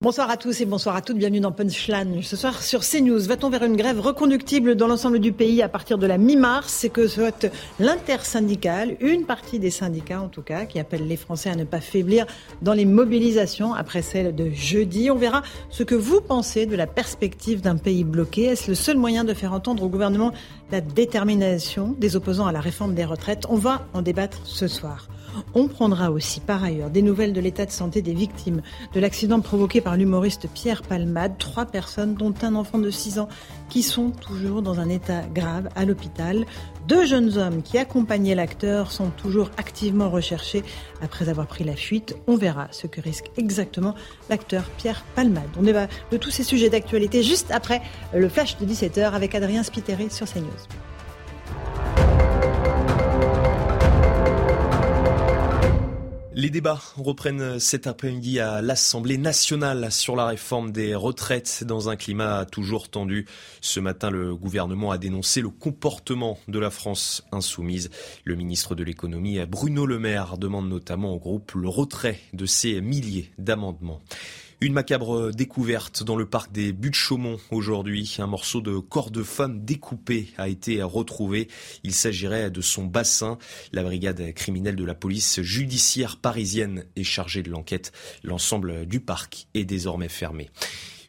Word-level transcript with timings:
Bonsoir 0.00 0.30
à 0.30 0.36
tous 0.36 0.60
et 0.60 0.64
bonsoir 0.64 0.94
à 0.94 1.02
toutes. 1.02 1.18
Bienvenue 1.18 1.40
dans 1.40 1.50
Punchline. 1.50 2.22
Ce 2.22 2.36
soir 2.36 2.62
sur 2.62 2.82
CNews, 2.82 3.18
va-t-on 3.18 3.50
vers 3.50 3.64
une 3.64 3.74
grève 3.74 3.98
reconductible 3.98 4.76
dans 4.76 4.86
l'ensemble 4.86 5.18
du 5.18 5.32
pays 5.32 5.60
à 5.60 5.68
partir 5.68 5.98
de 5.98 6.06
la 6.06 6.18
mi-mars? 6.18 6.72
C'est 6.72 6.88
que 6.88 7.08
souhaite 7.08 7.52
l'intersyndicale, 7.80 8.96
une 9.00 9.24
partie 9.24 9.58
des 9.58 9.72
syndicats 9.72 10.20
en 10.20 10.28
tout 10.28 10.42
cas, 10.42 10.66
qui 10.66 10.78
appelle 10.78 11.08
les 11.08 11.16
Français 11.16 11.50
à 11.50 11.56
ne 11.56 11.64
pas 11.64 11.80
faiblir 11.80 12.26
dans 12.62 12.74
les 12.74 12.84
mobilisations 12.84 13.74
après 13.74 14.02
celle 14.02 14.36
de 14.36 14.50
jeudi. 14.50 15.10
On 15.10 15.16
verra 15.16 15.42
ce 15.68 15.82
que 15.82 15.96
vous 15.96 16.20
pensez 16.20 16.66
de 16.66 16.76
la 16.76 16.86
perspective 16.86 17.60
d'un 17.60 17.76
pays 17.76 18.04
bloqué. 18.04 18.44
Est-ce 18.44 18.68
le 18.70 18.76
seul 18.76 18.98
moyen 18.98 19.24
de 19.24 19.34
faire 19.34 19.52
entendre 19.52 19.82
au 19.82 19.88
gouvernement 19.88 20.30
la 20.70 20.80
détermination 20.80 21.94
des 21.98 22.16
opposants 22.16 22.46
à 22.46 22.52
la 22.52 22.60
réforme 22.60 22.94
des 22.94 23.04
retraites 23.04 23.46
On 23.48 23.56
va 23.56 23.86
en 23.94 24.02
débattre 24.02 24.40
ce 24.44 24.68
soir. 24.68 25.08
On 25.54 25.68
prendra 25.68 26.10
aussi 26.10 26.40
par 26.40 26.64
ailleurs 26.64 26.90
des 26.90 27.02
nouvelles 27.02 27.32
de 27.32 27.40
l'état 27.40 27.66
de 27.66 27.70
santé 27.70 28.02
des 28.02 28.14
victimes 28.14 28.62
de 28.92 29.00
l'accident 29.00 29.40
provoqué 29.40 29.80
par 29.80 29.96
l'humoriste 29.96 30.48
Pierre 30.52 30.82
Palmade. 30.82 31.38
Trois 31.38 31.66
personnes, 31.66 32.14
dont 32.14 32.34
un 32.42 32.54
enfant 32.54 32.78
de 32.78 32.90
6 32.90 33.18
ans, 33.18 33.28
qui 33.68 33.82
sont 33.82 34.10
toujours 34.10 34.62
dans 34.62 34.80
un 34.80 34.88
état 34.88 35.22
grave 35.34 35.68
à 35.76 35.84
l'hôpital. 35.84 36.46
Deux 36.86 37.04
jeunes 37.06 37.36
hommes 37.36 37.62
qui 37.62 37.78
accompagnaient 37.78 38.34
l'acteur 38.34 38.90
sont 38.90 39.10
toujours 39.10 39.50
activement 39.56 40.10
recherchés 40.10 40.64
après 41.02 41.28
avoir 41.28 41.46
pris 41.46 41.64
la 41.64 41.76
fuite. 41.76 42.16
On 42.26 42.36
verra 42.36 42.68
ce 42.70 42.86
que 42.86 43.00
risque 43.00 43.26
exactement 43.36 43.94
l'acteur 44.30 44.64
Pierre 44.78 45.04
Palmade. 45.14 45.48
On 45.58 45.62
débat 45.62 45.88
de 46.10 46.16
tous 46.16 46.30
ces 46.30 46.44
sujets 46.44 46.70
d'actualité 46.70 47.22
juste 47.22 47.50
après 47.50 47.82
le 48.14 48.28
flash 48.28 48.56
de 48.58 48.66
17h 48.66 49.12
avec 49.12 49.34
Adrien 49.34 49.62
Spiteri 49.62 50.10
sur 50.10 50.26
CNews. 50.26 50.48
Les 56.38 56.50
débats 56.50 56.80
reprennent 56.96 57.58
cet 57.58 57.88
après-midi 57.88 58.38
à 58.38 58.62
l'Assemblée 58.62 59.18
nationale 59.18 59.90
sur 59.90 60.14
la 60.14 60.24
réforme 60.24 60.70
des 60.70 60.94
retraites 60.94 61.64
dans 61.64 61.88
un 61.88 61.96
climat 61.96 62.44
toujours 62.44 62.88
tendu. 62.88 63.26
Ce 63.60 63.80
matin, 63.80 64.08
le 64.08 64.36
gouvernement 64.36 64.92
a 64.92 64.98
dénoncé 64.98 65.40
le 65.40 65.48
comportement 65.48 66.38
de 66.46 66.60
la 66.60 66.70
France 66.70 67.24
insoumise. 67.32 67.90
Le 68.22 68.36
ministre 68.36 68.76
de 68.76 68.84
l'économie, 68.84 69.44
Bruno 69.46 69.84
Le 69.84 69.98
Maire, 69.98 70.38
demande 70.38 70.68
notamment 70.68 71.12
au 71.12 71.18
groupe 71.18 71.54
le 71.56 71.68
retrait 71.68 72.20
de 72.32 72.46
ces 72.46 72.80
milliers 72.80 73.32
d'amendements. 73.38 74.00
Une 74.60 74.72
macabre 74.72 75.30
découverte 75.30 76.02
dans 76.02 76.16
le 76.16 76.26
parc 76.26 76.50
des 76.50 76.72
Buttes-Chaumont 76.72 77.38
aujourd'hui. 77.52 78.16
Un 78.18 78.26
morceau 78.26 78.60
de 78.60 78.76
corps 78.78 79.12
de 79.12 79.22
femme 79.22 79.64
découpé 79.64 80.32
a 80.36 80.48
été 80.48 80.82
retrouvé. 80.82 81.46
Il 81.84 81.94
s'agirait 81.94 82.50
de 82.50 82.60
son 82.60 82.84
bassin. 82.84 83.38
La 83.70 83.84
brigade 83.84 84.34
criminelle 84.34 84.74
de 84.74 84.84
la 84.84 84.96
police 84.96 85.40
judiciaire 85.42 86.16
parisienne 86.16 86.86
est 86.96 87.04
chargée 87.04 87.44
de 87.44 87.50
l'enquête. 87.50 87.92
L'ensemble 88.24 88.84
du 88.84 88.98
parc 88.98 89.46
est 89.54 89.64
désormais 89.64 90.08
fermé. 90.08 90.50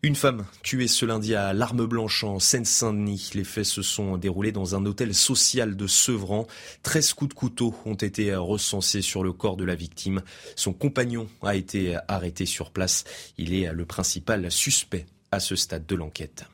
Une 0.01 0.15
femme 0.15 0.45
tuée 0.63 0.87
ce 0.87 1.05
lundi 1.05 1.35
à 1.35 1.51
l'Arme 1.51 1.85
Blanche 1.85 2.23
en 2.23 2.39
Seine-Saint-Denis. 2.39 3.31
Les 3.33 3.43
faits 3.43 3.65
se 3.65 3.81
sont 3.81 4.15
déroulés 4.15 4.53
dans 4.53 4.73
un 4.73 4.85
hôtel 4.85 5.13
social 5.13 5.75
de 5.75 5.87
Sevran. 5.87 6.47
13 6.83 7.11
coups 7.11 7.29
de 7.29 7.33
couteau 7.33 7.75
ont 7.85 7.95
été 7.95 8.33
recensés 8.33 9.01
sur 9.01 9.25
le 9.25 9.33
corps 9.33 9.57
de 9.57 9.65
la 9.65 9.75
victime. 9.75 10.21
Son 10.55 10.71
compagnon 10.71 11.27
a 11.41 11.57
été 11.57 11.97
arrêté 12.07 12.45
sur 12.45 12.71
place. 12.71 13.03
Il 13.37 13.53
est 13.53 13.73
le 13.73 13.83
principal 13.83 14.49
suspect 14.49 15.05
à 15.31 15.39
ce 15.39 15.55
stade 15.55 15.85
de 15.85 15.95
l'enquête. 15.95 16.45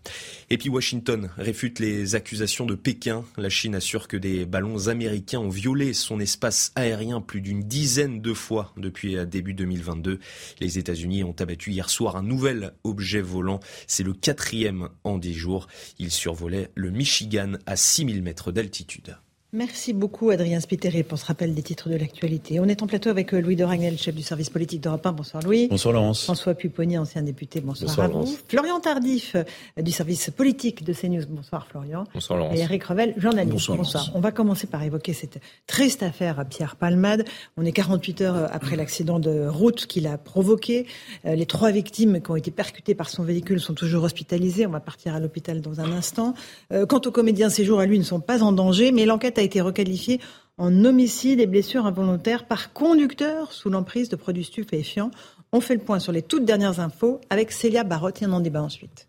Et 0.49 0.57
puis 0.57 0.69
Washington 0.69 1.29
réfute 1.37 1.79
les 1.79 2.15
accusations 2.15 2.65
de 2.65 2.75
Pékin. 2.75 3.23
La 3.37 3.49
Chine 3.49 3.75
assure 3.75 4.07
que 4.07 4.17
des 4.17 4.45
ballons 4.45 4.87
américains 4.87 5.39
ont 5.39 5.49
violé 5.49 5.93
son 5.93 6.19
espace 6.19 6.71
aérien 6.75 7.21
plus 7.21 7.41
d'une 7.41 7.63
dizaine 7.63 8.21
de 8.21 8.33
fois 8.33 8.73
depuis 8.77 9.15
début 9.25 9.53
2022. 9.53 10.19
Les 10.59 10.77
États-Unis 10.77 11.23
ont 11.23 11.35
abattu 11.39 11.71
hier 11.71 11.89
soir 11.89 12.15
un 12.15 12.23
nouvel 12.23 12.73
objet 12.83 13.21
volant. 13.21 13.59
C'est 13.87 14.03
le 14.03 14.13
quatrième 14.13 14.89
en 15.03 15.17
dix 15.17 15.33
jours. 15.33 15.67
Il 15.99 16.11
survolait 16.11 16.71
le 16.75 16.91
Michigan 16.91 17.53
à 17.65 17.75
6000 17.75 18.21
mètres 18.21 18.51
d'altitude. 18.51 19.17
Merci 19.55 19.93
beaucoup, 19.93 20.31
Adrien 20.31 20.59
Spiteri, 20.59 21.03
pour 21.03 21.17
ce 21.17 21.25
rappel 21.25 21.53
des 21.53 21.63
titres 21.63 21.87
de 21.87 21.95
l'actualité. 21.95 22.59
On 22.59 22.65
est 22.65 22.83
en 22.83 22.87
plateau 22.87 23.09
avec 23.09 23.33
euh, 23.33 23.39
Louis 23.39 23.55
de 23.55 23.63
Ragnel, 23.63 23.97
chef 23.97 24.13
du 24.13 24.21
service 24.21 24.49
politique 24.49 24.81
d'Europe 24.81 25.05
1. 25.05 25.13
Bonsoir, 25.13 25.41
Louis. 25.43 25.69
Bonsoir, 25.69 25.93
Laurence. 25.93 26.25
François 26.25 26.55
Pupponi, 26.55 26.97
ancien 26.97 27.21
député. 27.21 27.61
Bonsoir, 27.61 27.87
Bonsoir 27.87 28.07
à 28.07 28.09
vous. 28.09 28.37
Florian 28.49 28.81
Tardif, 28.81 29.37
euh, 29.37 29.81
du 29.81 29.93
service 29.93 30.29
politique 30.29 30.83
de 30.83 30.91
CNews. 30.91 31.23
Bonsoir, 31.29 31.67
Florian. 31.67 32.03
Bonsoir, 32.13 32.37
Laurence. 32.37 32.57
Et 32.59 32.63
Eric 32.63 32.83
Revel, 32.83 33.13
journaliste. 33.15 33.69
Bonsoir, 33.69 34.11
On 34.13 34.19
va 34.19 34.33
commencer 34.33 34.67
par 34.67 34.83
évoquer 34.83 35.13
cette 35.13 35.39
triste 35.67 36.03
affaire 36.03 36.37
à 36.37 36.43
Pierre 36.43 36.75
Palmade. 36.75 37.23
On 37.55 37.63
est 37.63 37.71
48 37.71 38.21
heures 38.23 38.49
après 38.51 38.75
l'accident 38.75 39.19
de 39.19 39.47
route 39.47 39.85
qu'il 39.85 40.05
a 40.07 40.17
provoqué. 40.17 40.85
Euh, 41.25 41.35
Les 41.35 41.45
trois 41.45 41.71
victimes 41.71 42.19
qui 42.21 42.29
ont 42.29 42.35
été 42.35 42.51
percutées 42.51 42.93
par 42.93 43.07
son 43.07 43.23
véhicule 43.23 43.61
sont 43.61 43.73
toujours 43.73 44.03
hospitalisées. 44.03 44.67
On 44.67 44.71
va 44.71 44.81
partir 44.81 45.15
à 45.15 45.21
l'hôpital 45.21 45.61
dans 45.61 45.79
un 45.79 45.93
instant. 45.93 46.33
Euh, 46.73 46.85
Quant 46.85 46.99
au 47.05 47.11
comédien, 47.11 47.49
ses 47.49 47.63
jours 47.63 47.79
à 47.79 47.85
lui 47.85 47.97
ne 47.97 48.03
sont 48.03 48.19
pas 48.19 48.43
en 48.43 48.51
danger, 48.51 48.91
mais 48.91 49.05
l'enquête 49.05 49.37
a 49.37 49.44
été 49.45 49.61
requalifiée 49.61 50.19
en 50.57 50.85
homicide 50.85 51.39
et 51.39 51.47
blessures 51.47 51.85
involontaires 51.85 52.45
par 52.45 52.73
conducteur 52.73 53.51
sous 53.51 53.69
l'emprise 53.69 54.09
de 54.09 54.15
produits 54.15 54.43
stupéfiants. 54.43 55.11
On 55.51 55.61
fait 55.61 55.75
le 55.75 55.81
point 55.81 55.99
sur 55.99 56.11
les 56.11 56.21
toutes 56.21 56.45
dernières 56.45 56.79
infos 56.79 57.21
avec 57.29 57.51
Célia 57.51 57.83
Barotte 57.83 58.21
et 58.21 58.25
on 58.25 58.33
en 58.33 58.39
débat 58.39 58.61
ensuite. 58.61 59.07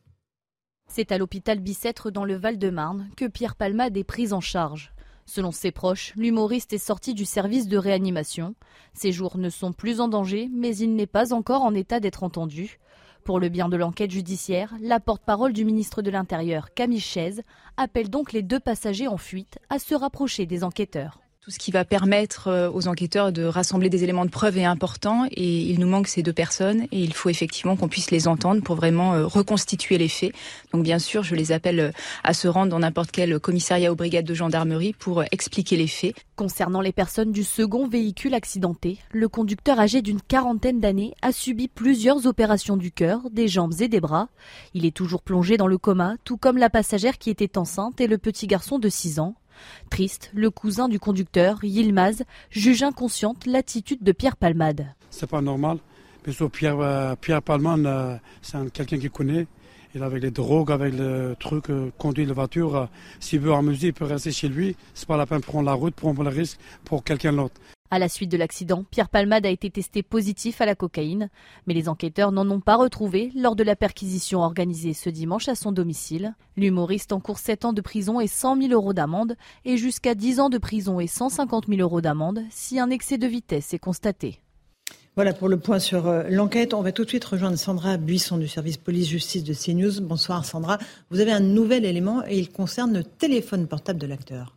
C'est 0.89 1.13
à 1.13 1.19
l'hôpital 1.19 1.59
Bicêtre 1.59 2.11
dans 2.11 2.25
le 2.25 2.37
Val-de-Marne 2.37 3.09
que 3.17 3.27
Pierre 3.27 3.57
Palmade 3.57 3.97
est 3.97 4.05
pris 4.05 4.33
en 4.33 4.41
charge. 4.41 4.93
Selon 5.27 5.51
ses 5.51 5.73
proches, 5.73 6.13
l'humoriste 6.17 6.73
est 6.73 6.79
sorti 6.79 7.13
du 7.13 7.25
service 7.25 7.67
de 7.67 7.77
réanimation. 7.77 8.55
Ses 8.95 9.11
jours 9.11 9.39
ne 9.39 9.51
sont 9.51 9.73
plus 9.73 10.01
en 10.01 10.07
danger, 10.07 10.49
mais 10.53 10.77
il 10.77 10.95
n'est 10.95 11.09
pas 11.09 11.33
encore 11.35 11.63
en 11.63 11.75
état 11.75 11.99
d'être 11.99 12.23
entendu. 12.23 12.79
Pour 13.27 13.41
le 13.41 13.49
bien 13.49 13.69
de 13.69 13.77
l'enquête 13.77 14.13
judiciaire, 14.13 14.73
la 14.81 15.01
porte-parole 15.01 15.53
du 15.53 15.65
ministre 15.65 16.01
de 16.01 16.13
l'Intérieur, 16.13 16.73
Camille 16.75 17.01
Chaise, 17.01 17.43
appelle 17.77 18.09
donc 18.09 18.33
les 18.33 18.43
deux 18.43 18.61
passagers 18.61 19.09
en 19.09 19.17
fuite 19.17 19.59
à 19.69 19.81
se 19.81 19.97
rapprocher 19.97 20.47
des 20.47 20.63
enquêteurs. 20.63 21.26
Tout 21.47 21.53
ce 21.53 21.61
qui 21.61 21.71
va 21.71 21.85
permettre 21.85 22.49
euh, 22.49 22.69
aux 22.73 22.89
enquêteurs 22.89 23.31
de 23.31 23.45
rassembler 23.45 23.89
des 23.89 24.03
éléments 24.03 24.25
de 24.25 24.31
preuve 24.31 24.59
est 24.59 24.65
important 24.65 25.29
et 25.31 25.61
il 25.61 25.79
nous 25.79 25.87
manque 25.87 26.09
ces 26.09 26.25
deux 26.25 26.33
personnes 26.33 26.89
et 26.91 26.99
il 26.99 27.15
faut 27.15 27.29
effectivement 27.29 27.77
qu'on 27.77 27.87
puisse 27.87 28.11
les 28.11 28.27
entendre 28.27 28.65
pour 28.65 28.75
vraiment 28.75 29.15
euh, 29.15 29.27
reconstituer 29.27 29.97
les 29.97 30.09
faits. 30.09 30.33
Donc 30.73 30.83
bien 30.83 30.99
sûr, 30.99 31.23
je 31.23 31.37
les 31.37 31.53
appelle 31.53 31.79
euh, 31.79 31.91
à 32.25 32.35
se 32.35 32.49
rendre 32.49 32.73
dans 32.73 32.81
n'importe 32.81 33.13
quel 33.13 33.39
commissariat 33.39 33.93
ou 33.93 33.95
brigade 33.95 34.25
de 34.25 34.35
gendarmerie 34.35 34.93
pour 34.93 35.23
expliquer 35.31 35.77
les 35.77 35.87
faits. 35.87 36.17
Concernant 36.35 36.81
les 36.81 36.91
personnes 36.91 37.31
du 37.31 37.45
second 37.45 37.87
véhicule 37.87 38.35
accidenté, 38.35 38.99
le 39.13 39.29
conducteur 39.29 39.79
âgé 39.79 40.03
d'une 40.03 40.21
quarantaine 40.21 40.81
d'années 40.81 41.15
a 41.23 41.31
subi 41.31 41.69
plusieurs 41.69 42.27
opérations 42.27 42.77
du 42.77 42.91
cœur, 42.91 43.21
des 43.31 43.47
jambes 43.47 43.75
et 43.79 43.87
des 43.87 44.01
bras. 44.01 44.27
Il 44.75 44.85
est 44.85 44.97
toujours 44.97 45.23
plongé 45.23 45.59
dans 45.59 45.69
le 45.69 45.79
coma, 45.79 46.17
tout 46.25 46.39
comme 46.39 46.59
la 46.59 46.71
passagère 46.71 47.19
qui 47.19 47.31
était 47.31 47.57
enceinte 47.57 48.01
et 48.01 48.09
le 48.09 48.19
petit 48.19 48.49
garçon 48.49 48.81
de 48.81 48.89
6 48.89 49.21
ans. 49.21 49.37
Triste, 49.91 50.31
le 50.35 50.51
cousin 50.51 50.89
du 50.89 50.99
conducteur, 50.99 51.63
Yilmaz, 51.63 52.23
juge 52.51 52.83
inconsciente 52.83 53.47
l'attitude 53.47 54.03
de 54.03 54.13
Pierre 54.13 54.37
Palmade. 54.37 54.87
C'est 55.11 55.29
pas 55.31 55.41
normal. 55.41 55.79
Mais 56.27 56.33
euh, 56.63 57.15
Pierre 57.21 57.43
Palman, 57.43 57.87
euh, 57.87 58.17
c'est 58.43 58.57
un- 58.57 58.69
quelqu'un 58.69 58.99
qui 58.99 59.09
connaît. 59.11 59.47
Il 59.95 60.03
avec 60.03 60.23
les 60.23 60.31
drogues, 60.31 60.73
avec 60.73 60.93
le 60.95 61.35
truc, 61.39 61.71
euh, 61.71 61.91
conduit 61.97 62.27
la 62.27 62.35
voiture. 62.35 62.89
S'il 63.21 63.41
veut 63.41 63.53
amuser, 63.55 63.87
il 63.89 63.93
peut 63.95 64.05
rester 64.05 64.31
chez 64.33 64.49
lui. 64.49 64.77
C'est 64.93 65.07
pas 65.09 65.17
la 65.17 65.25
peine 65.25 65.39
de 65.41 65.45
prendre 65.45 65.65
la 65.65 65.73
route, 65.73 65.95
prendre 65.95 66.23
le 66.23 66.29
risque 66.29 66.59
pour 66.85 67.03
quelqu'un 67.05 67.33
d'autre. 67.33 67.55
À 67.91 68.01
la 68.01 68.09
suite 68.09 68.31
de 68.31 68.37
l'accident, 68.37 68.85
Pierre 68.91 69.09
Palmade 69.09 69.47
a 69.47 69.51
été 69.51 69.71
testé 69.71 70.03
positif 70.03 70.61
à 70.61 70.67
la 70.67 70.75
cocaïne, 70.75 71.31
mais 71.67 71.75
les 71.75 71.89
enquêteurs 71.89 72.33
n'en 72.33 72.51
ont 72.51 72.61
pas 72.61 72.77
retrouvé 72.77 73.31
lors 73.37 73.55
de 73.55 73.63
la 73.63 73.77
perquisition 73.77 74.41
organisée 74.41 74.93
ce 74.93 75.09
dimanche 75.09 75.49
à 75.49 75.55
son 75.55 75.71
domicile. 75.71 76.35
L'humoriste 76.57 77.13
encourt 77.13 77.39
7 77.39 77.65
ans 77.65 77.73
de 77.73 77.81
prison 77.81 78.21
et 78.21 78.27
100 78.27 78.61
000 78.61 78.73
euros 78.73 78.93
d'amende 78.93 79.37
et 79.65 79.77
jusqu'à 79.77 80.17
10 80.17 80.41
ans 80.41 80.49
de 80.49 80.59
prison 80.59 80.99
et 80.99 81.07
150 81.07 81.69
000 81.69 81.81
euros 81.81 82.01
d'amende 82.01 82.43
si 82.51 82.81
un 82.81 82.91
excès 82.91 83.19
de 83.19 83.27
vitesse 83.29 83.73
est 83.73 83.79
constaté. 83.79 84.41
Voilà 85.15 85.33
pour 85.33 85.49
le 85.49 85.59
point 85.59 85.79
sur 85.79 86.09
euh, 86.09 86.25
l'enquête. 86.29 86.75
On 86.75 86.83
va 86.83 86.93
tout 86.93 87.05
de 87.05 87.09
suite 87.09 87.25
rejoindre 87.25 87.57
Sandra 87.57 87.97
Buisson 87.97 88.37
du 88.37 88.49
service 88.49 88.77
police-justice 88.77 89.45
de 89.45 89.55
CNews. 89.55 90.03
Bonsoir 90.03 90.45
Sandra. 90.45 90.77
Vous 91.11 91.21
avez 91.21 91.33
un 91.33 91.41
nouvel 91.41 91.85
élément 91.85 92.23
et 92.27 92.39
il 92.39 92.51
concerne 92.51 92.93
le 92.93 93.05
téléphone 93.05 93.67
portable 93.67 93.99
de 93.99 94.07
l'acteur. 94.07 94.57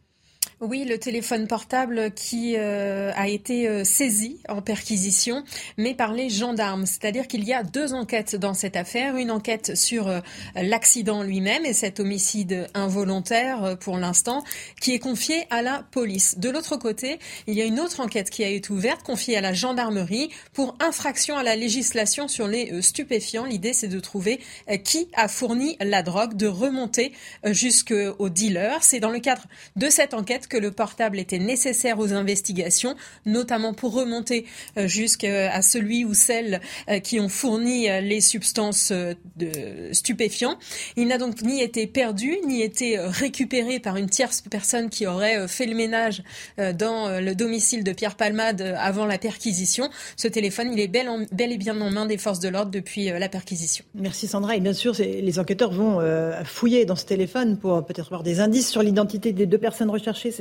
Oui, 0.62 0.84
le 0.84 0.98
téléphone 0.98 1.48
portable 1.48 2.12
qui 2.12 2.56
euh, 2.58 3.14
a 3.16 3.30
été 3.30 3.70
euh, 3.70 3.86
saisi 3.86 4.42
en 4.50 4.62
perquisition, 4.62 5.46
mais 5.78 5.94
par 5.94 6.12
les 6.12 6.30
gendarmes. 6.30 6.86
C'est-à-dire 6.86 7.30
qu'il 7.30 7.46
y 7.46 7.54
a 7.54 7.64
deux 7.64 7.94
enquêtes 7.94 8.36
dans 8.36 8.54
cette 8.54 8.76
affaire. 8.76 9.16
Une 9.16 9.32
enquête 9.32 9.78
sur 9.78 10.10
euh, 10.10 10.20
l'accident 10.56 11.24
lui-même 11.24 11.66
et 11.66 11.72
cet 11.72 12.02
homicide 12.02 12.68
involontaire 12.74 13.78
pour 13.80 13.98
l'instant, 13.98 14.44
qui 14.82 14.94
est 14.94 15.00
confiée 15.00 15.46
à 15.50 15.62
la 15.62 15.86
police. 15.92 16.38
De 16.38 16.50
l'autre 16.50 16.76
côté, 16.76 17.20
il 17.48 17.54
y 17.54 17.62
a 17.62 17.66
une 17.66 17.80
autre 17.80 18.02
enquête 18.02 18.30
qui 18.30 18.44
a 18.44 18.50
été 18.50 18.74
ouverte, 18.74 19.04
confiée 19.04 19.38
à 19.38 19.42
la 19.42 19.54
gendarmerie 19.54 20.30
pour 20.52 20.76
infraction 20.82 21.38
à 21.38 21.44
la 21.44 21.56
législation 21.56 22.28
sur 22.28 22.50
les 22.50 22.82
stupéfiants. 22.82 23.46
L'idée, 23.46 23.72
c'est 23.72 23.88
de 23.88 24.00
trouver 24.02 24.42
qui 24.84 25.08
a 25.14 25.30
fourni 25.30 25.78
la 25.80 26.04
drogue, 26.04 26.36
de 26.36 26.48
remonter 26.48 27.14
jusqu'au 27.46 28.28
dealer. 28.28 28.84
C'est 28.84 29.00
dans 29.00 29.12
le 29.12 29.20
cadre 29.20 29.44
de 29.78 29.90
cette 29.90 30.14
enquête 30.14 30.49
que 30.50 30.58
le 30.58 30.72
portable 30.72 31.20
était 31.20 31.40
nécessaire 31.40 32.00
aux 32.00 32.12
investigations, 32.14 32.96
notamment 33.26 33.74
pour 33.74 33.94
remonter 33.94 34.46
euh, 34.78 34.88
jusqu'à 34.88 35.62
celui 35.62 36.04
ou 36.04 36.14
celle 36.14 36.60
euh, 36.90 37.00
qui 37.00 37.20
ont 37.20 37.30
fourni 37.30 37.90
euh, 37.90 38.02
les 38.02 38.22
substances 38.22 38.92
de 38.92 39.50
stupéfiants. 39.92 40.58
Il 40.98 41.08
n'a 41.08 41.18
donc 41.18 41.42
ni 41.42 41.62
été 41.62 41.88
perdu, 41.88 42.38
ni 42.46 42.62
été 42.62 42.98
récupéré 43.00 43.80
par 43.80 43.96
une 43.98 44.10
tierce 44.10 44.42
personne 44.50 44.90
qui 44.90 45.06
aurait 45.06 45.48
fait 45.48 45.66
le 45.66 45.76
ménage 45.76 46.24
dans 46.58 47.20
le 47.20 47.34
domicile 47.36 47.84
de 47.84 47.92
Pierre 47.94 48.16
Palmade 48.16 48.62
avant 48.78 49.06
la 49.06 49.18
perquisition. 49.18 49.90
Ce 50.18 50.28
téléphone, 50.28 50.72
il 50.74 50.80
est 50.80 50.88
bel, 50.88 51.08
bel 51.32 51.52
et 51.52 51.58
bien 51.58 51.80
en 51.80 51.92
main 51.92 52.06
des 52.06 52.18
forces 52.18 52.40
de 52.40 52.50
l'ordre 52.50 52.72
depuis 52.72 53.06
la 53.06 53.30
perquisition. 53.30 53.86
Merci 53.94 54.28
Sandra. 54.28 54.56
Et 54.56 54.60
bien 54.60 54.74
sûr, 54.74 54.96
les 54.98 55.40
enquêteurs 55.40 55.72
vont 55.72 56.00
fouiller 56.46 56.86
dans 56.86 56.96
ce 56.96 57.06
téléphone 57.06 57.58
pour 57.58 57.86
peut-être 57.86 58.08
avoir 58.08 58.24
des 58.24 58.40
indices 58.40 58.70
sur 58.70 58.82
l'identité 58.82 59.32
des 59.34 59.46
deux 59.46 59.58
personnes 59.58 59.90
recherchées 59.90 60.32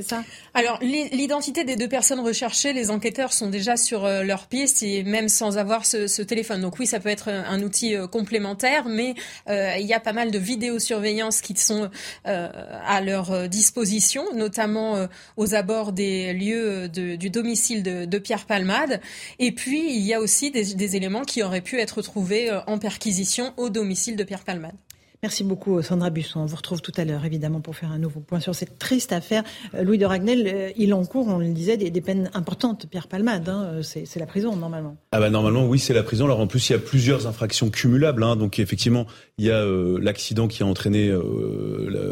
Alors, 0.55 0.79
l'identité 0.83 1.65
des 1.65 1.77
deux 1.77 1.89
personnes 1.89 2.21
recherchées, 2.21 2.73
les 2.73 2.91
enquêteurs 2.91 3.33
sont 3.33 3.49
déjà 3.49 3.77
sur 3.77 4.05
euh, 4.05 4.23
leur 4.23 4.47
piste, 4.47 4.83
et 4.83 5.03
même 5.03 5.29
sans 5.29 5.59
avoir 5.59 5.87
ce, 5.87 6.23
téléphone. 6.23 6.61
Donc 6.61 6.79
oui, 6.79 6.87
ça 6.87 7.01
peut 7.01 7.09
être 7.09 7.29
un 7.29 7.63
outil 7.63 7.95
euh, 7.95 8.07
complémentaire, 8.07 8.89
mais 8.89 9.15
euh, 9.49 9.75
il 9.79 9.87
y 9.87 9.95
a 9.95 10.01
pas 10.01 10.13
mal 10.13 10.31
de 10.31 10.39
vidéosurveillance 10.39 11.41
qui 11.41 11.57
sont 11.57 11.91
à 12.25 13.01
leur 13.01 13.49
disposition, 13.49 14.25
notamment 14.35 15.09
aux 15.37 15.55
abords 15.55 15.93
des 15.93 16.33
lieux 16.33 16.89
du 16.89 17.31
domicile 17.31 17.83
de, 17.83 18.19
Pierre 18.19 18.47
Palmade. 18.47 19.01
Et 19.39 19.53
puis, 19.53 19.93
il 19.93 20.03
y 20.03 20.15
a 20.15 20.21
aussi 20.21 20.51
des 20.51 20.97
éléments 20.97 21.23
qui 21.23 21.43
auraient 21.43 21.61
pu 21.61 21.81
être 21.81 22.03
trouvés 22.03 22.51
en 22.67 22.79
perquisition 22.79 23.55
au 23.57 23.71
domicile 23.71 24.17
de 24.17 24.25
Pierre 24.25 24.45
Palmade. 24.45 24.75
Merci 25.21 25.43
beaucoup 25.43 25.83
Sandra 25.83 26.11
Busson. 26.11 26.41
On 26.41 26.47
vous 26.47 26.55
retrouve 26.55 26.81
tout 26.81 26.93
à 26.97 27.05
l'heure 27.05 27.25
évidemment 27.25 27.61
pour 27.61 27.75
faire 27.75 27.91
un 27.91 27.99
nouveau 27.99 28.21
point 28.21 28.39
sur 28.39 28.55
cette 28.55 28.79
triste 28.79 29.13
affaire. 29.13 29.43
Euh, 29.75 29.83
Louis 29.83 29.99
de 29.99 30.07
Ragnel, 30.07 30.47
euh, 30.47 30.71
il 30.77 30.95
encourt, 30.95 31.27
on 31.27 31.39
le 31.39 31.49
disait, 31.49 31.77
des, 31.77 32.01
peines 32.01 32.31
importantes. 32.35 32.87
Pierre 32.89 33.09
Palmade, 33.09 33.49
hein, 33.49 33.65
euh, 33.65 33.83
c'est 33.83 34.21
la 34.21 34.27
prison 34.27 34.55
normalement. 34.55 34.97
Ah 35.11 35.19
bah 35.19 35.29
normalement 35.29 35.67
oui 35.67 35.81
c'est 35.81 35.93
la 35.93 36.05
prison. 36.05 36.27
Alors 36.27 36.39
en 36.39 36.47
plus 36.47 36.71
il 36.71 36.73
y 36.73 36.77
a 36.77 36.79
plusieurs 36.79 37.27
infractions 37.27 37.69
cumulables. 37.69 38.23
Hein. 38.23 38.37
donc 38.37 38.61
effectivement 38.61 39.07
il 39.39 39.47
y 39.47 39.51
a 39.51 39.65
l'accident 40.01 40.47
qui 40.47 40.63
a 40.63 40.67
entraîné 40.67 41.13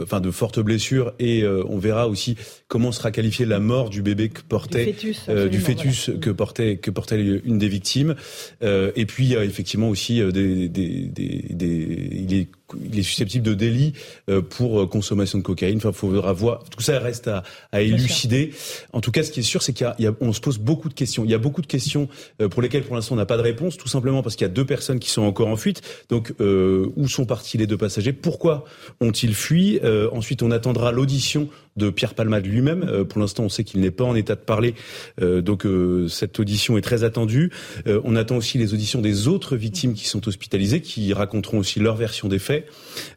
enfin 0.03 0.21
de 0.21 0.31
fortes 0.31 0.61
blessures 0.61 1.13
et 1.19 1.45
on 1.47 1.79
verra 1.79 2.09
aussi 2.09 2.37
comment 2.69 2.93
sera 2.93 3.11
qualifiée 3.11 3.47
la 3.47 3.61
mort 3.61 3.91
du 3.91 4.03
bébé 4.03 4.29
que 4.29 4.43
portait 4.43 4.87
du 4.93 5.15
fœtus, 5.15 5.51
du 5.51 5.61
fœtus 5.61 6.11
que 6.21 6.31
portait 6.31 6.77
que 6.79 6.91
portait 6.91 7.41
une 7.45 7.59
des 7.59 7.69
victimes. 7.69 8.15
et 8.63 9.07
puis 9.07 9.25
il 9.25 9.31
y 9.31 9.37
a 9.37 9.45
effectivement 9.45 9.89
aussi 9.89 10.21
des, 10.33 10.69
des, 10.69 11.09
des, 11.09 11.47
des 11.51 12.09
il 12.13 12.35
est 12.35 12.49
il 12.83 12.99
est 12.99 13.03
susceptible 13.03 13.45
de 13.45 13.55
délit 13.55 13.93
euh, 14.29 14.43
pour 14.43 14.81
euh, 14.81 14.87
consommation 14.87 15.39
de 15.39 15.43
cocaïne. 15.43 15.79
Enfin, 15.79 15.93
faudra 15.93 16.33
voir. 16.33 16.65
Tout 16.65 16.83
ça 16.83 16.99
reste 16.99 17.29
à, 17.29 17.43
à 17.73 17.81
élucider. 17.81 18.53
En 18.93 19.01
tout 19.01 19.13
cas, 19.13 19.23
ce 19.23 19.31
qui 19.31 19.41
est 19.41 19.45
sûr, 19.45 19.63
c'est 19.63 19.73
qu'il 19.73 19.87
y, 19.99 20.07
a, 20.07 20.15
on 20.21 20.33
se 20.33 20.41
pose 20.41 20.59
beaucoup 20.59 20.89
de 20.89 20.95
questions. 20.95 21.25
Il 21.25 21.31
y 21.31 21.35
a 21.35 21.39
beaucoup 21.39 21.63
de 21.63 21.67
questions 21.67 22.09
euh, 22.41 22.49
pour 22.49 22.63
lesquelles, 22.63 22.83
pour 22.83 22.97
l'instant, 22.97 23.15
on 23.15 23.19
n'a 23.19 23.27
pas 23.27 23.37
de 23.37 23.43
réponse, 23.43 23.77
tout 23.77 23.89
simplement 23.89 24.23
parce 24.23 24.37
qu'il 24.37 24.47
y 24.47 24.51
a 24.51 24.53
deux 24.53 24.67
personnes 24.67 24.99
qui 24.99 25.11
sont 25.11 25.23
encore 25.23 25.49
en 25.49 25.57
fuite. 25.57 25.83
Donc, 26.09 26.35
euh, 26.41 26.91
où 26.97 27.09
sont 27.09 27.27
partis 27.27 27.59
les 27.59 27.67
deux 27.67 27.79
passagers? 27.79 28.13
Pourquoi 28.13 28.65
ont-ils 29.01 29.35
fui? 29.35 29.81
Ensuite, 30.13 30.43
on 30.43 30.51
attendra 30.51 30.93
l'audition 30.93 31.49
de 31.77 31.91
Pierre 31.91 32.15
Palmade 32.15 32.47
lui-même. 32.47 32.85
Euh, 32.89 33.05
pour 33.05 33.21
l'instant, 33.21 33.45
on 33.45 33.49
sait 33.49 33.65
qu'il 33.65 33.81
n'est 33.81 33.91
pas 33.91 34.05
en 34.05 34.15
état 34.15 34.35
de 34.35 34.41
parler, 34.41 34.75
euh, 35.21 35.41
donc 35.43 35.67
euh, 35.67 36.09
cette 36.09 36.41
audition 36.41 36.79
est 36.79 36.83
très 36.83 37.05
attendue. 37.05 37.51
on 37.87 38.17
attend 38.17 38.37
aussi 38.37 38.59
les 38.59 38.75
auditions 38.75 39.01
des 39.01 39.29
autres 39.29 39.57
victimes 39.57 39.95
qui 39.95 40.07
sont 40.07 40.27
hospitalisées, 40.27 40.81
qui 40.81 41.13
raconteront 41.13 41.59
aussi 41.59 41.81
leur 41.81 41.97
version 41.97 42.29
des 42.29 42.39
faits. 42.39 42.67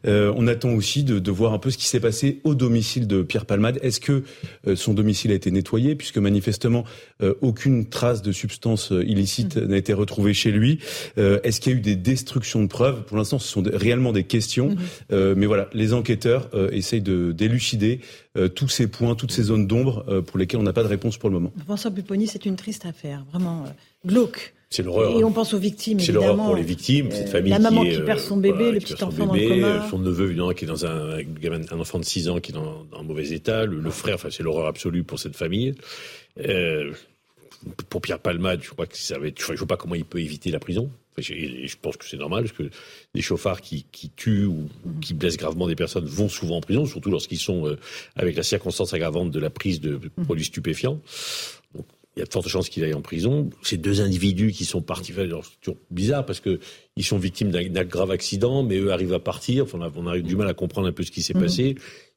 on 0.04 0.46
attend 0.46 0.70
aussi 0.70 1.02
de, 1.04 1.18
de, 1.18 1.30
voir 1.30 1.52
un 1.52 1.58
peu 1.58 1.70
ce 1.70 1.78
qui 1.78 1.86
s'est 1.86 2.00
passé 2.00 2.40
au 2.44 2.54
domicile 2.54 3.06
de 3.06 3.22
Pierre 3.22 3.46
Palmade. 3.46 3.78
Est-ce 3.82 4.00
que 4.00 4.22
son 4.74 4.94
domicile 4.94 5.30
a 5.32 5.34
été 5.34 5.50
nettoyé, 5.50 5.94
puisque 5.94 6.18
manifestement 6.18 6.84
aucune 7.40 7.86
trace 7.86 8.22
de 8.22 8.32
substance 8.32 8.90
illicite 8.90 9.56
n'a 9.56 9.76
été 9.76 9.92
retrouvée 9.92 10.34
chez 10.34 10.50
lui 10.50 10.78
Est-ce 11.16 11.60
qu'il 11.60 11.72
y 11.72 11.74
a 11.74 11.78
eu 11.78 11.82
des 11.82 11.96
destructions 11.96 12.62
de 12.62 12.68
preuves? 12.68 13.04
Pour 13.04 13.16
l'instant, 13.16 13.38
ce 13.38 13.48
sont 13.48 13.62
réellement 13.72 14.12
des 14.12 14.24
questions, 14.24 14.76
mm-hmm. 15.10 15.34
mais 15.34 15.46
voilà, 15.46 15.68
les 15.72 15.92
enquêteurs 15.92 16.50
essayent 16.72 17.02
de 17.02 17.32
d'élucider 17.32 18.00
tous 18.54 18.68
ces 18.68 18.86
points, 18.86 19.14
toutes 19.14 19.32
ces 19.32 19.44
zones 19.44 19.66
d'ombre 19.66 20.04
euh, 20.08 20.22
pour 20.22 20.38
lesquelles 20.38 20.60
on 20.60 20.64
n'a 20.64 20.72
pas 20.72 20.82
de 20.82 20.88
réponse 20.88 21.18
pour 21.18 21.30
le 21.30 21.34
moment. 21.34 21.52
Vincent 21.66 21.90
Pupponi, 21.90 22.26
c'est 22.26 22.46
une 22.46 22.56
triste 22.56 22.86
affaire, 22.86 23.24
vraiment 23.30 23.64
euh, 23.64 23.70
glauque. 24.06 24.54
C'est 24.70 24.84
l'horreur. 24.84 25.18
Et 25.18 25.24
on 25.24 25.32
pense 25.32 25.52
aux 25.52 25.58
victimes, 25.58 25.98
C'est 25.98 26.12
l'horreur 26.12 26.36
pour 26.36 26.54
les 26.54 26.62
victimes, 26.62 27.10
cette 27.10 27.26
euh, 27.26 27.30
famille. 27.32 27.50
La 27.50 27.58
maman 27.58 27.82
qui, 27.82 28.00
perd 28.02 28.20
son 28.20 28.36
bébé, 28.36 28.70
le 28.70 28.78
petit 28.78 29.02
enfant 29.02 29.26
dans 29.26 29.34
le 29.34 29.48
coma. 29.48 29.88
Son 29.90 29.98
neveu, 29.98 30.26
évidemment, 30.26 30.52
qui 30.52 30.64
est 30.64 30.68
dans 30.68 30.86
un, 30.86 31.18
un 31.18 31.80
enfant 31.80 31.98
de 31.98 32.04
6 32.04 32.28
ans 32.28 32.38
qui 32.38 32.52
est 32.52 32.54
dans, 32.54 32.86
un 32.96 33.02
mauvais 33.02 33.30
état. 33.30 33.66
Le, 33.66 33.90
frère, 33.90 34.14
enfin, 34.14 34.28
c'est 34.30 34.44
l'horreur 34.44 34.68
absolue 34.68 35.02
pour 35.02 35.18
cette 35.18 35.34
famille. 35.34 35.74
Euh, 36.38 36.92
pour 37.88 38.00
Pierre 38.00 38.20
Palmade, 38.20 38.60
je 38.62 38.70
crois 38.70 38.86
que 38.86 38.96
ça 38.96 39.18
va 39.18 39.26
être, 39.26 39.44
je 39.44 39.52
ne 39.52 39.58
vois 39.58 39.66
pas 39.66 39.76
comment 39.76 39.96
il 39.96 40.04
peut 40.04 40.20
éviter 40.20 40.52
la 40.52 40.60
prison. 40.60 40.88
Je 41.18 41.76
pense 41.80 41.96
que 41.96 42.06
c'est 42.06 42.16
normal, 42.16 42.44
parce 42.44 42.56
que 42.56 42.70
des 43.14 43.22
chauffards 43.22 43.60
qui, 43.60 43.86
qui 43.92 44.10
tuent 44.10 44.46
ou, 44.46 44.68
qui 45.00 45.14
blessent 45.14 45.36
gravement 45.36 45.66
des 45.66 45.76
personnes 45.76 46.06
vont 46.06 46.28
souvent 46.28 46.56
en 46.56 46.60
prison, 46.60 46.86
surtout 46.86 47.10
lorsqu'ils 47.10 47.38
sont 47.38 47.66
euh, 47.66 47.76
avec 48.16 48.36
la 48.36 48.42
circonstance 48.42 48.94
aggravante 48.94 49.30
de 49.30 49.40
la 49.40 49.50
prise 49.50 49.80
de 49.80 50.00
produits 50.24 50.44
stupéfiants. 50.44 51.00
Donc, 51.74 51.86
il 52.16 52.20
y 52.20 52.22
a 52.22 52.26
de 52.26 52.32
fortes 52.32 52.48
chances 52.48 52.68
qu'il 52.68 52.82
aille 52.82 52.94
en 52.94 53.02
prison. 53.02 53.50
Ces 53.62 53.76
deux 53.76 54.00
individus 54.00 54.50
qui 54.52 54.64
sont 54.64 54.82
partis, 54.82 55.12
c'est 55.14 55.28
toujours 55.60 55.80
bizarre 55.90 56.26
parce 56.26 56.40
que 56.40 56.58
ils 56.96 57.04
sont 57.04 57.18
victimes 57.18 57.50
d'un 57.50 57.84
grave 57.84 58.10
accident, 58.10 58.62
mais 58.62 58.78
eux 58.78 58.92
arrivent 58.92 59.14
à 59.14 59.20
partir. 59.20 59.64
Enfin, 59.64 59.78
on 59.94 60.06
a, 60.06 60.18
du 60.18 60.36
mal 60.36 60.48
à 60.48 60.54
comprendre 60.54 60.88
un 60.88 60.92
peu 60.92 61.04
ce 61.04 61.12
qui 61.12 61.22
s'est 61.22 61.34
mmh. 61.34 61.40
passé. 61.40 61.74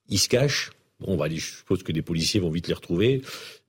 Ils 0.09 0.19
se 0.19 0.27
cachent. 0.27 0.71
Bon, 0.99 1.13
on 1.13 1.15
va 1.15 1.25
aller, 1.25 1.37
je 1.37 1.57
suppose 1.57 1.83
que 1.83 1.91
des 1.91 2.01
policiers 2.01 2.39
vont 2.39 2.49
vite 2.49 2.67
les 2.67 2.73
retrouver. 2.73 3.21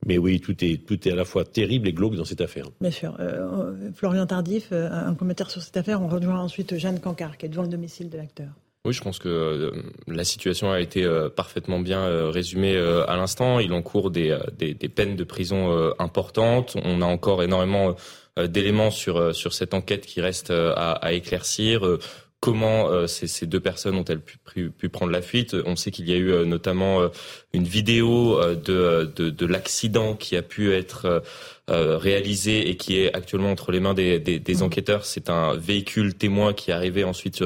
Mais 0.07 0.19
oui, 0.19 0.41
tout 0.41 0.57
est, 0.65 0.85
tout 0.87 1.09
est 1.09 1.13
à 1.13 1.15
la 1.15 1.25
fois 1.25 1.45
terrible 1.45 1.89
et 1.89 1.93
glauque 1.93 2.15
dans 2.15 2.25
cette 2.25 2.41
affaire. 2.41 2.67
Bien 2.81 2.91
sûr. 2.91 3.17
Euh, 3.21 3.73
Florian 3.95 4.27
Tardif, 4.27 4.69
euh, 4.73 4.91
un 4.91 5.15
commentaire 5.15 5.51
sur 5.51 5.63
cette 5.63 5.77
affaire. 5.77 6.03
On 6.03 6.09
rejoint 6.09 6.39
ensuite 6.39 6.77
Jeanne 6.77 7.01
Cancard, 7.01 7.39
qui 7.39 7.47
est 7.47 7.49
devant 7.49 7.63
le 7.63 7.69
domicile 7.69 8.11
de 8.11 8.19
l'acteur. 8.19 8.49
Oui, 8.87 8.93
je 8.93 9.01
pense 9.01 9.19
que 9.19 9.29
euh, 9.29 9.71
la 10.07 10.25
situation 10.25 10.71
a 10.71 10.81
été 10.81 11.09
parfaitement 11.35 11.81
bien 11.81 12.31
résumée 12.31 12.77
à 12.77 13.17
l'instant. 13.17 13.59
Il 13.61 13.73
encourt 13.73 14.11
des, 14.11 14.39
des, 14.59 14.75
des, 14.75 14.89
peines 14.91 15.17
de 15.17 15.25
prison 15.25 15.93
importantes. 15.99 16.77
On 16.85 17.01
a 17.01 17.07
encore 17.07 17.43
énormément 17.43 17.97
d'éléments 18.37 18.91
sur 18.91 19.35
sur 19.35 19.55
cette 19.55 19.73
enquête 19.73 20.05
qui 20.05 20.21
reste 20.21 20.51
à, 20.51 20.93
à 20.93 21.13
éclaircir 21.13 21.99
comment 22.45 22.91
euh, 22.91 23.07
ces, 23.07 23.27
ces, 23.27 23.47
deux 23.47 23.59
personnes 23.59 23.97
ont-elles 23.97 24.21
pu, 24.21 24.69
pu, 24.69 24.89
prendre 24.91 25.11
la 25.11 25.23
fuite. 25.23 25.57
On 25.65 25.77
sait 25.77 25.91
qu'il 25.91 26.07
y 26.11 26.13
a 26.13 26.17
eu 26.17 26.31
euh, 26.31 26.45
notamment 26.45 27.01
euh, 27.01 27.09
une 27.55 27.65
vidéo 27.65 28.39
de, 28.55 29.11
de, 29.17 29.31
de 29.31 29.47
l'accident 29.47 30.15
qui 30.15 30.37
a 30.37 30.43
pu 30.43 30.75
être 30.75 31.23
réalisé 31.69 32.69
et 32.69 32.77
qui 32.77 32.99
est 32.99 33.15
actuellement 33.15 33.51
entre 33.51 33.73
les 33.73 33.81
mains 33.81 33.95
des, 33.95 34.21
des, 34.21 34.39
des 34.41 34.57
mmh. 34.57 34.63
enquêteurs. 34.63 35.07
C'est 35.07 35.31
un 35.31 35.55
véhicule 35.55 36.15
témoin 36.15 36.53
qui 36.53 36.71
est 36.71 36.75
arrivé 36.75 37.03
ensuite 37.05 37.43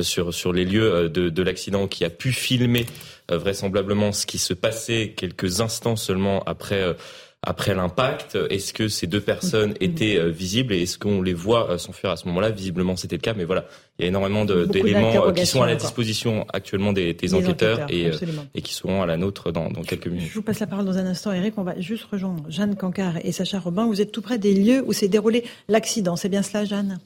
sur, 0.00 0.32
sur 0.32 0.54
les 0.54 0.64
lieux 0.64 1.10
de, 1.10 1.28
de 1.28 1.42
l'accident, 1.42 1.86
qui 1.86 2.06
a 2.06 2.10
pu 2.10 2.32
filmer 2.32 2.86
vraisemblablement 3.28 4.12
ce 4.12 4.24
qui 4.24 4.38
se 4.38 4.54
passait 4.54 5.12
quelques 5.14 5.60
instants 5.60 5.96
seulement 5.96 6.42
après 6.44 6.96
après 7.42 7.74
l'impact 7.74 8.36
Est-ce 8.50 8.72
que 8.72 8.88
ces 8.88 9.06
deux 9.06 9.20
personnes 9.20 9.74
étaient 9.80 10.18
euh, 10.18 10.28
visibles 10.28 10.72
et 10.72 10.82
est-ce 10.82 10.98
qu'on 10.98 11.22
les 11.22 11.34
voit 11.34 11.70
euh, 11.70 11.78
s'enfuir 11.78 12.10
à 12.10 12.16
ce 12.16 12.26
moment-là? 12.26 12.50
Visiblement, 12.50 12.96
c'était 12.96 13.16
le 13.16 13.20
cas, 13.20 13.34
mais 13.34 13.44
voilà, 13.44 13.66
il 13.98 14.02
y 14.02 14.04
a 14.06 14.08
énormément 14.08 14.44
d'éléments 14.44 15.28
euh, 15.28 15.32
qui 15.32 15.46
sont 15.46 15.62
à 15.62 15.66
la 15.66 15.76
disposition 15.76 16.46
actuellement 16.52 16.92
des, 16.92 17.34
enquêteurs, 17.34 17.86
et, 17.90 18.10
et, 18.54 18.62
qui 18.62 18.74
seront 18.74 19.02
à 19.02 19.06
la 19.06 19.16
nôtre 19.16 19.52
dans, 19.52 19.70
dans, 19.70 19.82
quelques 19.82 20.08
minutes. 20.08 20.28
Je 20.28 20.34
vous 20.34 20.42
passe 20.42 20.58
la 20.58 20.66
parole 20.66 20.84
dans 20.84 20.98
un 20.98 21.06
instant, 21.06 21.32
Eric. 21.32 21.54
On 21.58 21.62
va 21.62 21.78
juste 21.80 22.04
rejoindre 22.10 22.44
Jeanne 22.48 22.74
Cancard 22.74 23.18
et 23.24 23.30
Sacha 23.30 23.60
Robin. 23.60 23.86
Vous 23.86 24.00
êtes 24.00 24.10
tout 24.10 24.22
près 24.22 24.38
des 24.38 24.54
lieux 24.54 24.82
où 24.84 24.92
s'est 24.92 25.08
déroulé 25.08 25.44
l'accident. 25.68 26.16
C'est 26.16 26.28
bien 26.28 26.42
cela, 26.42 26.64
Jeanne? 26.64 26.98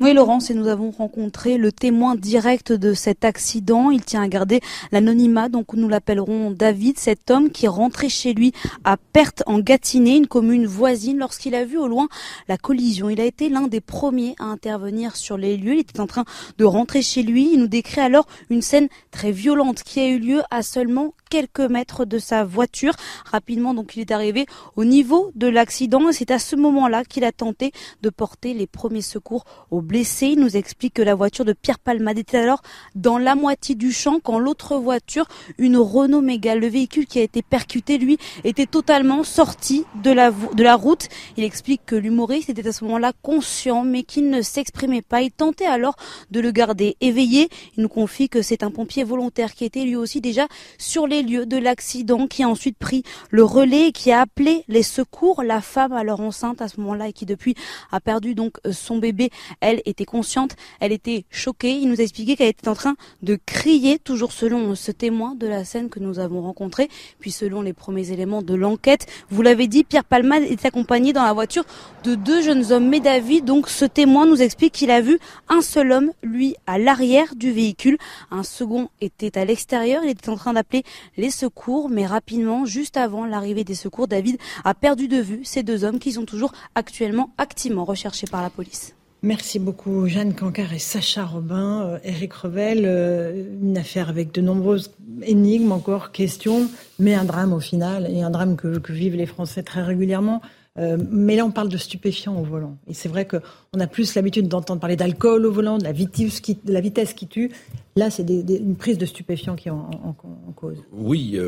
Oui, 0.00 0.12
Laurence, 0.14 0.48
et 0.48 0.54
nous 0.54 0.68
avons 0.68 0.92
rencontré 0.92 1.58
le 1.58 1.72
témoin 1.72 2.14
direct 2.14 2.70
de 2.72 2.94
cet 2.94 3.24
accident. 3.24 3.90
Il 3.90 4.04
tient 4.04 4.22
à 4.22 4.28
garder 4.28 4.60
l'anonymat, 4.92 5.48
donc 5.48 5.74
nous 5.74 5.88
l'appellerons 5.88 6.52
David, 6.52 7.00
cet 7.00 7.32
homme 7.32 7.50
qui 7.50 7.66
rentrait 7.66 8.08
chez 8.08 8.32
lui 8.32 8.52
à 8.84 8.96
Perte 8.96 9.42
en 9.46 9.58
Gâtinais, 9.58 10.16
une 10.16 10.28
commune 10.28 10.66
voisine, 10.66 11.18
lorsqu'il 11.18 11.56
a 11.56 11.64
vu 11.64 11.78
au 11.78 11.88
loin 11.88 12.06
la 12.46 12.56
collision. 12.56 13.10
Il 13.10 13.20
a 13.20 13.24
été 13.24 13.48
l'un 13.48 13.66
des 13.66 13.80
premiers 13.80 14.36
à 14.38 14.44
intervenir 14.44 15.16
sur 15.16 15.36
les 15.36 15.56
lieux. 15.56 15.74
Il 15.74 15.80
était 15.80 15.98
en 15.98 16.06
train 16.06 16.24
de 16.58 16.64
rentrer 16.64 17.02
chez 17.02 17.24
lui. 17.24 17.50
Il 17.54 17.58
nous 17.58 17.66
décrit 17.66 18.00
alors 18.00 18.28
une 18.50 18.62
scène 18.62 18.86
très 19.10 19.32
violente 19.32 19.82
qui 19.82 19.98
a 19.98 20.06
eu 20.06 20.20
lieu 20.20 20.42
à 20.52 20.62
seulement 20.62 21.12
quelques 21.28 21.60
mètres 21.60 22.04
de 22.04 22.18
sa 22.18 22.44
voiture. 22.44 22.94
Rapidement, 23.24 23.74
donc, 23.74 23.96
il 23.96 24.00
est 24.00 24.10
arrivé 24.10 24.46
au 24.76 24.84
niveau 24.84 25.30
de 25.34 25.46
l'accident 25.46 26.08
et 26.08 26.12
c'est 26.12 26.30
à 26.30 26.38
ce 26.38 26.56
moment-là 26.56 27.04
qu'il 27.04 27.24
a 27.24 27.32
tenté 27.32 27.72
de 28.02 28.10
porter 28.10 28.54
les 28.54 28.66
premiers 28.66 29.02
secours 29.02 29.44
aux 29.70 29.80
blessés. 29.80 30.28
Il 30.28 30.40
nous 30.40 30.56
explique 30.56 30.94
que 30.94 31.02
la 31.02 31.14
voiture 31.14 31.44
de 31.44 31.52
Pierre 31.52 31.78
Palmade 31.78 32.18
était 32.18 32.38
alors 32.38 32.62
dans 32.94 33.18
la 33.18 33.34
moitié 33.34 33.74
du 33.74 33.92
champ 33.92 34.20
quand 34.22 34.38
l'autre 34.38 34.76
voiture, 34.76 35.26
une 35.58 35.76
Renault 35.76 36.20
Mégane, 36.20 36.58
le 36.58 36.68
véhicule 36.68 37.06
qui 37.06 37.18
a 37.18 37.22
été 37.22 37.42
percuté, 37.42 37.98
lui, 37.98 38.18
était 38.44 38.66
totalement 38.66 39.24
sorti 39.24 39.84
de 40.02 40.10
la, 40.10 40.30
de 40.30 40.62
la 40.62 40.74
route. 40.74 41.08
Il 41.36 41.44
explique 41.44 41.82
que 41.86 41.96
l'humoriste 41.96 42.50
était 42.50 42.66
à 42.66 42.72
ce 42.72 42.84
moment-là 42.84 43.12
conscient 43.22 43.84
mais 43.84 44.02
qu'il 44.02 44.30
ne 44.30 44.42
s'exprimait 44.42 45.02
pas. 45.02 45.22
Il 45.22 45.30
tentait 45.30 45.66
alors 45.66 45.96
de 46.30 46.40
le 46.40 46.50
garder 46.50 46.96
éveillé. 47.00 47.48
Il 47.76 47.82
nous 47.82 47.88
confie 47.88 48.28
que 48.28 48.42
c'est 48.42 48.62
un 48.62 48.70
pompier 48.70 49.04
volontaire 49.04 49.54
qui 49.54 49.64
était 49.64 49.84
lui 49.84 49.96
aussi 49.96 50.20
déjà 50.20 50.46
sur 50.78 51.06
les 51.06 51.17
lieux 51.22 51.46
de 51.46 51.56
l'accident, 51.56 52.26
qui 52.26 52.42
a 52.42 52.48
ensuite 52.48 52.78
pris 52.78 53.02
le 53.30 53.44
relais 53.44 53.88
et 53.88 53.92
qui 53.92 54.12
a 54.12 54.20
appelé 54.20 54.64
les 54.68 54.82
secours. 54.82 55.42
La 55.42 55.60
femme 55.60 55.92
alors 55.92 56.20
enceinte 56.20 56.62
à 56.62 56.68
ce 56.68 56.80
moment-là 56.80 57.08
et 57.08 57.12
qui 57.12 57.26
depuis 57.26 57.54
a 57.92 58.00
perdu 58.00 58.34
donc 58.34 58.58
son 58.72 58.98
bébé, 58.98 59.30
elle 59.60 59.82
était 59.84 60.04
consciente, 60.04 60.56
elle 60.80 60.92
était 60.92 61.24
choquée. 61.30 61.72
Il 61.72 61.88
nous 61.88 62.00
a 62.00 62.02
expliqué 62.02 62.36
qu'elle 62.36 62.48
était 62.48 62.68
en 62.68 62.74
train 62.74 62.96
de 63.22 63.38
crier, 63.46 63.98
toujours 63.98 64.32
selon 64.32 64.74
ce 64.74 64.92
témoin 64.92 65.34
de 65.34 65.46
la 65.46 65.64
scène 65.64 65.88
que 65.88 66.00
nous 66.00 66.18
avons 66.18 66.42
rencontré, 66.42 66.88
puis 67.20 67.30
selon 67.30 67.62
les 67.62 67.72
premiers 67.72 68.10
éléments 68.12 68.42
de 68.42 68.54
l'enquête. 68.54 69.06
Vous 69.30 69.42
l'avez 69.42 69.66
dit, 69.66 69.84
Pierre 69.84 70.04
Palmade 70.04 70.42
est 70.42 70.64
accompagné 70.64 71.12
dans 71.12 71.24
la 71.24 71.32
voiture 71.32 71.64
de 72.04 72.14
deux 72.14 72.42
jeunes 72.42 72.72
hommes. 72.72 72.88
Mais 72.88 73.00
David, 73.00 73.44
donc 73.44 73.68
ce 73.68 73.84
témoin 73.84 74.26
nous 74.26 74.42
explique 74.42 74.72
qu'il 74.72 74.90
a 74.90 75.00
vu 75.00 75.18
un 75.48 75.60
seul 75.60 75.92
homme, 75.92 76.12
lui, 76.22 76.54
à 76.66 76.78
l'arrière 76.78 77.34
du 77.34 77.52
véhicule. 77.52 77.98
Un 78.30 78.42
second 78.42 78.88
était 79.00 79.38
à 79.38 79.44
l'extérieur. 79.44 80.02
Il 80.04 80.10
était 80.10 80.28
en 80.28 80.36
train 80.36 80.52
d'appeler 80.52 80.84
les 81.18 81.30
secours, 81.30 81.90
mais 81.90 82.06
rapidement, 82.06 82.64
juste 82.64 82.96
avant 82.96 83.26
l'arrivée 83.26 83.64
des 83.64 83.74
secours, 83.74 84.08
David 84.08 84.38
a 84.64 84.72
perdu 84.72 85.08
de 85.08 85.20
vue 85.20 85.40
ces 85.44 85.62
deux 85.62 85.84
hommes 85.84 85.98
qui 85.98 86.12
sont 86.12 86.24
toujours 86.24 86.52
actuellement 86.74 87.30
activement 87.36 87.84
recherchés 87.84 88.26
par 88.26 88.40
la 88.40 88.48
police. 88.48 88.94
Merci 89.22 89.58
beaucoup 89.58 90.06
Jeanne 90.06 90.32
Cancard 90.32 90.72
et 90.72 90.78
Sacha 90.78 91.24
Robin, 91.24 91.98
Eric 92.04 92.32
euh, 92.32 92.36
Revel, 92.42 92.82
euh, 92.86 93.42
une 93.60 93.76
affaire 93.76 94.08
avec 94.08 94.30
de 94.32 94.40
nombreuses 94.40 94.94
énigmes 95.22 95.72
encore, 95.72 96.12
questions, 96.12 96.68
mais 97.00 97.14
un 97.14 97.24
drame 97.24 97.52
au 97.52 97.58
final, 97.58 98.08
et 98.08 98.22
un 98.22 98.30
drame 98.30 98.54
que, 98.54 98.80
vivent 98.88 99.16
les 99.16 99.26
Français 99.26 99.64
très 99.64 99.82
régulièrement. 99.82 100.40
Euh, 100.78 100.96
mais 101.10 101.36
là, 101.36 101.44
on 101.44 101.50
parle 101.50 101.68
de 101.68 101.76
stupéfiants 101.76 102.38
au 102.38 102.44
volant. 102.44 102.78
Et 102.86 102.94
c'est 102.94 103.08
vrai 103.08 103.26
qu'on 103.26 103.80
a 103.80 103.86
plus 103.86 104.14
l'habitude 104.14 104.48
d'entendre 104.48 104.80
parler 104.80 104.96
d'alcool 104.96 105.44
au 105.44 105.52
volant, 105.52 105.78
de 105.78 105.84
la 105.84 105.92
vitesse 105.92 106.40
qui, 106.40 106.58
la 106.64 106.80
vitesse 106.80 107.14
qui 107.14 107.26
tue. 107.26 107.50
Là, 107.96 108.10
c'est 108.10 108.22
une 108.28 108.76
prise 108.76 108.98
de 108.98 109.06
stupéfiants 109.06 109.56
qui 109.56 109.68
est 109.68 109.72
en, 109.72 110.14
cause. 110.54 110.78
Oui. 110.92 111.38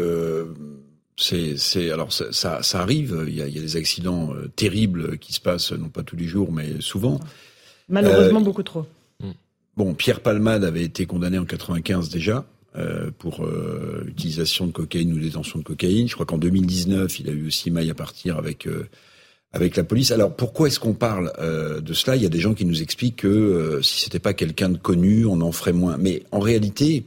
c'est, 1.16 1.90
alors 1.90 2.12
ça, 2.12 2.60
arrive. 2.74 3.24
Il 3.28 3.34
y, 3.34 3.42
a, 3.42 3.46
des 3.46 3.76
accidents 3.76 4.32
terribles 4.56 5.18
qui 5.18 5.32
se 5.32 5.40
passent, 5.40 5.72
non 5.72 5.88
pas 5.88 6.02
tous 6.02 6.16
les 6.16 6.26
jours, 6.26 6.50
mais 6.50 6.80
souvent. 6.80 7.20
Malheureusement, 7.90 8.40
euh, 8.40 8.44
beaucoup 8.44 8.62
trop. 8.62 8.86
Bon, 9.76 9.94
Pierre 9.94 10.20
Palmade 10.20 10.64
avait 10.64 10.84
été 10.84 11.06
condamné 11.06 11.38
en 11.38 11.44
95 11.44 12.08
déjà. 12.08 12.46
Euh, 12.76 13.10
pour 13.18 13.44
euh, 13.44 14.04
utilisation 14.06 14.68
de 14.68 14.70
cocaïne 14.70 15.12
ou 15.12 15.18
détention 15.18 15.58
de 15.58 15.64
cocaïne. 15.64 16.06
Je 16.06 16.14
crois 16.14 16.24
qu'en 16.24 16.38
2019, 16.38 17.18
il 17.18 17.28
a 17.28 17.32
eu 17.32 17.48
aussi 17.48 17.68
maille 17.72 17.90
à 17.90 17.94
partir 17.94 18.38
avec 18.38 18.68
avec 19.52 19.76
la 19.76 19.84
police. 19.84 20.10
Alors 20.12 20.34
pourquoi 20.34 20.68
est-ce 20.68 20.78
qu'on 20.78 20.94
parle 20.94 21.32
de 21.40 21.92
cela? 21.92 22.16
Il 22.16 22.22
y 22.22 22.26
a 22.26 22.28
des 22.28 22.40
gens 22.40 22.54
qui 22.54 22.64
nous 22.64 22.82
expliquent 22.82 23.16
que 23.16 23.80
si 23.82 24.00
c'était 24.00 24.20
pas 24.20 24.32
quelqu'un 24.32 24.68
de 24.68 24.78
connu, 24.78 25.26
on 25.26 25.40
en 25.40 25.50
ferait 25.50 25.72
moins. 25.72 25.96
Mais 25.98 26.22
en 26.30 26.38
réalité, 26.38 27.04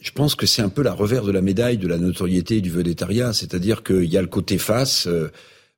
je 0.00 0.10
pense 0.10 0.34
que 0.34 0.46
c'est 0.46 0.62
un 0.62 0.68
peu 0.68 0.82
la 0.82 0.92
revers 0.92 1.22
de 1.22 1.30
la 1.30 1.40
médaille 1.40 1.78
de 1.78 1.86
la 1.86 1.98
notoriété 1.98 2.60
du 2.60 2.70
vedettariat, 2.70 3.32
c'est-à-dire 3.32 3.84
qu'il 3.84 4.06
y 4.06 4.16
a 4.16 4.20
le 4.20 4.26
côté 4.26 4.58
face. 4.58 5.08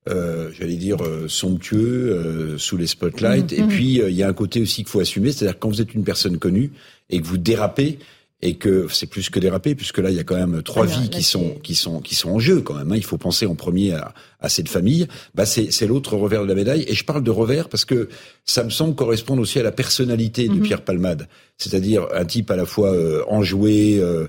Euh, 0.07 0.51
j'allais 0.53 0.77
dire 0.77 1.03
euh, 1.03 1.29
somptueux 1.29 2.13
euh, 2.13 2.59
sous 2.59 2.77
les 2.77 2.87
spotlights. 2.87 3.53
Mm-hmm. 3.53 3.65
Et 3.65 3.67
puis 3.67 3.95
il 4.07 4.15
y 4.15 4.23
a 4.23 4.29
un 4.29 4.35
côté 4.35 4.61
aussi 4.61 4.83
qu'il 4.83 4.89
faut 4.89 5.01
assumer, 5.01 5.33
c'est-à-dire 5.33 5.59
quand 5.59 5.69
vous 5.69 5.81
êtes 5.81 5.95
une 5.95 6.05
personne 6.05 6.39
connue 6.39 6.73
et 7.09 7.21
que 7.21 7.27
vous 7.27 7.39
dérapez 7.39 7.99
et 8.45 8.55
que 8.57 8.87
c'est 8.91 9.07
plus 9.07 9.31
que 9.31 9.41
déraper 9.41 9.75
puisque 9.75 9.99
là 9.99 10.11
il 10.11 10.17
y 10.17 10.21
a 10.21 10.23
quand 10.23 10.37
même 10.37 10.63
trois 10.63 10.85
vies 10.85 11.09
qui 11.09 11.23
sont 11.23 11.57
qui 11.63 11.75
sont 11.75 12.01
qui 12.01 12.15
sont 12.15 12.31
en 12.31 12.39
jeu 12.39 12.61
quand 12.61 12.75
même. 12.75 12.93
Hein. 12.93 12.97
Il 12.97 13.05
faut 13.05 13.17
penser 13.17 13.47
en 13.47 13.55
premier 13.55 13.95
à, 13.95 14.15
à 14.39 14.51
cette 14.51 14.69
famille. 14.69 15.09
Bah 15.35 15.47
c'est 15.47 15.73
c'est 15.73 15.87
l'autre 15.87 16.17
revers 16.17 16.43
de 16.43 16.49
la 16.49 16.55
médaille. 16.55 16.85
Et 16.87 16.95
je 16.95 17.05
parle 17.05 17.25
de 17.25 17.31
revers 17.31 17.71
parce 17.71 17.87
que 17.87 18.11
ça 18.45 18.63
me 18.63 18.71
semble 18.71 18.95
correspondre 18.95 19.41
aussi 19.41 19.59
à 19.59 19.63
la 19.63 19.73
personnalité 19.73 20.49
de 20.49 20.55
mm-hmm. 20.55 20.61
Pierre 20.61 20.83
Palmade, 20.83 21.27
c'est-à-dire 21.57 22.07
un 22.15 22.27
type 22.27 22.51
à 22.51 22.57
la 22.57 22.67
fois 22.67 22.93
enjoué, 23.29 23.99
euh, 23.99 24.29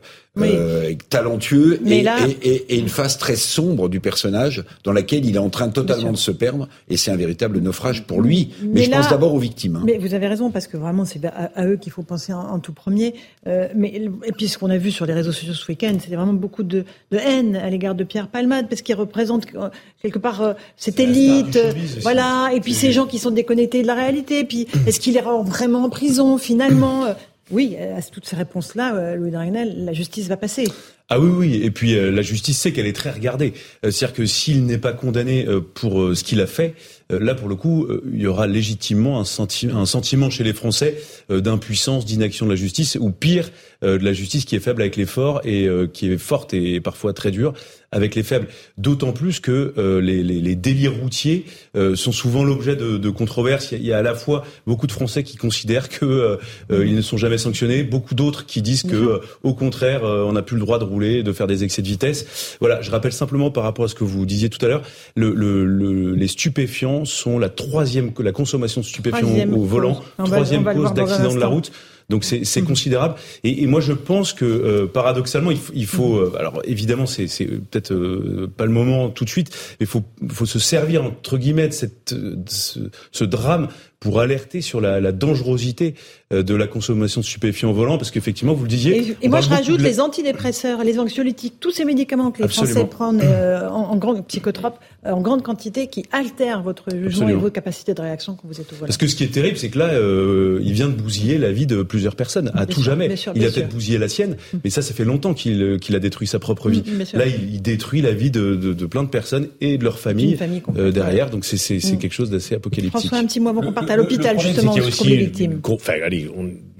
talentueux 1.10 1.80
et, 1.86 2.06
et, 2.44 2.76
et, 2.76 2.80
une 2.80 2.90
phase 2.90 3.18
très 3.18 3.36
sombre 3.36 3.90
du 3.90 4.00
personnage 4.00 4.64
dans 4.84 4.92
laquelle 4.92 5.26
il 5.26 5.36
est 5.36 5.40
en 5.40 5.50
train 5.50 5.70
totalement 5.70 6.12
de 6.12 6.18
se 6.18 6.32
perdre 6.32 6.68
et 6.90 6.98
c'est 6.98 7.12
un 7.12 7.16
véritable 7.16 7.60
naufrage 7.60 8.04
pour 8.06 8.22
lui. 8.22 8.52
Mais, 8.64 8.84
je 8.84 8.92
pense 8.92 9.10
d'abord 9.10 9.34
aux 9.34 9.40
victimes. 9.40 9.78
Hein. 9.78 9.84
Mais 9.86 9.98
vous 9.98 10.14
avez 10.14 10.28
raison 10.28 10.52
parce 10.52 10.68
que 10.68 10.78
vraiment 10.78 11.06
c'est 11.06 11.24
à, 11.26 11.66
eux 11.66 11.78
qu'il 11.78 11.92
faut 11.92 12.04
penser 12.04 12.34
en, 12.34 12.60
tout 12.60 12.74
premier. 12.74 13.16
Euh, 13.48 13.68
mais 13.76 14.02
et 14.26 14.32
puis 14.32 14.48
ce 14.48 14.58
qu'on 14.58 14.70
a 14.70 14.78
vu 14.78 14.92
sur 14.92 15.06
les 15.06 15.14
réseaux 15.14 15.32
sociaux 15.32 15.54
ce 15.54 15.68
week-end, 15.68 15.96
c'était 16.00 16.16
vraiment 16.16 16.34
beaucoup 16.34 16.64
de, 16.64 16.84
de, 17.12 17.18
haine 17.18 17.56
à 17.56 17.70
l'égard 17.70 17.96
de 17.96 18.04
Pierre 18.04 18.28
Palmade 18.28 18.68
parce 18.70 18.82
qu'il 18.82 18.96
représente 18.96 19.46
euh, 19.56 19.70
quelque 20.02 20.20
part 20.20 20.42
euh, 20.42 20.54
cette 20.78 21.00
élite, 21.00 21.58
voilà. 22.02 22.50
Et 22.54 22.60
puis 22.60 22.74
ces 22.74 22.92
gens 22.92 23.06
qui 23.06 23.20
sont 23.20 23.32
déconnectés 23.32 23.82
de 23.82 23.88
la 23.88 23.96
réalité. 23.96 24.44
Puis 24.44 24.68
est-ce 24.86 25.00
qu'il 25.00 25.16
est 25.18 25.24
vraiment 25.46 25.84
en 25.84 25.90
prison 25.90 26.38
finalement 26.38 27.06
oui, 27.52 27.76
à 27.78 28.02
toutes 28.02 28.26
ces 28.26 28.36
réponses-là, 28.36 28.96
euh, 28.96 29.16
Louis 29.16 29.30
Dragnel, 29.30 29.86
la 29.86 29.94
justice 29.94 30.28
va 30.28 30.36
passer. 30.36 30.68
Ah 31.10 31.20
oui, 31.20 31.30
oui. 31.30 31.62
Et 31.64 31.70
puis 31.70 31.96
euh, 31.96 32.10
la 32.10 32.24
justice 32.24 32.58
sait 32.58 32.72
qu'elle 32.72 32.88
est 32.88 32.96
très 32.96 33.12
regardée. 33.12 33.54
Euh, 33.86 33.92
c'est-à-dire 33.92 34.16
que 34.16 34.26
s'il 34.26 34.66
n'est 34.66 34.80
pas 34.80 34.94
condamné 34.94 35.46
pour 35.76 36.16
ce 36.16 36.24
qu'il 36.24 36.42
a 36.42 36.48
fait, 36.48 36.74
là 37.12 37.36
pour 37.36 37.48
le 37.48 37.56
coup, 37.56 37.88
il 38.12 38.20
y 38.20 38.26
aura 38.26 38.48
légitimement 38.48 39.20
un, 39.20 39.24
un 39.24 39.86
sentiment 39.86 40.30
chez 40.32 40.44
les 40.44 40.54
Français 40.54 40.98
d'impuissance, 41.30 42.06
d'inaction 42.06 42.48
de 42.48 42.52
la 42.52 42.56
justice, 42.56 42.98
ou 43.00 43.12
pire, 43.12 43.52
de 43.82 43.98
la 43.98 44.14
justice 44.14 44.46
qui 44.46 44.56
est 44.56 44.60
faible 44.60 44.82
avec 44.82 44.96
les 44.96 45.06
forts 45.06 45.42
et 45.44 45.68
qui 45.94 46.12
est 46.12 46.18
forte 46.18 46.54
et 46.54 46.80
parfois 46.80 47.14
très 47.14 47.32
dure 47.32 47.54
avec 47.96 48.14
les 48.16 48.24
faibles. 48.24 48.48
D'autant 48.78 49.14
plus 49.14 49.40
que 49.40 49.74
euh, 49.78 50.02
les, 50.02 50.22
les, 50.22 50.42
les, 50.42 50.56
délits 50.56 50.90
routiers 50.90 51.46
euh, 51.76 51.96
sont 51.96 52.12
souvent 52.12 52.44
l'objet 52.44 52.76
de, 52.76 52.98
de 52.98 53.10
controverses. 53.10 53.72
Il 53.72 53.86
y, 53.86 53.94
a, 53.94 53.98
à 53.98 54.02
la 54.02 54.14
fois 54.14 54.44
beaucoup 54.68 54.86
de 54.86 54.92
Français 54.92 55.24
qui 55.24 55.38
considèrent 55.38 55.88
que 55.90 56.06
euh, 56.06 56.86
ils 56.86 56.96
ne 56.96 57.02
sont 57.02 57.18
jamais 57.18 57.38
sanctionnés, 57.38 57.84
beaucoup 57.84 58.14
d'autres 58.14 58.46
qui 58.46 58.62
disent 58.62 58.84
que, 58.84 59.22
au 59.44 59.54
contraire, 59.54 60.04
on 60.04 60.34
n'a 60.34 60.42
plus 60.42 60.56
le 60.56 60.62
droit 60.62 60.78
de 60.78 60.84
rouler, 60.84 61.24
de 61.24 61.32
faire 61.32 61.48
des 61.48 61.64
excès 61.64 61.82
de 61.82 61.88
vitesse. 61.88 62.58
Voilà, 62.60 62.82
je 62.82 62.92
rappelle 62.92 63.14
simplement 63.14 63.50
par 63.50 63.64
rapport 63.64 63.86
à 63.86 63.88
ce 63.88 63.96
que 63.96 64.04
vous 64.04 64.26
disiez 64.26 64.50
tout 64.50 64.64
à 64.66 64.68
l'heure, 64.68 64.82
le, 65.16 65.34
le, 65.34 66.14
les 66.14 66.28
stupéfiants 66.28 67.06
sont 67.06 67.40
la 67.40 67.50
troisième, 67.50 68.12
la 68.20 68.34
consommation 68.34 68.82
de 68.82 68.86
stupéfiants 68.86 69.50
au, 69.54 69.64
volant, 69.64 70.04
troisième 70.18 70.66
cause 70.66 70.94
d'accident 70.94 71.34
de 71.34 71.40
la 71.40 71.48
route. 71.48 71.72
Donc 72.10 72.24
c'est 72.24 72.62
mmh. 72.62 72.66
considérable. 72.66 73.16
Et, 73.44 73.64
et, 73.64 73.68
moi 73.68 73.82
je 73.82 73.94
pense 73.94 74.34
que 74.34 74.46
euh, 74.46 74.86
paradoxalement 74.86 75.52
il, 75.52 75.60
il 75.74 75.88
faut, 75.88 76.20
mmh. 76.20 76.24
euh, 76.24 76.40
alors 76.40 76.62
évidemment 76.66 77.06
c'est 77.06 77.26
peut-être 77.26 77.94
euh, 77.94 78.52
pas 78.56 78.66
le 78.66 78.72
moment 78.72 79.10
tout 79.10 79.26
de 79.26 79.30
suite, 79.30 79.50
mais 79.80 79.86
il 79.86 79.88
faut, 79.88 80.04
faut 80.30 80.46
se 80.46 80.60
servir 80.60 81.04
entre 81.04 81.38
guillemets 81.38 81.68
de, 81.68 81.74
cette, 81.74 82.16
ce, 82.48 82.80
ce 83.12 83.24
drame 83.24 83.70
pour 84.00 84.20
alerter 84.20 84.62
sur 84.62 84.82
la, 84.82 85.00
la, 85.00 85.12
dangerosité 85.12 85.96
de 86.32 86.56
la 86.56 86.68
consommation 86.68 87.22
de 87.22 87.26
stupéfiants 87.26 87.72
au 87.72 87.74
volant, 87.74 87.98
parce 87.98 88.12
qu'effectivement, 88.12 88.54
vous 88.54 88.64
le 88.64 88.70
disiez. 88.70 89.16
Et, 89.22 89.30
moi, 89.30 89.42
je 89.42 89.50
rajoute 89.50 89.82
les 89.82 90.00
antidépresseurs, 90.00 90.84
les 90.84 91.00
anxiolytiques, 91.00 91.60
tous 91.60 91.72
ces 91.72 91.86
médicaments 91.86 92.32
que 92.32 92.42
les 92.42 92.50
Français 92.50 92.86
prennent 92.86 93.22
euh, 93.24 93.70
en, 93.70 93.92
en, 93.92 93.96
grande 93.98 94.26
psychotropes, 94.28 94.80
en 95.06 95.22
grande 95.22 95.44
quantité, 95.44 95.88
qui 95.88 96.06
altèrent 96.12 96.62
votre 96.62 96.90
jugement 96.96 97.30
et 97.30 97.34
vos 97.34 97.50
capacités 97.50 97.94
de 97.94 98.02
réaction 98.02 98.36
quand 98.36 98.48
vous 98.48 98.60
êtes 98.60 98.72
au 98.72 98.76
volant. 98.76 98.88
Parce 98.88 98.98
que 98.98 99.08
ce 99.08 99.16
qui 99.16 99.24
est 99.24 99.34
terrible, 99.34 99.58
c'est 99.58 99.70
que 99.70 99.80
là, 99.80 99.90
euh, 99.90 100.60
il 100.64 100.74
vient 100.74 100.88
de 100.88 100.94
bousiller 100.94 101.38
la 101.38 101.52
vie 101.52 101.66
de 101.66 101.84
plusieurs 101.84 102.16
personnes, 102.16 102.52
à 102.54 102.66
tout 102.66 102.82
jamais. 102.82 103.14
il 103.36 103.46
a 103.46 103.52
peut-être 103.52 103.70
bousillé 103.70 103.98
la 103.98 104.10
sienne, 104.10 104.36
mm. 104.54 104.58
mais 104.64 104.70
ça, 104.70 104.82
ça 104.82 104.94
fait 104.94 105.06
longtemps 105.06 105.34
qu'il 105.34 105.80
qu'il 105.80 105.96
a 105.96 106.00
détruit 106.00 106.28
sa 106.28 106.40
propre 106.40 106.70
vie. 106.70 106.84
Mm, 106.86 107.18
là, 107.18 107.26
il, 107.28 107.62
détruit 107.62 108.02
la 108.02 108.12
vie 108.12 108.32
de, 108.32 108.56
de, 108.56 108.74
de, 108.74 108.86
plein 108.86 109.04
de 109.04 109.10
personnes 109.10 109.48
et 109.62 109.78
de 109.78 109.84
leur 109.84 110.00
famille, 110.00 110.38
euh, 110.78 110.92
derrière. 110.92 111.30
Donc 111.30 111.46
c'est 111.46 111.76
mm. 111.76 111.98
quelque 111.98 112.14
chose 112.14 112.30
d'assez 112.30 112.56
apocalyptique. 112.56 113.00
François, 113.00 113.18
un 113.18 113.26
petit 113.26 113.40
mot 113.40 113.50
avant 113.50 113.62
qu'on 113.62 113.74
parte 113.74 113.85
à 113.90 113.96
l'hôpital, 113.96 114.40
justement, 114.40 114.74
pour 114.76 115.06
les 115.06 115.18
victimes. 115.18 115.60
Enfin, 115.64 115.94
allez, 116.04 116.30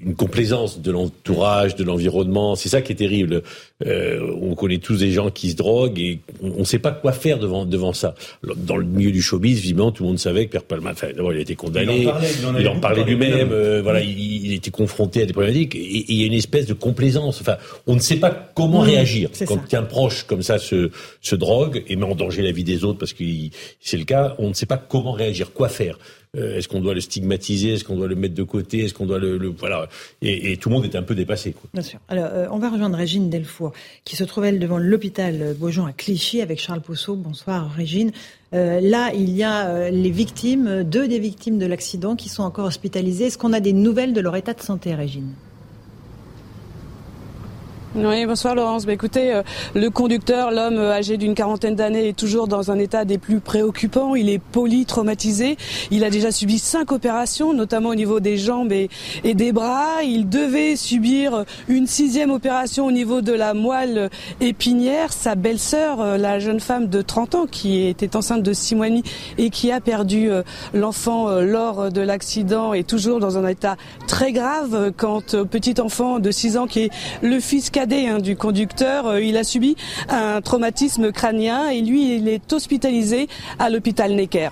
une 0.06 0.16
complaisance 0.16 0.82
de 0.82 0.92
l'entourage, 0.92 1.76
de 1.76 1.84
l'environnement. 1.84 2.56
C'est 2.56 2.70
ça 2.70 2.82
qui 2.82 2.92
est 2.92 2.96
terrible. 2.96 3.42
Euh, 3.86 4.36
on 4.42 4.56
connaît 4.56 4.78
tous 4.78 5.00
des 5.00 5.12
gens 5.12 5.30
qui 5.30 5.52
se 5.52 5.56
droguent 5.56 6.00
et 6.00 6.20
on 6.42 6.60
ne 6.60 6.64
sait 6.64 6.80
pas 6.80 6.92
quoi 6.92 7.12
faire 7.12 7.40
devant 7.40 7.66
devant 7.66 7.94
ça. 7.94 8.16
Dans 8.56 8.78
le 8.78 8.86
milieu 8.86 9.12
du 9.12 9.22
showbiz, 9.22 9.60
visiblement, 9.60 9.92
tout 9.92 10.04
le 10.04 10.10
monde 10.10 10.20
savait 10.20 10.46
que 10.46 10.52
Pierre 10.52 10.64
Palma, 10.64 10.92
enfin, 10.92 11.08
d'abord, 11.16 11.34
il 11.34 11.38
a 11.38 11.42
été 11.42 11.56
condamné, 11.56 12.02
il 12.02 12.08
en 12.08 12.12
parlait, 12.12 12.30
il 12.60 12.68
en 12.68 12.80
parlait 12.80 13.04
lui-même. 13.04 13.50
Euh, 13.52 13.82
voilà, 13.82 14.02
il, 14.02 14.46
il, 14.46 14.54
était 14.54 14.72
confronté 14.72 15.22
à 15.22 15.26
des 15.26 15.34
problématiques 15.34 15.76
et, 15.76 16.06
il 16.08 16.20
y 16.20 16.24
a 16.24 16.28
une 16.28 16.34
espèce 16.34 16.66
de 16.66 16.74
complaisance. 16.74 17.42
Enfin, 17.42 17.58
on 17.88 17.96
ne 17.96 18.00
sait 18.00 18.18
pas 18.18 18.32
comment 18.32 18.80
réagir 18.80 19.30
quand 19.48 19.74
un 19.74 19.84
proche 19.84 20.24
comme 20.24 20.42
ça 20.42 20.58
se 20.58 20.90
se 21.22 21.36
drogue 21.36 21.84
et 21.88 21.96
met 21.96 22.06
en 22.06 22.16
danger 22.16 22.42
la 22.42 22.52
vie 22.52 22.64
des 22.64 22.84
autres 22.84 23.00
parce 23.00 23.14
que 23.14 23.24
c'est 23.82 23.98
le 23.98 24.06
cas. 24.06 24.36
On 24.38 24.50
ne 24.50 24.54
sait 24.54 24.66
pas 24.66 24.78
comment 24.78 25.12
réagir, 25.12 25.54
quoi 25.54 25.70
faire. 25.70 25.98
Euh, 26.38 26.58
est-ce 26.58 26.68
qu'on 26.68 26.82
doit 26.82 26.94
le 26.94 27.02
stigmatiser? 27.02 27.74
Est-ce 27.74 27.84
qu'on 27.84 27.96
doit 27.96 28.08
le 28.08 28.16
mettre 28.16 28.34
de 28.34 28.44
côté? 28.44 28.86
Est-ce 28.86 28.94
qu'on 28.94 29.06
doit 29.06 29.20
le, 29.20 29.48
voilà 29.58 29.88
et, 30.22 30.58
tout 30.58 30.70
le 30.70 30.76
monde 30.76 30.86
est 30.86 30.96
un 30.96 31.04
peu 31.04 31.16
dépassé. 31.16 31.52
Quoi. 31.52 31.70
Bien 31.74 31.84
sûr. 31.84 32.00
Alors, 32.08 32.26
euh, 32.32 32.48
on 32.52 32.60
va 32.60 32.70
rejoindre 32.70 32.98
Régine 32.98 33.30
Delfour, 33.30 33.72
qui 34.04 34.16
se 34.16 34.24
trouve 34.24 34.46
elle 34.46 34.60
devant 34.60 34.78
l'hôpital 34.78 35.56
Beaujon 35.58 35.86
à 35.86 35.94
Clichy 35.94 36.42
avec 36.42 36.60
Charles 36.60 36.82
Pousseau. 36.82 37.16
Bonsoir, 37.16 37.72
Régine. 37.72 38.12
Euh, 38.54 38.80
là, 38.82 39.12
il 39.14 39.30
y 39.32 39.44
a 39.44 39.90
les 39.90 40.12
victimes, 40.12 40.84
deux 40.84 41.08
des 41.08 41.20
victimes 41.20 41.58
de 41.58 41.66
l'accident 41.66 42.16
qui 42.16 42.30
sont 42.30 42.44
encore 42.44 42.66
hospitalisées. 42.66 43.26
Est-ce 43.26 43.38
qu'on 43.38 43.54
a 43.54 43.60
des 43.60 43.74
nouvelles 43.74 44.14
de 44.14 44.22
leur 44.22 44.36
état 44.36 44.54
de 44.54 44.62
santé, 44.62 44.96
Régine? 44.96 45.34
Oui, 47.98 48.26
bonsoir 48.26 48.56
Laurence. 48.56 48.86
Bah, 48.86 48.92
écoutez, 48.92 49.34
euh, 49.34 49.42
le 49.74 49.90
conducteur, 49.90 50.52
l'homme 50.52 50.78
euh, 50.78 50.92
âgé 50.92 51.16
d'une 51.16 51.34
quarantaine 51.34 51.76
d'années, 51.76 52.10
est 52.10 52.18
toujours 52.18 52.48
dans 52.48 52.70
un 52.70 52.78
état 52.78 53.06
des 53.06 53.18
plus 53.18 53.40
préoccupants. 53.40 54.16
Il 54.16 54.30
est 54.30 54.40
polytraumatisé. 54.40 55.56
Il 55.92 56.04
a 56.04 56.10
déjà 56.10 56.32
subi 56.32 56.60
cinq 56.60 56.92
opérations, 56.92 57.54
notamment 57.54 57.90
au 57.90 57.96
niveau 57.96 58.20
des 58.20 58.38
jambes 58.38 58.74
et, 58.74 58.90
des 59.24 59.54
bras. 59.54 60.04
Il 60.04 60.28
devait 60.28 60.76
subir 60.76 61.46
une 61.70 61.88
sixième 61.88 62.32
opération 62.32 62.86
au 62.86 62.92
niveau 62.92 63.22
de 63.22 63.32
la 63.32 63.54
moelle 63.54 64.10
épinière. 64.42 65.14
Sa 65.14 65.36
belle-sœur, 65.36 66.02
euh, 66.02 66.18
la 66.18 66.40
jeune 66.40 66.60
femme 66.60 66.88
de 66.88 67.02
30 67.02 67.36
ans, 67.36 67.46
qui 67.50 67.88
était 67.88 68.18
enceinte 68.18 68.44
de 68.44 68.54
six 68.54 68.76
mois 68.76 68.88
et 69.38 69.50
qui 69.50 69.72
a 69.72 69.82
perdu 69.82 70.30
l'enfant 70.74 71.30
lors 71.40 71.92
de 71.92 72.02
l'accident, 72.02 72.74
est 72.74 72.88
toujours 72.88 73.20
dans 73.20 73.38
un 73.38 73.48
état 73.48 73.78
très 74.08 74.32
grave. 74.32 74.92
Quand 74.96 75.36
petit 75.46 75.82
enfant 75.82 76.20
de 76.20 76.30
6 76.30 76.58
ans, 76.58 76.68
qui 76.68 76.82
est 76.82 76.90
le 77.22 77.40
fils 77.40 77.70
Hein, 77.92 78.18
du 78.18 78.36
conducteur. 78.36 79.06
Euh, 79.06 79.22
il 79.22 79.38
a 79.38 79.44
subi 79.44 79.76
un 80.10 80.42
traumatisme 80.42 81.12
crânien 81.12 81.70
et 81.70 81.82
lui, 81.82 82.16
il 82.16 82.28
est 82.28 82.52
hospitalisé 82.52 83.28
à 83.60 83.70
l'hôpital 83.70 84.16
Necker. 84.16 84.50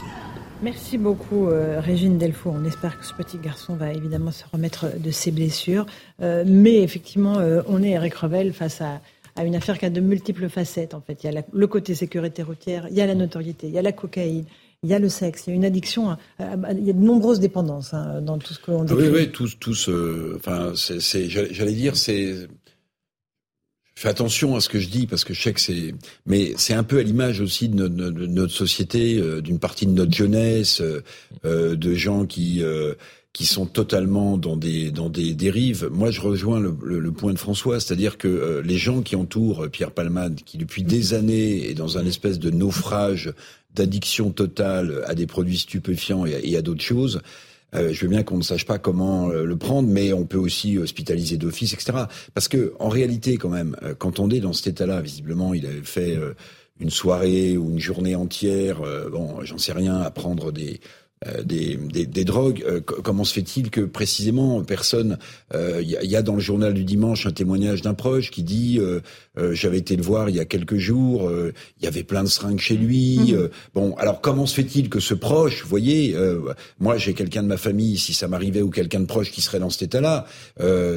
Merci 0.61 0.99
beaucoup, 0.99 1.47
euh, 1.47 1.79
Régine 1.79 2.19
Delfour. 2.19 2.53
On 2.55 2.63
espère 2.63 2.99
que 2.99 3.05
ce 3.05 3.13
petit 3.13 3.39
garçon 3.39 3.73
va 3.73 3.91
évidemment 3.91 4.31
se 4.31 4.43
remettre 4.53 4.85
de 4.99 5.09
ses 5.09 5.31
blessures. 5.31 5.87
Euh, 6.21 6.43
mais 6.45 6.83
effectivement, 6.83 7.37
on 7.67 7.81
est, 7.81 7.91
Eric 7.91 8.13
Revel, 8.13 8.53
face 8.53 8.81
à, 8.81 9.01
une 9.43 9.55
affaire 9.55 9.79
qui 9.79 9.85
a 9.85 9.89
de 9.89 9.99
multiples 9.99 10.47
facettes. 10.47 10.93
En 10.93 11.01
fait, 11.01 11.23
il 11.23 11.33
y 11.33 11.35
a 11.35 11.41
le 11.51 11.67
côté 11.67 11.95
sécurité 11.95 12.43
routière, 12.43 12.85
il 12.91 12.95
y 12.95 13.01
a 13.01 13.07
la 13.07 13.15
notoriété, 13.15 13.65
il 13.65 13.73
y 13.73 13.79
a 13.79 13.81
la 13.81 13.93
cocaïne, 13.93 14.45
il 14.83 14.89
y 14.91 14.93
a 14.93 14.99
le 14.99 15.09
sexe, 15.09 15.45
il 15.47 15.49
y 15.49 15.53
a 15.53 15.55
une 15.55 15.65
addiction, 15.65 16.15
il 16.39 16.85
y 16.85 16.91
a 16.91 16.93
de 16.93 16.99
nombreuses 16.99 17.39
dépendances 17.39 17.95
hein, 17.95 18.21
dans 18.21 18.37
tout 18.37 18.53
ce 18.53 18.59
qu'on 18.59 18.83
dit. 18.83 18.93
Oui, 18.93 19.09
oui, 19.11 19.31
tous, 19.31 19.57
tous. 19.59 19.89
enfin, 20.35 20.73
j'allais 20.75 21.73
dire, 21.73 21.95
c'est 21.95 22.47
fais 24.03 24.09
attention 24.09 24.55
à 24.57 24.59
ce 24.59 24.67
que 24.67 24.79
je 24.79 24.89
dis 24.89 25.07
parce 25.07 25.23
que 25.23 25.33
je 25.33 25.41
sais 25.41 25.53
que 25.53 25.61
c'est, 25.61 25.95
mais 26.25 26.53
c'est 26.57 26.73
un 26.73 26.83
peu 26.83 26.99
à 26.99 27.03
l'image 27.03 27.39
aussi 27.39 27.69
de 27.69 27.87
notre, 27.87 28.53
société, 28.53 29.17
euh, 29.17 29.41
d'une 29.41 29.59
partie 29.59 29.85
de 29.85 29.91
notre 29.91 30.13
jeunesse, 30.13 30.81
euh, 30.81 31.01
euh, 31.45 31.75
de 31.75 31.93
gens 31.93 32.25
qui 32.25 32.61
qui 33.31 33.47
sont 33.47 33.65
totalement 33.65 34.37
dans 34.37 34.57
des 34.57 34.91
dans 34.91 35.09
des 35.09 35.33
dérives. 35.33 35.89
Moi, 35.91 36.11
je 36.11 36.21
rejoins 36.21 36.59
le, 36.59 36.75
le, 36.83 37.11
point 37.11 37.33
de 37.33 37.39
François, 37.39 37.79
c'est-à-dire 37.79 38.19
que 38.19 38.61
les 38.63 38.77
gens 38.77 39.01
qui 39.01 39.15
entourent 39.15 39.67
Pierre 39.71 39.91
Palmade, 39.91 40.41
qui 40.45 40.57
depuis 40.57 40.83
des 40.83 41.15
années 41.15 41.69
est 41.69 41.73
dans 41.73 41.97
un 41.97 42.05
espèce 42.05 42.37
de 42.37 42.51
naufrage 42.51 43.33
d'addiction 43.73 44.29
totale 44.29 45.03
à 45.07 45.15
des 45.15 45.25
produits 45.25 45.57
stupéfiants 45.57 46.25
et 46.27 46.55
à 46.57 46.61
d'autres 46.61 46.83
choses. 46.83 47.21
Euh, 47.75 47.91
je 47.91 48.01
veux 48.01 48.07
bien 48.07 48.23
qu'on 48.23 48.37
ne 48.37 48.43
sache 48.43 48.65
pas 48.65 48.77
comment 48.77 49.29
euh, 49.29 49.45
le 49.45 49.57
prendre, 49.57 49.89
mais 49.89 50.13
on 50.13 50.25
peut 50.25 50.37
aussi 50.37 50.77
hospitaliser 50.77 51.37
d'office, 51.37 51.73
etc. 51.73 52.05
Parce 52.33 52.47
que 52.47 52.73
en 52.79 52.89
réalité, 52.89 53.37
quand 53.37 53.49
même, 53.49 53.75
euh, 53.83 53.93
quand 53.97 54.19
on 54.19 54.29
est 54.29 54.39
dans 54.39 54.53
cet 54.53 54.67
état-là, 54.67 55.01
visiblement, 55.01 55.53
il 55.53 55.65
avait 55.65 55.81
fait 55.81 56.17
une 56.79 56.89
soirée 56.89 57.57
ou 57.57 57.69
une 57.71 57.79
journée 57.79 58.15
entière, 58.15 58.81
bon, 59.11 59.41
j'en 59.43 59.57
sais 59.57 59.73
rien, 59.73 59.99
à 59.99 60.11
prendre 60.11 60.51
des 60.51 60.79
des, 61.43 61.75
des, 61.75 62.05
des, 62.05 62.25
drogues. 62.25 62.63
comment 63.03 63.23
se 63.23 63.33
fait-il 63.33 63.69
que 63.69 63.81
précisément 63.81 64.61
personne 64.63 65.17
Il 65.53 65.87
y, 65.87 66.07
y, 66.07 66.15
a 66.15 66.21
dans 66.21 66.35
le 66.35 66.39
journal 66.39 66.73
du 66.73 66.83
dimanche 66.83 67.25
un 67.25 67.31
témoignage 67.31 67.81
d'un 67.81 67.93
proche 67.93 68.31
qui 68.31 68.43
dit 68.43 68.79
euh, 69.39 69.53
j'avais 69.55 69.79
été 69.79 69.95
le 69.95 70.03
voir 70.03 70.29
il 70.29 70.35
y 70.35 70.39
a 70.39 70.45
quelques 70.45 70.77
jours. 70.77 71.27
Euh, 71.27 71.53
il 71.79 71.85
y 71.85 71.87
avait 71.87 72.03
plein 72.03 72.23
de 72.23 72.29
seringues 72.29 72.59
chez 72.59 72.75
lui. 72.75 73.33
Euh, 73.33 73.47
bon, 73.73 73.95
alors 73.95 74.21
comment 74.21 74.45
se 74.45 74.53
fait-il 74.53 74.89
que 74.89 74.99
ce 74.99 75.13
proche, 75.13 75.63
vous 75.63 75.69
voyez, 75.69 76.15
moi 76.79 76.97
j'ai 76.97 77.13
quelqu'un 77.13 77.43
de 77.43 77.47
ma 77.47 77.57
famille, 77.57 77.97
si 77.97 78.13
ça 78.13 78.27
m'arrivait 78.27 78.61
ou 78.61 78.69
quelqu'un 78.69 78.99
de 78.99 79.05
proche 79.05 79.31
qui 79.31 79.41
serait 79.41 79.59
dans 79.59 79.69
cet 79.69 79.83
état-là, 79.83 80.25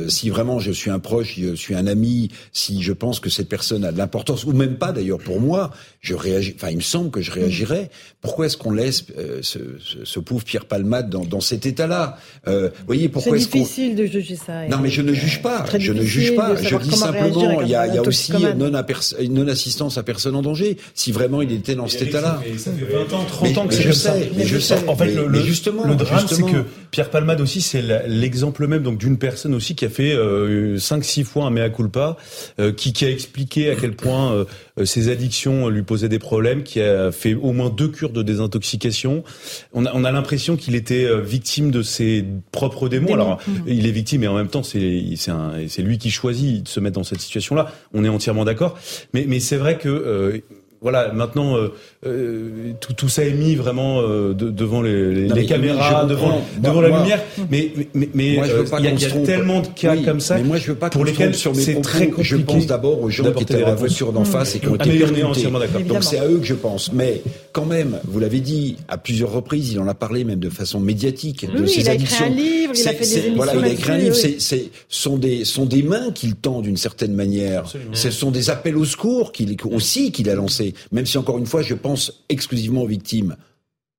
si 0.09 0.31
vraiment 0.31 0.59
je 0.59 0.73
suis 0.73 0.91
un 0.91 0.99
proche, 0.99 1.39
je 1.39 1.55
suis 1.55 1.75
un 1.75 1.87
ami, 1.87 2.31
si 2.53 2.83
je 2.83 2.93
pense 2.93 3.21
que 3.21 3.31
cette 3.31 3.49
personne 3.49 3.85
a 3.85 3.93
de 3.93 3.99
l'importance 3.99 4.45
ou 4.45 4.53
même 4.53 4.77
pas 4.77 4.93
d'ailleurs 4.93 5.19
pour 5.19 5.41
moi, 5.41 5.71
je 6.01 6.15
réagis. 6.15 6.55
Enfin, 6.57 6.71
il 6.71 6.77
me 6.77 6.83
semble 6.83 7.11
que 7.11 7.21
je 7.21 7.31
réagirais. 7.31 7.91
Pourquoi 8.21 8.47
est-ce 8.47 8.57
qu'on 8.57 8.73
laisse 8.73 9.07
ce, 9.43 9.59
ce, 10.05 10.16
ce, 10.17 10.21
pauvre 10.21 10.45
Pierre 10.45 10.67
Palmade 10.67 11.11
dans, 11.11 11.25
dans 11.25 11.41
cet 11.41 11.67
état-là 11.67 12.19
Vous 12.47 12.53
voyez 12.87 13.09
pourquoi 13.09 13.37
est-ce 13.37 13.49
qu'on 13.49 13.59
C'est 13.59 13.65
difficile 13.65 13.97
de 13.97 14.07
juger 14.07 14.37
ça. 14.37 14.67
Non, 14.69 14.79
mais 14.79 14.91
je 14.91 15.03
ne 15.03 15.13
juge 15.13 15.43
pas. 15.43 15.65
Je 15.79 15.93
ne 15.93 16.03
juge 16.03 16.35
pas. 16.35 16.55
Je 16.57 16.77
dis 16.77 16.97
simplement, 16.97 17.63
il 17.63 17.69
y 17.69 17.75
a, 17.75 17.87
il 17.87 17.95
y 17.95 17.99
a 17.99 18.03
aussi 18.03 18.33
non, 18.57 18.71
non 18.71 19.49
assistance 19.49 19.99
à 19.99 20.03
personne 20.03 20.35
en 20.35 20.43
danger, 20.43 20.77
si 20.95 21.13
vraiment 21.13 21.43
il 21.43 21.53
était 21.53 21.75
dans 21.75 21.87
cet 21.87 22.03
état-là. 22.03 22.41
Ça 22.59 22.71
fait 22.73 22.85
20 22.85 23.13
ans, 23.17 23.25
30 23.25 23.59
ans 23.59 23.67
que 23.67 23.75
c'est 23.75 23.85
comme 23.85 23.93
ça. 23.93 24.15
Mais 24.37 24.47
je 24.47 24.59
sais. 24.59 24.77
En 24.89 24.97
fait, 24.97 25.15
le, 25.15 25.41
justement, 25.41 25.85
le 25.87 25.95
drame, 25.95 26.27
c'est 26.29 26.43
que 26.43 26.65
Pierre 26.91 27.11
Palmade 27.11 27.41
aussi, 27.41 27.61
c'est 27.61 27.83
l'exemple 28.07 28.67
même 28.67 28.83
donc 28.83 28.99
d'une 28.99 29.19
personne 29.19 29.55
aussi 29.55 29.75
qui 29.75 29.85
a 29.85 29.89
fait 29.89 30.15
euh, 30.15 30.77
5-6 30.77 31.25
fois 31.25 31.47
un 31.47 31.51
mea 31.51 31.69
culpa, 31.71 32.17
euh, 32.59 32.73
qui, 32.73 32.93
qui 32.93 33.05
a 33.05 33.11
expliqué 33.11 33.71
à 33.71 33.77
quel 33.77 33.95
point 33.95 34.33
euh, 34.33 34.45
ses 34.85 35.09
addictions 35.09 35.69
lui 35.69 35.83
posaient 35.83 36.09
des 36.09 36.19
problèmes, 36.19 36.63
qui 36.63 36.81
a 36.81 37.11
fait 37.11 37.35
au 37.35 37.53
moins 37.53 37.71
deux 37.71 37.89
cures 37.89 38.11
de 38.11 38.23
désintoxication. 38.23 39.25
On 39.73 39.87
a, 39.87 39.93
on 39.95 40.05
a 40.05 40.13
l'impression 40.13 40.57
qu'il 40.57 40.75
était 40.75 41.05
euh, 41.05 41.21
victime 41.21 41.71
de 41.71 41.83
ses 41.83 42.25
propres 42.53 42.89
démons. 42.89 43.15
Alors, 43.15 43.41
mmh. 43.47 43.53
il 43.67 43.87
est 43.87 43.91
victime 43.91 44.25
et 44.25 44.29
en 44.29 44.35
même 44.35 44.49
temps, 44.49 44.63
c'est 44.63 44.79
lui 44.79 45.99
qui 45.99 46.11
choisit 46.11 46.65
de 46.65 46.69
se 46.69 46.81
mettre 46.81 46.97
dans 46.97 47.05
cette 47.05 47.21
situation-là. 47.21 47.73
On 47.95 48.05
est 48.05 48.09
entièrement 48.09 48.45
d'accord. 48.45 48.79
Mais, 49.15 49.25
mais 49.27 49.41
c'est 49.41 49.57
vrai 49.57 49.79
que 49.79 49.89
euh, 49.89 50.41
voilà, 50.83 51.13
maintenant 51.13 51.57
euh, 51.57 51.73
euh, 52.07 52.73
tout, 52.81 52.93
tout, 52.93 53.09
ça 53.09 53.25
est 53.25 53.33
mis 53.33 53.55
vraiment 53.55 54.03
euh, 54.03 54.35
devant 54.35 54.83
les, 54.83 55.27
les, 55.29 55.47
caméras, 55.47 56.05
devant, 56.05 56.43
devant 56.59 56.81
la 56.81 56.89
lumière. 56.89 57.21
Mais 57.51 57.73
mais 57.95 58.09
mais 58.15 58.39
il 58.79 58.85
y, 58.85 59.05
a 59.05 59.11
tellement 59.25 59.61
de 59.61 59.69
cas 59.69 59.97
comme 59.97 60.21
ça. 60.21 60.37
Mais 60.37 60.45
moi 60.45 60.59
je 60.59 60.69
veux 60.69 60.75
pas 60.75 60.91
pour 60.91 61.05
lesquels 61.05 61.35
sur 61.35 61.55
mes 61.55 61.81
très 61.81 62.09
compliqué. 62.09 62.23
Je 62.23 62.37
pense 62.37 62.67
d'abord 62.67 63.03
aux 63.03 63.11
gens 63.11 63.33
qui 63.33 63.43
étaient 63.43 63.61
dans 63.61 63.69
la 63.69 63.75
voiture 63.75 64.13
d'en 64.13 64.25
face 64.25 64.57
et 64.57 64.59
qui 64.61 64.69
ont 64.69 64.77
ah, 64.79 64.87
été 64.87 64.99
percutés. 64.99 65.83
Donc 65.85 66.05
c'est 66.05 66.19
à 66.19 66.27
eux 66.27 66.39
que 66.39 66.47
je 66.47 66.55
pense. 66.55 66.93
Mais 66.93 67.23
quand 67.57 67.65
même, 67.65 67.99
vous 68.05 68.21
l'avez 68.21 68.41
dit 68.41 68.77
à 68.87 68.99
plusieurs 68.99 69.33
reprises, 69.33 69.73
il 69.73 69.81
en 69.81 69.89
a 69.89 69.95
parlé 69.95 70.25
même 70.25 70.39
de 70.39 70.51
façon 70.51 70.79
médiatique 70.79 71.51
de 71.51 71.65
ses 71.65 71.89
addictions. 71.89 72.27
Il 72.27 72.33
a 72.33 72.35
écrit 72.35 72.43
un 72.43 72.51
livre, 72.51 72.73
il 72.77 72.87
a 72.87 72.93
fait 72.93 72.99
des 72.99 73.17
émissions 73.17 73.37
Voilà, 73.37 73.55
il 73.55 73.65
a 73.65 73.69
écrit 73.69 73.93
un 73.93 73.97
livre. 73.97 74.15
C'est 74.15 74.71
sont 74.91 75.17
des 75.17 75.47
sont 75.47 75.65
des 75.65 75.83
mains 75.83 76.11
qu'il 76.11 76.35
tend 76.35 76.61
d'une 76.61 76.77
certaine 76.77 77.15
manière. 77.15 77.65
Ce 77.95 78.11
sont 78.11 78.31
des 78.31 78.51
appels 78.51 78.77
au 78.77 78.85
secours 78.85 79.33
qu'il 79.33 79.57
aussi 79.65 80.13
qu'il 80.13 80.29
a 80.29 80.35
lancés 80.35 80.75
même 80.93 81.07
si 81.07 81.17
encore 81.17 81.39
une 81.39 81.47
fois, 81.47 81.63
je 81.63 81.73
pense 81.73 82.25
exclusivement 82.29 82.83
aux 82.83 82.87
victimes 82.87 83.37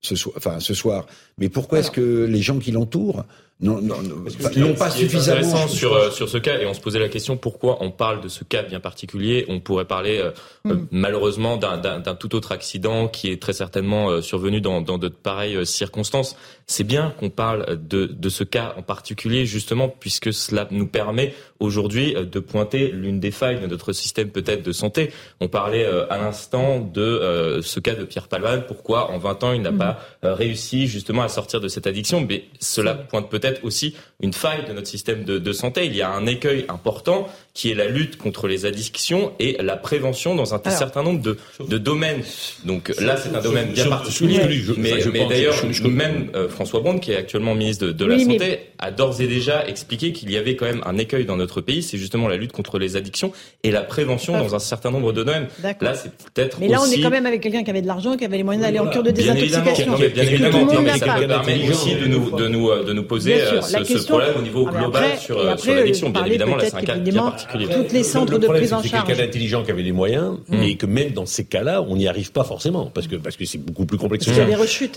ce 0.02 0.16
soir, 0.16 0.36
enfin 0.38 0.60
ce 0.60 0.76
soir. 0.76 1.08
Mais 1.40 1.50
pourquoi 1.50 1.80
est-ce 1.80 1.90
que 1.90 2.26
les 2.26 2.44
gens 2.44 2.60
qui 2.60 2.72
l'entourent 2.72 3.26
non, 3.60 3.82
non, 3.82 4.04
non 4.04 4.74
pas 4.76 4.92
suffisamment. 4.92 5.40
Intéressant 5.40 5.68
sur 5.68 5.96
euh, 5.96 6.12
sur 6.12 6.30
ce 6.30 6.38
cas 6.38 6.60
et 6.60 6.68
on 6.68 6.76
se 6.76 6.80
posait 6.80 7.00
la 7.00 7.10
question 7.10 7.38
pourquoi 7.38 7.80
on 7.82 7.90
parle 7.90 8.22
de 8.22 8.28
ce 8.28 8.44
cas 8.44 8.62
bien 8.62 8.80
particulier? 8.80 9.46
On 9.50 9.60
pourrait 9.60 9.86
parler 9.86 10.20
euh, 10.20 10.30
euh, 10.68 10.76
hmm. 10.76 10.88
malheureusement 10.92 11.58
d'un 11.58 12.00
tout 12.14 12.36
autre 12.36 12.52
accident 12.52 13.08
qui 13.08 13.32
est 13.32 13.42
très 13.42 13.54
certainement 13.54 14.22
survenu 14.22 14.62
dans, 14.62 14.82
dans 14.82 15.00
de 15.00 15.08
pareilles 15.08 15.66
circonstances. 15.66 16.36
C'est 16.68 16.84
bien 16.84 17.16
qu'on 17.20 17.32
parle 17.32 17.80
de 17.88 18.06
de 18.06 18.30
ce 18.30 18.44
cas 18.44 18.76
en 18.78 18.84
particulier 18.84 19.48
justement 19.48 19.90
puisque 19.90 20.32
cela 20.32 20.68
nous 20.70 20.86
permet 20.86 21.34
aujourd'hui 21.60 22.14
de 22.14 22.40
pointer 22.40 22.92
l'une 22.92 23.20
des 23.20 23.32
failles 23.32 23.60
de 23.60 23.66
notre 23.66 23.92
système 23.92 24.30
peut-être 24.30 24.62
de 24.62 24.72
santé. 24.72 25.12
On 25.40 25.48
parlait 25.48 25.86
à 25.86 26.18
l'instant 26.20 26.80
de 26.80 27.60
ce 27.64 27.80
cas 27.80 27.96
de 27.96 28.04
Pierre 28.04 28.28
Palmade. 28.28 28.68
Pourquoi 28.68 29.10
en 29.10 29.18
20 29.18 29.44
ans 29.44 29.54
il 29.54 29.64
n'a 29.64 29.72
hmm. 29.72 29.78
pas 29.80 30.00
réussi 30.34 30.88
justement 30.88 31.24
à 31.24 31.30
sortir 31.30 31.60
de 31.60 31.68
cette 31.68 31.88
addiction 31.88 32.22
Mais 32.22 32.46
cela 32.60 32.94
pointe 32.94 33.30
peut-être 33.30 33.64
aussi 33.64 33.96
une 34.22 34.34
faille 34.34 34.66
de 34.66 34.74
notre 34.74 34.88
système 34.88 35.24
de, 35.24 35.40
de 35.40 35.54
santé. 35.54 35.86
Il 35.86 35.96
y 35.96 36.02
a 36.02 36.12
un 36.12 36.26
écueil 36.26 36.66
important 36.70 37.28
qui 37.58 37.72
est 37.72 37.74
la 37.74 37.88
lutte 37.88 38.18
contre 38.18 38.48
les 38.48 38.68
addictions 38.68 39.34
et 39.40 39.58
la 39.60 39.78
prévention 39.78 40.36
dans 40.36 40.54
un 40.54 40.62
certain 40.70 41.02
nombre 41.02 41.22
de, 41.22 41.38
de 41.68 41.80
domaines. 41.80 42.22
Donc 42.66 42.94
là, 43.00 43.18
c'est 43.18 43.36
un 43.36 43.42
domaine 43.42 43.70
bien 43.70 43.88
particulier. 43.88 44.42
mais, 44.78 44.94
mais 45.12 45.26
d'ailleurs, 45.26 45.56
même 45.90 46.28
euh, 46.36 46.50
François 46.50 46.82
Braun, 46.82 47.00
qui 47.00 47.14
est 47.14 47.16
actuellement 47.16 47.56
ministre 47.56 47.88
de, 47.88 48.06
la 48.06 48.20
Santé, 48.20 48.60
a 48.78 48.92
d'ores 48.92 49.22
et 49.22 49.28
déjà 49.28 49.68
expliqué 49.68 50.12
qu'il 50.12 50.30
y 50.30 50.38
avait 50.38 50.56
quand 50.56 50.68
même 50.68 50.84
un 50.86 51.00
écueil 51.00 51.26
dans 51.26 51.36
notre 51.36 51.62
pays, 51.62 51.82
c'est 51.82 51.98
justement 51.98 52.28
la 52.28 52.38
lutte 52.38 52.52
contre 52.52 52.78
les 52.78 52.96
addictions 52.96 53.32
et 53.64 53.72
la 53.72 53.82
prévention 53.82 54.38
dans 54.38 54.54
un 54.54 54.60
certain 54.60 54.92
nombre 54.92 55.12
de 55.12 55.24
domaines. 55.24 55.48
Là, 55.82 55.96
c'est 55.96 56.12
peut-être 56.12 56.60
Mais 56.60 56.68
là, 56.68 56.80
on 56.80 56.92
est 56.92 57.02
quand 57.02 57.10
même 57.10 57.26
avec 57.26 57.42
quelqu'un 57.42 57.64
qui 57.64 57.72
avait 57.72 57.82
de 57.82 57.88
l'argent, 57.88 58.16
qui 58.18 58.26
avait 58.26 58.38
les 58.38 58.44
moyens 58.44 58.64
d'aller 58.68 58.78
en 58.78 58.88
cure 58.88 59.02
de 59.02 59.10
désintoxication. 59.10 59.96
Bien 59.96 60.06
évidemment, 60.06 60.66
bien 60.66 60.78
évidemment 60.78 60.82
mais 60.84 61.00
ça 61.00 61.06
permet 61.16 61.70
aussi 61.72 61.96
de 61.96 62.06
nous, 62.06 62.38
de 62.38 62.48
nous, 62.48 62.84
de 62.84 62.94
nous 62.94 63.04
poser 63.04 63.42
euh, 63.42 63.62
ce, 63.62 64.06
problème 64.06 64.36
au 64.38 64.42
niveau 64.44 64.66
global 64.68 65.18
sur, 65.18 65.40
euh, 65.40 65.58
sur 65.58 65.74
l'addiction. 65.74 66.12
Bien 66.12 66.26
évidemment, 66.26 66.58
là, 66.58 66.66
c'est 66.66 66.76
un 66.76 66.82
cas 66.82 66.98
bien 66.98 67.24
particulier. 67.24 67.47
Toutes 67.52 67.92
les 67.92 68.04
centres 68.04 68.38
de 68.38 68.48
prise 68.48 68.74
en 68.74 68.82
charge. 68.82 68.90
C'est 68.90 69.06
quelqu'un 69.08 69.26
d'intelligent 69.26 69.64
qui 69.64 69.72
avait 69.72 69.84
les 69.84 69.92
moyens, 69.92 70.38
mm. 70.48 70.58
mais 70.58 70.76
que 70.76 70.86
même 70.86 71.12
dans 71.12 71.26
ces 71.26 71.46
cas-là, 71.46 71.82
on 71.82 71.96
n'y 71.96 72.08
arrive 72.08 72.32
pas 72.32 72.44
forcément, 72.44 72.92
parce 72.94 73.08
que 73.08 73.16
parce 73.16 73.36
que 73.36 73.46
c'est 73.46 73.58
beaucoup 73.58 73.86
plus 73.86 73.98
complexe 73.98 74.26
que 74.26 74.34
ça. 74.34 74.46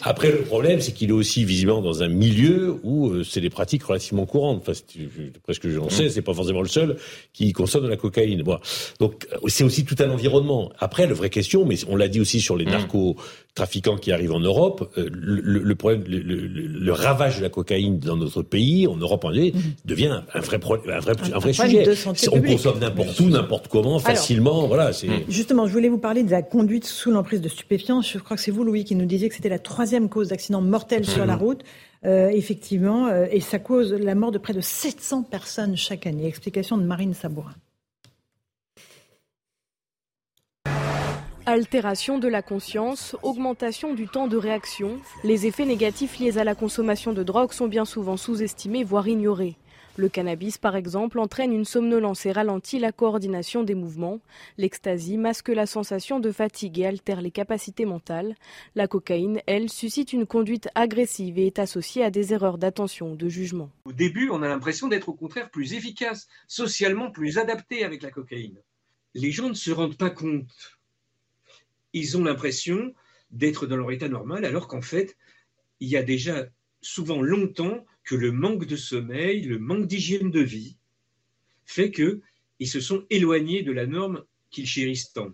Après, 0.02 0.30
le 0.30 0.42
problème, 0.42 0.80
c'est 0.80 0.92
qu'il 0.92 1.10
est 1.10 1.14
aussi 1.14 1.44
visiblement 1.44 1.82
dans 1.82 2.02
un 2.02 2.08
milieu 2.08 2.78
où 2.82 3.08
euh, 3.08 3.24
c'est 3.24 3.40
des 3.40 3.50
pratiques 3.50 3.82
relativement 3.84 4.26
courantes. 4.26 4.62
Enfin, 4.62 4.72
presque 5.44 5.68
j'en 5.68 5.88
sais, 5.88 6.08
c'est 6.08 6.22
pas 6.22 6.34
forcément 6.34 6.62
le 6.62 6.68
seul 6.68 6.96
qui 7.32 7.52
consomme 7.52 7.84
de 7.84 7.88
la 7.88 7.96
cocaïne. 7.96 8.42
Bon. 8.42 8.58
Donc, 8.98 9.26
c'est 9.46 9.64
aussi 9.64 9.84
tout 9.84 9.96
un 10.00 10.10
environnement. 10.10 10.70
Après, 10.78 11.06
la 11.06 11.14
vraie 11.14 11.30
question, 11.30 11.64
mais 11.64 11.76
on 11.88 11.96
l'a 11.96 12.08
dit 12.08 12.20
aussi 12.20 12.40
sur 12.40 12.56
les 12.56 12.66
mm. 12.66 12.70
narcotrafiquants 12.70 13.96
qui 13.96 14.12
arrivent 14.12 14.32
en 14.32 14.40
Europe, 14.40 14.92
le, 14.96 15.74
problème, 15.74 16.04
le, 16.06 16.92
ravage 16.92 17.38
de 17.38 17.42
la 17.42 17.48
cocaïne 17.48 17.98
dans 17.98 18.16
notre 18.16 18.42
pays, 18.42 18.86
en 18.86 18.96
Europe 18.96 19.24
en 19.24 19.30
mm. 19.30 19.52
devient 19.84 20.20
un 20.34 20.40
vrai, 20.40 20.58
un 20.88 21.00
vrai, 21.00 21.12
un 21.32 21.38
vrai 21.38 21.52
sujet. 21.52 21.84
On 22.32 22.39
consomme 22.40 22.78
n'importe 22.78 23.20
où, 23.20 23.28
n'importe 23.28 23.68
comment, 23.68 23.98
facilement. 23.98 24.66
voilà. 24.66 24.92
C'est 24.92 25.08
hmm. 25.08 25.24
justement, 25.28 25.66
je 25.66 25.72
voulais 25.72 25.88
vous 25.88 25.98
parler 25.98 26.22
de 26.22 26.30
la 26.30 26.42
conduite 26.42 26.84
sous 26.84 27.10
l'emprise 27.10 27.40
de 27.40 27.48
stupéfiants. 27.48 28.02
Je 28.02 28.18
crois 28.18 28.36
que 28.36 28.42
c'est 28.42 28.50
vous, 28.50 28.64
Louis, 28.64 28.84
qui 28.84 28.94
nous 28.94 29.06
disiez 29.06 29.28
que 29.28 29.34
c'était 29.34 29.48
la 29.48 29.58
troisième 29.58 30.08
cause 30.08 30.28
d'accident 30.28 30.60
mortel 30.60 31.04
sur 31.04 31.26
la 31.26 31.36
route. 31.36 31.62
Euh, 32.06 32.28
effectivement, 32.28 33.08
euh, 33.08 33.26
et 33.30 33.40
ça 33.40 33.58
cause 33.58 33.92
la 33.92 34.14
mort 34.14 34.30
de 34.30 34.38
près 34.38 34.54
de 34.54 34.60
700 34.60 35.24
personnes 35.24 35.76
chaque 35.76 36.06
année. 36.06 36.26
Explication 36.26 36.78
de 36.78 36.84
Marine 36.84 37.12
Sabourin. 37.12 37.54
Altération 41.46 42.18
de 42.18 42.28
la 42.28 42.42
conscience, 42.42 43.16
augmentation 43.22 43.94
du 43.94 44.06
temps 44.06 44.28
de 44.28 44.36
réaction, 44.36 44.98
les 45.24 45.46
effets 45.46 45.64
négatifs 45.64 46.18
liés 46.18 46.38
à 46.38 46.44
la 46.44 46.54
consommation 46.54 47.12
de 47.12 47.22
drogue 47.22 47.52
sont 47.52 47.66
bien 47.66 47.84
souvent 47.84 48.16
sous-estimés, 48.16 48.84
voire 48.84 49.08
ignorés. 49.08 49.56
Le 49.96 50.08
cannabis, 50.08 50.56
par 50.56 50.76
exemple, 50.76 51.18
entraîne 51.18 51.52
une 51.52 51.64
somnolence 51.64 52.24
et 52.24 52.32
ralentit 52.32 52.78
la 52.78 52.92
coordination 52.92 53.64
des 53.64 53.74
mouvements. 53.74 54.20
L'ecstasy 54.56 55.18
masque 55.18 55.48
la 55.48 55.66
sensation 55.66 56.20
de 56.20 56.30
fatigue 56.30 56.78
et 56.78 56.86
altère 56.86 57.20
les 57.20 57.30
capacités 57.30 57.84
mentales. 57.84 58.34
La 58.74 58.86
cocaïne, 58.86 59.40
elle, 59.46 59.68
suscite 59.68 60.12
une 60.12 60.26
conduite 60.26 60.68
agressive 60.74 61.38
et 61.38 61.46
est 61.46 61.58
associée 61.58 62.04
à 62.04 62.10
des 62.10 62.32
erreurs 62.32 62.56
d'attention, 62.56 63.14
de 63.14 63.28
jugement. 63.28 63.70
Au 63.84 63.92
début, 63.92 64.30
on 64.30 64.42
a 64.42 64.48
l'impression 64.48 64.88
d'être 64.88 65.08
au 65.08 65.14
contraire 65.14 65.50
plus 65.50 65.74
efficace, 65.74 66.28
socialement 66.46 67.10
plus 67.10 67.38
adapté 67.38 67.84
avec 67.84 68.02
la 68.02 68.10
cocaïne. 68.10 68.58
Les 69.14 69.32
gens 69.32 69.48
ne 69.48 69.54
se 69.54 69.72
rendent 69.72 69.98
pas 69.98 70.10
compte. 70.10 70.78
Ils 71.92 72.16
ont 72.16 72.24
l'impression 72.24 72.94
d'être 73.32 73.66
dans 73.66 73.76
leur 73.76 73.90
état 73.90 74.08
normal 74.08 74.44
alors 74.44 74.68
qu'en 74.68 74.82
fait, 74.82 75.16
il 75.80 75.88
y 75.88 75.96
a 75.96 76.02
déjà 76.02 76.46
souvent 76.80 77.20
longtemps 77.20 77.84
que 78.04 78.14
le 78.14 78.32
manque 78.32 78.66
de 78.66 78.76
sommeil, 78.76 79.42
le 79.42 79.58
manque 79.58 79.86
d'hygiène 79.86 80.30
de 80.30 80.40
vie 80.40 80.76
fait 81.64 81.90
qu'ils 81.90 82.68
se 82.68 82.80
sont 82.80 83.04
éloignés 83.10 83.62
de 83.62 83.72
la 83.72 83.86
norme 83.86 84.24
qu'ils 84.50 84.66
chérissent 84.66 85.12
tant. 85.12 85.32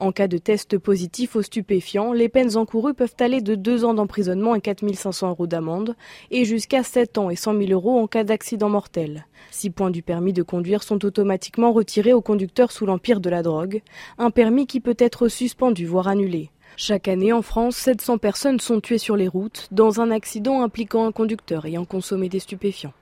En 0.00 0.12
cas 0.12 0.28
de 0.28 0.38
test 0.38 0.78
positif 0.78 1.36
aux 1.36 1.42
stupéfiants, 1.42 2.14
les 2.14 2.30
peines 2.30 2.56
encourues 2.56 2.94
peuvent 2.94 3.16
aller 3.20 3.42
de 3.42 3.54
2 3.54 3.84
ans 3.84 3.92
d'emprisonnement 3.92 4.54
et 4.54 4.62
4 4.62 4.94
500 4.94 5.28
euros 5.28 5.46
d'amende 5.46 5.94
et 6.30 6.46
jusqu'à 6.46 6.82
7 6.82 7.18
ans 7.18 7.28
et 7.28 7.36
100 7.36 7.58
000 7.58 7.72
euros 7.72 7.98
en 7.98 8.06
cas 8.06 8.24
d'accident 8.24 8.70
mortel. 8.70 9.26
Six 9.50 9.68
points 9.68 9.90
du 9.90 10.02
permis 10.02 10.32
de 10.32 10.42
conduire 10.42 10.82
sont 10.82 11.04
automatiquement 11.04 11.70
retirés 11.70 12.14
aux 12.14 12.22
conducteurs 12.22 12.72
sous 12.72 12.86
l'empire 12.86 13.20
de 13.20 13.28
la 13.28 13.42
drogue, 13.42 13.82
un 14.16 14.30
permis 14.30 14.66
qui 14.66 14.80
peut 14.80 14.96
être 14.98 15.28
suspendu 15.28 15.84
voire 15.84 16.08
annulé. 16.08 16.50
Chaque 16.82 17.08
année 17.08 17.30
en 17.30 17.42
France, 17.42 17.76
700 17.76 18.16
personnes 18.16 18.58
sont 18.58 18.80
tuées 18.80 18.96
sur 18.96 19.14
les 19.14 19.28
routes 19.28 19.68
dans 19.70 20.00
un 20.00 20.10
accident 20.10 20.62
impliquant 20.62 21.06
un 21.06 21.12
conducteur 21.12 21.66
ayant 21.66 21.84
consommé 21.84 22.30
des 22.30 22.38
stupéfiants. 22.40 22.94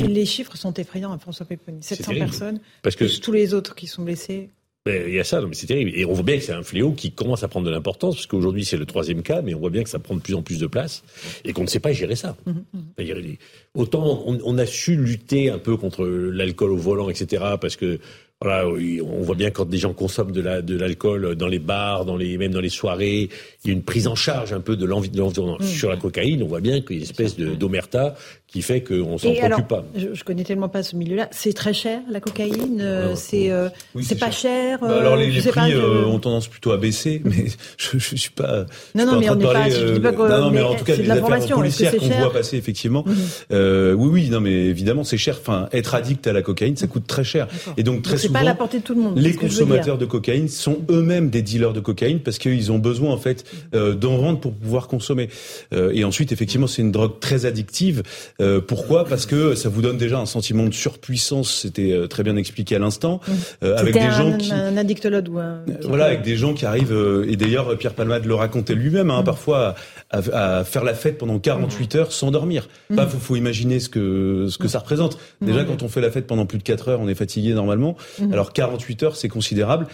Les, 0.00 0.24
chiffres 0.24 0.56
sont 0.56 0.72
effrayants, 0.72 1.12
hein, 1.12 1.18
François 1.18 1.44
Péponi. 1.44 1.82
700 1.82 2.14
personnes, 2.14 2.60
parce 2.80 2.96
que 2.96 3.04
tous 3.20 3.32
les 3.32 3.52
autres 3.52 3.74
qui 3.74 3.86
sont 3.86 4.02
blessés. 4.02 4.48
Ben, 4.86 5.04
il 5.08 5.14
y 5.14 5.20
a 5.20 5.24
ça, 5.24 5.42
mais 5.42 5.54
c'est 5.54 5.66
terrible. 5.66 5.90
Et 5.94 6.06
on 6.06 6.14
voit 6.14 6.22
bien 6.22 6.38
que 6.38 6.44
c'est 6.44 6.52
un 6.52 6.62
fléau 6.62 6.92
qui 6.92 7.12
commence 7.12 7.42
à 7.42 7.48
prendre 7.48 7.66
de 7.66 7.70
l'importance, 7.70 8.14
parce 8.14 8.26
qu'aujourd'hui 8.26 8.64
c'est 8.64 8.78
le 8.78 8.86
troisième 8.86 9.22
cas, 9.22 9.42
mais 9.42 9.52
on 9.52 9.58
voit 9.58 9.68
bien 9.68 9.82
que 9.82 9.90
ça 9.90 9.98
prend 9.98 10.14
de 10.14 10.20
plus 10.20 10.34
en 10.34 10.42
plus 10.42 10.58
de 10.58 10.66
place 10.66 11.02
et 11.44 11.52
qu'on 11.52 11.62
ne 11.62 11.68
sait 11.68 11.80
pas 11.80 11.92
gérer 11.92 12.16
ça. 12.16 12.36
Mmh, 12.46 12.52
mmh. 12.72 13.36
Autant 13.74 14.22
on, 14.26 14.38
on, 14.42 14.56
a 14.56 14.64
su 14.64 14.96
lutter 14.96 15.50
un 15.50 15.58
peu 15.58 15.76
contre 15.76 16.06
l'alcool 16.06 16.70
au 16.70 16.76
volant, 16.76 17.10
etc., 17.10 17.42
parce 17.60 17.76
que 17.76 17.98
voilà, 18.42 18.68
on 18.68 19.22
voit 19.22 19.34
bien 19.34 19.50
quand 19.50 19.64
des 19.64 19.78
gens 19.78 19.94
consomment 19.94 20.32
de 20.32 20.42
la 20.42 20.60
de 20.60 20.76
l'alcool 20.76 21.36
dans 21.36 21.46
les 21.46 21.58
bars, 21.58 22.04
dans 22.04 22.16
les 22.16 22.36
même 22.36 22.52
dans 22.52 22.60
les 22.60 22.68
soirées, 22.68 23.30
il 23.64 23.68
y 23.68 23.70
a 23.70 23.72
une 23.72 23.82
prise 23.82 24.06
en 24.06 24.14
charge 24.14 24.52
un 24.52 24.60
peu 24.60 24.76
de 24.76 24.84
l'environnement. 24.84 25.56
Mmh. 25.58 25.64
Sur 25.64 25.88
la 25.88 25.96
cocaïne, 25.96 26.42
on 26.42 26.46
voit 26.46 26.60
bien 26.60 26.82
qu'il 26.82 26.96
y 26.96 26.98
a 26.98 27.02
une 27.02 27.08
espèce 27.08 27.36
d'omerta 27.36 28.14
qui 28.56 28.62
fait 28.62 28.80
qu'on 28.80 29.18
s'en 29.18 29.34
préoccupe 29.34 29.68
pas. 29.68 29.84
Je, 29.94 30.14
je 30.14 30.24
connais 30.24 30.42
tellement 30.42 30.70
pas 30.70 30.82
ce 30.82 30.96
milieu-là. 30.96 31.28
C'est 31.30 31.52
très 31.52 31.74
cher 31.74 32.00
la 32.10 32.20
cocaïne. 32.20 32.80
Euh, 32.80 33.14
c'est 33.14 33.50
euh, 33.50 33.68
c'est 34.00 34.18
pas 34.18 34.30
cher. 34.30 34.78
Bah, 34.80 34.98
alors 34.98 35.16
les, 35.16 35.46
euh, 35.46 35.50
prix 35.50 35.76
ont 35.76 36.18
tendance 36.18 36.48
plutôt 36.48 36.72
à 36.72 36.78
baisser, 36.78 37.20
mais 37.24 37.48
je, 37.76 37.98
je 37.98 38.16
suis 38.16 38.30
pas. 38.30 38.64
Non 38.94 39.04
non 39.04 39.20
mais 39.20 39.28
on 39.28 39.34
n'est 39.34 39.44
pas. 39.44 39.68
non 39.68 40.40
non 40.40 40.50
mais 40.50 40.62
en 40.62 40.74
tout 40.74 40.86
cas 40.86 40.96
les 40.96 41.10
affaires 41.10 41.54
policières 41.54 41.94
qu'on 41.96 42.06
voit 42.06 42.32
passer 42.32 42.56
effectivement. 42.56 43.04
Mhm. 43.06 43.94
oui 43.94 44.08
oui 44.10 44.30
non 44.30 44.40
mais 44.40 44.52
évidemment 44.52 45.04
c'est 45.04 45.18
cher. 45.18 45.36
Enfin 45.38 45.68
être 45.72 45.94
addict 45.94 46.26
à 46.26 46.32
la 46.32 46.40
cocaïne 46.40 46.78
ça 46.78 46.86
coûte 46.86 47.06
très 47.06 47.24
cher 47.24 47.48
et 47.76 47.82
donc 47.82 48.00
très 48.00 48.16
souvent. 48.16 48.34
pas 48.34 48.40
à 48.40 48.44
la 48.44 48.54
portée 48.54 48.78
de 48.78 48.84
tout 48.84 48.94
le 48.94 49.02
monde. 49.02 49.18
Les 49.18 49.34
consommateurs 49.34 49.98
de 49.98 50.06
cocaïne 50.06 50.48
sont 50.48 50.78
eux-mêmes 50.88 51.28
des 51.28 51.42
dealers 51.42 51.74
de 51.74 51.80
cocaïne 51.80 52.20
parce 52.20 52.38
qu'ils 52.38 52.72
ont 52.72 52.78
besoin 52.78 53.12
en 53.12 53.18
fait 53.18 53.44
d'en 53.74 54.16
vendre 54.16 54.40
pour 54.40 54.54
pouvoir 54.54 54.88
consommer. 54.88 55.28
et 55.72 56.04
ensuite 56.04 56.32
effectivement 56.32 56.66
c'est 56.66 56.80
une 56.80 56.92
drogue 56.92 57.20
très 57.20 57.44
addictive. 57.44 58.02
Euh, 58.46 58.60
pourquoi? 58.60 59.04
Parce 59.04 59.26
que 59.26 59.54
ça 59.54 59.68
vous 59.68 59.82
donne 59.82 59.98
déjà 59.98 60.18
un 60.18 60.26
sentiment 60.26 60.64
de 60.64 60.74
surpuissance. 60.74 61.52
C'était 61.62 61.92
euh, 61.92 62.06
très 62.06 62.22
bien 62.22 62.36
expliqué 62.36 62.76
à 62.76 62.78
l'instant, 62.78 63.20
euh, 63.62 63.76
avec 63.76 63.94
des 63.94 64.10
gens 64.10 64.36
qui 64.36 64.52
un 64.52 64.76
addictologue 64.76 65.28
ou 65.28 65.38
un... 65.38 65.64
voilà, 65.84 66.06
avec 66.06 66.22
des 66.22 66.36
gens 66.36 66.54
qui 66.54 66.64
arrivent. 66.64 66.96
et 67.28 67.36
d'ailleurs, 67.36 67.76
Pierre 67.76 67.94
Palmade 67.94 68.24
le 68.24 68.34
racontait 68.34 68.74
lui-même, 68.74 69.10
hein, 69.10 69.22
mm. 69.22 69.24
parfois 69.24 69.74
à, 70.10 70.64
faire 70.64 70.84
la 70.84 70.94
fête 70.94 71.18
pendant 71.18 71.38
48 71.38 71.94
mm. 71.94 71.98
heures 71.98 72.12
sans 72.12 72.30
dormir. 72.30 72.68
Il 72.90 72.96
mm. 72.96 73.08
faut, 73.08 73.36
imaginer 73.36 73.80
ce 73.80 73.88
que 73.88 74.46
ce 74.48 74.58
que 74.58 74.68
ça 74.68 74.78
représente. 74.78 75.18
Déjà, 75.40 75.64
quand 75.64 75.82
on 75.82 75.88
fait 75.88 76.00
la 76.00 76.10
fête 76.10 76.26
pendant 76.26 76.46
plus 76.46 76.58
de 76.58 76.62
4 76.62 76.88
heures, 76.88 77.00
on 77.00 77.08
est 77.08 77.14
fatigué 77.14 77.52
normalement. 77.52 77.96
Alors 78.32 78.52
48 78.52 79.02
heures, 79.02 79.16
c'est 79.16 79.28
considérable. 79.28 79.86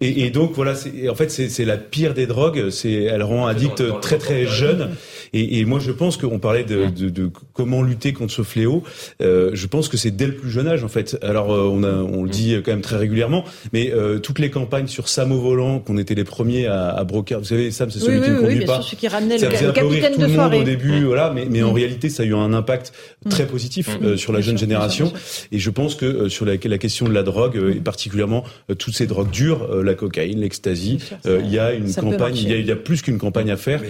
Et, 0.00 0.30
donc 0.30 0.52
voilà, 0.54 0.74
en 1.10 1.14
fait, 1.14 1.30
c'est 1.30 1.64
la 1.64 1.76
pire 1.76 2.14
des 2.14 2.26
drogues. 2.26 2.70
C'est 2.70 2.92
elle 2.92 3.22
rend 3.22 3.46
addict 3.46 4.00
très 4.00 4.18
très 4.18 4.46
jeune. 4.46 4.90
Et, 5.32 5.64
moi, 5.64 5.80
je 5.80 5.90
pense 5.90 6.16
qu'on 6.16 6.38
parlait 6.38 6.64
de, 6.64 6.86
de, 6.86 7.08
de 7.08 7.30
comment 7.52 7.82
lutter 7.86 8.12
contre 8.12 8.32
ce 8.32 8.42
fléau, 8.42 8.82
euh, 9.22 9.50
je 9.54 9.66
pense 9.66 9.88
que 9.88 9.96
c'est 9.96 10.10
dès 10.10 10.26
le 10.26 10.34
plus 10.34 10.50
jeune 10.50 10.68
âge 10.68 10.84
en 10.84 10.88
fait. 10.88 11.18
Alors 11.22 11.52
euh, 11.52 11.68
on, 11.70 11.82
a, 11.82 11.92
on 11.92 12.22
le 12.22 12.28
dit 12.28 12.56
quand 12.64 12.72
même 12.72 12.80
très 12.80 12.96
régulièrement, 12.96 13.44
mais 13.72 13.92
euh, 13.92 14.18
toutes 14.18 14.38
les 14.38 14.50
campagnes 14.50 14.86
sur 14.86 15.08
Sam 15.08 15.32
au 15.32 15.38
volant, 15.38 15.78
qu'on 15.78 15.98
était 15.98 16.14
les 16.14 16.24
premiers 16.24 16.66
à, 16.66 16.88
à 16.90 17.04
broker, 17.04 17.38
vous 17.38 17.46
savez, 17.46 17.70
Sam 17.70 17.90
c'est 17.90 17.98
celui 17.98 18.20
qui 18.20 18.30
ne 18.30 18.40
conduit 18.40 18.64
pas. 18.64 18.82
Sûr, 18.82 18.98
qui 18.98 19.08
ramenait 19.08 19.38
le, 19.38 19.48
le 19.48 19.72
capitaine 19.72 20.12
tout 20.12 20.20
de 20.20 20.26
le 20.26 20.32
monde 20.32 20.54
au 20.54 20.62
début, 20.62 21.04
voilà, 21.04 21.32
mais, 21.34 21.46
mais 21.50 21.62
en 21.62 21.72
réalité 21.72 22.08
ça 22.08 22.22
a 22.22 22.26
eu 22.26 22.34
un 22.34 22.52
impact 22.52 22.92
très 23.30 23.46
positif 23.46 23.88
sur 24.16 24.32
la 24.32 24.40
jeune 24.40 24.58
génération. 24.58 25.12
Et 25.52 25.58
je 25.58 25.70
pense 25.70 25.94
que 25.94 26.28
sur 26.28 26.44
la, 26.44 26.54
la, 26.62 26.78
question 26.78 27.06
de 27.06 27.12
la 27.12 27.22
drogue, 27.22 27.60
et 27.74 27.80
particulièrement 27.80 28.44
toutes 28.78 28.94
ces 28.94 29.06
drogues 29.06 29.30
dures, 29.30 29.82
la 29.82 29.94
cocaïne, 29.94 30.40
l'ecstasy, 30.40 30.98
il 31.24 31.52
y 31.52 31.58
a 31.58 31.72
une 31.72 31.92
campagne, 31.94 32.36
il 32.36 32.48
y 32.48 32.52
a, 32.52 32.56
il 32.56 32.66
y 32.66 32.72
a, 32.72 32.76
plus 32.76 33.02
qu'une 33.02 33.18
campagne 33.18 33.50
à 33.50 33.56
faire, 33.56 33.80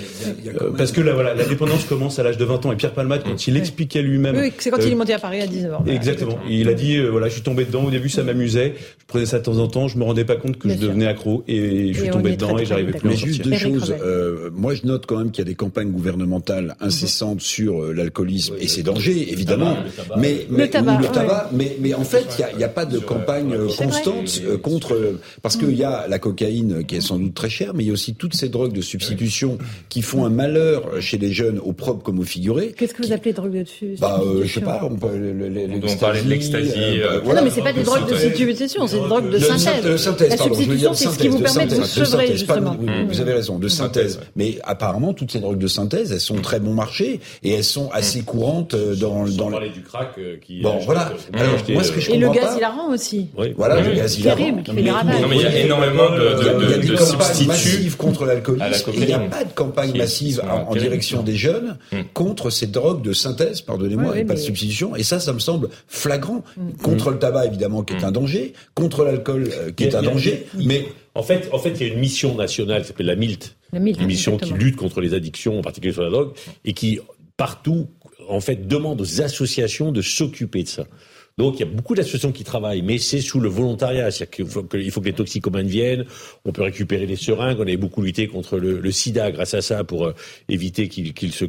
parce 0.77 0.93
que 0.93 1.01
la, 1.01 1.13
voilà, 1.13 1.35
la 1.35 1.45
dépendance 1.45 1.85
commence 1.85 2.19
à 2.19 2.23
l'âge 2.23 2.39
de 2.39 2.45
20 2.45 2.67
ans. 2.67 2.73
Et 2.73 2.77
Pierre 2.77 2.93
Palmade, 2.93 3.23
quand 3.25 3.47
il 3.47 3.57
expliquait 3.87 4.07
lui-même. 4.07 4.37
Oui, 4.37 4.53
c'est 4.59 4.71
quand 4.71 4.79
il 4.79 4.89
est 4.89 4.93
euh, 4.93 4.97
monté 4.97 5.13
à 5.13 5.19
Paris 5.19 5.41
à 5.41 5.47
19 5.47 5.75
ans. 5.75 5.85
Exactement. 5.87 6.39
Il 6.49 6.69
a 6.69 6.75
dit, 6.75 6.97
euh, 6.97 7.09
voilà, 7.11 7.29
je 7.29 7.35
suis 7.35 7.43
tombé 7.43 7.65
dedans. 7.65 7.85
Au 7.85 7.91
début, 7.91 8.09
ça 8.09 8.23
m'amusait. 8.23 8.75
Je 8.79 9.05
prenais 9.07 9.27
ça 9.27 9.39
de 9.39 9.45
temps 9.45 9.59
en 9.59 9.69
temps. 9.69 9.89
Je 9.89 9.99
me 9.99 10.05
rendais 10.05 10.25
pas 10.25 10.37
compte 10.37 10.59
que 10.59 10.69
je 10.69 10.75
devenais 10.75 11.07
accro 11.07 11.45
et 11.49 11.93
je 11.93 12.01
suis 12.01 12.11
tombé 12.11 12.33
dedans 12.33 12.59
et 12.59 12.67
j'arrivais 12.67 12.93
plus 12.93 13.09
à 13.09 13.11
Mais 13.11 13.17
juste 13.17 13.43
deux 13.43 13.57
choses. 13.57 13.95
Euh, 14.01 14.51
moi, 14.53 14.75
je 14.75 14.87
note 14.87 15.07
quand 15.07 15.19
même 15.19 15.31
qu'il 15.31 15.45
y 15.45 15.47
a 15.47 15.51
des 15.51 15.55
campagnes 15.55 15.91
gouvernementales 15.91 16.77
incessantes 16.81 17.41
sur 17.41 17.93
l'alcoolisme 17.93 18.55
et 18.61 18.69
ses 18.69 18.83
dangers, 18.83 19.33
évidemment. 19.33 19.77
Mais, 20.17 20.47
le 20.51 20.69
tabac. 20.69 20.99
Le 21.01 21.07
tabac 21.09 21.51
mais, 21.53 21.77
mais 21.81 21.95
en 21.95 22.05
fait, 22.05 22.27
il 22.39 22.59
n'y 22.59 22.65
a, 22.65 22.67
a, 22.67 22.71
pas 22.71 22.85
de 22.85 22.99
campagne 22.99 23.57
constante 23.77 24.43
contre, 24.63 25.19
parce 25.43 25.57
qu'il 25.57 25.75
y 25.75 25.85
a 25.85 26.07
la 26.09 26.19
cocaïne 26.19 26.85
qui 26.85 26.97
est 26.97 27.01
sans 27.01 27.19
doute 27.19 27.35
très 27.35 27.49
chère, 27.49 27.75
mais 27.75 27.85
il 27.85 27.87
y 27.89 27.91
a 27.91 27.93
aussi 27.93 28.15
toutes 28.15 28.35
ces 28.35 28.49
drogues 28.49 28.73
de 28.73 28.81
substitution 28.81 29.59
qui 29.89 30.03
font 30.03 30.25
un 30.25 30.31
malheur 30.31 31.01
chez 31.01 31.17
chez 31.17 31.19
les 31.19 31.33
jeunes, 31.33 31.59
au 31.59 31.73
propre 31.73 32.03
comme 32.03 32.19
au 32.19 32.25
figuré. 32.25 32.75
Qu'est-ce 32.77 32.95
que 32.95 33.03
vous 33.03 33.13
appelez 33.13 33.33
drogue 33.33 33.53
de 33.53 33.65
Bah, 34.01 34.21
euh, 34.23 34.43
je 34.45 34.55
sais 34.55 34.61
pas, 34.61 34.81
on 34.83 34.97
peut 34.97 35.09
on 35.09 35.97
parlait 35.97 36.23
de 36.23 36.29
l'ecstasy. 36.29 37.01
Euh, 37.01 37.21
voilà. 37.23 37.41
Non, 37.41 37.47
mais 37.47 37.53
c'est 37.53 37.63
pas 37.63 37.73
des 37.73 37.83
drogues 37.83 38.09
de 38.09 38.15
substitution, 38.17 38.87
c'est 38.87 39.01
des 39.01 39.09
drogues 39.09 39.31
de 39.31 39.39
synthèse. 39.39 39.97
synthèse 39.97 40.31
la 40.31 40.37
substitution, 40.37 40.95
c'est 40.95 41.09
ce 41.09 41.19
qui 41.19 41.29
vous 41.29 41.39
permet 41.41 41.67
de 41.67 41.75
vous 41.75 41.85
sevrer, 41.85 42.33
justement. 42.33 42.77
Vous 43.09 43.21
avez 43.21 43.33
raison, 43.33 43.59
de 43.59 43.69
synthèse. 43.69 44.21
Mais 44.37 44.59
apparemment, 44.65 45.13
toutes 45.13 45.33
ces 45.33 45.41
drogues 45.41 45.59
de 45.59 45.67
synthèse, 45.67 46.13
elles 46.13 46.21
sont 46.21 46.37
très 46.37 46.61
bon 46.61 46.75
marché 46.75 47.21
et 47.43 47.53
elles 47.53 47.65
sont 47.65 47.91
assez 47.93 48.23
courantes 48.23 48.75
dans 48.75 49.27
dans 49.27 49.51
parler 49.51 49.71
du 49.71 49.83
crack 49.83 50.19
qui. 50.41 50.61
Bon, 50.61 50.79
voilà. 50.85 51.13
Alors, 51.33 51.55
moi, 51.69 51.83
ce 51.83 51.93
que 51.93 52.01
je 52.01 52.11
et 52.11 52.19
le 52.19 52.31
gaz 52.31 52.57
hilarant 52.57 52.93
aussi. 52.93 53.29
Oui, 53.37 53.55
voilà, 53.57 53.81
le 53.81 53.95
gaz 53.95 54.19
hilarant. 54.19 54.37
Terrible, 54.37 54.63
qui 54.63 54.73
fait 54.73 54.83
des 54.83 54.91
ravages. 54.91 55.21
Non, 55.21 55.29
mais 55.29 55.37
il 55.37 55.43
y 55.43 55.47
a 55.47 55.61
énormément 55.61 56.11
de 56.11 56.97
substituts 56.97 57.91
contre 57.97 58.25
l'alcoolisme. 58.25 58.91
Il 58.95 59.07
n'y 59.07 59.13
a 59.13 59.19
pas 59.21 59.45
de 59.45 59.53
campagne 59.53 59.97
massive 59.97 60.43
en 60.69 60.75
direction 60.75 61.23
des 61.23 61.37
jeunes 61.37 61.77
hmm. 61.93 62.03
contre 62.13 62.51
ces 62.51 62.67
drogues 62.67 63.03
de 63.03 63.13
synthèse, 63.13 63.61
pardonnez-moi, 63.67 64.19
et 64.19 64.25
pas 64.25 64.35
de 64.35 64.39
substitution. 64.39 64.97
Et 64.97 65.03
ça, 65.03 65.21
ça 65.21 65.33
me 65.33 65.39
semble 65.39 65.69
flagrant. 65.89 66.45
Hmm. 66.57 66.73
Contre 66.83 67.11
le 67.11 67.19
tabac, 67.19 67.47
évidemment, 67.47 67.83
qui 67.83 67.95
est 67.95 68.05
un 68.05 68.13
danger. 68.13 68.53
Contre 68.75 69.05
l'alcool, 69.05 69.51
euh, 69.53 69.73
qui 69.73 69.85
est 69.85 69.95
un 69.95 70.03
danger. 70.03 70.47
Mais 70.55 70.87
en 71.15 71.23
fait, 71.23 71.49
en 71.53 71.59
fait, 71.59 71.71
il 71.71 71.87
y 71.87 71.91
a 71.91 71.93
une 71.93 72.01
mission 72.01 72.35
nationale 72.35 72.83
qui 72.83 72.89
s'appelle 72.89 73.07
la 73.07 73.17
MILT, 73.17 73.57
une 73.73 74.07
mission 74.07 74.37
qui 74.37 74.53
lutte 74.53 74.77
contre 74.77 75.01
les 75.01 75.15
addictions, 75.15 75.59
en 75.59 75.63
particulier 75.63 75.93
sur 75.93 76.03
la 76.03 76.11
drogue, 76.11 76.33
et 76.65 76.73
qui 76.73 77.01
partout, 77.37 77.89
en 78.29 78.41
fait, 78.41 78.67
demande 78.67 79.01
aux 79.01 79.21
associations 79.21 79.93
de 79.93 80.03
s'occuper 80.03 80.63
de 80.63 80.69
ça. 80.69 80.85
Donc 81.39 81.57
il 81.57 81.61
y 81.61 81.63
a 81.65 81.71
beaucoup 81.71 81.95
d'associations 81.95 82.33
qui 82.33 82.45
travaillent, 82.45 82.81
mais 82.81 82.97
c'est 82.97 83.21
sous 83.21 83.41
le 83.41 83.51
volontariat. 83.51 84.11
C'est-à-dire 84.11 84.31
qu'il 84.31 84.47
faut 84.47 84.63
que, 84.63 84.91
faut 84.91 85.01
que 85.03 85.07
les 85.07 85.13
toxicomanes 85.13 85.67
viennent, 85.67 86.07
on 86.47 86.53
peut 86.53 86.63
récupérer 86.63 87.05
les 87.05 87.17
seringues, 87.17 87.61
on 87.61 87.67
a 87.67 87.77
beaucoup 87.77 88.01
lutté 88.01 88.27
contre 88.27 88.59
le, 88.59 88.81
le 88.81 88.91
sida 88.91 89.31
grâce 89.31 89.53
à 89.53 89.61
ça 89.61 89.85
pour 89.85 90.07
euh, 90.07 90.15
éviter 90.49 90.89
qu'il 90.89 91.33
se 91.33 91.45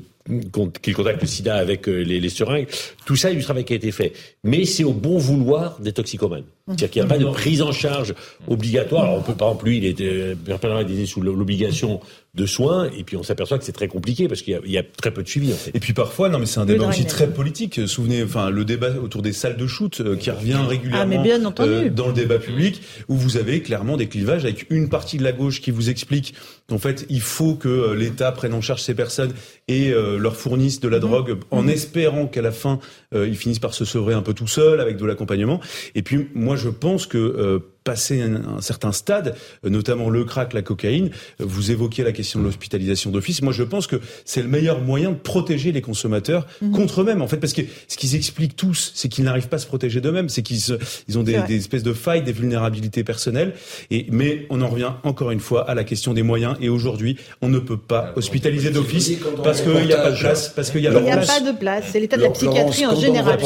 qu'il 0.81 0.93
contacte 0.93 1.21
le 1.21 1.27
sida 1.27 1.55
avec 1.55 1.87
euh, 1.87 2.01
les, 2.01 2.19
les, 2.19 2.29
seringues. 2.29 2.67
Tout 3.05 3.15
ça, 3.15 3.29
il 3.29 3.33
y 3.33 3.35
a 3.35 3.39
du 3.39 3.43
travail 3.43 3.65
qui 3.65 3.73
a 3.73 3.75
été 3.75 3.91
fait. 3.91 4.13
Mais 4.43 4.65
c'est 4.65 4.83
au 4.83 4.93
bon 4.93 5.17
vouloir 5.17 5.79
des 5.79 5.93
toxicomanes. 5.93 6.45
C'est-à-dire 6.67 6.89
qu'il 6.89 7.01
n'y 7.01 7.06
a 7.06 7.10
pas 7.10 7.17
de 7.17 7.25
prise 7.25 7.62
en 7.62 7.71
charge 7.71 8.13
obligatoire. 8.47 9.06
Alors 9.06 9.17
on 9.17 9.21
peut, 9.21 9.34
par 9.34 9.49
exemple, 9.49 9.65
lui, 9.65 9.77
il 9.77 9.86
était, 9.86 10.34
était 10.34 11.06
sous 11.06 11.21
l'obligation 11.21 12.01
de 12.36 12.45
soins, 12.45 12.89
et 12.95 13.03
puis 13.03 13.17
on 13.17 13.23
s'aperçoit 13.23 13.58
que 13.58 13.63
c'est 13.63 13.71
très 13.71 13.88
compliqué 13.88 14.27
parce 14.27 14.43
qu'il 14.43 14.60
y, 14.65 14.71
y, 14.71 14.77
a 14.77 14.84
très 14.84 15.12
peu 15.12 15.23
de 15.23 15.27
suivi. 15.27 15.53
En 15.53 15.56
fait. 15.56 15.71
Et 15.73 15.80
puis 15.80 15.93
parfois, 15.93 16.30
non, 16.30 16.38
mais 16.38 16.45
c'est 16.45 16.60
un 16.60 16.65
débat 16.65 16.88
aussi 16.88 17.06
très 17.06 17.27
politique. 17.27 17.88
Souvenez, 17.88 18.21
enfin, 18.21 18.49
le 18.49 18.63
débat 18.63 18.91
autour 19.01 19.23
des 19.23 19.34
salles 19.34 19.58
de 19.58 19.65
shoot 19.65 20.01
euh, 20.01 20.15
qui 20.15 20.30
revient 20.30 20.60
régulièrement 20.67 21.23
ah, 21.58 21.63
euh, 21.63 21.89
dans 21.89 22.08
le 22.08 22.13
débat 22.13 22.38
public, 22.38 22.82
où 23.08 23.15
vous 23.15 23.38
avez 23.38 23.62
clairement 23.62 23.97
des 23.97 24.08
clivages 24.08 24.43
avec 24.43 24.67
une 24.69 24.89
partie 24.89 25.17
de 25.17 25.23
la 25.23 25.32
gauche 25.32 25.62
qui 25.62 25.71
vous 25.71 25.89
explique 25.89 26.36
qu'en 26.69 26.77
fait, 26.77 27.06
il 27.10 27.21
faut 27.21 27.56
que 27.56 27.93
l'État 27.93 28.32
prenne 28.32 28.53
en 28.53 28.62
charge 28.62 28.84
ces 28.84 28.93
personnes 28.93 29.32
et 29.67 29.91
leur 29.91 30.36
fournissent 30.36 30.80
de 30.80 30.88
la 30.88 30.97
mhm. 30.97 31.01
drogue 31.01 31.38
en 31.49 31.63
mhm. 31.63 31.69
espérant 31.69 32.27
qu'à 32.27 32.41
la 32.41 32.51
fin 32.51 32.80
euh, 33.13 33.27
ils 33.27 33.38
finissent 33.38 33.60
par 33.60 33.73
se 33.73 33.86
sevrer 33.86 34.13
un 34.13 34.21
peu 34.21 34.34
tout 34.34 34.47
seuls 34.47 34.82
avec 34.82 34.97
de 34.97 35.06
l'accompagnement. 35.06 35.62
Et 35.95 36.01
puis 36.01 36.27
moi 36.34 36.57
je 36.58 36.70
pense 36.70 37.08
que 37.08 37.17
euh, 37.17 37.60
passé 37.88 38.21
un, 38.21 38.60
certain 38.60 38.91
stade, 38.91 39.36
notamment 39.63 40.10
le 40.10 40.26
crack, 40.26 40.52
la 40.52 40.62
cocaïne, 40.62 41.10
vous 41.39 41.71
évoquiez 41.71 42.04
la 42.04 42.12
question 42.12 42.39
de 42.39 42.43
l'hospitalisation 42.43 43.12
d'office. 43.12 43.41
Moi 43.41 43.54
je 43.54 43.63
pense 43.63 43.88
que 43.88 43.95
c'est 44.26 44.41
le 44.41 44.50
meilleur 44.50 44.82
moyen 44.82 45.12
de 45.12 45.15
protéger 45.15 45.71
les 45.71 45.82
consommateurs 45.82 46.45
mhm. 46.62 46.71
contre 46.71 47.00
eux-mêmes. 47.00 47.21
En 47.21 47.28
fait, 47.28 47.38
parce 47.38 47.54
que 47.54 47.62
ce 47.88 47.95
qu'ils 47.95 48.15
expliquent 48.15 48.58
tous, 48.58 48.91
c'est 48.93 49.08
qu'ils 49.08 49.23
n'arrivent 49.23 49.47
pas 49.47 49.56
à 49.56 49.60
se 49.60 49.67
protéger 49.67 50.02
d'eux-mêmes, 50.02 50.28
c'est 50.28 50.41
qu'ils 50.41 50.78
ils 51.08 51.17
ont 51.17 51.23
des, 51.23 51.39
des, 51.47 51.56
espèces 51.56 51.84
de 51.84 51.93
failles, 51.93 52.23
des 52.23 52.34
vulnérabilités 52.34 53.06
personnelles. 53.06 53.54
Et 53.89 54.06
mais 54.12 54.45
on 54.50 54.62
en 54.62 54.67
revient 54.67 54.91
encore 55.04 55.32
une 55.32 55.39
fois 55.39 55.69
à 55.69 55.73
la 55.73 55.86
question 55.86 56.13
des 56.13 56.23
moyens. 56.23 56.58
Et 56.60 56.67
aujourd'hui, 56.67 57.15
on 57.41 57.47
ne 57.47 57.60
peut 57.60 57.78
pas 57.78 58.12
hospitaliser 58.17 58.71
d'office 58.71 59.12
parce 59.43 59.62
qu'il 59.62 59.86
n'y 59.86 59.93
a 59.93 59.97
pas 59.97 60.12
de 60.12 60.19
place. 60.19 60.50
Parce 60.50 60.71
qu'il 60.71 60.82
n'y 60.82 60.88
a, 60.88 60.91
pas 60.91 61.00
de 61.39 61.58
place. 61.58 61.86
C'est 61.91 62.02
l'état 62.02 62.17
de 62.17 62.23
la 62.23 62.32
psychiatrie 62.32 62.86
en 62.86 63.00
général. 63.00 63.39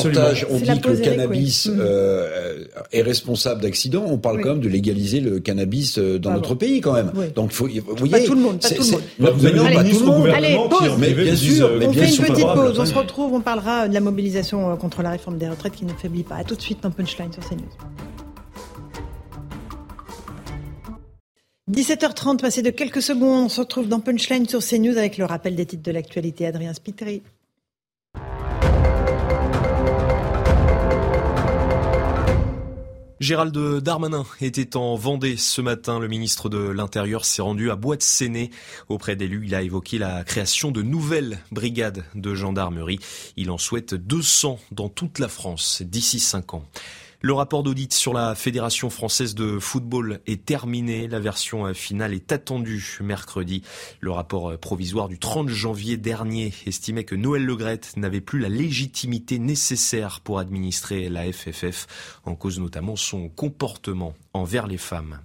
on 0.50 0.58
dit 0.58 0.82
que 0.82 0.90
le 0.90 0.98
cannabis 0.98 1.68
mm. 1.68 1.78
euh, 1.80 2.66
est 2.92 3.04
responsable 3.04 3.62
d'accidents. 3.62 4.06
On 4.08 4.18
parle 4.18 4.31
quand 4.38 4.50
même 4.50 4.60
de 4.60 4.70
légaliser 4.70 5.20
le 5.20 5.40
cannabis 5.40 5.98
euh, 5.98 6.20
dans 6.20 6.34
notre 6.34 6.56
pays 6.56 6.82
quand 6.82 6.94
même. 6.94 7.12
Donc 7.36 7.52
faut, 7.52 7.68
vous 7.68 7.96
voyez, 7.96 8.12
pas 8.12 8.20
tout 8.22 8.36
le 8.36 8.42
monde, 8.42 8.62
pas 8.62 8.70
tout 8.70 8.84
le 8.84 8.92
monde. 8.92 9.02
Vous 9.36 9.46
avez 9.46 9.74
pas 9.74 9.84
tout 9.84 10.00
le 10.00 10.06
monde. 10.06 10.28
Allez, 10.28 10.58
pause. 10.70 10.98
Mais 11.00 11.14
bien 11.14 11.36
sûr, 11.36 11.72
mais 11.78 11.88
on 11.88 11.94
fait 11.94 12.10
une 12.10 12.24
petite 12.24 12.46
pause. 12.46 12.80
On 12.80 12.86
se 12.86 12.94
retrouve. 12.94 13.34
On 13.34 13.42
parlera 13.42 13.88
de 13.88 13.94
la 13.94 14.00
mobilisation 14.00 14.72
euh, 14.72 14.76
contre 14.76 15.02
la 15.02 15.12
réforme 15.12 15.38
des 15.38 15.50
retraites 15.50 15.74
qui 15.74 15.86
ne 15.86 15.94
faiblit 15.94 16.24
pas. 16.24 16.36
À 16.36 16.44
tout 16.44 16.56
de 16.56 16.62
suite 16.62 16.82
dans 16.84 16.92
Punchline 16.92 17.32
sur 17.32 17.48
CNews. 17.48 17.62
17h30, 21.72 22.42
passé 22.42 22.62
de 22.62 22.70
quelques 22.70 23.02
secondes, 23.02 23.46
on 23.46 23.50
se 23.50 23.62
retrouve 23.62 23.88
dans 23.88 24.02
Punchline 24.02 24.46
sur 24.46 24.60
CNews 24.60 24.98
avec 24.98 25.18
le 25.18 25.24
rappel 25.24 25.56
des 25.56 25.66
titres 25.66 25.84
de 25.84 25.92
l'actualité. 25.92 26.46
Adrien 26.46 26.74
Spiteri. 26.74 27.22
Gérald 33.22 33.56
Darmanin 33.84 34.26
était 34.42 34.76
en 34.76 34.96
Vendée 34.96 35.38
ce 35.38 35.62
matin. 35.62 36.00
Le 36.00 36.08
ministre 36.08 36.50
de 36.50 36.58
l'Intérieur 36.58 37.24
s'est 37.24 37.44
rendu 37.44 37.70
à 37.70 37.76
Bois 37.76 37.96
de 37.96 38.02
Séné. 38.02 38.50
Auprès 38.90 39.16
d'élus, 39.16 39.44
il 39.46 39.54
a 39.54 39.62
évoqué 39.62 40.00
la 40.00 40.24
création 40.24 40.72
de 40.72 40.82
nouvelles 40.82 41.38
brigades 41.52 42.04
de 42.16 42.34
gendarmerie. 42.34 42.98
Il 43.38 43.52
en 43.52 43.60
souhaite 43.60 43.94
200 43.94 44.58
dans 44.72 44.90
toute 44.90 45.20
la 45.20 45.28
France 45.28 45.84
d'ici 45.84 46.20
5 46.20 46.56
ans. 46.56 46.64
Le 47.24 47.34
rapport 47.34 47.62
d'audit 47.62 47.94
sur 47.94 48.14
la 48.14 48.34
Fédération 48.34 48.90
française 48.90 49.36
de 49.36 49.60
football 49.60 50.22
est 50.26 50.44
terminé. 50.44 51.08
La 51.08 51.20
version 51.20 51.72
finale 51.76 52.16
est 52.16 52.32
attendue 52.32 52.98
mercredi. 53.00 53.62
Le 54.00 54.10
rapport 54.10 54.58
provisoire 54.58 55.08
du 55.08 55.20
30 55.20 55.48
janvier 55.48 55.98
dernier 55.98 56.52
estimait 56.66 57.04
que 57.04 57.14
Noël 57.14 57.46
Legrette 57.46 57.96
n'avait 57.96 58.22
plus 58.22 58.40
la 58.40 58.50
légitimité 58.50 59.38
nécessaire 59.38 60.22
pour 60.22 60.40
administrer 60.40 61.10
la 61.10 61.32
FFF, 61.32 62.20
en 62.26 62.34
cause 62.34 62.60
notamment 62.60 62.96
son 62.96 63.30
comportement 63.30 64.16
envers 64.34 64.66
les 64.66 64.80
femmes. 64.80 65.20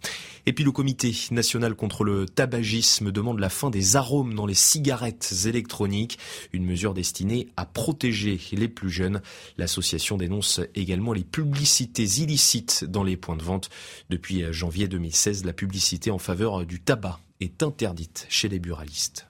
Et 0.48 0.52
puis 0.52 0.62
le 0.62 0.70
comité 0.70 1.12
national 1.32 1.74
contre 1.74 2.04
le 2.04 2.24
tabagisme 2.26 3.11
demande 3.11 3.40
la 3.40 3.48
fin 3.48 3.68
des 3.68 3.96
arômes 3.96 4.35
dans 4.35 4.46
les 4.46 4.54
cigarettes 4.54 5.35
électroniques, 5.44 6.18
une 6.52 6.64
mesure 6.64 6.94
destinée 6.94 7.48
à 7.56 7.66
protéger 7.66 8.40
les 8.52 8.68
plus 8.68 8.90
jeunes. 8.90 9.22
L'association 9.59 10.16
dénonce 10.16 10.61
également 10.76 11.12
les 11.12 11.24
publicités 11.24 12.04
illicites 12.04 12.85
dans 12.85 13.02
les 13.02 13.16
points 13.16 13.37
de 13.37 13.42
vente. 13.42 13.70
Depuis 14.09 14.44
janvier 14.52 14.87
2016, 14.87 15.44
la 15.44 15.52
publicité 15.52 16.12
en 16.12 16.18
faveur 16.18 16.64
du 16.64 16.80
tabac 16.80 17.18
est 17.40 17.64
interdite 17.64 18.26
chez 18.28 18.48
les 18.48 18.61
buralistes. 18.61 19.26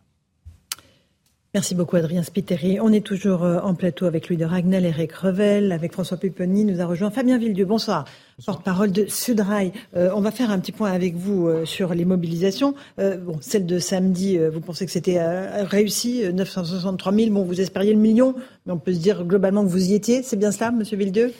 Merci 1.57 1.75
beaucoup 1.75 1.97
Adrien 1.97 2.23
Spiteri. 2.23 2.81
On 2.81 2.92
est 2.92 3.01
toujours 3.01 3.42
euh, 3.42 3.61
en 3.61 3.73
plateau 3.75 4.05
avec 4.05 4.29
Louis 4.29 4.37
de 4.37 4.45
Ragnel, 4.45 4.85
Eric 4.85 5.11
Revel, 5.12 5.73
avec 5.73 5.95
François 5.95 6.19
Pupponi. 6.19 6.66
Nous 6.66 6.83
a 6.83 6.85
rejoint 6.85 7.11
Fabien 7.11 7.38
Villedieu. 7.38 7.64
Bonsoir. 7.64 8.05
Porte-parole 8.45 8.92
de 8.92 9.07
Sudrail. 9.07 9.73
Euh, 9.97 10.11
on 10.14 10.21
va 10.21 10.33
faire 10.33 10.51
un 10.51 10.59
petit 10.59 10.73
point 10.73 10.92
avec 10.92 11.14
vous 11.14 11.49
euh, 11.49 11.64
sur 11.64 11.95
les 11.95 12.05
mobilisations. 12.05 12.75
bon, 12.99 13.38
celle 13.40 13.64
de 13.64 13.79
samedi, 13.79 14.37
vous 14.37 14.61
pensez 14.61 14.85
que 14.85 14.92
c'était 14.92 15.19
réussi, 15.64 16.25
963 16.31 17.14
000. 17.14 17.31
Bon, 17.31 17.42
vous 17.42 17.59
espériez 17.59 17.95
le 17.95 18.01
million, 18.01 18.35
mais 18.66 18.75
on 18.75 18.79
peut 18.79 18.92
se 18.92 18.99
dire 18.99 19.25
globalement 19.25 19.64
que 19.64 19.71
vous 19.71 19.92
y 19.92 19.95
étiez. 19.95 20.23
C'est 20.23 20.37
bien 20.37 20.53
cela, 20.53 20.71
Monsieur 20.73 20.99
Villedieu? 20.99 21.33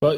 Bah, 0.00 0.14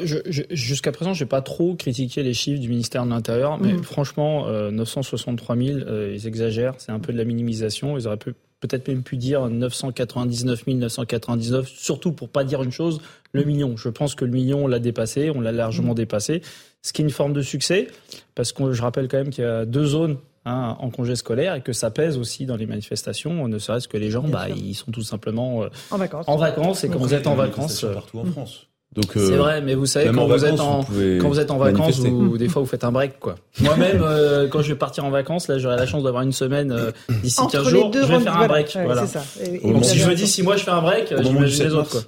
Jusqu'à 0.51 0.93
présent, 0.93 1.13
je 1.13 1.25
n'ai 1.25 1.27
pas 1.27 1.41
trop 1.41 1.75
critiqué 1.75 2.23
les 2.23 2.33
chiffres 2.33 2.61
du 2.61 2.69
ministère 2.69 3.03
de 3.03 3.09
l'Intérieur, 3.09 3.59
mais 3.59 3.73
mhm. 3.73 3.83
franchement, 3.83 4.49
963 4.71 5.57
000, 5.57 5.79
ils 6.13 6.27
exagèrent. 6.27 6.75
C'est 6.77 6.93
un 6.93 7.01
peu 7.01 7.11
de 7.11 7.17
la 7.17 7.25
minimisation. 7.25 7.97
Ils 7.97 8.07
auraient 8.07 8.15
pu 8.15 8.33
peut-être 8.67 8.87
même 8.87 9.03
pu 9.03 9.17
dire 9.17 9.49
999 9.49 10.67
999, 10.67 11.67
surtout 11.67 12.11
pour 12.11 12.29
pas 12.29 12.43
dire 12.43 12.63
une 12.63 12.71
chose, 12.71 13.01
le 13.31 13.43
million. 13.43 13.77
Je 13.77 13.89
pense 13.89 14.15
que 14.15 14.25
le 14.25 14.31
million, 14.31 14.65
on 14.65 14.67
l'a 14.67 14.79
dépassé, 14.79 15.31
on 15.33 15.41
l'a 15.41 15.51
largement 15.51 15.91
mm. 15.91 15.95
dépassé, 15.95 16.41
ce 16.81 16.93
qui 16.93 17.01
est 17.01 17.05
une 17.05 17.11
forme 17.11 17.33
de 17.33 17.41
succès, 17.41 17.87
parce 18.35 18.51
que 18.51 18.73
je 18.73 18.81
rappelle 18.81 19.07
quand 19.07 19.17
même 19.17 19.29
qu'il 19.29 19.43
y 19.43 19.47
a 19.47 19.65
deux 19.65 19.85
zones 19.85 20.17
hein, 20.45 20.77
en 20.79 20.89
congé 20.89 21.15
scolaire 21.15 21.55
et 21.55 21.61
que 21.61 21.73
ça 21.73 21.91
pèse 21.91 22.17
aussi 22.17 22.45
dans 22.45 22.55
les 22.55 22.65
manifestations, 22.65 23.47
ne 23.47 23.57
serait-ce 23.57 23.87
que 23.87 23.97
les 23.97 24.11
gens, 24.11 24.23
bah, 24.23 24.49
ils 24.49 24.75
sont 24.75 24.91
tout 24.91 25.01
simplement 25.01 25.63
euh, 25.63 25.69
en 25.91 25.97
vacances. 25.97 26.25
En 26.27 26.37
vacances 26.37 26.83
et 26.83 26.89
quand 26.89 26.99
vous 26.99 27.13
êtes 27.13 27.27
en 27.27 27.35
vacances, 27.35 27.85
partout 27.93 28.19
en 28.19 28.25
France. 28.25 28.67
Donc, 28.95 29.17
euh, 29.17 29.27
c'est 29.27 29.35
vrai, 29.35 29.61
mais 29.61 29.75
vous 29.75 29.85
savez 29.85 30.09
quand 30.11 30.25
vous 30.25 30.45
êtes 30.45 30.59
en 30.59 30.83
quand 31.19 31.27
vous 31.27 31.39
êtes 31.39 31.51
en 31.51 31.57
vacances, 31.57 31.99
ou 31.99 32.37
des 32.37 32.47
fois 32.47 32.61
vous 32.61 32.67
faites 32.67 32.85
un 32.85 32.93
break 32.93 33.19
quoi. 33.19 33.35
Moi-même, 33.59 34.01
euh, 34.03 34.47
quand 34.47 34.61
je 34.61 34.69
vais 34.69 34.77
partir 34.77 35.03
en 35.03 35.09
vacances, 35.09 35.49
là, 35.49 35.57
j'aurai 35.57 35.75
la 35.75 35.85
chance 35.85 36.03
d'avoir 36.03 36.23
une 36.23 36.31
semaine 36.31 36.71
euh, 36.71 36.91
d'ici 37.21 37.41
15 37.51 37.67
jours. 37.67 37.91
je 37.93 37.99
vais 37.99 38.19
faire 38.21 38.37
un 38.37 38.47
break. 38.47 38.77
voilà. 38.85 39.05
Ça. 39.05 39.21
Donc 39.63 39.83
si 39.83 39.97
je 39.97 40.09
me 40.09 40.15
dis 40.15 40.27
si 40.27 40.43
moi 40.43 40.55
je 40.55 40.63
fais 40.63 40.71
un 40.71 40.81
break, 40.81 41.09
je 41.09 41.15
vais 41.15 41.65
les 41.65 41.73
autres 41.73 41.91
quoi. 41.91 42.01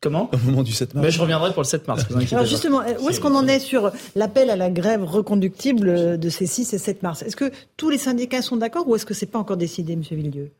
Comment 0.00 0.30
Au 0.32 0.38
moment 0.46 0.62
du 0.62 0.70
7 0.70 0.94
mars. 0.94 1.04
Mais 1.04 1.10
je 1.10 1.20
reviendrai 1.20 1.52
pour 1.52 1.62
le 1.62 1.66
7 1.66 1.88
mars. 1.88 2.04
Alors 2.30 2.44
justement, 2.44 2.82
où 3.00 3.08
est-ce 3.08 3.20
qu'on 3.20 3.34
en 3.34 3.48
est 3.48 3.58
sur 3.58 3.90
l'appel 4.14 4.48
à 4.50 4.54
la 4.54 4.70
grève 4.70 5.02
reconductible 5.04 6.18
de 6.18 6.28
ces 6.28 6.46
6 6.46 6.72
et 6.74 6.78
7 6.78 7.02
mars? 7.02 7.22
Est-ce 7.22 7.34
que 7.34 7.50
tous 7.76 7.90
les 7.90 7.98
syndicats 7.98 8.42
sont 8.42 8.56
d'accord 8.56 8.86
ou 8.86 8.94
est-ce 8.94 9.06
que 9.06 9.14
c'est 9.14 9.26
pas 9.26 9.40
encore 9.40 9.56
décidé, 9.56 9.96
Monsieur 9.96 10.14
Villedieu? 10.14 10.52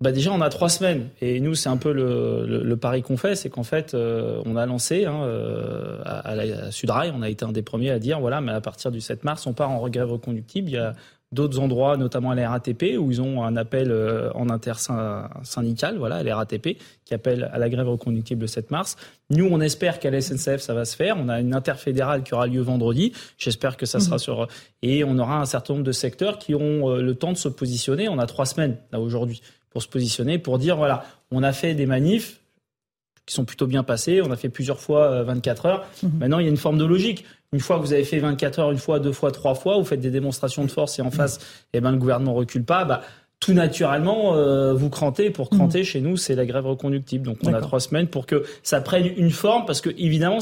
Bah 0.00 0.12
déjà, 0.12 0.32
on 0.32 0.40
a 0.40 0.48
trois 0.48 0.70
semaines. 0.70 1.10
Et 1.20 1.40
nous, 1.40 1.54
c'est 1.54 1.68
un 1.68 1.76
peu 1.76 1.92
le, 1.92 2.46
le, 2.46 2.76
pari 2.76 3.02
qu'on 3.02 3.18
fait, 3.18 3.34
c'est 3.34 3.50
qu'en 3.50 3.64
fait, 3.64 3.92
euh, 3.92 4.40
on 4.46 4.56
a 4.56 4.64
lancé 4.64 5.04
hein, 5.04 5.22
euh, 5.24 5.98
à, 6.06 6.34
la, 6.34 6.70
Sudrail, 6.70 7.12
on 7.14 7.20
a 7.20 7.28
été 7.28 7.44
un 7.44 7.52
des 7.52 7.62
premiers 7.62 7.90
à 7.90 7.98
dire, 7.98 8.18
voilà, 8.18 8.40
mais 8.40 8.52
à 8.52 8.62
partir 8.62 8.90
du 8.90 9.02
7 9.02 9.24
mars, 9.24 9.46
on 9.46 9.52
part 9.52 9.70
en 9.70 9.86
grève 9.90 10.10
reconductible. 10.10 10.70
Il 10.70 10.74
y 10.74 10.78
a 10.78 10.94
d'autres 11.32 11.60
endroits, 11.60 11.98
notamment 11.98 12.30
à 12.30 12.34
la 12.34 12.48
RATP, 12.48 12.96
où 12.98 13.10
ils 13.10 13.20
ont 13.20 13.44
un 13.44 13.56
appel 13.56 13.90
euh, 13.90 14.32
en 14.32 14.48
intersyndical, 14.48 15.98
voilà, 15.98 16.16
à 16.16 16.22
la 16.22 16.34
RATP, 16.34 16.78
qui 17.04 17.12
appelle 17.12 17.50
à 17.52 17.58
la 17.58 17.68
grève 17.68 17.88
reconductible 17.88 18.40
le 18.40 18.46
7 18.46 18.70
mars. 18.70 18.96
Nous, 19.28 19.46
on 19.50 19.60
espère 19.60 19.98
qu'à 19.98 20.10
la 20.10 20.22
SNCF, 20.22 20.62
ça 20.62 20.72
va 20.72 20.86
se 20.86 20.96
faire. 20.96 21.18
On 21.18 21.28
a 21.28 21.40
une 21.40 21.54
interfédérale 21.54 22.22
qui 22.22 22.32
aura 22.32 22.46
lieu 22.46 22.62
vendredi. 22.62 23.12
J'espère 23.36 23.76
que 23.76 23.84
ça 23.84 24.00
sera 24.00 24.16
mhm. 24.16 24.20
sur... 24.20 24.48
Et 24.80 25.04
on 25.04 25.18
aura 25.18 25.40
un 25.42 25.44
certain 25.44 25.74
nombre 25.74 25.84
de 25.84 25.92
secteurs 25.92 26.38
qui 26.38 26.54
auront 26.54 26.96
le 26.96 27.14
temps 27.14 27.32
de 27.32 27.36
se 27.36 27.48
positionner. 27.48 28.08
On 28.08 28.18
a 28.18 28.26
trois 28.26 28.46
semaines, 28.46 28.78
là, 28.92 28.98
aujourd'hui, 28.98 29.42
pour 29.70 29.82
se 29.82 29.88
positionner, 29.88 30.38
pour 30.38 30.58
dire, 30.58 30.76
voilà, 30.76 31.04
on 31.30 31.42
a 31.42 31.52
fait 31.52 31.74
des 31.74 31.86
manifs, 31.86 32.40
qui 33.30 33.34
sont 33.34 33.44
plutôt 33.44 33.68
bien 33.68 33.84
passés. 33.84 34.20
On 34.22 34.30
a 34.32 34.36
fait 34.36 34.48
plusieurs 34.48 34.80
fois 34.80 35.22
24 35.22 35.66
heures. 35.66 35.86
Mhm. 36.02 36.10
Maintenant, 36.18 36.38
il 36.40 36.44
y 36.44 36.48
a 36.48 36.50
une 36.50 36.56
forme 36.56 36.78
de 36.78 36.84
logique. 36.84 37.24
Une 37.52 37.60
fois 37.60 37.76
que 37.76 37.82
vous 37.82 37.92
avez 37.92 38.04
fait 38.04 38.18
24 38.18 38.58
heures, 38.58 38.72
une 38.72 38.78
fois, 38.78 38.98
deux 38.98 39.12
fois, 39.12 39.30
trois 39.30 39.54
fois, 39.54 39.78
vous 39.78 39.84
faites 39.84 40.00
des 40.00 40.10
démonstrations 40.10 40.64
de 40.64 40.70
force 40.70 40.98
et 40.98 41.02
en 41.02 41.12
face, 41.12 41.38
eh 41.72 41.80
ben, 41.80 41.92
le 41.92 41.98
gouvernement 41.98 42.34
recule 42.34 42.64
pas, 42.64 42.84
bah, 42.84 43.02
tout 43.38 43.52
naturellement, 43.52 44.34
euh, 44.34 44.74
vous 44.74 44.90
crantez. 44.90 45.30
Pour 45.30 45.48
cranter, 45.48 45.82
mmh. 45.82 45.84
chez 45.84 46.00
nous, 46.00 46.16
c'est 46.16 46.34
la 46.34 46.44
grève 46.44 46.66
reconductible. 46.66 47.24
Donc, 47.24 47.38
on 47.44 47.54
a 47.54 47.60
trois 47.60 47.80
semaines 47.80 48.08
pour 48.08 48.26
que 48.26 48.44
ça 48.62 48.80
prenne 48.80 49.06
une 49.16 49.30
forme, 49.30 49.64
parce 49.64 49.80
que 49.80 49.90
évidemment, 49.96 50.40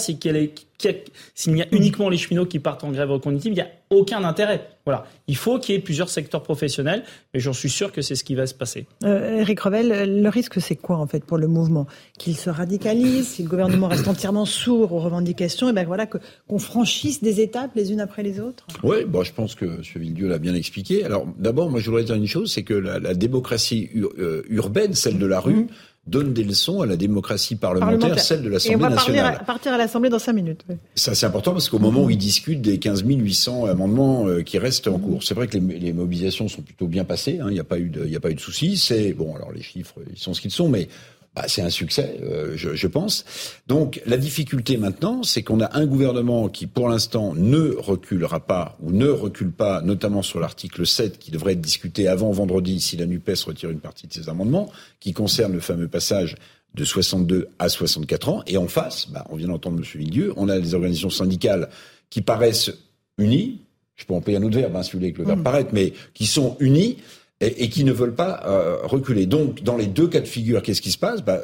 s'il 1.34 1.56
y 1.56 1.62
a 1.62 1.66
uniquement 1.72 2.08
les 2.08 2.16
cheminots 2.16 2.46
qui 2.46 2.58
partent 2.58 2.84
en 2.84 2.92
grève 2.92 3.10
reconductible, 3.10 3.54
il 3.54 3.58
n'y 3.58 3.62
a 3.62 3.70
aucun 3.90 4.22
intérêt. 4.22 4.68
Voilà. 4.84 5.06
Il 5.26 5.36
faut 5.36 5.58
qu'il 5.58 5.74
y 5.74 5.78
ait 5.78 5.80
plusieurs 5.80 6.08
secteurs 6.08 6.42
professionnels, 6.42 7.02
mais 7.34 7.40
j'en 7.40 7.52
suis 7.52 7.68
sûr 7.68 7.90
que 7.92 8.00
c'est 8.00 8.14
ce 8.14 8.22
qui 8.22 8.34
va 8.34 8.46
se 8.46 8.54
passer. 8.54 8.86
Euh, 9.04 9.40
Eric 9.40 9.60
Revel, 9.60 10.20
le 10.22 10.28
risque, 10.28 10.60
c'est 10.60 10.76
quoi, 10.76 10.96
en 10.96 11.06
fait, 11.06 11.24
pour 11.24 11.36
le 11.36 11.48
mouvement? 11.48 11.86
Qu'il 12.18 12.36
se 12.36 12.48
radicalise, 12.48 13.26
si 13.26 13.42
le 13.42 13.48
gouvernement 13.48 13.88
reste 13.88 14.06
entièrement 14.06 14.44
sourd 14.44 14.92
aux 14.92 15.00
revendications, 15.00 15.68
et 15.68 15.72
ben 15.72 15.86
voilà, 15.86 16.06
qu'on 16.06 16.58
franchisse 16.58 17.22
des 17.22 17.40
étapes 17.40 17.72
les 17.74 17.92
unes 17.92 18.00
après 18.00 18.22
les 18.22 18.40
autres? 18.40 18.66
Oui, 18.82 19.04
bon, 19.06 19.24
je 19.24 19.32
pense 19.32 19.54
que 19.54 19.64
M. 19.64 19.82
Villedieu 19.96 20.28
l'a 20.28 20.38
bien 20.38 20.54
expliqué. 20.54 21.04
Alors, 21.04 21.26
d'abord, 21.38 21.70
moi, 21.70 21.80
je 21.80 21.86
voudrais 21.86 22.04
dire 22.04 22.14
une 22.14 22.26
chose, 22.26 22.52
c'est 22.52 22.62
que 22.62 22.74
la, 22.74 23.14
démocratie 23.14 23.90
euh, 23.96 24.42
urbaine, 24.48 24.94
celle 24.94 25.18
de 25.18 25.26
la 25.26 25.40
rue, 25.40 25.54
mmh 25.54 25.68
donne 26.08 26.32
des 26.32 26.44
leçons 26.44 26.80
à 26.80 26.86
la 26.86 26.96
démocratie 26.96 27.56
parlementaire, 27.56 28.18
celle 28.18 28.42
de 28.42 28.48
l'Assemblée 28.48 28.88
nationale. 28.88 29.16
Et 29.16 29.20
on 29.20 29.38
va 29.38 29.44
partir 29.44 29.72
à, 29.72 29.78
l'Assemblée 29.78 30.10
dans 30.10 30.18
cinq 30.18 30.32
minutes. 30.32 30.64
Ça, 30.94 31.14
c'est 31.14 31.26
important 31.26 31.52
parce 31.52 31.68
qu'au 31.68 31.78
moment 31.78 32.04
où 32.04 32.10
ils 32.10 32.18
discutent 32.18 32.62
des 32.62 32.78
15 32.78 33.04
800 33.06 33.66
amendements 33.66 34.26
euh, 34.26 34.42
qui 34.42 34.58
restent 34.58 34.88
en 34.88 34.98
cours, 34.98 35.22
c'est 35.22 35.34
vrai 35.34 35.46
que 35.46 35.58
les, 35.58 35.92
mobilisations 35.92 36.48
sont 36.48 36.62
plutôt 36.62 36.86
bien 36.86 37.04
passées. 37.04 37.38
Hein, 37.40 37.46
il 37.48 37.54
n'y 37.54 37.60
a 37.60 37.64
pas 37.64 37.78
eu 37.78 37.88
de, 37.88 38.06
il 38.06 38.16
a 38.16 38.20
pas 38.20 38.30
eu 38.30 38.34
de 38.34 38.40
soucis. 38.40 38.76
C'est 38.76 39.12
bon, 39.12 39.34
alors 39.34 39.52
les 39.52 39.62
chiffres, 39.62 39.96
ils 40.10 40.18
sont 40.18 40.34
ce 40.34 40.40
qu'ils 40.40 40.50
sont, 40.50 40.68
mais 40.68 40.88
bah, 41.34 41.44
c'est 41.46 41.62
un 41.62 41.70
succès, 41.70 42.18
euh, 42.22 42.54
je, 42.56 42.74
je, 42.74 42.86
pense. 42.86 43.24
Donc 43.66 44.02
la 44.06 44.16
difficulté 44.16 44.76
maintenant, 44.76 45.22
c'est 45.22 45.42
qu'on 45.42 45.60
a 45.60 45.76
un 45.78 45.86
gouvernement 45.86 46.48
qui, 46.48 46.66
pour 46.66 46.88
l'instant, 46.88 47.32
ne 47.34 47.74
reculera 47.76 48.40
pas 48.40 48.76
ou 48.82 48.90
ne 48.90 49.08
recule 49.08 49.52
pas, 49.52 49.80
notamment 49.82 50.22
sur 50.22 50.40
l'article 50.40 50.86
7, 50.86 51.18
qui 51.18 51.30
devrait 51.30 51.52
être 51.52 51.60
discuté 51.60 52.08
avant 52.08 52.32
vendredi 52.32 52.80
si 52.80 52.96
la 52.96 53.06
NUPES 53.06 53.44
retire 53.46 53.70
une 53.70 53.80
partie 53.80 54.06
de 54.06 54.12
ses 54.12 54.28
amendements, 54.28 54.70
qui 55.00 55.12
concerne 55.12 55.52
le 55.52 55.60
fameux 55.60 55.86
passage 55.86 56.34
de 56.74 56.84
62 56.84 57.48
à 57.58 57.68
64 57.68 58.28
ans. 58.28 58.42
Et 58.46 58.56
en 58.56 58.66
face, 58.66 59.08
bah, 59.10 59.24
on 59.30 59.36
vient 59.36 59.48
d'entendre 59.48 59.78
M. 59.78 59.84
Villedieu, 59.84 60.32
on 60.36 60.48
a 60.48 60.58
des 60.58 60.74
organisations 60.74 61.10
syndicales 61.10 61.68
qui 62.10 62.22
paraissent 62.22 62.72
unies, 63.18 63.60
je 63.96 64.04
peux 64.04 64.14
en 64.14 64.20
payer 64.20 64.38
un 64.38 64.42
autre 64.42 64.56
verbe, 64.56 64.74
hein, 64.76 64.82
si 64.82 64.92
vous 64.92 64.98
voulez 64.98 65.12
que 65.12 65.18
le 65.18 65.26
verbe 65.26 65.40
mmh. 65.40 65.44
paraisse, 65.44 65.66
mais 65.72 65.92
qui 66.14 66.26
sont 66.26 66.56
unies 66.60 66.98
et, 67.40 67.68
qui 67.68 67.84
ne 67.84 67.92
veulent 67.92 68.14
pas 68.14 68.42
euh, 68.46 68.78
reculer. 68.82 69.26
Donc, 69.26 69.62
dans 69.62 69.76
les 69.76 69.86
deux 69.86 70.08
cas 70.08 70.20
de 70.20 70.26
figure, 70.26 70.62
qu'est-ce 70.62 70.82
qui 70.82 70.90
se 70.90 70.98
passe? 70.98 71.22
Bah, 71.22 71.40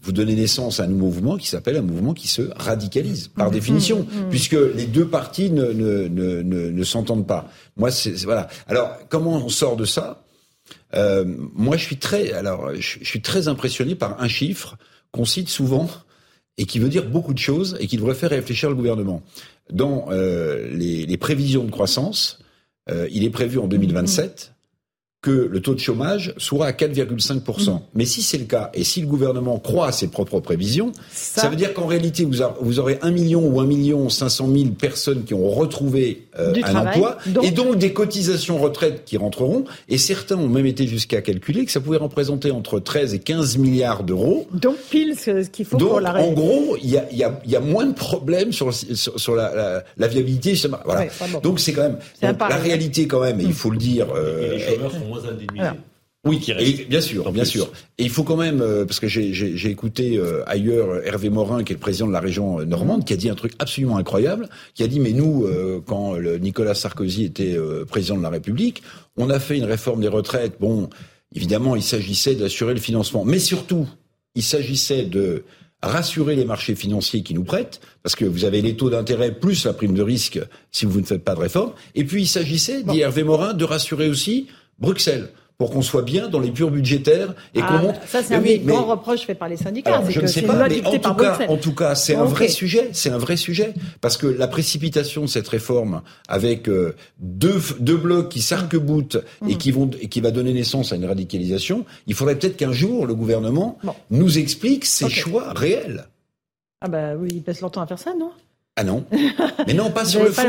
Vous 0.00 0.12
donnez 0.12 0.34
naissance 0.34 0.80
à 0.80 0.84
un 0.84 0.88
mouvement 0.88 1.36
qui 1.36 1.46
s'appelle 1.46 1.76
un 1.76 1.82
mouvement 1.82 2.14
qui 2.14 2.28
se 2.28 2.42
radicalise, 2.56 3.28
par 3.28 3.48
mmh. 3.48 3.52
définition, 3.52 3.98
mmh. 4.00 4.20
Mmh. 4.20 4.28
puisque 4.30 4.56
les 4.74 4.86
deux 4.86 5.06
parties 5.06 5.50
ne, 5.50 5.66
ne, 5.66 6.08
ne, 6.08 6.42
ne, 6.42 6.70
ne 6.70 6.84
s'entendent 6.84 7.26
pas. 7.26 7.50
Moi, 7.76 7.90
c'est 7.90 8.12
voilà. 8.24 8.48
Alors, 8.66 8.96
comment 9.08 9.36
on 9.36 9.48
sort 9.48 9.76
de 9.76 9.84
ça? 9.84 10.24
Euh, 10.94 11.24
Moi, 11.54 11.76
je 11.76 11.84
suis 11.84 11.98
très, 11.98 12.32
alors, 12.32 12.74
je, 12.74 13.04
suis 13.04 13.20
très 13.20 13.48
impressionné 13.48 13.94
par 13.94 14.20
un 14.22 14.28
chiffre 14.28 14.76
qu'on 15.12 15.24
cite 15.24 15.48
souvent 15.48 15.88
et 16.58 16.64
qui 16.64 16.78
veut 16.78 16.88
dire 16.88 17.08
beaucoup 17.08 17.34
de 17.34 17.38
choses 17.38 17.76
et 17.80 17.86
qui 17.86 17.96
devrait 17.96 18.14
faire 18.14 18.30
réfléchir 18.30 18.70
le 18.70 18.74
gouvernement. 18.74 19.22
Dans 19.70 20.06
euh, 20.10 20.70
les, 20.70 21.04
les, 21.04 21.16
prévisions 21.18 21.64
de 21.64 21.70
croissance, 21.70 22.38
euh, 22.88 23.08
il 23.10 23.24
est 23.24 23.30
prévu 23.30 23.58
en 23.58 23.66
2027 23.66 24.55
que 25.22 25.30
le 25.30 25.60
taux 25.60 25.74
de 25.74 25.80
chômage 25.80 26.34
soit 26.36 26.66
à 26.66 26.72
4,5%. 26.72 27.70
Mmh. 27.70 27.80
Mais 27.94 28.04
si 28.04 28.22
c'est 28.22 28.38
le 28.38 28.44
cas, 28.44 28.70
et 28.74 28.84
si 28.84 29.00
le 29.00 29.06
gouvernement 29.06 29.58
croit 29.58 29.88
à 29.88 29.92
ses 29.92 30.08
propres 30.08 30.40
prévisions, 30.40 30.92
ça, 31.10 31.48
veut 31.48 31.56
dire 31.56 31.74
qu'en 31.74 31.86
réalité, 31.86 32.24
vous, 32.24 32.36
vous, 32.60 32.78
aurez 32.78 32.98
un 33.02 33.10
million 33.10 33.44
ou 33.44 33.60
un 33.60 33.66
million 33.66 34.08
500 34.08 34.48
000 34.52 34.70
personnes 34.78 35.24
qui 35.24 35.34
ont 35.34 35.50
retrouvé 35.50 36.28
euh, 36.38 36.54
un 36.62 36.76
emploi, 36.76 37.18
et 37.42 37.50
donc 37.50 37.76
des 37.76 37.92
cotisations 37.92 38.58
retraite 38.58 39.02
qui 39.04 39.16
rentreront, 39.16 39.64
et 39.88 39.98
certains 39.98 40.36
ont 40.36 40.48
même 40.48 40.66
été 40.66 40.86
jusqu'à 40.86 41.22
calculer 41.22 41.64
que 41.64 41.72
ça 41.72 41.80
pouvait 41.80 41.96
représenter 41.96 42.50
entre 42.50 42.78
13 42.78 43.14
et 43.14 43.18
15 43.18 43.58
milliards 43.58 44.04
d'euros. 44.04 44.46
Donc 44.52 44.76
pile 44.90 45.14
ce 45.18 45.48
qu'il 45.48 45.64
faut 45.64 45.76
pour 45.76 46.00
l'arrêt. 46.00 46.22
En 46.22 46.32
gros, 46.32 46.76
il 46.82 46.90
y 46.90 46.98
a, 46.98 47.12
y, 47.12 47.24
a, 47.24 47.40
y 47.44 47.56
a, 47.56 47.60
moins 47.60 47.86
de 47.86 47.94
problèmes 47.94 48.52
sur, 48.52 48.72
sur, 48.72 49.18
sur 49.18 49.34
la, 49.34 49.54
la, 49.54 49.84
la, 49.96 50.06
viabilité. 50.06 50.54
Voilà. 50.84 51.06
Donc 51.42 51.58
c'est 51.58 51.72
quand 51.72 51.82
même 51.82 51.98
la 52.22 52.56
réalité 52.56 53.08
quand 53.08 53.20
même, 53.20 53.40
et 53.40 53.44
il 53.44 53.54
faut 53.54 53.70
le 53.70 53.78
dire. 53.78 54.06
Euh, 54.14 54.58
oui, 56.26 56.86
bien 56.88 57.00
sûr, 57.00 57.30
bien 57.30 57.44
sûr. 57.44 57.70
Et 57.98 58.02
il 58.02 58.10
faut 58.10 58.24
quand 58.24 58.36
même, 58.36 58.60
euh, 58.60 58.84
parce 58.84 58.98
que 58.98 59.06
j'ai 59.06 59.70
écouté 59.70 60.18
euh, 60.18 60.42
ailleurs 60.46 61.06
Hervé 61.06 61.30
Morin, 61.30 61.62
qui 61.62 61.72
est 61.72 61.76
le 61.76 61.80
président 61.80 62.08
de 62.08 62.12
la 62.12 62.20
région 62.20 62.60
euh, 62.60 62.64
normande, 62.64 63.04
qui 63.04 63.12
a 63.12 63.16
dit 63.16 63.30
un 63.30 63.36
truc 63.36 63.52
absolument 63.60 63.96
incroyable, 63.96 64.48
qui 64.74 64.82
a 64.82 64.88
dit, 64.88 64.98
mais 64.98 65.12
nous, 65.12 65.46
quand 65.86 66.14
le 66.14 66.38
Nicolas 66.38 66.74
Sarkozy 66.74 67.24
était 67.24 67.56
président 67.88 68.16
de 68.16 68.22
la 68.22 68.30
République, 68.30 68.82
on 69.16 69.30
a 69.30 69.38
fait 69.38 69.56
une 69.56 69.64
réforme 69.64 70.00
des 70.00 70.08
retraites. 70.08 70.56
Bon, 70.60 70.90
évidemment, 71.34 71.76
il 71.76 71.82
s'agissait 71.82 72.34
d'assurer 72.34 72.74
le 72.74 72.80
financement, 72.80 73.24
mais 73.24 73.38
surtout, 73.38 73.88
il 74.34 74.42
s'agissait 74.42 75.04
de 75.04 75.44
rassurer 75.82 76.34
les 76.34 76.44
marchés 76.44 76.74
financiers 76.74 77.22
qui 77.22 77.34
nous 77.34 77.44
prêtent, 77.44 77.80
parce 78.02 78.16
que 78.16 78.24
vous 78.24 78.44
avez 78.44 78.62
les 78.62 78.76
taux 78.76 78.90
d'intérêt 78.90 79.30
plus 79.30 79.64
la 79.64 79.72
prime 79.72 79.94
de 79.94 80.02
risque 80.02 80.40
si 80.72 80.86
vous 80.86 81.00
ne 81.00 81.06
faites 81.06 81.22
pas 81.22 81.34
de 81.34 81.40
réforme. 81.40 81.72
Et 81.94 82.04
puis 82.04 82.22
il 82.22 82.26
s'agissait, 82.26 82.82
dit 82.82 83.00
Hervé 83.00 83.22
Morin, 83.22 83.54
de 83.54 83.64
rassurer 83.64 84.08
aussi 84.08 84.48
Bruxelles 84.78 85.30
pour 85.58 85.70
qu'on 85.70 85.82
soit 85.82 86.02
bien 86.02 86.28
dans 86.28 86.38
les 86.38 86.50
purs 86.50 86.70
budgétaires 86.70 87.34
et 87.54 87.60
qu'on 87.60 87.66
ah, 87.66 87.82
monte. 87.82 87.96
Ça, 88.06 88.22
c'est 88.22 88.34
un 88.34 88.40
des 88.40 88.58
grands 88.58 88.84
reproches 88.84 89.22
faits 89.22 89.38
par 89.38 89.48
les 89.48 89.56
syndicats. 89.56 90.02
je 90.08 90.20
ne 90.20 90.26
sais 90.26 90.42
pas, 90.42 90.68
mais 90.68 90.86
en 90.86 90.98
tout, 90.98 91.14
cas, 91.14 91.38
en 91.48 91.56
tout 91.56 91.74
cas, 91.74 91.94
c'est 91.94 92.14
un 92.14 92.24
vrai 92.24 92.48
sujet. 92.48 92.90
C'est 92.92 93.10
un 93.10 93.18
vrai 93.18 93.36
sujet 93.36 93.72
parce 94.00 94.16
que 94.16 94.26
la 94.26 94.48
précipitation 94.48 95.22
de 95.22 95.26
cette 95.28 95.48
réforme, 95.48 96.02
avec 96.28 96.68
euh, 96.68 96.94
deux, 97.20 97.58
deux 97.80 97.96
blocs 97.96 98.28
qui 98.28 98.42
s'arc-boutent 98.42 99.18
et 99.48 99.54
mmh. 99.54 99.58
qui 99.58 99.70
vont 99.70 99.90
et 100.00 100.08
qui 100.08 100.20
va 100.20 100.30
donner 100.30 100.52
naissance 100.52 100.92
à 100.92 100.96
une 100.96 101.06
radicalisation, 101.06 101.86
il 102.06 102.14
faudrait 102.14 102.38
peut-être 102.38 102.56
qu'un 102.56 102.72
jour 102.72 103.06
le 103.06 103.14
gouvernement 103.14 103.78
nous 104.10 104.38
explique 104.38 104.84
ses 104.84 105.08
choix 105.08 105.52
réels. 105.54 106.06
Ah 106.82 106.88
bah 106.88 107.14
oui, 107.16 107.28
il 107.32 107.42
passe 107.42 107.62
longtemps 107.62 107.80
à 107.80 107.86
faire 107.86 107.98
ça, 107.98 108.12
non? 108.18 108.30
Ah 108.78 108.84
non, 108.84 109.06
mais 109.66 109.72
non, 109.72 109.90
pas 109.90 110.04
sur 110.04 110.22
le 110.22 110.30
fond. 110.30 110.42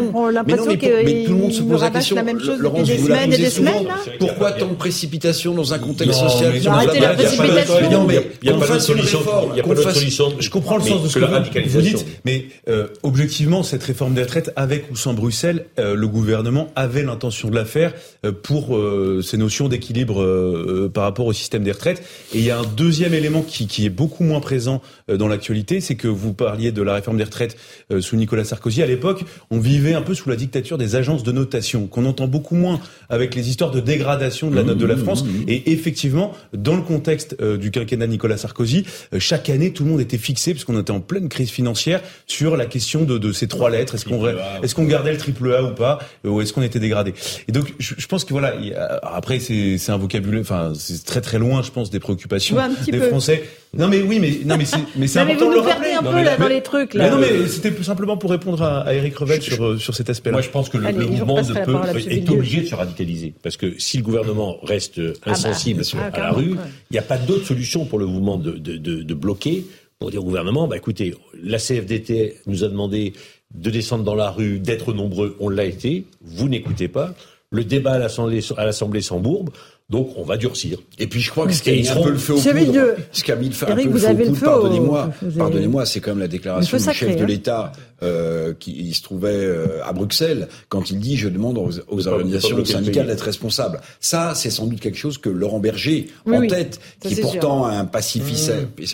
Mais 0.46 0.56
non, 0.56 0.66
mais, 0.68 0.78
mais, 1.06 1.24
tout 1.24 1.32
le 1.32 1.38
monde 1.38 1.54
se 1.54 1.62
pose 1.62 1.82
la 1.82 1.90
question. 1.90 2.18
La 2.18 2.24
même 2.24 2.42
chose 2.42 2.60
Laurence, 2.60 2.86
des 2.86 2.98
vous 2.98 3.08
semaines 3.08 3.32
et 3.32 3.38
des 3.38 3.50
semaines, 3.50 3.86
là 3.86 3.96
Pourquoi 4.20 4.52
tant 4.52 4.68
de 4.68 4.74
précipitation 4.74 5.54
dans 5.54 5.74
un 5.74 5.80
contexte 5.80 6.20
social 6.20 6.54
Arrêtez 6.68 7.00
la 7.00 7.14
précipitation. 7.14 7.90
Non, 7.90 8.06
mais 8.06 8.30
il 8.44 8.50
n'y 8.50 8.54
a 8.54 8.60
pas 8.60 8.74
de 8.74 8.80
solution. 8.80 9.22
Il 9.52 9.54
n'y 9.54 9.62
a 9.62 9.64
pas 9.64 9.76
de 9.76 9.94
solution. 9.94 10.34
Je 10.42 10.50
comprends 10.50 10.76
le 10.76 10.84
sens 10.84 11.04
de 11.04 11.08
ce 11.08 11.20
que 11.20 11.70
vous 11.70 11.82
dites, 11.82 12.06
mais 12.26 12.48
euh, 12.68 12.88
objectivement, 13.02 13.64
cette 13.64 13.84
réforme 13.84 14.14
des 14.14 14.24
retraites, 14.24 14.52
avec 14.58 14.92
ou 14.92 14.98
sans 14.98 15.14
Bruxelles, 15.14 15.66
euh, 15.80 15.96
le 15.96 16.08
gouvernement 16.10 16.68
avait 16.76 17.04
l'intention 17.04 17.50
de 17.50 17.56
la 17.56 17.64
faire 17.64 17.94
euh, 18.26 18.34
pour 18.34 18.78
ces 19.24 19.38
notions 19.38 19.70
d'équilibre 19.70 20.90
par 20.94 21.06
rapport 21.06 21.28
au 21.28 21.34
système 21.34 21.64
des 21.64 21.72
retraites. 21.72 22.04
Et 22.34 22.40
il 22.40 22.44
y 22.44 22.52
a 22.52 22.60
un 22.60 22.66
deuxième 22.76 23.14
élément 23.14 23.42
qui, 23.42 23.68
qui 23.68 23.86
est 23.86 23.90
beaucoup 23.90 24.26
moins 24.26 24.42
présent 24.42 24.82
dans 25.08 25.30
l'actualité, 25.30 25.80
c'est 25.80 25.96
que 25.96 26.10
vous 26.10 26.34
parliez 26.34 26.74
de 26.74 26.82
la 26.82 26.94
réforme 26.94 27.18
des 27.18 27.24
retraites 27.24 27.56
sous 28.02 28.17
Nicolas 28.18 28.44
Sarkozy. 28.44 28.82
À 28.82 28.86
l'époque, 28.86 29.24
on 29.50 29.60
vivait 29.60 29.94
un 29.94 30.02
peu 30.02 30.14
sous 30.14 30.30
la 30.30 30.36
dictature 30.36 30.78
des 30.78 30.96
agences 30.96 31.24
de 31.24 31.32
notation, 31.32 31.88
qu'on 31.88 32.06
entend 32.06 32.28
beaucoup 32.28 32.56
moins 32.56 32.80
avec 33.10 33.36
les 33.36 33.50
histoires 33.50 33.72
de 33.72 33.80
dégradation 33.80 34.50
de 34.50 34.56
la 34.56 34.64
note 34.64 34.78
de 34.78 34.86
la 34.86 34.96
mmh, 34.96 35.04
France. 35.04 35.24
Mmh, 35.24 35.28
mmh. 35.28 35.44
Et 35.48 35.72
effectivement, 35.72 36.34
dans 36.54 36.76
le 36.76 36.82
contexte 36.82 37.36
euh, 37.42 37.58
du 37.58 37.72
quinquennat 37.72 38.08
Nicolas 38.08 38.38
Sarkozy, 38.38 38.86
euh, 39.14 39.20
chaque 39.20 39.50
année, 39.50 39.72
tout 39.72 39.84
le 39.84 39.92
monde 39.92 40.02
était 40.02 40.18
fixé, 40.18 40.52
puisqu'on 40.52 40.80
était 40.80 40.92
en 40.92 41.00
pleine 41.00 41.30
crise 41.30 41.50
financière, 41.50 42.02
sur 42.26 42.58
la 42.58 42.66
question 42.66 43.04
de, 43.04 43.18
de 43.18 43.32
ces 43.32 43.48
trois 43.48 43.70
lettres. 43.70 43.96
Est-ce 43.96 44.06
qu'on 44.06 44.28
est 44.28 44.74
qu'on 44.74 44.86
gardait 44.86 45.12
le 45.12 45.18
triple 45.18 45.54
A 45.56 45.64
ou 45.64 45.74
pas, 45.74 46.00
euh, 46.26 46.30
ou 46.30 46.42
est-ce 46.42 46.54
qu'on 46.54 46.62
était 46.62 46.80
dégradé? 46.80 47.14
Et 47.48 47.52
donc, 47.52 47.74
je, 47.80 47.96
je, 47.98 48.08
pense 48.08 48.26
que 48.26 48.34
voilà. 48.34 48.54
après, 49.02 49.40
c'est 49.40 49.90
un 49.90 49.98
vocabulaire, 49.98 50.42
enfin, 50.42 50.74
c'est 50.76 51.04
très 51.04 51.22
très 51.22 51.40
loin, 51.40 51.62
je 51.64 51.72
pense, 51.72 51.90
des 51.90 52.00
préoccupations 52.00 52.58
des 52.88 53.00
Français. 53.00 53.44
Non 53.74 53.88
mais 53.88 54.02
oui, 54.02 54.20
mais 54.20 54.40
non 54.46 54.58
mais 54.58 54.66
c'est 54.66 54.80
mais 54.96 55.08
c'est 55.08 55.20
important 55.20 55.50
vous 55.50 55.58
nous 55.58 55.64
perdez 55.64 55.92
un 55.92 56.04
peu 56.04 56.24
là 56.24 56.38
dans 56.38 56.48
les 56.48 56.62
trucs 56.62 56.94
là. 56.94 57.06
Mais 57.06 57.10
non 57.12 57.18
mais 57.18 57.48
c'était 57.48 57.84
simplement 57.84 58.18
pour 58.18 58.32
répondre 58.32 58.62
à, 58.64 58.82
à 58.82 58.94
Eric 58.94 59.18
Revel 59.18 59.42
sur 59.42 59.64
euh, 59.64 59.78
sur 59.78 59.94
cet 59.94 60.10
aspect-là. 60.10 60.36
Moi 60.36 60.42
je 60.42 60.50
pense 60.50 60.70
que 60.70 60.78
le, 60.78 60.92
mouvement 60.94 61.40
est 61.40 62.30
obligé 62.30 62.62
de 62.62 62.68
se 62.68 62.76
radicaliser 62.76 63.34
parce 63.44 63.58
que 63.58 63.78
si 63.78 63.98
le 63.98 64.04
gouvernement 64.04 64.58
reste 64.64 65.00
ah 65.00 65.12
bah, 65.26 65.32
insensible 65.32 65.84
ah, 65.96 66.10
à 66.14 66.20
la 66.20 66.32
rue, 66.32 66.56
il 66.90 66.94
n'y 66.94 67.00
a 67.00 67.04
pas 67.04 67.18
d'autre 67.18 67.46
solution 67.46 67.86
pour 67.86 68.00
le 68.00 68.06
mouvement 68.06 68.38
de, 68.38 68.52
de, 68.52 68.78
de, 68.78 69.04
de 69.04 69.14
bloquer 69.14 69.66
pour 70.00 70.12
dire 70.12 70.22
au 70.22 70.26
gouvernement 70.26 70.68
bah 70.68 70.78
écoutez, 70.78 71.14
la 71.42 71.58
CFDT 71.58 72.38
nous 72.48 72.64
a 72.64 72.70
demandé 72.70 73.14
de 73.54 73.70
descendre 73.70 74.04
dans 74.04 74.16
la 74.16 74.30
rue, 74.30 74.60
d'être 74.60 74.94
nombreux, 74.94 75.36
on 75.40 75.50
l'a 75.50 75.66
été, 75.66 76.06
vous 76.22 76.50
n'écoutez 76.50 76.88
pas 76.88 77.14
le 77.50 77.64
débat 77.64 77.94
à 77.94 78.66
l'Assemblée 78.66 79.02
s'embourbe. 79.02 79.50
Donc, 79.90 80.10
on 80.18 80.24
va 80.24 80.36
durcir. 80.36 80.80
Et 81.00 81.08
puis, 81.08 81.22
je 81.22 81.32
crois 81.32 81.48
que 81.48 81.54
ce 81.54 81.64
qui 81.64 81.70
a 81.70 81.74
mis 81.74 81.88
un 81.88 82.02
peu 82.02 82.12
le 82.12 82.18
feu 82.18 82.34
au 82.34 82.42
poudre, 82.42 82.96
ce 83.14 83.24
qui 83.24 83.32
a 83.32 83.38
mis 83.38 83.48
le 83.48 83.54
feu, 83.54 83.68
un 83.70 83.76
peu 83.76 83.84
le 83.84 83.98
feu 83.98 84.10
au 84.10 84.16
poudre, 84.16 84.40
pardonnez-moi, 84.42 85.14
pardonnez-moi, 85.38 85.86
c'est 85.86 86.02
quand 86.02 86.12
même 86.12 86.20
la 86.20 86.28
déclaration 86.28 86.78
du 86.78 86.84
chef 86.84 87.16
de 87.16 87.24
hein. 87.24 87.26
l'État 87.26 87.72
euh, 88.04 88.54
qui 88.60 88.94
se 88.94 89.02
trouvait 89.02 89.30
euh, 89.30 89.82
à 89.86 89.94
Bruxelles 89.94 90.50
quand 90.68 90.92
il 90.92 91.00
dit 91.00 91.16
je 91.16 91.30
demande 91.30 91.58
aux, 91.58 91.72
aux 91.88 92.08
organisations 92.10 92.66
syndicales 92.66 93.08
d'être 93.08 93.22
responsables. 93.22 93.80
Ça, 94.02 94.36
c'est 94.36 94.50
sans 94.50 94.68
doute 94.68 94.82
quelque 94.82 94.98
chose 94.98 95.18
que 95.18 95.30
Laurent 95.30 95.60
Berger, 95.60 96.08
en 96.26 96.46
tête, 96.48 96.82
qui 97.00 97.14
est 97.14 97.22
pourtant 97.22 97.66
un 97.66 97.86
mmh. 97.86 97.90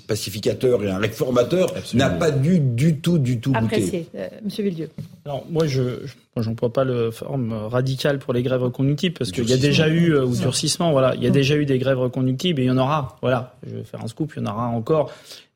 pacificateur 0.07 0.83
et 0.83 0.91
un 0.91 0.99
réformateur, 0.99 1.73
n'a 1.95 2.11
pas 2.11 2.29
dû 2.29 2.59
du 2.59 2.99
tout, 2.99 3.17
du 3.17 3.39
tout 3.39 3.51
Apprécié. 3.55 4.05
Euh, 4.13 4.27
Monsieur 4.43 4.63
Villieu. 4.63 4.89
Alors, 5.25 5.43
moi, 5.49 5.65
je, 5.65 6.01
je 6.41 6.49
n'emploie 6.49 6.73
pas 6.73 6.83
le 6.83 7.11
forme 7.11 7.53
radicale 7.53 8.19
pour 8.19 8.33
les 8.33 8.41
grèves 8.41 8.63
reconductibles 8.63 9.15
parce 9.17 9.31
qu'il 9.31 9.47
y 9.47 9.53
a 9.53 9.57
déjà 9.57 9.87
eu, 9.87 10.17
ou 10.17 10.35
durcissement, 10.35 10.91
voilà, 10.91 11.13
il 11.15 11.23
y 11.23 11.27
a 11.27 11.29
déjà 11.29 11.55
eu 11.55 11.65
des 11.65 11.77
grèves 11.77 11.99
reconductibles 11.99 12.59
et 12.59 12.63
il 12.63 12.67
y 12.67 12.71
en 12.71 12.77
aura. 12.77 13.17
Voilà, 13.21 13.55
je 13.67 13.75
vais 13.75 13.83
faire 13.83 14.03
un 14.03 14.07
scoop, 14.07 14.33
il 14.35 14.43
y 14.43 14.47
en 14.47 14.51
aura 14.51 14.67
encore. 14.67 15.11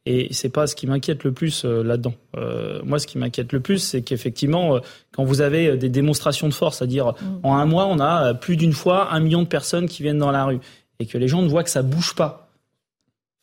Et 0.09 0.29
c'est 0.31 0.47
pas 0.47 0.67
ce 0.67 0.75
qui 0.75 0.87
m'inquiète 0.87 1.25
le 1.25 1.33
plus 1.33 1.65
euh, 1.65 1.83
là-dedans. 1.83 2.13
Euh, 2.37 2.79
moi, 2.85 2.97
ce 2.97 3.05
qui 3.05 3.17
m'inquiète 3.17 3.51
le 3.51 3.59
plus, 3.59 3.79
c'est 3.79 4.03
qu'effectivement, 4.03 4.77
euh, 4.77 4.79
quand 5.11 5.25
vous 5.25 5.41
avez 5.41 5.75
des 5.75 5.89
démonstrations 5.89 6.47
de 6.47 6.53
force, 6.53 6.77
c'est-à-dire 6.77 7.07
mm. 7.07 7.39
en 7.43 7.57
un 7.57 7.65
mois, 7.65 7.87
on 7.87 7.99
a 7.99 8.33
plus 8.33 8.55
d'une 8.55 8.71
fois 8.71 9.11
un 9.11 9.19
million 9.19 9.41
de 9.41 9.47
personnes 9.47 9.85
qui 9.85 10.03
viennent 10.03 10.17
dans 10.17 10.31
la 10.31 10.45
rue 10.45 10.59
et 10.99 11.07
que 11.07 11.17
les 11.17 11.27
gens 11.27 11.41
ne 11.41 11.49
voient 11.49 11.63
que 11.63 11.69
ça 11.69 11.81
bouge 11.81 12.15
pas. 12.15 12.49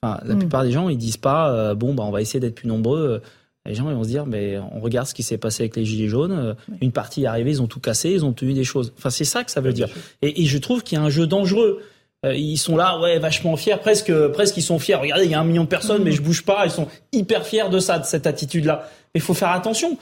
Enfin, 0.02 0.20
la 0.24 0.36
mm. 0.36 0.38
plupart 0.38 0.64
des 0.64 0.72
gens, 0.72 0.88
ils 0.88 0.96
disent 0.96 1.18
pas 1.18 1.74
bon, 1.74 1.92
bah, 1.92 2.04
on 2.06 2.10
va 2.10 2.22
essayer 2.22 2.40
d'être 2.40 2.54
plus 2.54 2.68
nombreux. 2.68 3.20
Les 3.66 3.74
gens 3.74 3.88
ils 3.88 3.96
vont 3.96 4.04
se 4.04 4.08
dire, 4.08 4.26
mais 4.26 4.58
on 4.72 4.80
regarde 4.80 5.06
ce 5.06 5.14
qui 5.14 5.22
s'est 5.22 5.38
passé 5.38 5.62
avec 5.62 5.76
les 5.76 5.84
gilets 5.84 6.08
jaunes. 6.08 6.54
Une 6.82 6.92
partie 6.92 7.22
est 7.22 7.26
arrivée, 7.26 7.50
ils 7.50 7.62
ont 7.62 7.66
tout 7.66 7.80
cassé, 7.80 8.10
ils 8.10 8.24
ont 8.24 8.32
tenu 8.32 8.52
des 8.52 8.64
choses. 8.64 8.92
Enfin, 8.98 9.10
c'est 9.10 9.24
ça 9.24 9.42
que 9.42 9.50
ça 9.50 9.60
veut 9.60 9.72
dire. 9.72 9.88
Et, 10.20 10.42
et 10.42 10.44
je 10.44 10.58
trouve 10.58 10.82
qu'il 10.82 10.98
y 10.98 11.00
a 11.00 11.04
un 11.04 11.10
jeu 11.10 11.26
dangereux. 11.26 11.80
Euh, 12.24 12.34
ils 12.34 12.56
sont 12.56 12.76
là, 12.76 12.98
ouais, 13.00 13.18
vachement 13.18 13.56
fiers, 13.56 13.76
presque, 13.80 14.12
presque 14.28 14.56
ils 14.56 14.62
sont 14.62 14.78
fiers. 14.78 14.94
Regardez, 14.94 15.24
il 15.24 15.30
y 15.30 15.34
a 15.34 15.40
un 15.40 15.44
million 15.44 15.64
de 15.64 15.68
personnes, 15.68 16.02
mais 16.02 16.12
je 16.12 16.22
bouge 16.22 16.44
pas. 16.44 16.64
Ils 16.64 16.70
sont 16.70 16.88
hyper 17.12 17.46
fiers 17.46 17.68
de 17.70 17.78
ça, 17.78 17.98
de 17.98 18.04
cette 18.04 18.26
attitude-là. 18.26 18.88
Il 19.14 19.20
faut 19.20 19.34
faire 19.34 19.50
attention, 19.50 19.96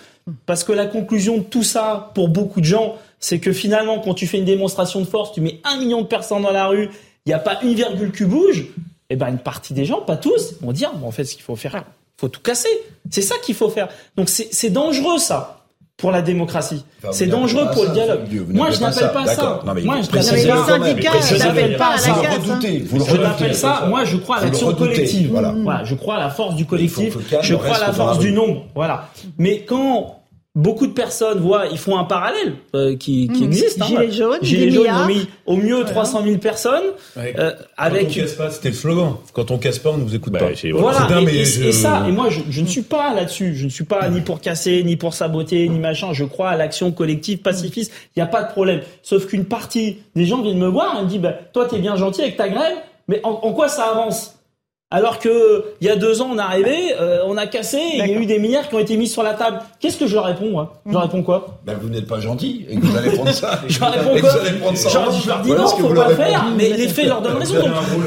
parce 0.47 0.65
que 0.65 0.73
la 0.73 0.87
conclusion 0.87 1.39
de 1.39 1.43
tout 1.43 1.65
ça, 1.65 2.11
pour 2.15 2.29
beaucoup 2.29 2.61
de 2.61 2.67
gens, 2.67 2.97
c'est 3.19 3.41
que 3.41 3.53
finalement, 3.53 3.99
quand 3.99 4.15
tu 4.15 4.27
fais 4.27 4.39
une 4.39 4.45
démonstration 4.45 5.01
de 5.01 5.05
force, 5.05 5.33
tu 5.33 5.41
mets 5.41 5.61
un 5.65 5.79
million 5.79 6.03
de 6.03 6.07
personnes 6.07 6.43
dans 6.43 6.53
la 6.53 6.67
rue, 6.67 6.89
il 7.27 7.29
n'y 7.29 7.35
a 7.35 7.39
pas 7.39 7.61
une 7.63 7.75
virgule 7.75 8.13
qui 8.13 8.25
bouge. 8.25 8.67
Eh 9.11 9.17
ben, 9.17 9.29
une 9.29 9.39
partie 9.39 9.75
des 9.75 9.85
gens, 9.85 10.01
pas 10.01 10.17
tous, 10.17 10.55
vont 10.63 10.73
dire, 10.73 10.93
bon, 10.95 11.09
en 11.09 11.11
fait, 11.11 11.25
ce 11.25 11.35
qu'il 11.35 11.43
faut 11.43 11.57
faire, 11.57 11.85
faut 12.23 12.29
tout 12.29 12.41
casser. 12.41 12.69
C'est 13.11 13.21
ça 13.21 13.35
qu'il 13.43 13.57
faut 13.57 13.69
faire. 13.69 13.89
Donc, 14.17 14.29
c'est 14.29 14.71
dangereux, 14.71 15.19
ça 15.19 15.59
pour 15.99 16.11
la 16.11 16.23
démocratie. 16.23 16.85
c'est 17.13 17.27
dangereux 17.27 17.69
pour 17.73 17.85
le 17.85 17.91
dialogue. 17.91 18.21
Moi, 18.49 18.71
je 18.71 18.81
n'appelle 18.81 19.13
pas 19.13 19.27
ça. 19.27 19.61
Moi, 19.65 20.01
je 20.03 21.39
n'appelle 21.39 21.77
pas 21.77 21.99
ça. 21.99 22.15
Je 22.91 23.17
n'appelle 23.17 23.55
ça. 23.55 23.87
Moi, 23.89 24.05
je 24.05 24.17
crois 24.17 24.37
à 24.39 24.45
l'action 24.45 24.73
collective. 24.75 25.31
Voilà. 25.31 25.85
Je 25.85 25.95
crois 25.95 26.17
à 26.17 26.21
la 26.21 26.31
force 26.31 26.55
du 26.55 26.65
collectif. 26.65 27.19
Je 27.43 27.55
crois 27.57 27.77
à 27.77 27.87
la 27.87 27.93
force 27.93 28.19
du 28.19 28.33
nombre. 28.33 28.67
Voilà. 28.75 29.09
Mais 29.39 29.65
quand 29.65 30.22
beaucoup 30.55 30.87
de 30.87 30.93
personnes 30.93 31.39
voient, 31.39 31.67
ils 31.71 31.79
font 31.79 31.99
un 31.99 32.05
parallèle 32.05 32.55
euh, 32.75 32.95
qui, 32.97 33.29
qui 33.29 33.43
mmh. 33.43 33.45
existe. 33.45 33.81
Hein, 33.81 33.87
Gilets 33.87 34.11
jaunes, 34.13 34.39
Gilets 34.43 34.71
jaunes 34.71 34.91
ont 34.91 35.07
mis 35.07 35.27
au 35.47 35.57
mieux 35.57 35.83
300 35.85 36.23
000 36.25 36.39
personnes. 36.39 36.85
Euh, 37.17 37.53
avec... 37.77 38.09
Quand 38.09 38.11
on 38.11 38.15
casse 38.15 38.35
pas, 38.35 38.51
c'était 38.51 38.69
le 38.69 38.75
slogan. 38.75 39.17
Quand 39.33 39.51
on 39.51 39.59
casse 39.59 39.79
pas, 39.79 39.91
on 39.91 39.99
ne 39.99 40.05
vous 40.05 40.15
écoute 40.15 40.33
pas. 40.39 40.51
Voilà. 40.75 41.09
Et, 41.23 41.41
et, 41.41 41.73
ça, 41.73 42.05
et 42.07 42.13
moi, 42.13 42.29
je, 42.29 42.41
je 42.51 42.61
ne 42.61 42.67
suis 42.67 42.83
pas 42.83 43.15
là-dessus. 43.15 43.55
Je 43.55 43.65
ne 43.65 43.71
suis 43.71 43.85
pas 43.85 44.09
ni 44.11 44.21
pour 44.21 44.41
casser, 44.41 44.83
ni 44.85 44.97
pour 44.97 45.15
saboter, 45.15 45.69
ni 45.69 45.79
machin. 45.79 46.13
Je 46.13 46.25
crois 46.25 46.51
à 46.51 46.57
l'action 46.57 46.93
collective 46.93 47.39
pacifiste. 47.39 47.93
Il 48.15 48.19
n'y 48.19 48.23
a 48.23 48.27
pas 48.31 48.43
de 48.43 48.51
problème. 48.51 48.83
Sauf 49.03 49.27
qu'une 49.27 49.47
partie 49.47 49.99
des 50.15 50.27
gens 50.27 50.43
viennent 50.43 50.59
me 50.59 50.69
voir 50.69 50.99
et 50.99 51.05
me 51.05 51.09
disent, 51.09 51.21
bah, 51.21 51.35
toi, 51.53 51.67
t'es 51.67 51.79
bien 51.79 51.97
gentil 51.97 52.23
avec 52.23 52.37
ta 52.37 52.49
grève, 52.49 52.77
mais 53.09 53.21
en, 53.25 53.31
en 53.31 53.53
quoi 53.53 53.69
ça 53.69 53.85
avance? 53.85 54.39
Alors 54.93 55.19
que 55.19 55.65
il 55.81 55.87
y 55.87 55.91
a 55.91 55.97
deux 55.97 56.21
ans, 56.21 56.29
on 56.33 56.39
est 56.39 56.43
arrivé, 56.43 56.95
euh, 57.01 57.21
on 57.27 57.39
a 57.39 57.47
cassé, 57.47 57.81
il 57.95 57.99
y 57.99 58.03
a 58.03 58.09
eu 58.09 58.27
des 58.27 58.39
milliards 58.39 58.69
qui 58.69 58.75
ont 58.75 58.79
été 58.79 58.97
mis 58.99 59.09
sur 59.09 59.23
la 59.23 59.33
table. 59.33 59.61
Qu'est-ce 59.81 59.97
que 59.97 60.07
je 60.07 60.15
leur 60.15 60.27
réponds, 60.27 60.51
moi? 60.51 60.83
Je 60.87 60.93
leur 60.93 61.03
réponds 61.03 61.23
quoi? 61.23 61.59
Ben 61.65 61.79
vous 61.81 61.89
n'êtes 61.89 62.07
pas 62.07 62.21
gentil 62.21 62.67
et 62.69 62.77
que 62.77 62.85
vous 62.85 62.97
allez 62.97 63.11
prendre 63.11 63.33
ça. 63.33 63.61
je 63.67 63.81
leur 63.81 63.91
réponds 63.91 64.21
quoi? 64.21 64.31
Je 64.75 65.29
leur 65.29 65.41
dis 65.41 65.51
non, 65.51 65.67
faut 65.67 65.95
pas 65.95 66.09
le 66.11 66.15
faire, 66.15 66.47
mais 66.57 66.69
les 66.69 66.89
faits 66.89 67.07
leur 67.07 67.23
donnent 67.23 67.39
raison. 67.39 67.55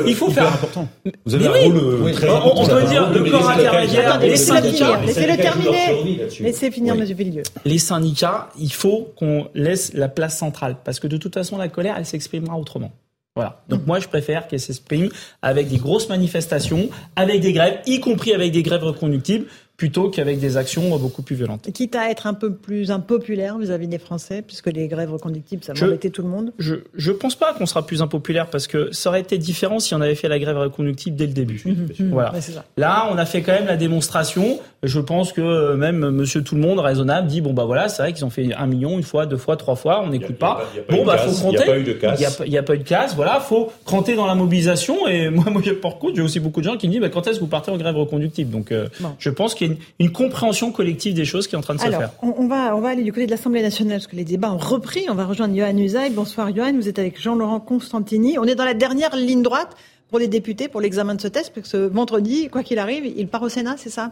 il 0.05 0.15
faut 0.15 0.29
faire. 0.29 0.47
Important. 0.47 0.87
Vous 1.25 1.33
avez 1.33 1.47
un 1.47 1.51
rôle 1.51 2.11
très 2.11 2.29
important. 2.29 2.61
On 2.61 2.67
peut 2.67 2.83
dire 2.83 3.09
le 3.09 3.31
corps 3.31 3.49
intermédiaire, 3.49 4.19
les 4.19 4.35
syndicats. 4.35 5.01
Laissez-le 5.05 5.37
terminer. 5.37 6.27
Laissez 6.39 6.71
finir, 6.71 6.95
Monsieur 6.95 7.15
Villieu. 7.15 7.43
Les 7.65 7.79
syndicats, 7.79 8.49
il 8.59 8.71
faut 8.71 9.09
qu'on 9.17 9.47
laisse 9.55 9.93
la 9.93 10.07
place 10.07 10.37
centrale 10.37 10.77
parce 10.83 10.99
que 10.99 11.07
de 11.07 11.17
toute 11.17 11.33
façon, 11.33 11.57
la 11.57 11.67
colère, 11.67 11.95
elle 11.97 12.05
s'exprimera 12.05 12.57
autrement. 12.57 12.91
Voilà. 13.35 13.61
Donc 13.67 13.85
moi, 13.85 13.99
je 13.99 14.07
préfère 14.07 14.47
qu'elle 14.47 14.61
s'exprime 14.61 15.09
avec 15.41 15.67
des 15.67 15.77
grosses 15.77 16.07
manifestations, 16.07 16.89
avec 17.17 17.41
des 17.41 17.51
grèves, 17.51 17.81
y 17.85 17.99
compris 17.99 18.33
avec 18.33 18.53
des 18.53 18.63
grèves 18.63 18.83
reconductibles, 18.83 19.47
plutôt 19.77 20.09
qu'avec 20.09 20.39
des 20.39 20.57
actions 20.57 20.97
beaucoup 20.97 21.21
plus 21.21 21.35
violentes. 21.35 21.69
quitte 21.73 21.95
à 21.95 22.09
être 22.09 22.27
un 22.27 22.33
peu 22.33 22.53
plus 22.53 22.91
impopulaire 22.91 23.57
vis-à-vis 23.57 23.87
des 23.87 23.97
Français, 23.97 24.41
puisque 24.41 24.67
les 24.67 24.87
grèves 24.87 25.11
reconductibles, 25.11 25.63
ça 25.63 25.73
va 25.73 25.85
embêter 25.85 26.09
tout 26.09 26.21
le 26.21 26.29
monde 26.29 26.53
Je 26.57 26.75
ne 26.97 27.11
pense 27.11 27.35
pas 27.35 27.53
qu'on 27.53 27.65
sera 27.65 27.85
plus 27.85 28.01
impopulaire, 28.01 28.49
parce 28.49 28.67
que 28.67 28.91
ça 28.93 29.09
aurait 29.09 29.21
été 29.21 29.37
différent 29.37 29.79
si 29.79 29.93
on 29.93 30.01
avait 30.01 30.15
fait 30.15 30.29
la 30.29 30.39
grève 30.39 30.57
reconductible 30.57 31.17
dès 31.17 31.27
le 31.27 31.33
début. 31.33 31.61
Mhm. 31.65 32.09
Voilà. 32.11 32.33
Là, 32.77 33.09
on 33.11 33.17
a 33.17 33.25
fait 33.25 33.41
quand 33.41 33.51
même 33.51 33.67
la 33.67 33.77
démonstration. 33.77 34.59
Je 34.83 34.99
pense 34.99 35.33
que 35.33 35.41
euh, 35.41 35.75
même 35.75 36.09
monsieur 36.09 36.43
tout 36.43 36.55
le 36.55 36.61
monde, 36.61 36.79
raisonnable, 36.79 37.27
dit, 37.27 37.41
bon 37.41 37.53
bah 37.53 37.65
voilà, 37.65 37.89
c'est 37.89 38.03
vrai 38.03 38.13
qu'ils 38.13 38.25
ont 38.25 38.29
fait 38.29 38.53
un 38.53 38.67
million, 38.67 38.97
une 38.97 39.03
fois, 39.03 39.25
deux 39.25 39.37
fois, 39.37 39.57
trois 39.57 39.75
fois, 39.75 40.01
on 40.03 40.09
n'écoute 40.09 40.37
pas. 40.37 40.61
Bon 40.89 41.05
bah 41.05 41.17
faut 41.17 41.31
compter. 41.43 41.57
Il 41.57 41.65
n'y 41.65 41.69
a 41.69 41.73
pas 41.73 41.79
eu 41.79 41.83
de 41.83 41.93
casse. 41.93 42.41
Il 42.45 42.51
n'y 42.51 42.57
a, 42.57 42.63
pas 42.63 42.75
eu 42.75 42.77
de 42.77 42.83
casse, 42.83 43.15
voilà, 43.15 43.39
faut 43.39 43.71
cranter 43.83 44.15
dans 44.15 44.27
la 44.27 44.35
mobilisation. 44.35 45.07
Et 45.07 45.29
moi, 45.31 45.45
moi 45.49 45.61
par 45.81 45.97
contre, 45.97 46.15
j'ai 46.15 46.21
aussi 46.21 46.39
beaucoup 46.39 46.61
de 46.61 46.65
gens 46.65 46.77
qui 46.77 46.87
me 46.87 46.93
disent, 46.93 47.01
bah, 47.01 47.09
quand 47.09 47.27
est-ce 47.27 47.37
que 47.37 47.43
vous 47.43 47.49
partez 47.49 47.71
en 47.71 47.77
grève 47.77 47.95
reconductive 47.95 48.49
Donc 48.49 48.71
euh, 48.71 48.87
je 49.19 49.29
pense 49.29 49.55
qu'il 49.55 49.64
une, 49.99 50.11
compréhension 50.11 50.71
collective 50.71 51.13
des 51.13 51.25
choses 51.25 51.47
qui 51.47 51.55
est 51.55 51.57
en 51.57 51.61
train 51.61 51.75
de 51.75 51.79
se 51.79 51.85
faire. 51.85 52.11
On, 52.21 52.33
on, 52.37 52.47
va, 52.47 52.75
on 52.75 52.81
va 52.81 52.89
aller 52.89 53.03
du 53.03 53.11
côté 53.11 53.25
de 53.25 53.31
l'Assemblée 53.31 53.61
nationale 53.61 53.97
parce 53.97 54.07
que 54.07 54.15
les 54.15 54.23
débats 54.23 54.51
ont 54.51 54.57
repris. 54.57 55.05
On 55.09 55.15
va 55.15 55.25
rejoindre 55.25 55.55
Johan 55.55 55.77
Usaï. 55.77 56.09
Bonsoir 56.11 56.55
Johan, 56.55 56.73
vous 56.73 56.87
êtes 56.87 56.99
avec 56.99 57.21
Jean-Laurent 57.21 57.59
Constantini. 57.59 58.37
On 58.39 58.45
est 58.45 58.55
dans 58.55 58.65
la 58.65 58.73
dernière 58.73 59.15
ligne 59.15 59.41
droite 59.41 59.75
pour 60.09 60.19
les 60.19 60.27
députés 60.27 60.67
pour 60.67 60.81
l'examen 60.81 61.15
de 61.15 61.21
ce 61.21 61.27
test, 61.27 61.51
parce 61.53 61.63
que 61.63 61.69
ce 61.69 61.77
vendredi, 61.77 62.49
quoi 62.49 62.63
qu'il 62.63 62.79
arrive, 62.79 63.05
il 63.05 63.27
part 63.27 63.41
au 63.41 63.49
Sénat, 63.49 63.75
c'est 63.77 63.89
ça? 63.89 64.11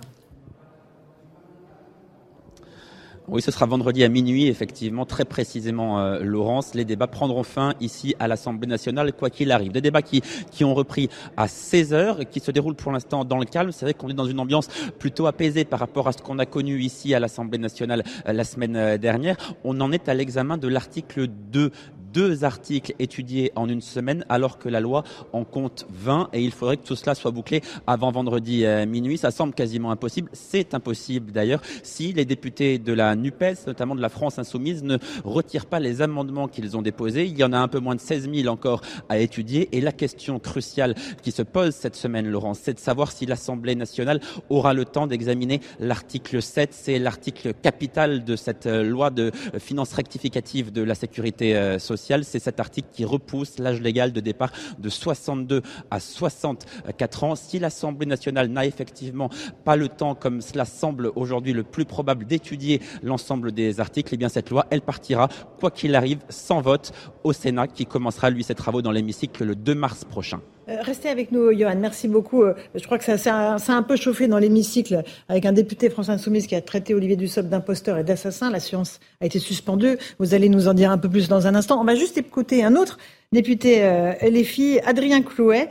Oui, 3.29 3.41
ce 3.41 3.51
sera 3.51 3.65
vendredi 3.65 4.03
à 4.03 4.09
minuit, 4.09 4.47
effectivement, 4.47 5.05
très 5.05 5.23
précisément, 5.23 5.99
euh, 5.99 6.19
Laurence. 6.21 6.75
Les 6.75 6.83
débats 6.83 7.07
prendront 7.07 7.43
fin 7.43 7.73
ici 7.79 8.15
à 8.19 8.27
l'Assemblée 8.27 8.67
nationale, 8.67 9.13
quoi 9.13 9.29
qu'il 9.29 9.51
arrive. 9.51 9.71
Des 9.71 9.79
débats 9.79 10.01
qui, 10.01 10.21
qui 10.51 10.65
ont 10.65 10.73
repris 10.73 11.09
à 11.37 11.47
16 11.47 11.93
heures 11.93 12.19
et 12.19 12.25
qui 12.25 12.41
se 12.41 12.51
déroulent 12.51 12.75
pour 12.75 12.91
l'instant 12.91 13.23
dans 13.23 13.37
le 13.37 13.45
calme. 13.45 13.71
C'est 13.71 13.85
vrai 13.85 13.93
qu'on 13.93 14.09
est 14.09 14.13
dans 14.13 14.25
une 14.25 14.41
ambiance 14.41 14.67
plutôt 14.99 15.25
apaisée 15.25 15.63
par 15.63 15.79
rapport 15.79 16.09
à 16.09 16.11
ce 16.11 16.17
qu'on 16.17 16.37
a 16.37 16.45
connu 16.45 16.81
ici 16.81 17.13
à 17.13 17.21
l'Assemblée 17.21 17.57
nationale 17.57 18.03
euh, 18.27 18.33
la 18.33 18.43
semaine 18.43 18.75
euh, 18.75 18.97
dernière. 18.97 19.37
On 19.63 19.79
en 19.79 19.93
est 19.93 20.09
à 20.09 20.13
l'examen 20.13 20.57
de 20.57 20.67
l'article 20.67 21.27
2 21.27 21.71
deux 22.13 22.43
articles 22.43 22.93
étudiés 22.99 23.51
en 23.55 23.67
une 23.67 23.81
semaine 23.81 24.25
alors 24.29 24.57
que 24.57 24.69
la 24.69 24.79
loi 24.79 25.03
en 25.33 25.43
compte 25.43 25.85
20 25.89 26.29
et 26.33 26.43
il 26.43 26.51
faudrait 26.51 26.77
que 26.77 26.85
tout 26.85 26.95
cela 26.95 27.15
soit 27.15 27.31
bouclé 27.31 27.61
avant 27.87 28.11
vendredi 28.11 28.65
euh, 28.65 28.85
minuit. 28.85 29.17
Ça 29.17 29.31
semble 29.31 29.53
quasiment 29.53 29.91
impossible. 29.91 30.29
C'est 30.33 30.73
impossible 30.73 31.31
d'ailleurs 31.31 31.61
si 31.81 32.13
les 32.13 32.25
députés 32.25 32.77
de 32.77 32.93
la 32.93 33.15
NUPES, 33.15 33.67
notamment 33.67 33.95
de 33.95 34.01
la 34.01 34.09
France 34.09 34.39
Insoumise, 34.39 34.83
ne 34.83 34.97
retirent 35.23 35.65
pas 35.65 35.79
les 35.79 36.01
amendements 36.01 36.47
qu'ils 36.47 36.77
ont 36.77 36.81
déposés. 36.81 37.25
Il 37.25 37.37
y 37.37 37.43
en 37.43 37.53
a 37.53 37.57
un 37.57 37.67
peu 37.67 37.79
moins 37.79 37.95
de 37.95 38.01
16 38.01 38.29
000 38.33 38.47
encore 38.47 38.81
à 39.09 39.17
étudier 39.17 39.69
et 39.71 39.81
la 39.81 39.91
question 39.91 40.39
cruciale 40.39 40.95
qui 41.21 41.31
se 41.31 41.41
pose 41.41 41.73
cette 41.73 41.95
semaine, 41.95 42.27
Laurent, 42.27 42.53
c'est 42.53 42.73
de 42.73 42.79
savoir 42.79 43.11
si 43.11 43.25
l'Assemblée 43.25 43.75
nationale 43.75 44.19
aura 44.49 44.73
le 44.73 44.85
temps 44.85 45.07
d'examiner 45.07 45.61
l'article 45.79 46.41
7. 46.41 46.73
C'est 46.73 46.99
l'article 46.99 47.53
capital 47.53 48.23
de 48.23 48.35
cette 48.35 48.67
euh, 48.67 48.83
loi 48.83 49.09
de 49.09 49.31
finances 49.57 49.93
rectificative 49.93 50.71
de 50.71 50.81
la 50.81 50.95
sécurité 50.95 51.55
euh, 51.55 51.79
c'est 52.23 52.39
cet 52.39 52.59
article 52.59 52.89
qui 52.91 53.05
repousse 53.05 53.59
l'âge 53.59 53.81
légal 53.81 54.11
de 54.11 54.19
départ 54.19 54.51
de 54.79 54.89
62 54.89 55.61
à 55.89 55.99
64 55.99 57.23
ans. 57.23 57.35
Si 57.35 57.59
l'Assemblée 57.59 58.05
nationale 58.05 58.47
n'a 58.47 58.65
effectivement 58.65 59.29
pas 59.63 59.75
le 59.75 59.87
temps, 59.87 60.15
comme 60.15 60.41
cela 60.41 60.65
semble 60.65 61.11
aujourd'hui 61.15 61.53
le 61.53 61.63
plus 61.63 61.85
probable, 61.85 62.25
d'étudier 62.25 62.81
l'ensemble 63.01 63.51
des 63.51 63.79
articles, 63.79 64.13
eh 64.13 64.17
bien 64.17 64.29
cette 64.29 64.49
loi, 64.49 64.65
elle 64.69 64.81
partira, 64.81 65.29
quoi 65.59 65.71
qu'il 65.71 65.95
arrive, 65.95 66.19
sans 66.29 66.61
vote 66.61 66.91
au 67.23 67.33
Sénat, 67.33 67.67
qui 67.67 67.85
commencera 67.85 68.29
lui 68.29 68.43
ses 68.43 68.55
travaux 68.55 68.81
dans 68.81 68.91
l'hémicycle 68.91 69.43
le 69.43 69.55
2 69.55 69.75
mars 69.75 70.05
prochain. 70.05 70.41
Euh, 70.69 70.77
restez 70.81 71.09
avec 71.09 71.31
nous, 71.31 71.51
Johan. 71.51 71.75
Merci 71.77 72.07
beaucoup. 72.07 72.43
Euh, 72.43 72.53
je 72.75 72.85
crois 72.85 72.97
que 72.97 73.03
ça, 73.03 73.17
ça, 73.17 73.57
a 73.57 73.73
un 73.73 73.83
peu 73.83 73.95
chauffé 73.95 74.27
dans 74.27 74.37
l'hémicycle 74.37 75.03
avec 75.27 75.45
un 75.45 75.51
député 75.51 75.89
France 75.89 76.09
Insoumise 76.09 76.47
qui 76.47 76.55
a 76.55 76.61
traité 76.61 76.93
Olivier 76.93 77.15
Dussopt 77.15 77.49
d'imposteur 77.49 77.97
et 77.97 78.03
d'assassin. 78.03 78.49
La 78.49 78.59
séance 78.59 78.99
a 79.19 79.25
été 79.25 79.39
suspendue. 79.39 79.97
Vous 80.19 80.33
allez 80.33 80.49
nous 80.49 80.67
en 80.67 80.73
dire 80.73 80.91
un 80.91 80.97
peu 80.97 81.09
plus 81.09 81.27
dans 81.27 81.47
un 81.47 81.55
instant. 81.55 81.81
On 81.81 81.83
va 81.83 81.95
juste 81.95 82.17
écouter 82.17 82.63
un 82.63 82.75
autre 82.75 82.97
député 83.31 83.83
euh, 83.83 84.13
LFI, 84.21 84.79
Adrien 84.85 85.21
Clouet, 85.21 85.69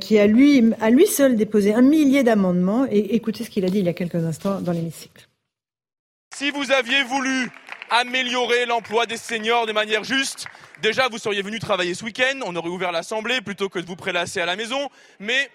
qui 0.00 0.18
a 0.20 0.26
lui, 0.28 0.72
lui 0.90 1.06
seul 1.06 1.34
déposé 1.36 1.74
un 1.74 1.82
millier 1.82 2.22
d'amendements. 2.22 2.86
Et 2.90 3.16
écoutez 3.16 3.44
ce 3.44 3.50
qu'il 3.50 3.64
a 3.64 3.68
dit 3.68 3.80
il 3.80 3.86
y 3.86 3.88
a 3.88 3.92
quelques 3.92 4.24
instants 4.24 4.60
dans 4.60 4.72
l'hémicycle. 4.72 5.28
Si 6.36 6.50
vous 6.50 6.72
aviez 6.72 7.02
voulu 7.04 7.50
améliorer 7.90 8.66
l'emploi 8.66 9.06
des 9.06 9.16
seniors 9.16 9.66
de 9.66 9.72
manière 9.72 10.04
juste. 10.04 10.46
Déjà, 10.82 11.08
vous 11.08 11.18
seriez 11.18 11.42
venu 11.42 11.58
travailler 11.58 11.94
ce 11.94 12.04
week-end, 12.04 12.40
on 12.44 12.56
aurait 12.56 12.68
ouvert 12.68 12.92
l'Assemblée 12.92 13.40
plutôt 13.40 13.68
que 13.68 13.78
de 13.78 13.86
vous 13.86 13.96
prélasser 13.96 14.40
à 14.40 14.46
la 14.46 14.56
maison, 14.56 14.90
mais 15.18 15.50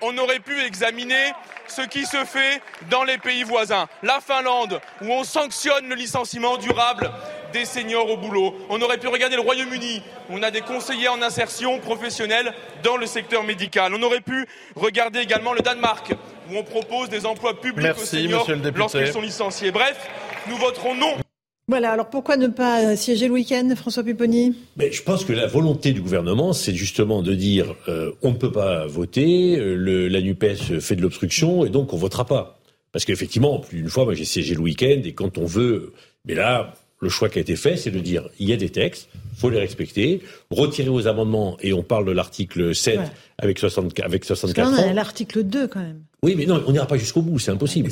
on 0.00 0.16
aurait 0.18 0.40
pu 0.40 0.60
examiner 0.60 1.32
ce 1.66 1.82
qui 1.82 2.06
se 2.06 2.24
fait 2.24 2.62
dans 2.90 3.04
les 3.04 3.18
pays 3.18 3.42
voisins. 3.42 3.88
La 4.02 4.20
Finlande, 4.20 4.80
où 5.02 5.12
on 5.12 5.24
sanctionne 5.24 5.88
le 5.88 5.94
licenciement 5.94 6.56
durable 6.56 7.10
des 7.52 7.64
seniors 7.64 8.08
au 8.10 8.16
boulot. 8.16 8.54
On 8.68 8.80
aurait 8.82 8.98
pu 8.98 9.08
regarder 9.08 9.36
le 9.36 9.42
Royaume-Uni, 9.42 10.02
où 10.28 10.34
on 10.34 10.42
a 10.42 10.50
des 10.50 10.60
conseillers 10.60 11.08
en 11.08 11.22
insertion 11.22 11.78
professionnelle 11.78 12.52
dans 12.82 12.96
le 12.96 13.06
secteur 13.06 13.42
médical. 13.42 13.94
On 13.94 14.02
aurait 14.02 14.20
pu 14.20 14.46
regarder 14.76 15.20
également 15.20 15.52
le 15.52 15.60
Danemark, 15.60 16.12
où 16.50 16.56
on 16.56 16.64
propose 16.64 17.08
des 17.08 17.26
emplois 17.26 17.60
publics 17.60 17.96
aux 17.96 18.04
seniors 18.04 18.46
lorsqu'ils 18.74 19.12
sont 19.12 19.20
licenciés. 19.20 19.70
Bref, 19.70 19.96
nous 20.46 20.56
voterons 20.56 20.94
non. 20.94 21.16
Voilà, 21.68 21.92
alors 21.92 22.08
pourquoi 22.08 22.38
ne 22.38 22.46
pas 22.46 22.96
siéger 22.96 23.28
le 23.28 23.34
week-end, 23.34 23.68
François 23.76 24.02
Pupponi? 24.02 24.56
Mais 24.78 24.90
Je 24.90 25.02
pense 25.02 25.24
que 25.24 25.34
la 25.34 25.46
volonté 25.46 25.92
du 25.92 26.00
gouvernement, 26.00 26.54
c'est 26.54 26.74
justement 26.74 27.20
de 27.22 27.34
dire 27.34 27.74
euh, 27.88 28.12
on 28.22 28.30
ne 28.30 28.36
peut 28.36 28.50
pas 28.50 28.86
voter, 28.86 29.58
euh, 29.58 30.08
la 30.08 30.22
NUPES 30.22 30.80
fait 30.80 30.96
de 30.96 31.02
l'obstruction 31.02 31.66
et 31.66 31.68
donc 31.68 31.92
on 31.92 31.98
votera 31.98 32.24
pas. 32.24 32.58
Parce 32.90 33.04
qu'effectivement, 33.04 33.58
plus 33.58 33.80
d'une 33.80 33.90
fois, 33.90 34.04
moi 34.06 34.14
j'ai 34.14 34.24
siégé 34.24 34.54
le 34.54 34.60
week-end 34.60 35.02
et 35.04 35.12
quand 35.12 35.36
on 35.36 35.44
veut... 35.44 35.92
Mais 36.24 36.34
là, 36.34 36.72
le 37.00 37.08
choix 37.08 37.28
qui 37.28 37.38
a 37.38 37.42
été 37.42 37.54
fait, 37.56 37.76
c'est 37.76 37.90
de 37.90 38.00
dire 38.00 38.28
il 38.40 38.48
y 38.48 38.52
a 38.52 38.56
des 38.56 38.70
textes, 38.70 39.08
faut 39.36 39.50
les 39.50 39.58
respecter, 39.60 40.20
retirer 40.50 40.88
aux 40.88 41.06
amendements, 41.06 41.56
et 41.60 41.72
on 41.72 41.82
parle 41.82 42.04
de 42.06 42.12
l'article 42.12 42.74
7 42.74 42.98
avec, 43.38 43.58
60, 43.58 44.00
avec 44.00 44.24
64 44.24 44.70
non, 44.72 44.78
ans. 44.78 44.92
l'article 44.92 45.44
2 45.44 45.68
quand 45.68 45.80
même. 45.80 46.00
Oui, 46.24 46.34
mais 46.36 46.46
non, 46.46 46.60
on 46.66 46.72
n'ira 46.72 46.86
pas 46.88 46.96
jusqu'au 46.96 47.22
bout, 47.22 47.38
c'est 47.38 47.52
impossible. 47.52 47.88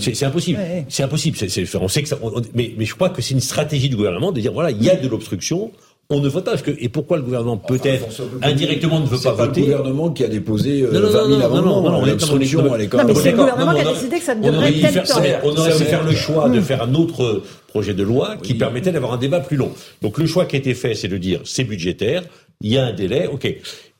C'est 0.00 0.24
impossible. 0.26 0.58
Ouais. 0.58 0.84
C'est 0.90 1.02
impossible. 1.02 1.36
C'est- 1.38 1.48
c'est- 1.48 1.76
on 1.76 1.88
sait 1.88 2.02
que 2.02 2.08
ça, 2.08 2.18
on- 2.20 2.38
on- 2.38 2.42
mais, 2.54 2.74
mais 2.76 2.84
je 2.84 2.94
crois 2.94 3.08
que 3.08 3.22
c'est 3.22 3.32
une 3.32 3.40
stratégie 3.40 3.88
du 3.88 3.96
gouvernement 3.96 4.30
de 4.32 4.40
dire 4.42 4.52
voilà, 4.52 4.70
il 4.70 4.82
y 4.82 4.90
a 4.90 4.96
de 4.96 5.08
l'obstruction, 5.08 5.72
on 6.10 6.20
ne 6.20 6.28
vote 6.28 6.44
pas. 6.44 6.50
Parce 6.52 6.62
que, 6.62 6.70
et 6.78 6.88
pourquoi 6.88 7.16
le 7.16 7.22
gouvernement 7.22 7.56
peut-être 7.56 8.06
indirectement 8.42 9.00
ne 9.00 9.06
veut 9.06 9.16
C'est 9.16 9.24
pas 9.30 9.34
pas 9.36 9.42
le 9.44 9.48
voter 9.48 9.60
gouvernement 9.62 10.10
qui 10.10 10.24
a 10.24 10.28
déposé 10.28 10.82
euh, 10.82 10.92
Non, 10.92 11.00
non, 11.00 11.06
20 11.08 11.12
000 11.12 11.28
non, 11.28 11.38
non, 11.38 11.44
amendements. 11.44 11.80
non, 11.82 11.90
non, 11.92 11.98
on 11.98 12.06
est- 12.06 12.10
L'obstruction, 12.10 12.62
non, 12.62 12.68
mais- 12.70 12.74
elle 12.76 12.80
est 12.82 12.88
quand 12.88 12.98
Non, 12.98 13.04
mais 13.08 13.14
c'est 13.14 13.30
le 13.32 13.36
gouvernement 13.38 13.72
non, 13.72 13.78
qui 13.80 13.86
a 13.86 13.92
décidé 13.92 14.18
que 14.18 14.24
ça 14.24 14.34
devrait 14.34 14.72
temps. 14.72 15.38
on 15.44 15.56
aurait 15.56 15.72
c'est- 15.72 15.84
faire 15.84 16.04
le 16.04 16.12
choix 16.14 16.48
de 16.48 16.60
faire 16.60 16.82
un 16.82 16.94
autre 16.94 17.42
projet 17.68 17.94
de 17.94 18.02
loi 18.02 18.36
qui 18.42 18.54
permettait 18.54 18.92
d'avoir 18.92 19.14
un 19.14 19.18
débat 19.18 19.40
plus 19.40 19.56
long. 19.56 19.72
Donc 20.02 20.18
le 20.18 20.26
choix 20.26 20.44
qui 20.44 20.56
a 20.56 20.58
été 20.58 20.74
fait, 20.74 20.94
c'est 20.94 21.08
de 21.08 21.16
dire 21.16 21.40
c'est 21.44 21.64
budgétaire, 21.64 22.22
il 22.60 22.70
y 22.72 22.76
a 22.78 22.84
un 22.86 22.92
délai, 22.92 23.26
ok. 23.26 23.46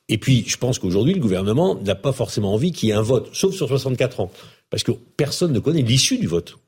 Et 0.08 0.18
puis 0.18 0.44
je 0.46 0.56
pense 0.58 0.78
qu'aujourd'hui 0.78 1.14
le 1.14 1.20
gouvernement 1.20 1.76
n'a 1.82 1.94
pas 1.94 2.12
forcément 2.12 2.52
envie 2.52 2.72
qu'il 2.72 2.90
y 2.90 2.92
ait 2.92 2.94
un 2.96 3.02
vote, 3.02 3.30
sauf 3.32 3.54
sur 3.54 3.68
64 3.68 4.20
ans, 4.20 4.30
parce 4.68 4.82
que 4.82 4.92
personne 5.16 5.52
ne 5.52 5.58
connaît 5.60 5.82
l'issue 5.82 6.18
du 6.18 6.26
vote. 6.26 6.58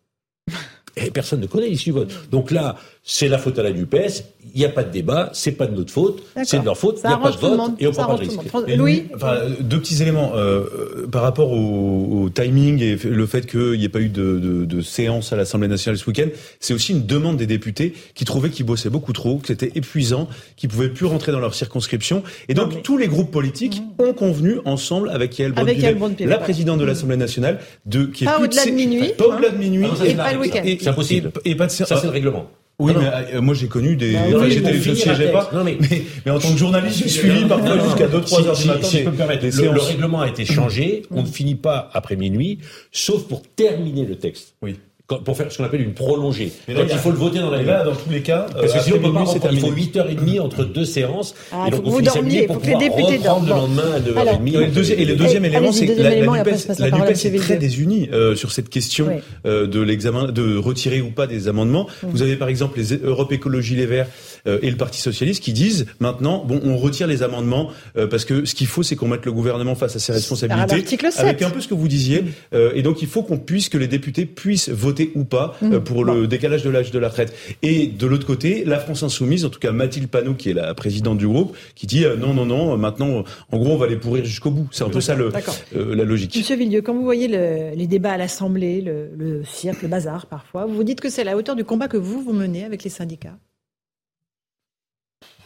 Et 0.97 1.11
personne 1.11 1.41
ne 1.41 1.47
connaît 1.47 1.69
l'issue 1.69 1.91
du 1.91 1.93
vote. 1.99 2.13
Donc 2.31 2.51
là, 2.53 2.77
c'est 3.07 3.29
la 3.29 3.37
faute 3.37 3.59
à 3.59 3.63
la 3.63 3.71
NUPES, 3.71 4.25
il 4.55 4.59
n'y 4.59 4.65
a 4.65 4.71
pas 4.71 4.83
de 4.83 4.91
débat, 4.91 5.29
c'est 5.35 5.53
pas 5.53 5.67
de 5.67 5.75
notre 5.77 5.93
faute, 5.93 6.23
c'est 6.45 6.59
de 6.59 6.65
leur 6.65 6.79
faute, 6.79 7.01
il 7.05 7.07
n'y 7.09 7.13
a 7.13 7.19
pas 7.19 7.31
de 7.33 7.37
vote 7.37 7.57
monde, 7.59 7.73
et 7.79 7.87
on 7.87 7.93
ça 7.93 8.05
prend 8.05 8.17
pas 8.17 8.25
de 8.25 8.29
risque. 8.31 8.77
Louis 8.79 9.05
enfin, 9.15 9.41
deux 9.61 9.79
petits 9.79 10.01
éléments 10.01 10.33
euh, 10.37 11.07
par 11.13 11.21
rapport 11.23 11.53
au, 11.53 12.23
au 12.25 12.31
timing 12.31 12.81
et 12.83 12.97
le 12.97 13.27
fait 13.27 13.45
qu'il 13.47 13.73
n'y 13.79 13.85
ait 13.85 13.89
pas 13.91 14.01
eu 14.01 14.09
de, 14.09 14.39
de, 14.39 14.65
de 14.65 14.81
séance 14.81 15.35
à 15.35 15.37
l'Assemblée 15.37 15.69
nationale 15.69 15.99
ce 15.99 16.07
week-end. 16.07 16.29
C'est 16.61 16.73
aussi 16.73 16.93
une 16.93 17.05
demande 17.05 17.37
des 17.37 17.47
députés 17.47 17.93
qui 18.15 18.25
trouvaient 18.25 18.49
qu'ils 18.49 18.65
bossaient 18.65 18.89
beaucoup 18.91 19.13
trop, 19.13 19.37
que 19.37 19.49
c'était 19.49 19.73
épuisant, 19.75 20.27
qu'ils 20.57 20.71
pouvaient 20.71 20.89
plus 20.89 21.05
rentrer 21.05 21.31
dans 21.31 21.41
leur 21.41 21.55
circonscription. 21.55 22.23
Et 22.49 22.55
donc 22.55 22.83
tous 22.83 22.97
les 22.97 23.09
groupes 23.09 23.31
politiques 23.31 23.83
ont 23.99 24.15
convenu 24.15 24.61
ensemble 24.65 25.11
avec 25.11 25.39
Yael. 25.39 25.53
Avec 25.57 25.77
Yael 25.79 25.97
Braun-Pivet, 25.97 25.99
Braun-Pivet, 25.99 26.31
la 26.31 26.39
présidente 26.39 26.79
de 26.81 26.85
l'Assemblée 26.87 27.19
nationale, 27.19 27.59
de 27.85 28.05
qui 28.07 28.25
est 28.25 28.27
Pas 28.29 28.41
au-delà 28.41 28.65
de 28.65 28.71
minuit, 28.71 29.13
pas 29.19 29.25
hein. 29.25 29.35
au-delà 29.35 29.51
de 29.51 29.59
minuit, 29.59 29.87
Ah 29.91 30.05
Et 30.05 30.09
c'est 30.09 30.15
pas 30.15 30.33
le 30.33 30.41
week-end. 30.41 30.63
et- 30.65 30.79
C'est 30.81 30.89
impossible. 30.89 31.33
Et, 31.45 31.51
et 31.51 31.55
pas 31.55 31.67
de 31.67 31.71
Ça, 31.71 31.85
c'est 31.85 32.05
le 32.07 32.11
règlement. 32.13 32.47
Oui, 32.79 32.93
non. 32.93 33.01
mais 33.01 33.35
euh, 33.37 33.41
moi 33.41 33.55
j'ai 33.55 33.69
connu 33.69 33.97
des. 33.97 34.13
Bah 34.15 34.19
non, 34.31 34.41
oui, 34.41 34.51
j'étais, 34.51 34.75
je 34.75 34.93
siégeais 34.95 35.31
pas. 35.31 35.51
Non, 35.53 35.63
mais- 35.65 35.77
mais, 35.81 36.03
mais 36.27 36.33
en 36.33 36.39
tant 36.39 36.51
que 36.53 36.59
journaliste, 36.59 36.99
j'ai 37.05 37.09
suivi 37.09 37.45
parfois 37.45 37.79
jusqu'à 37.85 38.09
2-3 38.09 38.27
Si- 38.27 38.47
heures 38.49 38.57
du 38.57 38.67
matin. 38.67 38.87
Si 38.89 38.99
je 38.99 39.05
peux 39.05 39.11
me 39.11 39.17
permettre, 39.17 39.45
le, 39.47 39.81
règlement 39.81 40.21
a 40.23 40.29
été 40.29 40.45
changé. 40.45 41.03
On 41.11 41.23
ne 41.23 41.27
finit 41.27 41.55
pas 41.55 41.89
après 41.93 42.17
minuit, 42.17 42.59
sauf 42.91 43.25
pour 43.29 43.43
terminer 43.43 44.05
le 44.05 44.17
texte. 44.17 44.55
Oui. 44.63 44.77
Quand- 45.07 45.23
pour 45.23 45.37
faire 45.37 45.53
ce 45.53 45.59
qu'on 45.59 45.65
appelle 45.65 45.83
une 45.83 45.93
prolongée. 45.93 46.51
Mais 46.67 46.73
Donc 46.73 46.87
il 46.91 46.97
faut 46.97 47.11
le 47.11 47.19
voter 47.19 47.39
dans 47.39 47.51
la 47.51 47.59
nuit. 47.59 47.67
là, 47.67 47.85
dans 47.85 47.95
tous 47.95 48.09
les 48.11 48.23
cas, 48.23 48.47
Parce 48.51 48.73
que 48.73 48.79
euh, 48.79 48.83
sinon, 48.83 48.97
on 48.97 49.07
peut 49.09 49.13
pas 49.13 49.21
reprendre. 49.25 49.53
Il 49.55 49.61
faut 49.61 49.67
terminé. 49.93 50.39
8h30 50.39 50.41
entre 50.41 50.65
deux 50.65 50.87
séances. 50.87 51.35
Ah, 51.53 51.67
et 51.69 51.71
faut 51.73 51.77
donc, 51.77 51.85
que 51.85 51.89
on 51.89 51.91
vous 51.91 51.99
finit 52.31 52.41
à 52.41 52.47
pour 52.47 52.61
que 52.63 52.67
les 52.67 52.73
pouvoir 52.73 52.81
députés 52.81 53.17
reprendre 53.19 53.47
dorment. 53.47 53.47
le 53.47 53.83
lendemain 53.83 53.95
à 53.97 54.01
9h30. 54.01 54.19
Alors, 54.19 54.41
Et 54.47 54.67
le 54.67 54.73
deuxième, 54.73 54.99
et 55.01 55.05
le 55.05 55.17
deuxième 55.17 55.45
élément, 55.45 55.73
c'est 55.73 55.87
que 55.89 56.01
la, 56.01 56.09
la 56.09 56.27
NUPES, 56.27 56.79
la 56.79 56.91
NUPES 56.91 57.25
est 57.27 57.37
très 57.39 57.57
désunie 57.59 58.09
euh, 58.15 58.35
sur 58.35 58.51
cette 58.51 58.71
question 58.71 59.09
Oui. 59.09 59.15
euh, 59.45 59.67
de 59.67 59.81
l'examen, 59.83 60.33
de 60.33 60.57
retirer 60.57 61.03
ou 61.03 61.11
pas 61.11 61.27
des 61.27 61.49
amendements. 61.49 61.87
Vous 62.03 62.23
avez 62.23 62.37
par 62.37 62.49
exemple 62.49 62.79
les 62.79 62.95
Europe 62.97 63.31
Écologie 63.31 63.77
Les 63.77 63.85
Verts 63.85 64.09
euh, 64.47 64.59
et 64.63 64.71
le 64.71 64.77
Parti 64.79 65.03
Socialiste 65.03 65.43
qui 65.43 65.53
disent 65.53 65.85
maintenant, 66.01 66.43
bon, 66.47 66.61
on 66.65 66.79
retire 66.79 67.07
les 67.09 67.23
amendements 67.23 67.69
euh, 67.99 68.07
parce 68.07 68.25
que 68.25 68.47
ce 68.47 68.55
qu'il 68.55 68.69
faut, 68.69 68.83
c'est 68.83 68.97
qu'on 68.97 69.09
mette 69.09 69.27
le 69.27 69.33
gouvernement 69.33 69.75
face 69.75 69.97
à 69.97 69.99
ses 69.99 70.13
responsabilités. 70.13 70.77
l'article 70.77 71.13
7. 71.13 71.21
Avec 71.21 71.43
un 71.43 71.51
peu 71.51 71.61
ce 71.61 71.69
que 71.69 71.75
vous 71.75 71.89
disiez. 71.89 72.25
Euh, 72.55 72.73
et 72.75 72.81
donc, 72.81 73.03
il 73.03 73.09
faut 73.09 73.23
qu'on 73.23 73.39
puisse, 73.39 73.69
que 73.69 73.77
les 73.77 73.87
députés 73.89 74.25
puissent 74.25 74.71
voter 74.71 74.94
ou 75.15 75.25
pas 75.25 75.57
euh, 75.63 75.81
pour 75.81 76.05
le 76.05 76.27
décalage 76.27 76.63
de 76.63 76.71
l'âge 76.71 76.91
de 76.91 76.99
la 76.99 77.09
retraite. 77.09 77.35
Et 77.63 77.87
de 77.87 78.07
l'autre 78.07 78.27
côté, 78.27 78.65
la 78.65 78.79
France 78.79 79.03
Insoumise, 79.03 79.45
en 79.45 79.51
tout 79.51 79.59
cas 79.61 79.73
Mathilde 79.73 80.09
Panot, 80.09 80.35
qui 80.35 80.51
est 80.51 80.55
la 80.55 80.75
présidente 80.75 81.19
du 81.19 81.27
groupe, 81.27 81.57
qui 81.75 81.87
dit 81.87 82.05
euh, 82.05 82.17
non, 82.17 82.35
non, 82.35 82.47
non, 82.47 82.77
maintenant, 82.77 83.19
euh, 83.19 83.23
en 83.53 83.59
gros, 83.59 83.73
on 83.73 83.77
va 83.77 83.87
les 83.87 83.97
pourrir 83.97 84.25
jusqu'au 84.25 84.51
bout. 84.51 84.69
C'est 84.71 84.85
un 84.85 84.89
peu 84.91 85.01
ça 85.01 85.15
le, 85.15 85.31
euh, 85.77 85.95
la 85.95 86.05
logique. 86.05 86.37
Monsieur 86.37 86.57
Villieu, 86.57 86.83
quand 86.83 86.95
vous 86.95 87.03
voyez 87.05 87.29
le- 87.29 87.75
les 87.77 87.87
débats 87.87 88.13
à 88.13 88.17
l'Assemblée, 88.17 88.81
le, 88.81 89.09
le 89.17 89.43
cirque, 89.45 89.83
le 89.83 89.89
bazar 89.89 90.27
parfois, 90.27 90.67
vous 90.67 90.75
vous 90.75 90.85
dites 90.85 91.01
que 91.01 91.11
c'est 91.11 91.23
à 91.23 91.25
la 91.25 91.37
hauteur 91.37 91.57
du 91.57 91.65
combat 91.65 91.89
que 91.89 91.97
vous, 91.97 92.23
vous 92.23 92.33
menez 92.33 92.65
avec 92.65 92.85
les 92.85 92.91
syndicats 92.91 93.37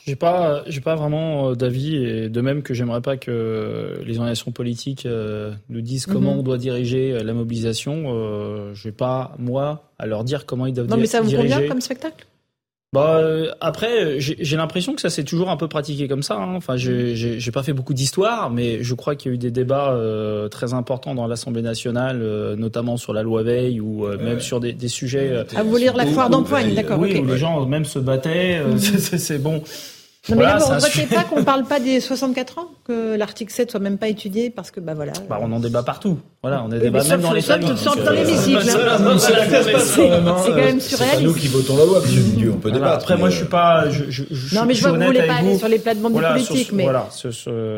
J'ai 0.08 0.16
pas, 0.16 0.62
j'ai 0.66 0.80
pas 0.80 0.94
vraiment 0.96 1.50
euh, 1.50 1.54
d'avis 1.54 1.96
et 1.96 2.28
de 2.30 2.40
même 2.40 2.62
que 2.62 2.72
j'aimerais 2.74 3.02
pas 3.02 3.16
que 3.18 4.00
les 4.06 4.16
organisations 4.16 4.50
politiques 4.52 5.04
euh, 5.06 5.52
nous 5.68 5.82
disent 5.82 6.06
comment 6.06 6.32
Mhm. 6.32 6.38
on 6.40 6.42
doit 6.42 6.58
diriger 6.58 7.12
euh, 7.12 7.22
la 7.22 7.34
mobilisation. 7.34 8.72
Je 8.74 8.82
vais 8.84 8.92
pas 8.92 9.34
moi 9.38 9.90
à 9.98 10.06
leur 10.06 10.24
dire 10.24 10.46
comment 10.46 10.64
ils 10.66 10.72
doivent 10.72 10.88
Non, 10.88 10.96
mais 10.96 11.06
ça 11.06 11.20
vous 11.20 11.28
diriger. 11.28 11.52
convient 11.54 11.68
comme 11.68 11.80
spectacle? 11.82 12.26
Bah 12.94 13.18
euh, 13.18 13.50
après, 13.60 14.18
j'ai 14.18 14.36
j'ai 14.40 14.56
l'impression 14.56 14.94
que 14.94 15.02
ça 15.02 15.10
s'est 15.10 15.24
toujours 15.24 15.50
un 15.50 15.58
peu 15.58 15.68
pratiqué 15.68 16.08
comme 16.08 16.22
ça. 16.22 16.36
hein. 16.36 16.54
Enfin, 16.54 16.76
j'ai- 16.78 17.14
j'ai 17.16 17.38
j'ai 17.38 17.50
pas 17.52 17.62
fait 17.62 17.74
beaucoup 17.74 17.92
d'histoire, 17.92 18.48
mais 18.50 18.82
je 18.82 18.94
crois 18.94 19.14
qu'il 19.14 19.30
y 19.30 19.32
a 19.32 19.34
eu 19.34 19.38
des 19.38 19.50
débats 19.50 19.92
euh, 19.92 20.48
très 20.48 20.72
importants 20.72 21.14
dans 21.14 21.26
l'Assemblée 21.26 21.60
nationale, 21.60 22.20
euh, 22.22 22.56
notamment 22.56 22.96
sur 22.96 23.12
la 23.12 23.22
loi 23.22 23.42
Veil 23.42 23.78
ou 23.78 24.06
euh, 24.06 24.16
même 24.16 24.40
sur 24.40 24.58
des, 24.58 24.72
des 24.72 24.88
sujets. 24.88 25.28
euh, 25.30 25.44
Ah, 25.54 25.62
vous 25.64 25.76
dire 25.78 25.94
la 25.98 26.06
foire 26.06 26.30
d'empoigne, 26.30 26.74
d'accord, 26.74 26.98
Oui, 26.98 27.14
où 27.18 27.26
les 27.26 27.36
gens 27.36 27.66
même 27.66 27.84
se 27.84 27.98
battaient. 27.98 28.56
euh, 28.58 28.68
Mhm. 28.68 28.78
c'est- 28.78 28.98
c'est 28.98 29.18
c'est 29.18 29.38
bon. 29.38 29.62
Non, 30.30 30.36
mais 30.36 30.42
Voilà, 30.42 30.52
là, 30.52 30.58
vous 30.58 30.66
c'est 30.66 30.74
ne 30.74 30.80
regrettez 30.92 31.14
pas 31.14 31.24
qu'on 31.24 31.38
ne 31.40 31.44
parle 31.44 31.64
pas 31.64 31.80
des 31.80 32.00
64 32.00 32.58
ans 32.58 32.68
Que 32.86 33.16
l'article 33.16 33.52
7 33.52 33.70
soit 33.70 33.80
même 33.80 33.98
pas 33.98 34.08
étudié 34.08 34.50
Parce 34.50 34.70
que, 34.70 34.80
bah 34.80 34.94
voilà. 34.94 35.12
Bah, 35.28 35.38
on 35.40 35.50
en 35.52 35.60
débat 35.60 35.82
partout. 35.82 36.18
Voilà, 36.42 36.62
on 36.62 36.66
en 36.66 36.68
débat 36.68 37.02
même 37.02 37.20
dans 37.20 37.32
les 37.32 37.40
familles. 37.40 37.68
dans 37.84 37.92
euh, 37.96 38.12
l'hémicycle, 38.12 38.60
c'est- 38.62 38.70
c'est- 38.70 38.78
C'est- 39.18 39.78
c'est- 39.78 39.88
c'est 39.88 40.08
quand 40.08 40.54
même 40.54 40.80
C'est 40.80 40.96
pas 40.96 41.20
nous 41.20 41.32
surréaliste. 41.32 41.38
qui 41.38 41.48
votons 41.48 41.76
la 41.76 41.84
loi, 41.84 42.00
monsieur 42.00 42.20
Vidieu, 42.20 42.52
on 42.54 42.58
peut 42.58 42.70
débattre. 42.70 42.94
Après, 42.94 43.16
moi, 43.16 43.28
je 43.30 43.36
suis 43.38 43.46
pas. 43.46 43.84
Non, 43.86 44.64
mais 44.66 44.74
je 44.74 44.78
suis 44.78 44.86
vois 44.86 44.92
que 44.92 44.98
vous 45.00 45.06
voulez 45.06 45.22
pas 45.26 45.34
aller 45.34 45.58
sur 45.58 45.68
les 45.68 45.78
plates-bandes 45.78 46.12
Voilà, 46.12 46.34
du 46.34 46.40
sur 46.40 46.48
politique, 46.48 46.70
ce- 46.70 46.74
mais, 46.76 46.82
voilà, 46.84 47.08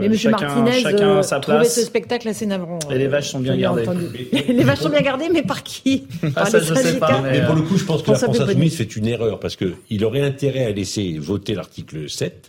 mais 0.01 0.09
Monsieur 0.09 0.30
chacun- 0.30 0.46
Martinez 0.55 0.86
euh, 1.03 1.22
place. 1.40 1.74
ce 1.74 1.80
spectacle 1.82 2.28
assez 2.28 2.46
navrant. 2.46 2.78
Et 2.90 2.98
les 2.98 3.07
vaches 3.09 3.30
sont 3.30 3.40
bien 3.40 3.57
gardées. 3.57 3.84
Les 4.48 4.64
vaches 4.64 4.80
sont 4.80 4.88
bien 4.90 5.01
gardées, 5.01 5.28
mais 5.32 5.42
par 5.42 5.62
qui 5.62 6.05
Ah, 6.36 6.44
ça, 6.46 6.59
je 6.61 6.74
sais 6.74 6.98
pas, 6.98 7.20
mais, 7.22 7.42
pour 7.42 7.55
le 7.55 7.62
coup, 7.62 7.76
je 7.78 7.84
pense 7.84 8.03
que 8.03 8.11
la 8.11 8.18
François 8.18 8.34
France. 8.44 8.48
Insoumise 8.51 8.76
fait 8.76 8.96
une 8.96 9.07
erreur 9.07 9.38
parce 9.40 9.57
qu'il 9.57 10.05
aurait 10.05 10.22
intérêt 10.22 10.64
à 10.66 10.70
laisser 10.70 11.16
voter 11.18 11.55
l'article 11.55 12.09
7 12.11 12.39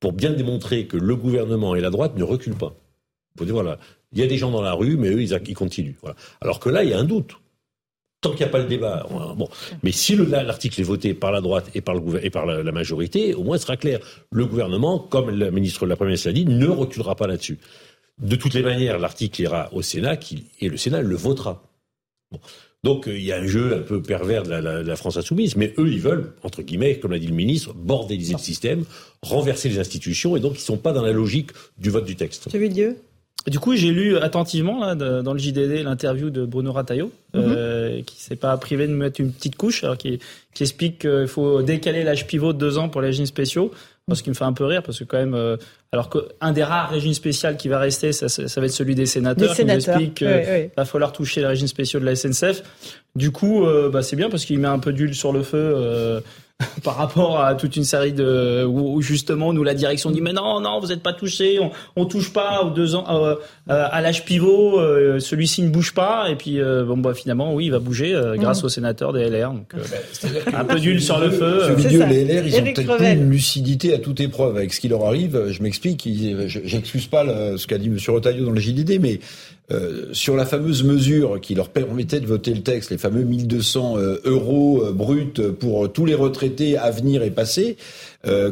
pour 0.00 0.12
bien 0.12 0.30
démontrer 0.30 0.86
que 0.86 0.96
le 0.96 1.16
gouvernement 1.16 1.74
et 1.74 1.80
la 1.80 1.90
droite 1.90 2.16
ne 2.16 2.24
reculent 2.24 2.56
pas. 2.56 2.74
Dire, 3.40 3.54
voilà, 3.54 3.78
il 4.12 4.18
y 4.18 4.22
a 4.22 4.26
des 4.26 4.38
gens 4.38 4.50
dans 4.50 4.62
la 4.62 4.72
rue, 4.74 4.96
mais 4.96 5.08
eux, 5.08 5.22
ils, 5.22 5.54
continuent. 5.54 5.96
Alors 6.40 6.60
que 6.60 6.68
là, 6.68 6.84
il 6.84 6.90
y 6.90 6.92
a 6.92 6.98
un 6.98 7.04
doute. 7.04 7.32
Tant 8.20 8.30
qu'il 8.30 8.40
n'y 8.40 8.44
a 8.44 8.48
pas 8.48 8.58
le 8.60 8.66
débat. 8.66 9.06
Bon. 9.36 9.48
Mais 9.82 9.92
si 9.92 10.14
le- 10.14 10.24
l'article 10.24 10.80
est 10.80 10.84
voté 10.84 11.14
par 11.14 11.32
la 11.32 11.40
droite 11.40 11.70
et 11.74 11.80
par, 11.80 11.94
le 11.94 12.24
et 12.24 12.30
par 12.30 12.46
la, 12.46 12.62
la 12.62 12.72
majorité, 12.72 13.34
au 13.34 13.42
moins 13.42 13.58
ce 13.58 13.64
sera 13.64 13.76
clair. 13.76 13.98
Le 14.30 14.46
gouvernement, 14.46 14.98
comme 14.98 15.30
le 15.30 15.50
ministre 15.50 15.84
de 15.84 15.90
la 15.90 15.96
Première 15.96 16.10
ministre 16.10 16.28
l'a 16.28 16.32
dit, 16.32 16.46
ne 16.46 16.66
reculera 16.66 17.16
pas 17.16 17.26
là-dessus. 17.26 17.58
De 18.18 18.36
toutes 18.36 18.54
les 18.54 18.62
manières, 18.62 18.98
l'article 18.98 19.42
ira 19.42 19.68
au 19.72 19.82
Sénat 19.82 20.16
et 20.60 20.68
le 20.68 20.76
Sénat 20.76 21.02
le 21.02 21.16
votera. 21.16 21.64
Bon. 22.30 22.40
Donc 22.84 23.08
euh, 23.08 23.16
il 23.18 23.24
y 23.24 23.32
a 23.32 23.38
un 23.40 23.46
jeu 23.46 23.74
un 23.74 23.80
peu 23.80 24.00
pervers 24.02 24.42
de 24.44 24.50
la, 24.50 24.60
la- 24.60 24.82
la 24.82 24.96
France 24.96 25.16
insoumise, 25.16 25.56
mais 25.56 25.72
eux, 25.78 25.88
ils 25.90 26.00
veulent, 26.00 26.32
entre 26.44 26.62
guillemets, 26.62 26.98
comme 27.00 27.10
l'a 27.12 27.18
dit 27.18 27.26
le 27.26 27.34
ministre, 27.34 27.72
bordéliser 27.74 28.34
le 28.34 28.38
système, 28.38 28.84
renverser 29.22 29.68
les 29.70 29.78
institutions, 29.78 30.36
et 30.36 30.40
donc 30.40 30.52
ils 30.56 30.60
sont 30.62 30.76
pas 30.76 30.92
dans 30.92 31.02
la 31.02 31.12
logique 31.12 31.50
du 31.78 31.90
vote 31.90 32.04
du 32.04 32.14
texte. 32.14 32.46
Monsieur 32.46 32.60
Villieu 32.60 32.96
Du 33.46 33.58
coup, 33.58 33.74
j'ai 33.74 33.90
lu 33.90 34.16
attentivement 34.16 34.80
là, 34.80 34.94
de- 34.94 35.20
dans 35.22 35.32
le 35.34 35.38
JDD 35.38 35.82
l'interview 35.82 36.30
de 36.30 36.46
Bruno 36.46 36.72
Rataillot, 36.72 37.10
Mhm. 37.34 37.42
euh, 37.56 38.02
qui 38.02 38.22
s'est 38.22 38.36
pas 38.36 38.56
privé 38.56 38.86
de 38.86 38.92
me 38.92 38.98
mettre 38.98 39.20
une 39.20 39.32
petite 39.32 39.56
couche, 39.56 39.82
alors 39.84 39.98
qui, 39.98 40.18
qui 40.54 40.62
explique 40.62 41.00
qu'il 41.00 41.26
faut 41.26 41.60
décaler 41.62 42.04
l'âge 42.04 42.26
pivot 42.26 42.52
de 42.54 42.58
deux 42.58 42.78
ans 42.78 42.88
pour 42.88 43.00
les 43.02 43.08
régimes 43.08 43.26
spéciaux. 43.26 43.70
Ce 44.12 44.22
qui 44.22 44.28
me 44.28 44.34
fait 44.34 44.44
un 44.44 44.52
peu 44.52 44.64
rire, 44.64 44.82
parce 44.82 44.98
que 44.98 45.04
quand 45.04 45.16
même, 45.16 45.34
euh, 45.34 45.56
alors 45.92 46.10
qu'un 46.10 46.52
des 46.52 46.62
rares 46.62 46.90
régimes 46.90 47.14
spéciaux 47.14 47.54
qui 47.56 47.68
va 47.68 47.78
rester, 47.78 48.12
ça, 48.12 48.28
ça, 48.28 48.60
va 48.60 48.66
être 48.66 48.72
celui 48.72 48.94
des 48.94 49.06
sénateurs, 49.06 49.48
des 49.48 49.54
sénateurs. 49.54 49.78
qui 49.78 49.90
nous 49.90 49.96
explique 49.96 50.14
qu'il 50.14 50.70
va 50.76 50.84
falloir 50.84 51.12
toucher 51.12 51.40
les 51.40 51.46
régimes 51.46 51.68
spéciaux 51.68 52.00
de 52.00 52.04
la 52.04 52.14
SNCF. 52.14 52.62
Du 53.16 53.30
coup, 53.30 53.64
euh, 53.64 53.88
bah, 53.88 54.02
c'est 54.02 54.16
bien 54.16 54.28
parce 54.28 54.44
qu'il 54.44 54.58
met 54.58 54.68
un 54.68 54.78
peu 54.78 54.92
d'huile 54.92 55.14
sur 55.14 55.32
le 55.32 55.42
feu. 55.42 56.22
Euh, 56.62 56.64
par 56.84 56.96
rapport 56.96 57.40
à 57.40 57.54
toute 57.54 57.76
une 57.76 57.84
série 57.84 58.12
de 58.12 58.64
où 58.64 59.02
justement 59.02 59.52
nous 59.52 59.64
la 59.64 59.74
direction 59.74 60.10
dit 60.10 60.20
mais 60.20 60.32
non 60.32 60.60
non 60.60 60.78
vous 60.78 60.88
n'êtes 60.88 61.02
pas 61.02 61.12
touché 61.12 61.58
on, 61.58 61.70
on 61.96 62.04
touche 62.04 62.32
pas 62.32 62.62
aux 62.62 62.70
deux 62.70 62.94
ans 62.94 63.04
euh, 63.08 63.34
à 63.66 64.00
l'âge 64.00 64.24
pivot 64.24 64.78
euh, 64.78 65.18
celui-ci 65.18 65.62
ne 65.62 65.70
bouge 65.70 65.94
pas 65.94 66.30
et 66.30 66.36
puis 66.36 66.60
euh, 66.60 66.84
bon 66.84 66.96
bah 66.96 67.14
finalement 67.14 67.54
oui 67.54 67.66
il 67.66 67.70
va 67.70 67.80
bouger 67.80 68.14
grâce 68.36 68.62
mmh. 68.62 68.66
aux 68.66 68.68
sénateurs 68.68 69.12
des 69.12 69.28
LR 69.28 69.52
donc 69.52 69.74
un 70.52 70.64
peu 70.64 70.78
d'huile 70.78 71.02
sur 71.02 71.18
le 71.18 71.30
feu 71.30 71.60
ce 71.66 71.72
milieu 71.72 72.04
les 72.06 72.24
LR 72.24 72.46
ils 72.46 72.56
ont 72.56 72.72
peut-être 72.72 73.02
une 73.02 73.30
lucidité 73.30 73.94
à 73.94 73.98
toute 73.98 74.20
épreuve. 74.20 74.56
Avec 74.56 74.72
ce 74.72 74.80
qui 74.80 74.88
leur 74.88 75.04
arrive 75.04 75.50
je 75.50 75.62
m'explique 75.62 76.08
j'excuse 76.46 77.06
pas 77.06 77.24
ce 77.56 77.66
qu'a 77.66 77.78
dit 77.78 77.90
monsieur 77.90 78.12
Retailleau 78.12 78.44
dans 78.44 78.52
le 78.52 78.60
JDD 78.60 79.00
mais 79.00 79.18
euh, 79.72 80.08
sur 80.12 80.36
la 80.36 80.44
fameuse 80.44 80.84
mesure 80.84 81.40
qui 81.40 81.54
leur 81.54 81.70
permettait 81.70 82.20
de 82.20 82.26
voter 82.26 82.52
le 82.52 82.60
texte, 82.60 82.90
les 82.90 82.98
fameux 82.98 83.22
1200 83.22 83.96
euh, 83.96 84.20
euros 84.26 84.82
euh, 84.84 84.92
bruts 84.92 85.32
pour 85.58 85.90
tous 85.90 86.04
les 86.04 86.14
retraités 86.14 86.76
à 86.76 86.90
venir 86.90 87.22
et 87.22 87.30
passer, 87.30 87.76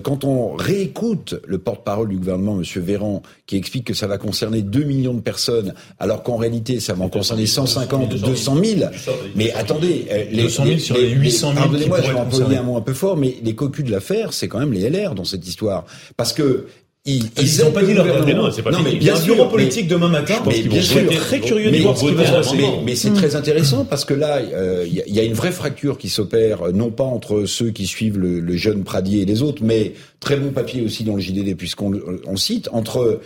quand 0.02 0.24
on 0.24 0.54
réécoute 0.54 1.36
le 1.46 1.56
porte-parole 1.56 2.10
du 2.10 2.18
gouvernement, 2.18 2.56
Monsieur 2.56 2.82
Véran, 2.82 3.22
qui 3.46 3.56
explique 3.56 3.86
que 3.86 3.94
ça 3.94 4.06
va 4.06 4.18
concerner 4.18 4.60
2 4.60 4.84
millions 4.84 5.14
de 5.14 5.22
personnes, 5.22 5.72
alors 5.98 6.22
qu'en 6.22 6.36
réalité 6.36 6.78
ça 6.78 6.92
va 6.92 7.06
en 7.06 7.08
concerner 7.08 7.46
150, 7.46 8.16
200 8.16 8.56
000. 8.62 8.90
Mais 9.34 9.50
attendez, 9.52 10.06
les 10.30 10.42
200 10.42 10.64
000 10.66 10.78
sur 10.78 10.98
les 10.98 11.08
800 11.08 11.52
000. 11.54 11.58
Pardonnez-moi, 11.58 12.02
je 12.02 12.12
vais 12.12 12.18
employer 12.18 12.56
un 12.58 12.62
mot 12.64 12.76
un 12.76 12.82
peu 12.82 12.92
fort, 12.92 13.16
mais 13.16 13.36
les 13.42 13.54
cocus 13.54 13.86
de 13.86 13.90
l'affaire, 13.90 14.34
c'est 14.34 14.46
quand 14.46 14.58
même 14.58 14.74
les 14.74 14.90
LR 14.90 15.14
dans 15.14 15.24
cette 15.24 15.48
histoire, 15.48 15.86
parce 16.18 16.34
que 16.34 16.66
ils 17.04 17.58
n'ont 17.64 17.72
pas 17.72 17.82
dit 17.82 17.94
leur 17.94 18.06
non, 18.06 18.52
c'est 18.52 18.62
pas 18.62 18.70
non, 18.70 18.78
mais 18.84 18.94
bien 18.94 19.16
sûr, 19.16 19.34
bureau 19.34 19.48
politique 19.48 19.88
demain 19.88 20.08
matin. 20.08 20.40
Mais 20.46 20.62
bien 20.62 20.82
sûr, 20.82 21.00
très 21.10 21.40
curieux 21.40 21.72
de 21.72 21.78
voir 21.78 21.98
ce 21.98 22.04
qui 22.04 22.14
va 22.14 22.26
se 22.26 22.32
passer. 22.32 22.58
Mais, 22.84 22.94
c'est 22.94 23.12
très 23.12 23.34
intéressant 23.34 23.84
parce 23.84 24.04
que 24.04 24.14
là, 24.14 24.36
euh, 24.36 24.86
il 24.86 25.12
y, 25.12 25.18
a 25.18 25.24
une 25.24 25.32
vraie 25.32 25.50
fracture 25.50 25.98
qui 25.98 26.08
s'opère, 26.08 26.72
non 26.72 26.90
pas 26.90 27.04
entre 27.04 27.44
ceux 27.46 27.70
qui 27.70 27.86
suivent 27.86 28.18
le, 28.18 28.38
le 28.38 28.56
jeune 28.56 28.84
Pradier 28.84 29.22
et 29.22 29.24
les 29.24 29.42
autres, 29.42 29.64
mais 29.64 29.94
très 30.20 30.36
bon 30.36 30.50
papier 30.50 30.82
aussi 30.82 31.02
dans 31.02 31.16
le 31.16 31.20
JDD 31.20 31.56
puisqu'on 31.56 31.92
on 32.24 32.36
cite 32.36 32.68
entre 32.72 33.20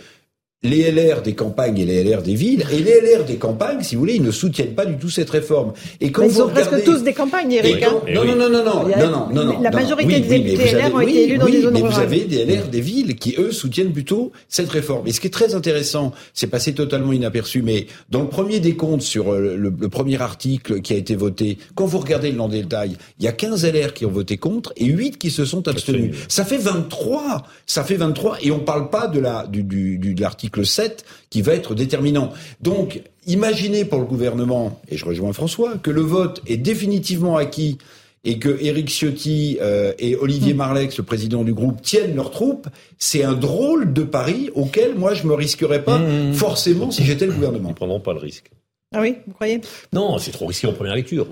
les 0.63 0.91
LR 0.91 1.21
des 1.21 1.35
campagnes 1.35 1.77
et 1.77 1.85
les 1.85 2.03
LR 2.03 2.23
des 2.23 2.33
villes, 2.33 2.65
et 2.71 2.79
les 2.79 2.99
LR 2.99 3.25
des 3.25 3.35
campagnes, 3.35 3.83
si 3.83 3.93
vous 3.93 4.01
voulez, 4.01 4.15
ils 4.15 4.23
ne 4.23 4.31
soutiennent 4.31 4.73
pas 4.73 4.87
du 4.87 4.97
tout 4.97 5.09
cette 5.09 5.29
réforme. 5.29 5.73
Et 6.01 6.11
quand 6.11 6.23
ils 6.23 6.31
sont 6.31 6.47
presque 6.47 6.83
tous 6.83 7.03
des 7.03 7.13
campagnes, 7.13 7.51
Eric. 7.51 7.83
Hein. 7.83 8.01
Eh 8.07 8.13
non, 8.15 8.25
non, 8.25 8.35
non, 8.35 8.49
non, 8.49 8.63
non, 8.63 9.45
non, 9.45 9.61
La 9.61 9.69
majorité 9.69 10.19
des 10.19 10.39
députés 10.39 10.71
LR 10.71 10.95
ont 10.95 11.01
été 11.01 11.23
élus 11.25 11.37
dans 11.37 11.45
des 11.45 11.61
zones 11.61 11.75
rurales. 11.75 11.83
Mais 11.83 11.95
vous 11.95 11.99
avez 11.99 12.25
des 12.25 12.45
LR 12.45 12.67
des 12.69 12.81
villes 12.81 13.15
qui, 13.17 13.35
eux, 13.37 13.51
soutiennent 13.51 13.93
plutôt 13.93 14.31
cette 14.49 14.69
réforme. 14.69 15.05
Et 15.05 15.11
ce 15.11 15.19
qui 15.19 15.27
est 15.27 15.31
très 15.31 15.53
intéressant, 15.53 16.11
c'est 16.33 16.47
passé 16.47 16.73
totalement 16.73 17.13
inaperçu, 17.13 17.61
mais 17.61 17.85
dans 18.09 18.23
le 18.23 18.29
premier 18.29 18.59
décompte 18.59 19.03
sur 19.03 19.33
euh, 19.33 19.55
le, 19.55 19.71
premier 19.89 20.19
article 20.19 20.81
qui 20.81 20.93
a 20.93 20.97
été 20.97 21.15
voté, 21.15 21.59
quand 21.75 21.85
vous 21.85 21.99
regardez 21.99 22.31
le 22.31 22.37
long 22.37 22.47
détail, 22.47 22.97
il 23.19 23.25
y 23.25 23.27
a 23.27 23.31
15 23.31 23.63
LR 23.63 23.93
qui 23.93 24.07
ont 24.07 24.11
voté 24.11 24.37
contre 24.37 24.73
et 24.75 24.85
8 24.85 25.19
qui 25.19 25.29
se 25.29 25.45
sont 25.45 25.67
abstenus. 25.67 26.15
Ça 26.27 26.45
fait 26.45 26.57
23. 26.57 27.43
Ça 27.67 27.83
fait 27.83 27.95
23. 27.95 28.39
Et 28.41 28.49
on 28.49 28.57
ne 28.57 28.63
parle 28.63 28.89
pas 28.89 29.05
de 29.05 29.19
la, 29.19 29.45
du, 29.45 29.63
de 29.63 30.19
l'article 30.19 30.46
7 30.63 31.05
qui 31.29 31.41
va 31.41 31.53
être 31.53 31.75
déterminant. 31.75 32.31
Donc, 32.61 33.01
imaginez 33.25 33.85
pour 33.85 33.99
le 33.99 34.05
gouvernement, 34.05 34.81
et 34.89 34.97
je 34.97 35.05
rejoins 35.05 35.33
François, 35.33 35.77
que 35.77 35.91
le 35.91 36.01
vote 36.01 36.41
est 36.47 36.57
définitivement 36.57 37.37
acquis 37.37 37.77
et 38.23 38.39
que 38.39 38.61
Éric 38.61 38.89
Ciotti 38.89 39.57
euh, 39.61 39.93
et 39.99 40.15
Olivier 40.15 40.53
hmm. 40.53 40.57
Marlex, 40.57 40.97
le 40.97 41.03
président 41.03 41.43
du 41.43 41.53
groupe, 41.53 41.81
tiennent 41.81 42.15
leurs 42.15 42.31
troupes, 42.31 42.67
c'est 42.97 43.23
un 43.23 43.33
drôle 43.33 43.93
de 43.93 44.03
pari 44.03 44.49
auquel 44.53 44.95
moi 44.95 45.13
je 45.13 45.25
me 45.25 45.33
risquerais 45.33 45.83
pas 45.83 45.99
hmm. 45.99 46.33
forcément 46.33 46.91
si 46.91 47.03
j'étais 47.03 47.25
le 47.25 47.33
gouvernement. 47.33 47.69
Ils 47.69 47.75
prendront 47.75 48.01
pas 48.01 48.13
le 48.13 48.19
risque. 48.19 48.51
Ah 48.93 49.01
oui, 49.01 49.17
vous 49.27 49.33
croyez? 49.33 49.61
Non, 49.93 50.17
c'est 50.17 50.31
trop 50.31 50.45
risqué 50.45 50.67
en 50.67 50.73
première 50.73 50.95
lecture. 50.95 51.27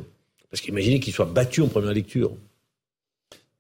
Parce 0.49 0.61
qu'imaginez 0.61 0.99
qu'ils 0.99 1.13
soient 1.13 1.25
battus 1.25 1.65
en 1.65 1.67
première 1.67 1.93
lecture. 1.93 2.31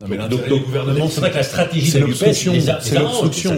Non, 0.01 0.07
mais 0.09 0.17
donc, 0.27 0.45
le 0.49 0.57
gouvernement, 0.57 1.07
c'est 1.07 1.21
vrai 1.21 1.31
que 1.31 1.37
la 1.37 1.43
stratégie 1.43 1.93
de 1.93 1.99
l'obstruction, 1.99 2.53
c'est 2.81 2.99
l'obstruction. 2.99 3.57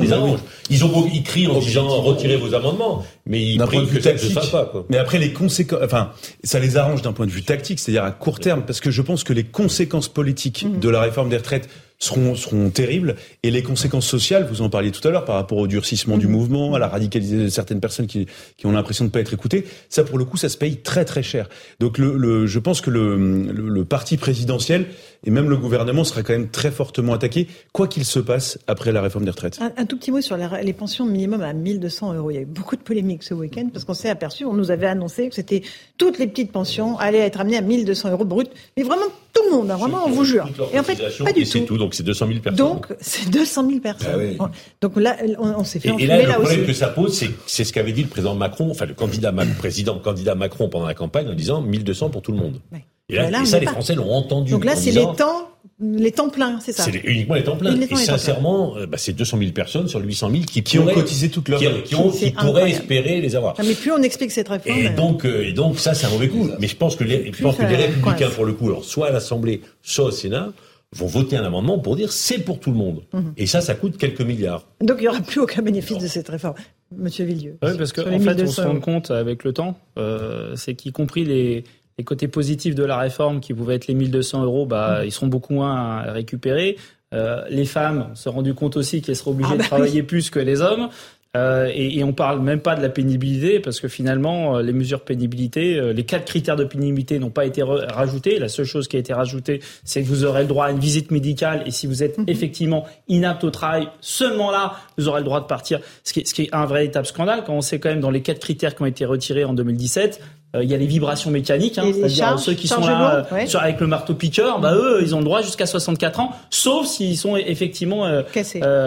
Ils 0.70 0.86
ont 0.86 0.90
beau, 0.90 1.08
ils 1.12 1.24
crient 1.24 1.48
en 1.48 1.58
disant 1.58 1.88
retirez 1.88 2.38
vos 2.38 2.54
amendements, 2.54 3.04
mais 3.26 3.44
ils 3.44 3.60
prient 3.60 3.88
que 3.88 4.00
ça 4.00 4.14
ne 4.14 4.18
fasse 4.18 4.52
pas. 4.52 4.66
Quoi. 4.66 4.86
Mais 4.90 4.98
après 4.98 5.18
les 5.18 5.34
conséquences, 5.34 5.80
enfin, 5.84 6.12
ça 6.44 6.60
les 6.60 6.78
arrange 6.78 7.02
d'un 7.02 7.12
point 7.12 7.26
de 7.26 7.32
vue 7.32 7.42
tactique, 7.42 7.80
c'est-à-dire 7.80 8.04
à 8.04 8.12
court 8.12 8.40
terme, 8.40 8.62
parce 8.68 8.82
que 8.82 8.92
je 8.92 9.02
pense 9.02 9.24
que 9.24 9.34
les 9.34 9.46
conséquences 9.46 10.10
politiques 10.10 10.64
mmh. 10.64 10.80
de 10.80 10.90
la 10.90 11.02
réforme 11.02 11.30
des 11.30 11.38
retraites 11.38 11.70
seront, 12.00 12.36
seront 12.36 12.70
terribles. 12.70 13.16
Et 13.44 13.52
les 13.52 13.64
conséquences 13.64 14.08
sociales, 14.08 14.48
vous 14.50 14.62
en 14.62 14.70
parliez 14.70 14.92
tout 14.92 15.06
à 15.08 15.12
l'heure, 15.12 15.26
par 15.26 15.36
rapport 15.36 15.58
au 15.58 15.68
durcissement 15.68 16.18
du 16.18 16.28
mm. 16.28 16.32
mouvement, 16.32 16.74
à 16.76 16.80
la 16.80 16.88
radicalisation 16.88 17.46
de 17.46 17.50
certaines 17.50 17.80
personnes 17.80 18.08
qui, 18.08 18.28
qui 18.58 18.66
ont 18.66 18.72
l'impression 18.72 19.06
de 19.06 19.10
ne 19.10 19.14
pas 19.14 19.20
être 19.20 19.34
écoutées, 19.34 19.66
ça 19.90 20.04
pour 20.04 20.18
le 20.18 20.26
coup, 20.26 20.38
ça 20.38 20.50
se 20.50 20.58
paye 20.58 20.78
très 20.78 21.06
très 21.06 21.24
cher. 21.24 21.50
Donc 21.80 21.98
le, 21.98 22.16
le 22.16 22.46
je 22.46 22.60
pense 22.60 22.82
que 22.82 22.90
le, 22.90 23.16
le, 23.16 23.86
parti 23.86 24.18
présidentiel 24.18 24.88
et 25.26 25.32
même 25.32 25.50
le 25.50 25.58
gouvernement 25.58 26.04
sera 26.04 26.24
quand 26.24 26.34
même 26.34 26.50
très 26.50 26.72
fortement 26.72 27.14
attaqué, 27.14 27.48
quoi 27.74 27.88
qu'il 27.88 28.06
se 28.06 28.20
passe 28.20 28.60
après 28.68 28.92
la 28.92 29.02
réforme 29.02 29.26
des 29.26 29.32
retraites. 29.32 29.60
Un, 29.78 29.86
tout 29.86 29.98
petit 29.98 30.12
mot 30.12 30.22
sur 30.22 30.38
les, 30.38 30.48
les, 30.64 30.74
pensions 30.74 31.06
minimum 31.06 31.42
à 31.42 31.54
1200 31.54 32.14
euros. 32.14 32.32
Il 32.32 32.36
y 32.36 32.38
a 32.38 32.42
eu 32.42 32.46
beaucoup 32.46 32.76
de 32.76 32.82
polémiques 32.82 33.24
ce 33.24 33.34
week-end 33.34 33.70
parce 33.72 33.86
qu'on 33.86 33.94
s'est 33.94 34.10
aperçu, 34.10 34.46
on 34.46 34.54
nous 34.54 34.72
avait 34.72 34.88
annoncé 34.88 35.30
que 35.30 35.36
c'était 35.36 35.64
toutes 35.98 36.20
les 36.20 36.28
petites 36.28 36.52
pensions 36.52 36.98
allaient 37.00 37.20
être 37.20 37.40
amenées 37.40 37.58
à 37.58 37.62
1200 37.62 38.12
euros 38.12 38.26
brut, 38.26 38.50
mais 38.76 38.84
vraiment 38.84 39.08
tout 39.34 39.44
le 39.44 39.52
monde, 39.52 39.72
hein, 39.72 39.76
vraiment, 39.76 40.04
on 40.06 40.10
vous 40.10 40.24
jure. 40.24 40.48
Et 40.74 40.80
en 40.80 40.84
fait, 40.84 40.98
pas 41.24 41.32
du 41.32 41.48
tout. 41.48 41.87
Donc 41.88 41.94
c'est 41.94 42.04
200 42.04 42.28
000 42.28 42.40
personnes. 42.40 42.68
Donc 42.68 42.88
c'est 43.00 43.30
200 43.30 43.68
000 43.70 43.80
personnes. 43.80 44.36
Ah 44.40 44.52
donc 44.82 44.98
là, 44.98 45.16
on, 45.40 45.64
s'est 45.64 45.80
fait. 45.80 45.90
Et, 45.98 46.04
et 46.04 46.06
là, 46.08 46.22
le 46.22 46.34
problème 46.34 46.66
que 46.66 46.74
ça 46.74 46.88
pose, 46.88 47.26
c'est 47.46 47.64
ce 47.64 47.72
qu'avait 47.72 47.94
dit 47.94 48.04
le 48.04 48.10
président 48.10 48.36
Macron, 48.36 48.70
enfin 48.70 48.86
le 48.86 48.94
candidat 48.94 49.32
président 49.58 49.98
candidat 50.00 50.36
Macron 50.36 50.68
pendant 50.68 50.86
la 50.86 50.94
campagne 50.94 51.30
en 51.30 51.34
disant 51.34 51.62
1200 51.62 52.10
pour 52.10 52.22
tout 52.22 52.34
le 52.34 52.40
monde. 52.40 52.60
Et, 53.08 53.16
là, 53.16 53.46
ça, 53.46 53.60
les 53.60 53.68
Français 53.68 53.96
l'ont 53.96 54.12
entendu. 54.12 54.52
Donc 54.52 54.66
là, 54.66 54.76
c'est 54.76 54.92
les 54.92 55.06
temps 55.16 55.48
les 55.80 56.12
temps 56.12 56.30
pleins, 56.30 56.60
c'est 56.60 56.72
ça 56.72 56.84
C'est 56.84 57.04
uniquement 57.04 57.36
les 57.36 57.44
temps 57.44 57.56
pleins. 57.56 57.80
Et, 57.80 57.96
sincèrement, 57.96 58.76
euh, 58.78 58.88
bah, 58.88 58.98
c'est 58.98 59.14
200 59.14 59.38
000 59.38 59.52
personnes 59.52 59.88
sur 59.88 60.00
800 60.00 60.32
000 60.32 60.44
qui, 60.44 60.64
qui 60.64 60.80
ont 60.80 60.88
cotisé 60.88 61.30
toute 61.30 61.50
leur 61.50 61.60
vie. 61.60 61.68
Qui, 61.84 61.96
qui, 61.96 62.32
pourraient 62.32 62.72
espérer 62.72 63.22
les 63.22 63.36
avoir. 63.36 63.54
Ah, 63.58 63.64
mais 63.64 63.76
plus 63.76 63.92
on 63.92 64.02
explique 64.02 64.32
cette 64.32 64.50
réforme... 64.50 64.76
Et, 64.80 64.90
donc, 64.90 65.24
euh, 65.24 65.48
et 65.48 65.54
donc 65.54 65.80
ça, 65.80 65.94
c'est 65.94 66.08
un 66.08 66.10
mauvais 66.10 66.30
coup. 66.30 66.50
Mais 66.60 66.68
je 66.68 66.76
pense 66.76 66.96
que 66.96 67.04
les, 67.04 67.32
je 67.32 67.44
pense 67.44 67.58
que 67.58 67.66
les 67.66 67.76
Républicains, 67.76 68.30
pour 68.30 68.46
le 68.46 68.54
coup, 68.54 68.70
alors, 68.70 68.84
soit 68.84 69.08
à 69.08 69.12
l'Assemblée, 69.12 69.62
soit 69.84 70.06
au 70.06 70.12
Sénat, 70.12 70.52
vont 70.96 71.08
voter 71.08 71.38
un 71.38 71.44
amendement 71.44 71.80
pour 71.80 71.96
dire 71.96 72.12
c'est 72.12 72.40
pour 72.40 72.60
tout 72.60 72.72
le 72.72 72.78
monde. 72.78 73.04
Mhm. 73.14 73.34
Et 73.38 73.46
ça, 73.46 73.62
ça 73.62 73.76
coûte 73.76 73.98
quelques 73.98 74.22
milliards. 74.22 74.66
Donc 74.82 74.98
il 75.00 75.02
n'y 75.02 75.08
aura 75.08 75.22
plus 75.22 75.42
aucun 75.42 75.62
bénéfice 75.62 75.98
de 75.98 76.08
cette 76.08 76.30
réforme. 76.30 76.56
Monsieur 76.96 77.26
Villieu. 77.26 77.58
Oui, 77.62 77.72
parce 77.78 77.92
qu'en 77.92 78.12
en 78.12 78.20
fait, 78.20 78.42
on 78.42 78.48
se 78.48 78.62
rend 78.62 78.80
compte 78.80 79.12
avec 79.12 79.44
le 79.44 79.52
temps, 79.52 79.78
euh, 79.98 80.56
c'est 80.56 80.74
qu'y 80.74 80.94
compris 80.94 81.26
les, 81.26 81.66
les 81.98 82.04
côtés 82.04 82.30
positifs 82.30 82.76
de 82.76 82.86
la 82.86 82.98
réforme, 82.98 83.42
qui 83.42 83.54
pouvaient 83.54 83.76
être 83.76 83.88
les 83.88 83.94
1200 83.94 84.44
euros, 84.44 84.66
bah, 84.66 85.02
mmh. 85.02 85.06
ils 85.06 85.12
seront 85.12 85.28
beaucoup 85.28 85.54
moins 85.54 85.76
à 85.76 86.12
récupérer. 86.14 86.78
Euh, 87.14 87.44
les 87.50 87.66
femmes, 87.66 88.08
on 88.12 88.16
s'est 88.16 88.30
rendu 88.30 88.54
compte 88.54 88.76
aussi 88.76 89.02
qu'elles 89.02 89.16
seront 89.16 89.32
obligées 89.32 89.52
ah 89.54 89.58
de 89.58 89.62
bah 89.62 89.68
travailler 89.68 90.04
plus 90.04 90.30
que 90.30 90.40
les 90.40 90.62
hommes. 90.62 90.90
Euh, 91.36 91.70
et, 91.74 92.00
et, 92.00 92.04
on 92.04 92.14
parle 92.14 92.42
même 92.42 92.62
pas 92.62 92.76
de 92.76 92.82
la 92.82 92.90
pénibilité 92.90 93.60
parce 93.60 93.80
que 93.80 93.88
finalement, 93.88 94.58
euh, 94.58 94.62
les 94.62 94.74
mesures 94.74 95.02
pénibilité, 95.02 95.78
euh, 95.78 95.92
les 95.92 96.04
quatre 96.04 96.26
critères 96.26 96.56
de 96.56 96.64
pénibilité 96.64 97.20
n'ont 97.20 97.30
pas 97.30 97.46
été 97.46 97.62
rajoutés. 97.64 98.40
La 98.40 98.48
seule 98.48 98.66
chose 98.66 98.88
qui 98.88 98.96
a 98.96 99.00
été 99.00 99.14
rajoutée, 99.14 99.62
c'est 99.84 100.02
que 100.02 100.08
vous 100.08 100.24
aurez 100.24 100.42
le 100.42 100.48
droit 100.48 100.68
à 100.68 100.72
une 100.72 100.80
visite 100.80 101.12
médicale 101.12 101.64
et 101.66 101.72
si 101.72 101.86
vous 101.86 102.02
êtes 102.02 102.18
mmh. 102.18 102.24
effectivement 102.28 102.86
inapte 103.08 103.44
au 103.44 103.52
travail, 103.52 103.88
seulement 104.00 104.52
là, 104.52 104.78
vous 104.98 105.08
aurez 105.10 105.20
le 105.20 105.26
droit 105.26 105.42
de 105.42 105.48
partir. 105.48 105.80
Ce 106.04 106.14
qui, 106.14 106.22
est, 106.22 106.28
ce 106.28 106.34
qui 106.34 106.44
est 106.44 106.56
un 106.56 106.66
véritable 106.66 107.06
scandale 107.06 107.44
quand 107.46 107.54
on 107.54 107.62
sait 107.62 107.80
quand 107.80 107.90
même 107.90 108.00
dans 108.00 108.12
les 108.12 108.22
quatre 108.22 108.40
critères 108.40 108.76
qui 108.76 108.82
ont 108.82 108.88
été 108.88 109.06
retirés 109.06 109.44
en 109.44 109.54
2017, 109.54 110.22
euh, 110.22 110.37
il 110.64 110.70
y 110.70 110.74
a 110.74 110.78
les 110.78 110.86
vibrations 110.86 111.32
mécaniques, 111.32 111.78
hein, 111.78 111.92
c'est-à-dire 111.94 112.40
ceux 112.40 112.54
qui 112.54 112.68
sont 112.68 112.86
là 112.86 113.28
euh, 113.32 113.58
avec 113.60 113.80
le 113.80 113.88
marteau 113.88 114.14
piqueur, 114.14 114.60
bah 114.60 114.74
eux, 114.76 115.00
ils 115.02 115.16
ont 115.16 115.20
le 115.20 115.26
droit 115.26 115.42
jusqu'à 115.42 115.66
64 115.66 116.20
ans, 116.20 116.32
sauf 116.50 116.86
s'ils 116.86 117.18
sont 117.18 117.36
effectivement 117.36 118.06
euh, 118.06 118.24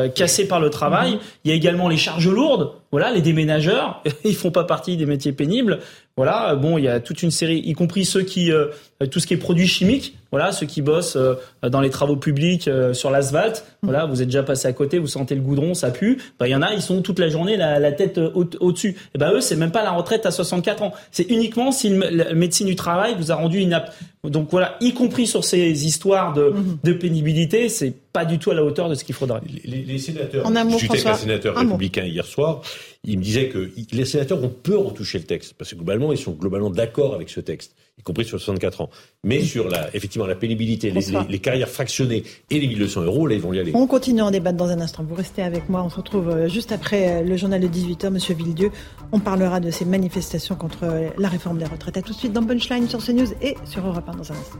cassés. 0.08 0.48
par 0.48 0.60
le 0.60 0.70
travail. 0.70 1.12
Mhm. 1.12 1.18
Il 1.44 1.50
y 1.50 1.54
a 1.54 1.56
également 1.56 1.88
les 1.88 1.96
charges 1.96 2.28
lourdes, 2.28 2.72
voilà, 2.90 3.10
les 3.10 3.20
déménageurs, 3.20 4.02
ils 4.24 4.34
font 4.34 4.50
pas 4.50 4.64
partie 4.64 4.96
des 4.96 5.06
métiers 5.06 5.32
pénibles. 5.32 5.80
Voilà, 6.16 6.54
bon, 6.54 6.76
il 6.76 6.84
y 6.84 6.88
a 6.88 7.00
toute 7.00 7.22
une 7.22 7.30
série, 7.30 7.60
y 7.60 7.72
compris 7.72 8.04
ceux 8.04 8.22
qui, 8.22 8.52
euh, 8.52 8.66
tout 9.10 9.20
ce 9.20 9.26
qui 9.26 9.34
est 9.34 9.38
produits 9.38 9.68
chimiques, 9.68 10.18
voilà, 10.30 10.52
ceux 10.52 10.66
qui 10.66 10.82
bossent 10.82 11.16
euh, 11.16 11.34
dans 11.62 11.80
les 11.80 11.90
travaux 11.90 12.16
publics 12.16 12.68
euh, 12.68 12.92
sur 12.92 13.10
l'asphalte. 13.10 13.64
Mmh. 13.82 13.86
Voilà, 13.86 14.04
vous 14.04 14.20
êtes 14.20 14.28
déjà 14.28 14.42
passé 14.42 14.68
à 14.68 14.72
côté, 14.72 14.98
vous 14.98 15.06
sentez 15.06 15.34
le 15.34 15.40
goudron, 15.40 15.72
ça 15.72 15.90
pue. 15.90 16.18
Bah, 16.38 16.46
il 16.46 16.50
y 16.50 16.54
en 16.54 16.62
a, 16.62 16.74
ils 16.74 16.82
sont 16.82 17.00
toute 17.00 17.18
la 17.18 17.28
journée 17.28 17.56
la, 17.56 17.78
la 17.78 17.92
tête 17.92 18.18
au-dessus. 18.18 18.96
et 19.14 19.18
ben 19.18 19.32
eux, 19.32 19.40
c'est 19.40 19.56
même 19.56 19.72
pas 19.72 19.82
la 19.82 19.92
retraite 19.92 20.26
à 20.26 20.30
64 20.30 20.82
ans. 20.82 20.92
C'est 21.10 21.30
uniquement 21.30 21.72
si 21.72 21.88
le, 21.88 22.08
la 22.10 22.34
médecine 22.34 22.66
du 22.66 22.76
travail 22.76 23.14
vous 23.16 23.32
a 23.32 23.36
rendu 23.36 23.60
inapte. 23.60 23.92
Donc 24.22 24.48
voilà, 24.50 24.76
y 24.80 24.92
compris 24.92 25.26
sur 25.26 25.44
ces 25.44 25.86
histoires 25.86 26.34
de, 26.34 26.50
mmh. 26.50 26.78
de 26.84 26.92
pénibilité, 26.92 27.68
c'est 27.70 27.94
pas 28.12 28.26
du 28.26 28.38
tout 28.38 28.50
à 28.50 28.54
la 28.54 28.62
hauteur 28.62 28.88
de 28.88 28.94
ce 28.94 29.04
qu'il 29.04 29.14
faudrait. 29.14 29.40
Les, 29.64 29.82
les 29.82 29.98
sénateurs, 29.98 30.46
j'étais 30.78 30.90
avec 30.90 31.06
un 31.06 31.14
sénateur 31.14 31.56
républicain 31.56 32.04
hier 32.04 32.26
soir, 32.26 32.60
il 33.04 33.18
me 33.18 33.22
disait 33.22 33.48
que 33.48 33.70
les 33.92 34.04
sénateurs 34.04 34.42
ont 34.42 34.50
peur 34.50 34.86
en 34.86 34.90
toucher 34.90 35.18
le 35.18 35.24
texte, 35.24 35.54
parce 35.54 35.70
que 35.70 35.76
globalement, 35.76 36.12
ils 36.12 36.18
sont 36.18 36.32
globalement 36.32 36.68
d'accord 36.68 37.14
avec 37.14 37.30
ce 37.30 37.40
texte, 37.40 37.74
y 37.98 38.02
compris 38.02 38.26
sur 38.26 38.38
64 38.38 38.82
ans. 38.82 38.90
Mais 39.24 39.42
sur 39.42 39.68
la, 39.68 39.94
effectivement, 39.94 40.26
la 40.26 40.34
pénibilité, 40.34 40.90
les, 40.90 41.38
carrières 41.38 41.68
fractionnées 41.68 42.24
et 42.50 42.60
les 42.60 42.66
1200 42.66 43.02
euros, 43.02 43.26
là, 43.26 43.34
ils 43.34 43.40
vont 43.40 43.54
y 43.54 43.58
aller. 43.58 43.72
On 43.74 43.86
continue 43.86 44.20
en 44.20 44.30
débattre 44.30 44.58
dans 44.58 44.68
un 44.68 44.80
instant. 44.80 45.02
Vous 45.02 45.14
restez 45.14 45.42
avec 45.42 45.68
moi. 45.70 45.82
On 45.82 45.88
se 45.88 45.96
retrouve 45.96 46.28
euh, 46.28 46.48
juste 46.48 46.72
après 46.72 47.22
euh, 47.22 47.22
le 47.22 47.36
journal 47.36 47.60
de 47.60 47.68
18h, 47.68 48.10
Monsieur 48.10 48.34
Villedieu. 48.34 48.70
On 49.12 49.18
parlera 49.18 49.60
de 49.60 49.70
ces 49.70 49.86
manifestations 49.86 50.54
contre 50.54 50.84
euh, 50.84 51.08
la 51.16 51.28
réforme 51.28 51.58
des 51.58 51.64
retraites. 51.64 51.96
À 51.96 52.02
tout 52.02 52.12
de 52.12 52.18
suite 52.18 52.34
dans 52.34 52.44
Punchline 52.44 52.88
sur 52.88 53.02
CNews 53.04 53.32
et 53.40 53.56
sur 53.64 53.86
Europe 53.86 54.08
1 54.08 54.12
dans 54.12 54.32
un 54.32 54.36
instant. 54.36 54.58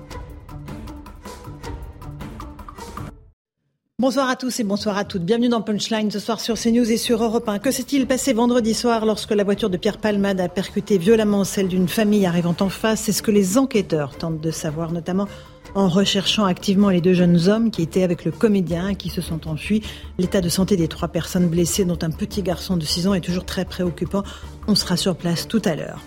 Bonsoir 4.00 4.30
à 4.30 4.36
tous 4.36 4.58
et 4.60 4.64
bonsoir 4.64 4.96
à 4.96 5.04
toutes. 5.04 5.26
Bienvenue 5.26 5.50
dans 5.50 5.60
Punchline 5.60 6.10
ce 6.10 6.20
soir 6.20 6.40
sur 6.40 6.54
CNews 6.54 6.90
et 6.90 6.96
sur 6.96 7.22
Europe 7.22 7.46
1. 7.46 7.58
Que 7.58 7.70
s'est-il 7.70 8.06
passé 8.06 8.32
vendredi 8.32 8.72
soir 8.72 9.04
lorsque 9.04 9.32
la 9.32 9.44
voiture 9.44 9.68
de 9.68 9.76
Pierre 9.76 9.98
Palmade 9.98 10.40
a 10.40 10.48
percuté 10.48 10.96
violemment 10.96 11.44
celle 11.44 11.68
d'une 11.68 11.86
famille 11.86 12.24
arrivant 12.24 12.56
en 12.60 12.70
face? 12.70 13.02
C'est 13.02 13.12
ce 13.12 13.22
que 13.22 13.30
les 13.30 13.58
enquêteurs 13.58 14.16
tentent 14.16 14.40
de 14.40 14.50
savoir, 14.50 14.90
notamment 14.92 15.28
en 15.74 15.86
recherchant 15.86 16.46
activement 16.46 16.88
les 16.88 17.02
deux 17.02 17.12
jeunes 17.12 17.50
hommes 17.50 17.70
qui 17.70 17.82
étaient 17.82 18.02
avec 18.02 18.24
le 18.24 18.30
comédien 18.30 18.94
qui 18.94 19.10
se 19.10 19.20
sont 19.20 19.46
enfuis. 19.46 19.82
L'état 20.16 20.40
de 20.40 20.48
santé 20.48 20.78
des 20.78 20.88
trois 20.88 21.08
personnes 21.08 21.48
blessées, 21.48 21.84
dont 21.84 21.98
un 22.00 22.10
petit 22.10 22.40
garçon 22.40 22.78
de 22.78 22.84
6 22.86 23.06
ans, 23.06 23.12
est 23.12 23.20
toujours 23.20 23.44
très 23.44 23.66
préoccupant. 23.66 24.22
On 24.66 24.74
sera 24.74 24.96
sur 24.96 25.14
place 25.14 25.46
tout 25.46 25.60
à 25.66 25.74
l'heure. 25.74 26.00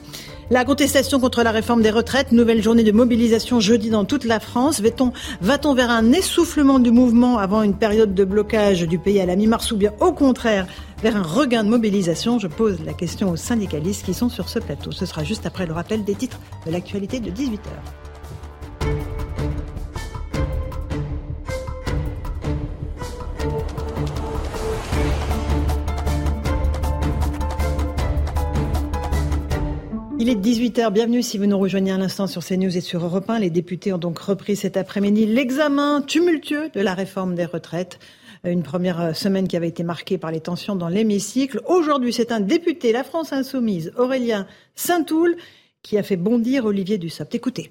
La 0.53 0.65
contestation 0.65 1.19
contre 1.19 1.41
la 1.41 1.49
réforme 1.49 1.81
des 1.81 1.89
retraites, 1.89 2.31
nouvelle 2.31 2.61
journée 2.61 2.83
de 2.83 2.91
mobilisation 2.91 3.59
jeudi 3.59 3.89
dans 3.89 4.05
toute 4.05 4.23
la 4.23 4.39
France. 4.39 4.81
Va-t-on 4.81 5.73
vers 5.73 5.89
un 5.89 6.11
essoufflement 6.11 6.77
du 6.77 6.91
mouvement 6.91 7.39
avant 7.39 7.63
une 7.63 7.73
période 7.73 8.13
de 8.13 8.23
blocage 8.23 8.81
du 8.83 8.99
pays 8.99 9.19
à 9.19 9.25
la 9.25 9.35
mi-mars 9.35 9.71
ou 9.71 9.77
bien 9.77 9.93
au 9.99 10.11
contraire 10.11 10.67
vers 11.01 11.17
un 11.17 11.23
regain 11.23 11.63
de 11.63 11.69
mobilisation? 11.69 12.37
Je 12.37 12.45
pose 12.45 12.77
la 12.85 12.93
question 12.93 13.31
aux 13.31 13.35
syndicalistes 13.35 14.05
qui 14.05 14.13
sont 14.13 14.29
sur 14.29 14.47
ce 14.47 14.59
plateau. 14.59 14.91
Ce 14.91 15.07
sera 15.07 15.23
juste 15.23 15.47
après 15.47 15.65
le 15.65 15.73
rappel 15.73 16.03
des 16.03 16.13
titres 16.13 16.39
de 16.67 16.71
l'actualité 16.71 17.19
de 17.19 17.31
18h. 17.31 17.57
Il 30.24 30.30
est 30.30 30.36
18h, 30.36 30.89
bienvenue 30.91 31.21
si 31.21 31.38
vous 31.38 31.47
nous 31.47 31.59
rejoignez 31.59 31.91
à 31.91 31.97
l'instant 31.97 32.28
sur 32.28 32.45
CNews 32.45 32.78
et 32.78 32.80
sur 32.80 33.03
Europe 33.03 33.30
1. 33.30 33.39
Les 33.39 33.49
députés 33.49 33.91
ont 33.91 33.97
donc 33.97 34.19
repris 34.19 34.55
cet 34.55 34.78
après-midi 34.78 35.26
l'examen 35.26 36.01
tumultueux 36.01 36.69
de 36.69 36.80
la 36.80 36.93
réforme 36.93 37.36
des 37.36 37.43
retraites. 37.43 37.99
Une 38.45 38.63
première 38.63 39.17
semaine 39.17 39.49
qui 39.49 39.57
avait 39.57 39.67
été 39.67 39.84
marquée 39.84 40.17
par 40.17 40.32
les 40.32 40.39
tensions 40.39 40.78
dans 40.78 40.88
l'hémicycle. 40.88 41.59
Aujourd'hui, 41.65 42.13
c'est 42.13 42.32
un 42.32 42.39
député, 42.39 42.93
la 42.93 43.03
France 43.03 43.34
Insoumise, 43.34 43.91
Aurélien 43.97 44.47
Saint-Toul, 44.76 45.36
qui 45.82 45.97
a 45.97 46.03
fait 46.03 46.15
bondir 46.15 46.63
Olivier 46.63 46.97
Dussopt. 46.97 47.36
Écoutez. 47.36 47.69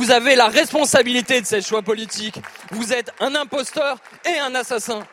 Vous 0.00 0.10
avez 0.10 0.34
la 0.34 0.48
responsabilité 0.48 1.40
de 1.40 1.46
ces 1.46 1.60
choix 1.60 1.82
politiques. 1.82 2.40
Vous 2.72 2.92
êtes 2.92 3.12
un 3.20 3.36
imposteur 3.36 3.98
et 4.26 4.40
un 4.40 4.56
assassin. 4.56 5.04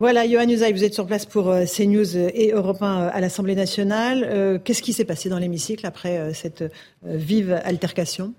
Voilà, 0.00 0.28
Johan 0.28 0.48
Usaï, 0.48 0.72
vous 0.72 0.84
êtes 0.84 0.94
sur 0.94 1.06
place 1.06 1.26
pour 1.26 1.50
euh, 1.50 1.64
CNews 1.64 2.16
et 2.16 2.52
Europe 2.52 2.80
1 2.82 3.00
euh, 3.00 3.10
à 3.12 3.20
l'Assemblée 3.20 3.56
nationale. 3.56 4.22
Euh, 4.30 4.56
qu'est-ce 4.56 4.80
qui 4.80 4.92
s'est 4.92 5.04
passé 5.04 5.28
dans 5.28 5.40
l'hémicycle 5.40 5.84
après 5.84 6.32
cette 6.34 6.62
vive 7.02 7.60
altercation? 7.64 8.32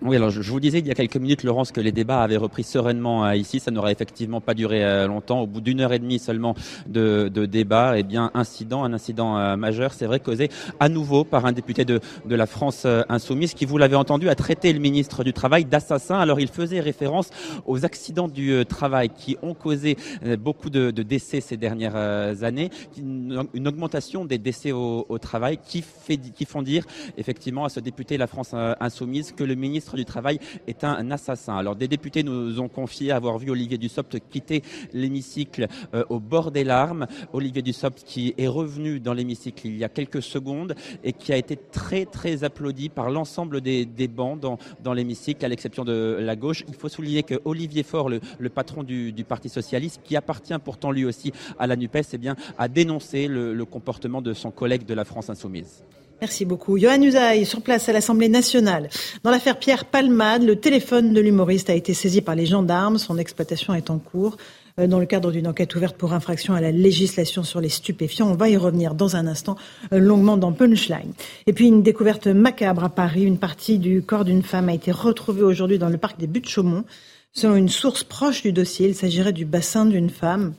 Oui, 0.00 0.14
alors 0.14 0.30
je, 0.30 0.40
vous 0.40 0.60
disais 0.60 0.78
il 0.78 0.86
y 0.86 0.92
a 0.92 0.94
quelques 0.94 1.16
minutes, 1.16 1.42
Laurence, 1.42 1.72
que 1.72 1.80
les 1.80 1.90
débats 1.90 2.22
avaient 2.22 2.36
repris 2.36 2.62
sereinement 2.62 3.24
euh, 3.24 3.34
ici. 3.34 3.58
Ça 3.58 3.72
n'aurait 3.72 3.90
effectivement 3.90 4.40
pas 4.40 4.54
duré 4.54 4.84
euh, 4.84 5.08
longtemps. 5.08 5.40
Au 5.40 5.46
bout 5.48 5.60
d'une 5.60 5.80
heure 5.80 5.92
et 5.92 5.98
demie 5.98 6.20
seulement 6.20 6.54
de, 6.86 7.28
de 7.28 7.46
débat, 7.46 7.98
eh 7.98 8.04
bien, 8.04 8.30
incident, 8.34 8.84
un 8.84 8.92
incident 8.92 9.36
euh, 9.36 9.56
majeur, 9.56 9.92
c'est 9.92 10.06
vrai, 10.06 10.20
causé 10.20 10.50
à 10.78 10.88
nouveau 10.88 11.24
par 11.24 11.46
un 11.46 11.52
député 11.52 11.84
de, 11.84 12.00
de 12.26 12.34
la 12.36 12.46
France 12.46 12.86
insoumise 13.08 13.54
qui, 13.54 13.64
vous 13.64 13.76
l'avez 13.76 13.96
entendu, 13.96 14.28
a 14.28 14.36
traité 14.36 14.72
le 14.72 14.78
ministre 14.78 15.24
du 15.24 15.32
Travail 15.32 15.64
d'assassin. 15.64 16.20
Alors, 16.20 16.38
il 16.38 16.48
faisait 16.48 16.78
référence 16.78 17.30
aux 17.66 17.84
accidents 17.84 18.28
du 18.28 18.64
travail 18.68 19.08
qui 19.08 19.36
ont 19.42 19.54
causé 19.54 19.96
beaucoup 20.38 20.70
de, 20.70 20.90
de 20.92 21.02
décès 21.02 21.40
ces 21.40 21.56
dernières 21.56 21.96
années, 22.44 22.70
une, 22.96 23.66
augmentation 23.66 24.24
des 24.24 24.38
décès 24.38 24.72
au, 24.72 25.06
au, 25.08 25.18
travail 25.18 25.58
qui, 25.62 25.82
fait, 25.82 26.18
qui 26.18 26.44
font 26.44 26.62
dire 26.62 26.84
effectivement 27.16 27.64
à 27.64 27.68
ce 27.68 27.80
député 27.80 28.14
de 28.14 28.20
la 28.20 28.26
France 28.26 28.54
insoumise 28.80 29.32
que 29.32 29.44
le 29.44 29.54
ministre 29.54 29.87
du 29.96 30.04
Travail 30.04 30.38
est 30.66 30.84
un 30.84 31.10
assassin. 31.10 31.56
Alors 31.56 31.76
des 31.76 31.88
députés 31.88 32.22
nous 32.22 32.60
ont 32.60 32.68
confié 32.68 33.12
avoir 33.12 33.38
vu 33.38 33.50
Olivier 33.50 33.78
Dussopt 33.78 34.18
quitter 34.30 34.62
l'hémicycle 34.92 35.68
euh, 35.94 36.04
au 36.08 36.20
bord 36.20 36.50
des 36.50 36.64
larmes. 36.64 37.06
Olivier 37.32 37.62
Dussopt 37.62 38.02
qui 38.04 38.34
est 38.38 38.48
revenu 38.48 39.00
dans 39.00 39.14
l'hémicycle 39.14 39.66
il 39.66 39.76
y 39.76 39.84
a 39.84 39.88
quelques 39.88 40.22
secondes 40.22 40.74
et 41.04 41.12
qui 41.12 41.32
a 41.32 41.36
été 41.36 41.56
très 41.56 42.06
très 42.06 42.44
applaudi 42.44 42.88
par 42.88 43.10
l'ensemble 43.10 43.60
des, 43.60 43.84
des 43.84 44.08
bancs 44.08 44.38
dans, 44.38 44.58
dans 44.82 44.92
l'hémicycle, 44.92 45.44
à 45.44 45.48
l'exception 45.48 45.84
de 45.84 46.18
la 46.20 46.36
gauche. 46.36 46.64
Il 46.68 46.74
faut 46.74 46.88
souligner 46.88 47.22
que 47.22 47.40
Olivier 47.44 47.82
Faure, 47.82 48.08
le, 48.08 48.48
patron 48.48 48.82
du, 48.82 49.12
du, 49.12 49.24
Parti 49.24 49.48
socialiste, 49.48 50.00
qui 50.04 50.16
appartient 50.16 50.58
pourtant 50.64 50.90
lui 50.90 51.04
aussi 51.04 51.32
à 51.58 51.66
la 51.66 51.76
NUPES, 51.76 52.14
eh 52.14 52.18
bien, 52.18 52.36
a 52.56 52.68
dénoncé 52.68 53.28
le 53.28 53.64
comportement 53.64 54.22
de 54.22 54.32
son 54.32 54.50
collègue 54.50 54.84
de 54.86 54.94
la 54.94 55.04
France 55.04 55.30
insoumise. 55.30 55.84
Merci 56.20 56.44
beaucoup. 56.44 56.78
Johan 56.78 57.00
Usaï, 57.00 57.46
sur 57.46 57.62
place 57.62 57.88
à 57.88 57.92
l'Assemblée 57.92 58.28
nationale. 58.28 58.88
Dans 59.22 59.30
l'affaire 59.30 59.56
Pierre 59.56 59.84
Palmade, 59.84 60.42
le 60.42 60.56
téléphone 60.56 61.12
de 61.12 61.20
l'humoriste 61.20 61.70
a 61.70 61.74
été 61.74 61.94
saisi 61.94 62.22
par 62.22 62.34
les 62.34 62.44
gendarmes. 62.44 62.98
Son 62.98 63.18
exploitation 63.18 63.72
est 63.72 63.88
en 63.88 63.98
cours 63.98 64.36
euh, 64.80 64.88
dans 64.88 64.98
le 64.98 65.06
cadre 65.06 65.30
d'une 65.30 65.46
enquête 65.46 65.76
ouverte 65.76 65.96
pour 65.96 66.12
infraction 66.12 66.54
à 66.54 66.60
la 66.60 66.72
législation 66.72 67.44
sur 67.44 67.60
les 67.60 67.68
stupéfiants. 67.68 68.28
On 68.28 68.34
va 68.34 68.48
y 68.48 68.56
revenir 68.56 68.96
dans 68.96 69.14
un 69.14 69.28
instant 69.28 69.54
euh, 69.92 70.00
longuement 70.00 70.36
dans 70.36 70.52
Punchline. 70.52 71.12
Et 71.46 71.52
puis 71.52 71.68
une 71.68 71.84
découverte 71.84 72.26
macabre 72.26 72.82
à 72.82 72.88
Paris. 72.88 73.22
Une 73.22 73.38
partie 73.38 73.78
du 73.78 74.02
corps 74.02 74.24
d'une 74.24 74.42
femme 74.42 74.68
a 74.68 74.74
été 74.74 74.90
retrouvée 74.90 75.42
aujourd'hui 75.42 75.78
dans 75.78 75.88
le 75.88 75.98
parc 75.98 76.18
des 76.18 76.26
Buttes-Chaumont. 76.26 76.84
Selon 77.32 77.54
une 77.54 77.68
source 77.68 78.02
proche 78.02 78.42
du 78.42 78.52
dossier, 78.52 78.88
il 78.88 78.96
s'agirait 78.96 79.32
du 79.32 79.44
bassin 79.44 79.86
d'une 79.86 80.10
femme 80.10 80.54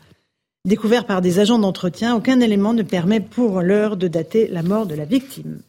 Découvert 0.65 1.05
par 1.05 1.21
des 1.21 1.39
agents 1.39 1.57
d'entretien, 1.57 2.17
aucun 2.17 2.41
élément 2.41 2.73
ne 2.73 2.83
permet 2.83 3.21
pour 3.21 3.61
l'heure 3.61 3.95
de 3.95 4.09
dater 4.09 4.49
la 4.49 4.61
mort 4.61 4.85
de 4.85 4.93
la 4.93 5.05
victime. 5.05 5.61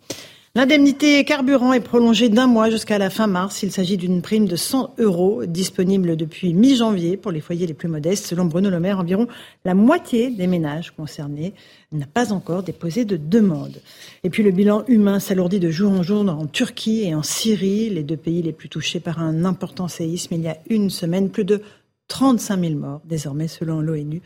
L'indemnité 0.56 1.24
carburant 1.24 1.72
est 1.72 1.78
prolongée 1.78 2.28
d'un 2.28 2.48
mois 2.48 2.70
jusqu'à 2.70 2.98
la 2.98 3.08
fin 3.08 3.28
mars. 3.28 3.62
Il 3.62 3.70
s'agit 3.70 3.96
d'une 3.96 4.20
prime 4.20 4.48
de 4.48 4.56
100 4.56 4.96
euros 4.98 5.46
disponible 5.46 6.16
depuis 6.16 6.54
mi-janvier 6.54 7.16
pour 7.16 7.30
les 7.30 7.40
foyers 7.40 7.68
les 7.68 7.72
plus 7.72 7.86
modestes. 7.86 8.26
Selon 8.26 8.46
Bruno 8.46 8.68
Le 8.68 8.80
Maire, 8.80 8.98
environ 8.98 9.28
la 9.64 9.74
moitié 9.74 10.28
des 10.28 10.48
ménages 10.48 10.90
concernés 10.90 11.54
n'a 11.92 12.06
pas 12.06 12.32
encore 12.32 12.64
déposé 12.64 13.04
de 13.04 13.16
demande. 13.16 13.80
Et 14.24 14.30
puis 14.30 14.42
le 14.42 14.50
bilan 14.50 14.82
humain 14.88 15.20
s'alourdit 15.20 15.60
de 15.60 15.70
jour 15.70 15.92
en 15.92 16.02
jour 16.02 16.28
en 16.28 16.46
Turquie 16.46 17.04
et 17.04 17.14
en 17.14 17.22
Syrie, 17.22 17.90
les 17.90 18.02
deux 18.02 18.16
pays 18.16 18.42
les 18.42 18.52
plus 18.52 18.68
touchés 18.68 18.98
par 18.98 19.20
un 19.20 19.44
important 19.44 19.86
séisme. 19.86 20.34
Il 20.34 20.42
y 20.42 20.48
a 20.48 20.58
une 20.68 20.90
semaine, 20.90 21.30
plus 21.30 21.44
de 21.44 21.62
35 22.08 22.60
000 22.60 22.74
morts 22.74 23.02
désormais 23.04 23.46
selon 23.46 23.80
l'ONU 23.80 24.20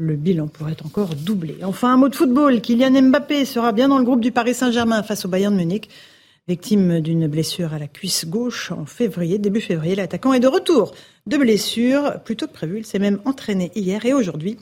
le 0.00 0.16
bilan 0.16 0.48
pourrait 0.48 0.76
encore 0.82 1.14
doubler. 1.14 1.58
Enfin, 1.62 1.92
un 1.92 1.98
mot 1.98 2.08
de 2.08 2.14
football. 2.14 2.62
Kylian 2.62 3.02
Mbappé 3.02 3.44
sera 3.44 3.72
bien 3.72 3.88
dans 3.88 3.98
le 3.98 4.04
groupe 4.04 4.22
du 4.22 4.32
Paris 4.32 4.54
Saint-Germain 4.54 5.02
face 5.02 5.26
au 5.26 5.28
Bayern 5.28 5.52
de 5.52 5.58
Munich. 5.58 5.90
Victime 6.48 7.00
d'une 7.00 7.28
blessure 7.28 7.74
à 7.74 7.78
la 7.78 7.86
cuisse 7.86 8.24
gauche 8.26 8.72
en 8.72 8.86
février, 8.86 9.38
début 9.38 9.60
février, 9.60 9.94
l'attaquant 9.94 10.32
est 10.32 10.40
de 10.40 10.48
retour 10.48 10.94
de 11.26 11.36
blessure, 11.36 12.14
plutôt 12.24 12.46
que 12.46 12.52
prévu. 12.52 12.78
Il 12.78 12.86
s'est 12.86 12.98
même 12.98 13.20
entraîné 13.26 13.70
hier 13.74 14.04
et 14.06 14.14
aujourd'hui 14.14 14.56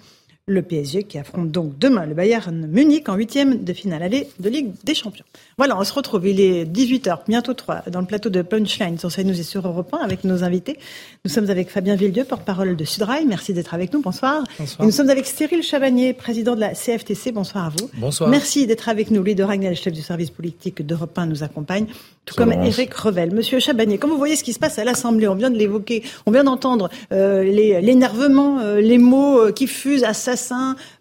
le 0.49 0.63
PSG 0.63 1.05
qui 1.05 1.19
affronte 1.19 1.51
donc 1.51 1.79
demain 1.79 2.07
le 2.07 2.15
Bayern 2.15 2.67
Munich 2.67 3.09
en 3.09 3.15
huitième 3.15 3.63
de 3.63 3.73
finale 3.73 4.03
aller 4.03 4.29
de 4.41 4.49
Ligue 4.49 4.73
des 4.83 4.95
Champions. 4.95 5.25
Voilà, 5.59 5.79
on 5.79 5.85
se 5.85 5.93
retrouve, 5.93 6.27
il 6.27 6.41
est 6.41 6.65
18h, 6.65 7.21
bientôt 7.29 7.55
3, 7.55 7.85
dans 7.93 8.01
le 8.01 8.07
plateau 8.07 8.31
de 8.31 8.43
Punchline 8.43 8.99
sur 8.99 9.13
CNews 9.13 9.39
et 9.39 9.43
sur 9.43 9.67
Europe 9.67 9.93
1 9.93 9.99
avec 9.99 10.25
nos 10.25 10.45
invités. 10.45 10.79
Nous 11.25 11.31
sommes 11.31 11.51
avec 11.51 11.71
Fabien 11.71 11.97
Villedieu, 11.97 12.25
porte-parole 12.25 12.77
de 12.77 12.85
Sudrail, 12.85 13.27
merci 13.27 13.53
d'être 13.53 13.75
avec 13.75 13.93
nous, 13.93 14.01
bonsoir. 14.01 14.45
bonsoir. 14.59 14.83
Et 14.83 14.87
nous 14.87 14.93
sommes 14.93 15.11
avec 15.11 15.27
Cyril 15.27 15.63
Chabagnier, 15.63 16.15
président 16.15 16.55
de 16.55 16.61
la 16.61 16.75
CFTC, 16.75 17.33
bonsoir 17.33 17.67
à 17.67 17.69
vous. 17.69 17.91
Bonsoir. 17.95 18.31
Merci 18.31 18.67
d'être 18.67 18.89
avec 18.89 19.11
nous. 19.11 19.23
Lido 19.23 19.47
Ragnel, 19.47 19.77
chef 19.77 19.93
du 19.93 20.03
service 20.03 20.31
politique 20.31 20.85
d'Europe 20.85 21.17
1, 21.19 21.27
nous 21.27 21.43
accompagne, 21.43 21.87
tout 22.25 22.35
comme 22.35 22.53
Éric 22.53 22.95
Revel. 22.95 23.35
Monsieur 23.35 23.59
Chabagnier, 23.59 23.99
comme 23.99 24.11
vous 24.11 24.19
voyez 24.19 24.37
ce 24.37 24.45
qui 24.45 24.53
se 24.53 24.59
passe 24.59 24.79
à 24.79 24.85
l'Assemblée, 24.85 25.29
on 25.29 25.35
vient 25.35 25.51
de 25.51 25.59
l'évoquer, 25.59 26.03
on 26.27 26.31
vient 26.31 26.45
d'entendre 26.45 26.89
euh, 27.13 27.43
l'énervement, 27.43 28.61
euh, 28.61 28.81
les 28.81 28.99
mots 28.99 29.39
euh, 29.39 29.53
qui 29.53 29.67
fusent, 29.67 30.05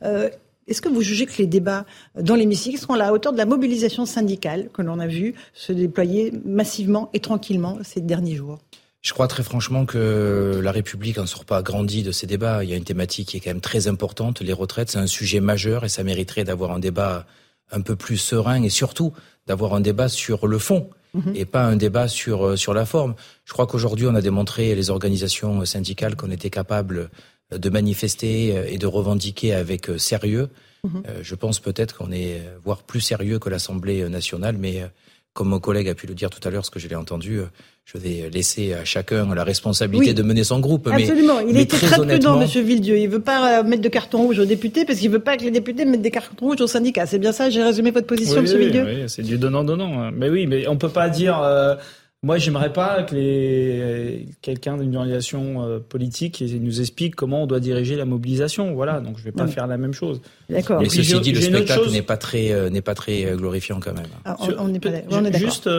Euh, 0.04 0.30
est-ce 0.68 0.82
que 0.82 0.90
vous 0.90 1.02
jugez 1.02 1.26
que 1.26 1.38
les 1.38 1.48
débats 1.48 1.86
dans 2.20 2.36
l'hémicycle 2.36 2.78
sont 2.78 2.94
à 2.94 2.98
la 2.98 3.14
hauteur 3.14 3.32
de 3.32 3.38
la 3.38 3.46
mobilisation 3.46 4.06
syndicale 4.06 4.70
que 4.74 4.82
l'on 4.82 5.00
a 5.00 5.08
vu 5.08 5.34
se 5.54 5.72
déployer 5.72 6.34
massivement 6.46 7.10
et 7.14 7.20
tranquillement 7.20 7.78
ces 7.84 8.02
derniers 8.02 8.36
jours? 8.36 8.60
Je 9.02 9.14
crois 9.14 9.28
très 9.28 9.44
franchement 9.44 9.86
que 9.86 10.60
la 10.62 10.72
République 10.72 11.18
n'en 11.18 11.26
sort 11.26 11.46
pas 11.46 11.62
grandie 11.62 12.04
de 12.04 12.12
ces 12.12 12.28
débats. 12.28 12.64
Il 12.64 12.70
y 12.70 12.74
a 12.74 12.76
une 12.76 12.84
thématique 12.84 13.30
qui 13.30 13.38
est 13.38 13.40
quand 13.40 13.52
même 13.52 13.62
très 13.62 13.88
importante. 13.88 14.42
Les 14.42 14.52
retraites, 14.52 14.92
c'est 14.92 14.98
un 14.98 15.08
sujet 15.08 15.40
majeur 15.40 15.86
et 15.86 15.90
ça 15.90 16.04
mériterait 16.04 16.44
d'avoir 16.44 16.72
un 16.72 16.80
débat 16.80 17.26
un 17.72 17.80
peu 17.80 17.96
plus 17.96 18.18
serein 18.18 18.62
et 18.64 18.70
surtout 18.70 19.14
d'avoir 19.46 19.74
un 19.74 19.82
débat 19.82 20.10
sur 20.10 20.48
le 20.48 20.58
fond. 20.58 20.90
mhm. 21.14 21.36
et 21.36 21.46
pas 21.46 21.64
un 21.64 21.76
débat 21.78 22.08
sur 22.08 22.58
sur 22.58 22.74
la 22.74 22.86
forme. 22.86 23.16
Je 23.46 23.54
crois 23.54 23.68
qu'aujourd'hui, 23.68 24.08
on 24.08 24.16
a 24.16 24.22
démontré 24.22 24.76
les 24.76 24.90
organisations 24.90 25.64
syndicales 25.66 26.16
qu'on 26.16 26.32
était 26.32 26.50
capable 26.50 27.10
de 27.52 27.70
manifester 27.70 28.74
et 28.74 28.78
de 28.78 28.88
revendiquer 28.88 29.54
avec 29.54 29.90
sérieux. 29.98 30.50
Mhm. 30.84 31.04
Je 31.22 31.36
pense 31.36 31.60
peut-être 31.60 31.98
qu'on 31.98 32.12
est 32.12 32.42
voire 32.64 32.84
plus 32.84 33.02
sérieux 33.02 33.40
que 33.40 33.50
l'Assemblée 33.50 34.08
nationale, 34.10 34.58
mais 34.58 34.84
comme 35.34 35.50
mon 35.50 35.60
collègue 35.60 35.88
a 35.88 35.94
pu 35.94 36.08
le 36.08 36.16
dire 36.16 36.30
tout 36.30 36.46
à 36.48 36.52
l'heure, 36.52 36.66
ce 36.66 36.72
que 36.72 36.80
je 36.80 36.88
l'ai 36.88 36.96
entendu, 36.96 37.42
je 37.86 37.98
vais 37.98 38.30
laisser 38.34 38.74
à 38.74 38.84
chacun 38.84 39.34
la 39.34 39.46
responsabilité 39.46 40.14
de 40.14 40.22
mener 40.22 40.44
son 40.44 40.60
groupe. 40.60 40.88
Absolument. 40.88 41.40
il 41.40 41.58
était 41.58 41.78
très, 41.78 41.96
prudent, 41.96 42.38
Monsieur 42.38 42.62
Villedieu. 42.62 42.98
Il 42.98 43.08
veut 43.08 43.22
pas 43.22 43.60
euh, 43.60 43.64
mettre 43.64 43.82
de 43.82 43.88
carton 43.88 44.18
rouge 44.24 44.40
aux 44.40 44.46
députés 44.46 44.84
parce 44.84 45.00
qu'il 45.00 45.10
veut 45.10 45.20
pas 45.20 45.38
que 45.38 45.44
les 45.44 45.52
députés 45.52 45.86
mettent 45.86 46.02
des 46.02 46.12
cartons 46.12 46.48
rouges 46.48 46.60
aux 46.60 46.68
syndicats. 46.68 47.06
C'est 47.06 47.20
bien 47.20 47.32
ça. 47.32 47.50
J'ai 47.50 47.64
résumé 47.64 47.92
votre 47.92 48.08
position, 48.08 48.42
Monsieur 48.42 48.58
Villedieu. 48.58 48.84
Oui, 48.84 49.04
c'est 49.08 49.22
du 49.22 49.38
donnant 49.38 49.64
donnant. 49.64 50.12
Mais 50.12 50.30
oui, 50.30 50.48
mais 50.48 50.68
on 50.68 50.76
peut 50.76 50.90
pas 50.90 51.08
dire. 51.08 51.40
Euh, 51.42 51.76
moi, 52.28 52.38
j'aimerais 52.38 52.74
pas 52.74 53.04
que 53.04 53.16
les... 53.16 54.28
quelqu'un 54.42 54.78
d'une 54.78 54.96
organisation 54.96 55.64
euh, 55.64 55.80
politique 55.80 56.44
nous 56.62 56.82
explique 56.82 57.16
comment 57.16 57.44
on 57.44 57.48
doit 57.48 57.60
diriger 57.60 57.96
la 57.96 58.06
mobilisation. 58.06 58.74
Voilà, 58.74 59.00
donc 59.00 59.18
je 59.18 59.24
vais 59.24 59.32
pas 59.32 59.48
faire 59.48 59.66
la 59.66 59.78
même 59.78 59.94
chose. 59.94 60.22
D'accord. 60.50 60.82
Mais 60.82 60.90
ceci 60.90 61.20
dit, 61.22 61.32
le 61.32 61.42
spectacle 61.42 61.90
n'est 61.90 62.02
pas 62.02 62.18
très 62.18 62.70
n'est 62.70 62.82
pas 62.82 62.96
très 62.96 63.24
glorifiant 63.36 63.80
quand 63.80 63.94
même. 63.94 64.06
Ah, 64.26 64.36
on, 64.40 64.74
est 64.74 64.80
pas, 64.80 64.90
on 65.10 65.26
est 65.26 65.32
d'accord. 65.32 65.40
Juste, 65.40 65.70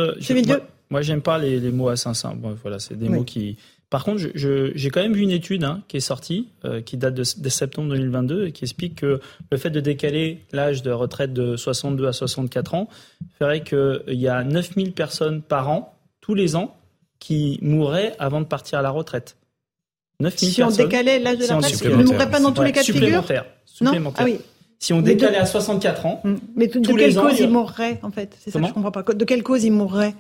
moi, 0.91 1.03
j'aime 1.03 1.21
pas 1.21 1.39
les, 1.39 1.61
les, 1.61 1.71
mots 1.71 1.89
à 1.89 1.97
Saint-Saint. 1.97 2.35
Bon, 2.35 2.57
voilà, 2.63 2.79
c'est 2.79 2.97
des 2.97 3.09
mots 3.09 3.25
qui. 3.25 3.57
Par 3.91 4.05
contre, 4.05 4.23
j'ai 4.35 4.91
quand 4.91 5.01
même 5.01 5.15
vu 5.15 5.23
une 5.23 5.31
étude 5.31 5.65
hein, 5.65 5.83
qui 5.89 5.97
est 5.97 6.01
sortie, 6.01 6.49
euh, 6.67 6.83
qui 6.83 6.99
date 6.99 7.15
de, 7.15 7.23
de, 7.23 7.49
septembre 7.49 7.89
2022, 7.91 8.47
et 8.47 8.53
qui 8.53 8.65
explique 8.65 8.97
que 8.97 9.21
le 9.51 9.59
fait 9.59 9.71
de 9.71 9.81
décaler 9.81 10.45
l'âge 10.53 10.83
de 10.83 10.91
retraite 10.91 11.33
de 11.33 11.57
62 11.57 12.07
à 12.07 12.13
64 12.13 12.75
ans 12.75 12.89
ferait 13.39 13.63
qu'il 13.63 14.03
y 14.09 14.29
a 14.29 14.45
9000 14.45 14.93
personnes 14.93 15.41
par 15.41 15.71
an, 15.71 15.98
tous 16.29 16.35
les 16.35 16.57
ans, 16.57 16.77
qui 17.19 17.59
mourraient 17.63 18.15
avant 18.19 18.43
de 18.43 18.47
partir 18.47 18.79
à 18.79 18.83
la 18.83 18.91
retraite. 18.91 19.37
9000 20.21 20.53
si 20.53 20.63
on 20.63 20.69
décalait 20.69 21.19
l'âge 21.19 21.39
de 21.39 21.47
la 21.47 21.57
retraite, 21.57 21.81
ils 21.83 21.97
ne 21.97 22.05
mourraient 22.05 22.31
pas 22.31 22.39
dans 22.39 22.53
tous 22.53 22.63
les 22.63 22.73
cas 22.73 22.81
de 22.81 22.87
figure 22.87 23.01
Supplémentaire. 23.01 23.47
supplémentaire. 23.65 24.27
Ah 24.27 24.31
oui. 24.31 24.39
Si 24.79 24.93
on 24.93 25.01
décalait 25.01 25.39
à 25.39 25.47
64 25.47 26.07
ans, 26.07 26.23
mais 26.55 26.67
de, 26.67 26.79
tous 26.81 26.95
quelle 26.95 27.15
cause 27.15 27.41
ils 27.41 27.49
mourraient 27.49 27.99
en 28.03 28.11
fait? 28.11 28.37
C'est 28.41 28.51
ça 28.51 28.61
que 28.61 28.67
je 28.67 28.73
comprends 28.73 28.93
pas. 28.93 29.03
De 29.03 29.25
quelle 29.25 29.43
cause 29.43 29.65
ils 29.65 29.73
mourraient? 29.73 30.15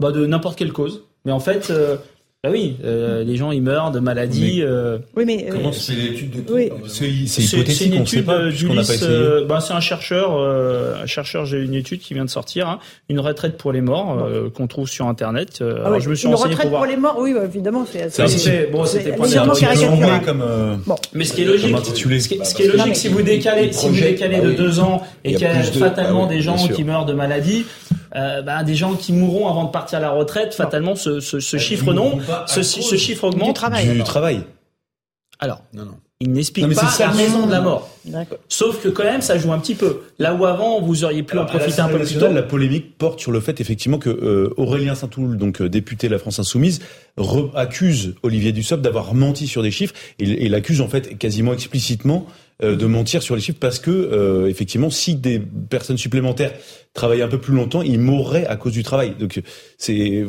Bah, 0.00 0.12
De 0.12 0.26
n'importe 0.26 0.58
quelle 0.58 0.72
cause. 0.72 1.04
Mais 1.26 1.32
en 1.32 1.40
fait, 1.40 1.70
euh, 1.70 1.98
bah 2.42 2.48
oui, 2.50 2.78
euh, 2.84 3.22
les 3.22 3.36
gens 3.36 3.50
ils 3.50 3.60
meurent 3.60 3.90
de 3.90 4.00
maladies. 4.00 4.62
Euh... 4.62 4.96
Oui, 5.14 5.24
mais 5.26 5.46
comment 5.50 5.68
euh, 5.68 5.72
c'est 5.72 5.92
l'étude 5.92 6.42
de 6.46 6.50
oui. 6.50 6.70
C'est 6.86 7.06
hypothétique, 7.06 7.92
on 8.00 8.06
sait 8.06 8.22
pas, 8.22 8.48
d'Ulysse. 8.48 9.02
Euh, 9.02 9.44
bah, 9.44 9.60
c'est 9.60 9.74
un 9.74 9.80
chercheur, 9.80 10.38
un 10.38 11.04
chercheur. 11.04 11.44
J'ai 11.44 11.58
une 11.58 11.74
étude 11.74 12.00
qui 12.00 12.14
vient 12.14 12.24
de 12.24 12.30
sortir, 12.30 12.66
hein, 12.66 12.78
une 13.10 13.20
retraite 13.20 13.58
pour 13.58 13.72
les 13.72 13.82
morts 13.82 14.26
qu'on 14.54 14.66
trouve 14.68 14.88
sur 14.88 15.06
internet. 15.06 15.62
Ah 15.62 15.88
alors 15.88 16.00
je 16.00 16.08
me 16.08 16.14
suis 16.14 16.28
une 16.28 16.34
renseigné 16.34 16.54
retraite 16.54 16.70
pour, 16.70 16.78
pour 16.78 16.86
les 16.86 16.96
morts, 16.96 17.18
oui, 17.20 17.34
bah, 17.34 17.44
évidemment, 17.44 17.84
c'est. 17.84 18.08
C'est 18.10 18.70
bon, 18.72 18.86
c'était 18.86 19.12
pas 19.12 19.28
caricatural. 19.28 20.22
comme. 20.24 20.44
Bon. 20.86 20.96
Mais 21.12 21.24
ce 21.24 21.34
qui 21.34 21.42
est 21.42 21.44
logique, 21.44 21.76
ce 21.84 22.28
qui, 22.28 22.40
ce 22.42 22.54
qui 22.54 22.62
est 22.62 22.74
logique, 22.74 22.96
si 22.96 23.08
vous 23.08 23.20
décalez, 23.20 23.70
si 23.70 23.86
vous 23.86 24.00
décalez 24.00 24.40
de 24.40 24.52
deux 24.52 24.80
ans 24.80 25.02
et 25.24 25.34
qu'il 25.34 25.42
y 25.42 25.44
a 25.44 25.62
fatalement 25.62 26.26
des 26.26 26.40
gens 26.40 26.56
qui 26.56 26.84
meurent 26.84 27.04
de 27.04 27.12
maladies. 27.12 27.66
Euh, 28.16 28.42
bah, 28.42 28.64
des 28.64 28.74
gens 28.74 28.94
qui 28.94 29.12
mourront 29.12 29.48
avant 29.48 29.64
de 29.64 29.70
partir 29.70 29.98
à 29.98 30.02
la 30.02 30.10
retraite, 30.10 30.54
fatalement, 30.54 30.96
ce, 30.96 31.20
ce, 31.20 31.38
ce 31.38 31.56
chiffre 31.58 31.92
non, 31.92 32.18
ce, 32.46 32.62
ce, 32.62 32.96
chiffre 32.96 33.24
augmente. 33.24 33.48
Du 33.48 33.54
travail. 33.54 33.88
Du 33.88 34.02
travail. 34.02 34.42
Alors, 35.38 35.62
non, 35.72 35.84
non. 35.86 35.94
il 36.20 36.32
n'explique 36.32 36.74
pas 36.74 36.82
la 36.98 37.10
raison 37.10 37.46
de 37.46 37.52
la 37.52 37.60
mort. 37.60 37.88
Sauf 38.48 38.82
que 38.82 38.88
quand 38.88 39.04
même, 39.04 39.22
ça 39.22 39.38
joue 39.38 39.52
un 39.52 39.58
petit 39.58 39.74
peu. 39.74 40.00
Là 40.18 40.34
où 40.34 40.44
avant, 40.44 40.80
vous 40.80 41.04
auriez 41.04 41.22
pu 41.22 41.38
en 41.38 41.46
profiter 41.46 41.80
un 41.80 41.88
peu 41.88 41.98
plus 41.98 42.18
tôt. 42.18 42.30
La 42.30 42.42
polémique 42.42 42.98
porte 42.98 43.20
sur 43.20 43.30
le 43.30 43.40
fait 43.40 43.60
effectivement 43.60 43.98
que 43.98 44.10
euh, 44.10 44.52
Aurélien 44.56 44.94
Saint-Toul, 44.94 45.38
donc 45.38 45.62
euh, 45.62 45.68
député 45.68 46.08
de 46.08 46.12
la 46.12 46.18
France 46.18 46.38
Insoumise, 46.40 46.80
accuse 47.54 48.14
Olivier 48.22 48.52
Dussopt 48.52 48.82
d'avoir 48.82 49.14
menti 49.14 49.46
sur 49.46 49.62
des 49.62 49.70
chiffres 49.70 49.94
et, 50.18 50.46
et 50.46 50.48
l'accuse 50.48 50.80
en 50.80 50.88
fait 50.88 51.16
quasiment 51.16 51.52
explicitement 51.54 52.26
de 52.62 52.86
mentir 52.86 53.22
sur 53.22 53.34
les 53.34 53.40
chiffres 53.40 53.58
parce 53.60 53.78
que 53.78 53.90
euh, 53.90 54.48
effectivement, 54.48 54.90
si 54.90 55.14
des 55.14 55.38
personnes 55.38 55.96
supplémentaires 55.96 56.52
travaillaient 56.92 57.22
un 57.22 57.28
peu 57.28 57.38
plus 57.38 57.54
longtemps, 57.54 57.82
ils 57.82 58.00
mourraient 58.00 58.46
à 58.46 58.56
cause 58.56 58.72
du 58.72 58.82
travail. 58.82 59.14
Donc 59.18 59.40
c'est, 59.78 60.24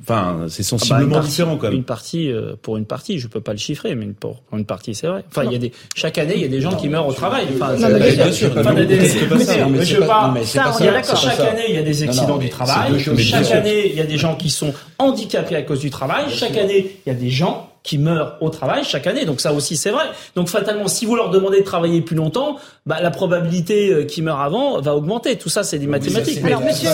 enfin, 0.00 0.46
c'est 0.48 0.62
sensiblement 0.62 1.16
ah 1.16 1.20
bah, 1.20 1.26
différent 1.26 1.56
quand 1.56 1.68
même. 1.68 1.76
Une 1.76 1.84
partie, 1.84 2.30
euh, 2.30 2.54
pour 2.60 2.76
une 2.76 2.86
partie, 2.86 3.18
je 3.18 3.26
peux 3.26 3.40
pas 3.40 3.52
le 3.52 3.58
chiffrer, 3.58 3.94
mais 3.94 4.06
pour 4.06 4.42
une 4.52 4.64
partie, 4.64 4.94
c'est 4.94 5.08
vrai. 5.08 5.24
Enfin, 5.28 5.44
il 5.44 5.52
y 5.52 5.56
a 5.56 5.58
des 5.58 5.72
chaque 5.94 6.16
année, 6.18 6.34
il 6.36 6.42
y 6.42 6.46
a 6.46 6.48
des 6.48 6.60
gens 6.60 6.74
qui 6.76 6.88
meurent 6.88 7.06
au 7.06 7.12
travail. 7.12 7.46
Enfin, 7.54 7.76
non, 7.76 7.88
mais 7.90 8.12
bien 8.12 8.32
sûr. 8.32 8.50
Enfin, 8.56 8.74
des, 8.74 8.86
mais 8.86 9.84
je 9.84 9.98
pas. 9.98 10.34
Chaque 10.44 11.40
année, 11.40 11.64
il 11.68 11.74
y 11.74 11.78
a 11.78 11.82
des 11.82 12.02
accidents 12.02 12.38
du 12.38 12.48
travail. 12.48 12.98
Chaque 13.18 13.50
année, 13.50 13.90
il 13.90 13.96
y 13.96 14.00
a 14.00 14.06
des 14.06 14.16
gens 14.16 14.36
qui 14.36 14.50
sont 14.50 14.72
handicapés 14.98 15.56
à 15.56 15.62
cause 15.62 15.80
du 15.80 15.90
travail. 15.90 16.24
Chaque 16.30 16.56
année, 16.56 16.96
il 17.04 17.12
y 17.12 17.14
a 17.14 17.18
des 17.18 17.30
gens 17.30 17.73
qui 17.84 17.98
meurent 17.98 18.38
au 18.40 18.48
travail 18.48 18.82
chaque 18.82 19.06
année. 19.06 19.26
Donc 19.26 19.40
ça 19.40 19.52
aussi 19.52 19.76
c'est 19.76 19.90
vrai. 19.90 20.06
Donc 20.34 20.48
fatalement, 20.48 20.88
si 20.88 21.06
vous 21.06 21.14
leur 21.14 21.30
demandez 21.30 21.60
de 21.60 21.64
travailler 21.64 22.00
plus 22.00 22.16
longtemps, 22.16 22.56
bah, 22.86 23.00
la 23.00 23.10
probabilité 23.10 23.92
euh, 23.92 24.04
qu'ils 24.04 24.24
meurent 24.24 24.40
avant 24.40 24.80
va 24.80 24.96
augmenter. 24.96 25.36
Tout 25.36 25.50
ça 25.50 25.62
c'est 25.62 25.78
des 25.78 25.86
mathématiques. 25.86 26.42
Alors, 26.44 26.62
monsieur, 26.62 26.88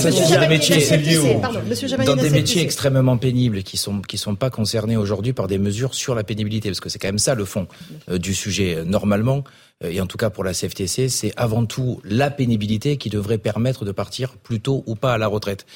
dans 2.04 2.16
des 2.16 2.30
métiers 2.30 2.62
extrêmement 2.62 3.16
pénibles 3.16 3.62
qui 3.62 3.76
sont 3.76 4.02
qui 4.02 4.18
sont 4.18 4.34
pas 4.34 4.50
concernés 4.50 4.96
aujourd'hui 4.96 5.32
par 5.32 5.46
des 5.46 5.58
mesures 5.58 5.94
sur 5.94 6.14
la 6.14 6.24
pénibilité, 6.24 6.68
parce 6.68 6.80
que 6.80 6.88
c'est 6.88 6.98
quand 6.98 7.08
même 7.08 7.18
ça 7.18 7.34
le 7.34 7.44
fond 7.44 7.68
euh, 8.10 8.18
du 8.18 8.34
sujet. 8.34 8.82
Normalement, 8.84 9.44
euh, 9.84 9.90
et 9.90 10.00
en 10.00 10.06
tout 10.06 10.18
cas 10.18 10.28
pour 10.28 10.42
la 10.42 10.52
CFTC, 10.52 11.08
c'est 11.08 11.32
avant 11.36 11.66
tout 11.66 12.00
la 12.04 12.30
pénibilité 12.30 12.96
qui 12.96 13.10
devrait 13.10 13.38
permettre 13.38 13.84
de 13.84 13.92
partir 13.92 14.32
plus 14.32 14.60
tôt 14.60 14.82
ou 14.86 14.96
pas 14.96 15.14
à 15.14 15.18
la 15.18 15.28
retraite. 15.28 15.66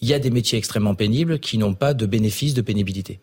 Il 0.00 0.08
y 0.08 0.12
a 0.12 0.18
des 0.18 0.28
métiers 0.28 0.58
extrêmement 0.58 0.94
pénibles 0.94 1.38
qui 1.38 1.56
n'ont 1.56 1.72
pas 1.72 1.94
de 1.94 2.04
bénéfice 2.04 2.52
de 2.52 2.60
pénibilité. 2.60 3.20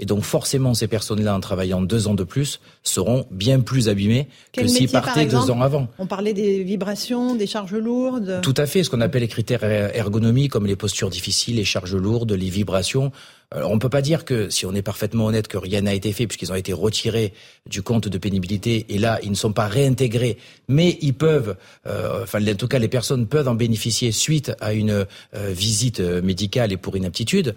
Et 0.00 0.06
donc 0.06 0.24
forcément, 0.24 0.74
ces 0.74 0.88
personnes-là, 0.88 1.36
en 1.36 1.38
travaillant 1.38 1.80
deux 1.80 2.08
ans 2.08 2.14
de 2.14 2.24
plus, 2.24 2.60
seront 2.82 3.26
bien 3.30 3.60
plus 3.60 3.88
abîmées 3.88 4.26
que 4.52 4.66
s'ils 4.66 4.90
partaient 4.90 5.24
deux 5.24 5.52
ans 5.52 5.60
avant. 5.60 5.86
On 5.98 6.06
parlait 6.06 6.32
des 6.32 6.64
vibrations, 6.64 7.36
des 7.36 7.46
charges 7.46 7.76
lourdes. 7.76 8.40
Tout 8.42 8.54
à 8.56 8.66
fait, 8.66 8.82
ce 8.82 8.90
qu'on 8.90 9.00
appelle 9.00 9.22
les 9.22 9.28
critères 9.28 9.62
er-, 9.62 9.96
ergonomie, 9.96 10.48
comme 10.48 10.66
les 10.66 10.74
postures 10.74 11.10
difficiles, 11.10 11.56
les 11.56 11.64
charges 11.64 11.94
lourdes, 11.94 12.32
les 12.32 12.48
vibrations. 12.48 13.12
Alors, 13.52 13.70
on 13.70 13.74
ne 13.74 13.78
peut 13.78 13.88
pas 13.88 14.02
dire 14.02 14.24
que, 14.24 14.50
si 14.50 14.66
on 14.66 14.74
est 14.74 14.82
parfaitement 14.82 15.26
honnête, 15.26 15.46
que 15.46 15.58
rien 15.58 15.82
n'a 15.82 15.94
été 15.94 16.12
fait 16.12 16.26
puisqu'ils 16.26 16.50
ont 16.50 16.56
été 16.56 16.72
retirés 16.72 17.32
du 17.70 17.82
compte 17.82 18.08
de 18.08 18.18
pénibilité 18.18 18.86
et 18.88 18.98
là, 18.98 19.20
ils 19.22 19.30
ne 19.30 19.36
sont 19.36 19.52
pas 19.52 19.68
réintégrés, 19.68 20.38
mais 20.66 20.98
ils 21.02 21.14
peuvent, 21.14 21.56
euh, 21.86 22.24
enfin, 22.24 22.44
en 22.44 22.54
tout 22.56 22.66
cas, 22.66 22.80
les 22.80 22.88
personnes 22.88 23.28
peuvent 23.28 23.46
en 23.46 23.54
bénéficier 23.54 24.10
suite 24.10 24.52
à 24.60 24.72
une 24.72 24.90
euh, 24.90 25.06
visite 25.50 26.00
médicale 26.00 26.72
et 26.72 26.76
pour 26.76 26.96
inaptitude. 26.96 27.54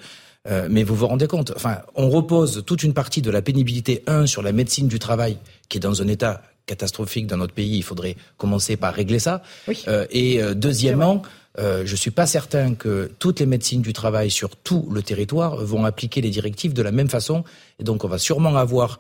Euh, 0.50 0.68
mais 0.70 0.84
vous 0.84 0.95
vous 0.95 1.08
rendez 1.08 1.28
compte, 1.28 1.52
enfin, 1.56 1.80
on 1.95 2.10
repose 2.10 2.64
toute 2.66 2.84
une 2.84 2.93
partie 2.93 3.22
de 3.22 3.32
la 3.32 3.41
pénibilité, 3.41 4.04
un, 4.08 4.26
sur 4.26 4.41
la 4.41 4.52
médecine 4.52 4.88
du 4.88 5.00
travail, 5.00 5.38
qui 5.70 5.78
est 5.78 5.82
dans 5.82 6.02
un 6.02 6.08
état 6.08 6.41
catastrophique 6.66 7.28
dans 7.28 7.38
notre 7.38 7.54
pays, 7.54 7.78
il 7.78 7.84
faudrait 7.84 8.16
commencer 8.38 8.76
par 8.76 8.93
régler 8.93 9.20
ça. 9.20 9.41
Euh, 9.88 10.06
et 10.12 10.41
euh, 10.41 10.54
deuxièmement, 10.54 11.22
je 11.60 11.89
ne 11.89 11.98
suis 11.98 12.12
pas 12.12 12.28
certain 12.28 12.76
que 12.76 13.10
toutes 13.18 13.39
les 13.39 13.48
médecines 13.48 13.82
du 13.82 13.91
travail 13.91 14.30
sur 14.30 14.56
tout 14.56 14.88
le 14.91 15.02
territoire 15.02 15.56
vont 15.56 15.86
appliquer 15.86 16.22
les 16.22 16.30
directives 16.30 16.74
de 16.74 16.84
la 16.84 16.91
même 16.91 17.10
façon. 17.10 17.43
Et 17.80 17.84
donc, 17.84 18.04
on 18.04 18.08
va 18.08 18.20
sûrement 18.20 18.56
avoir 18.58 19.00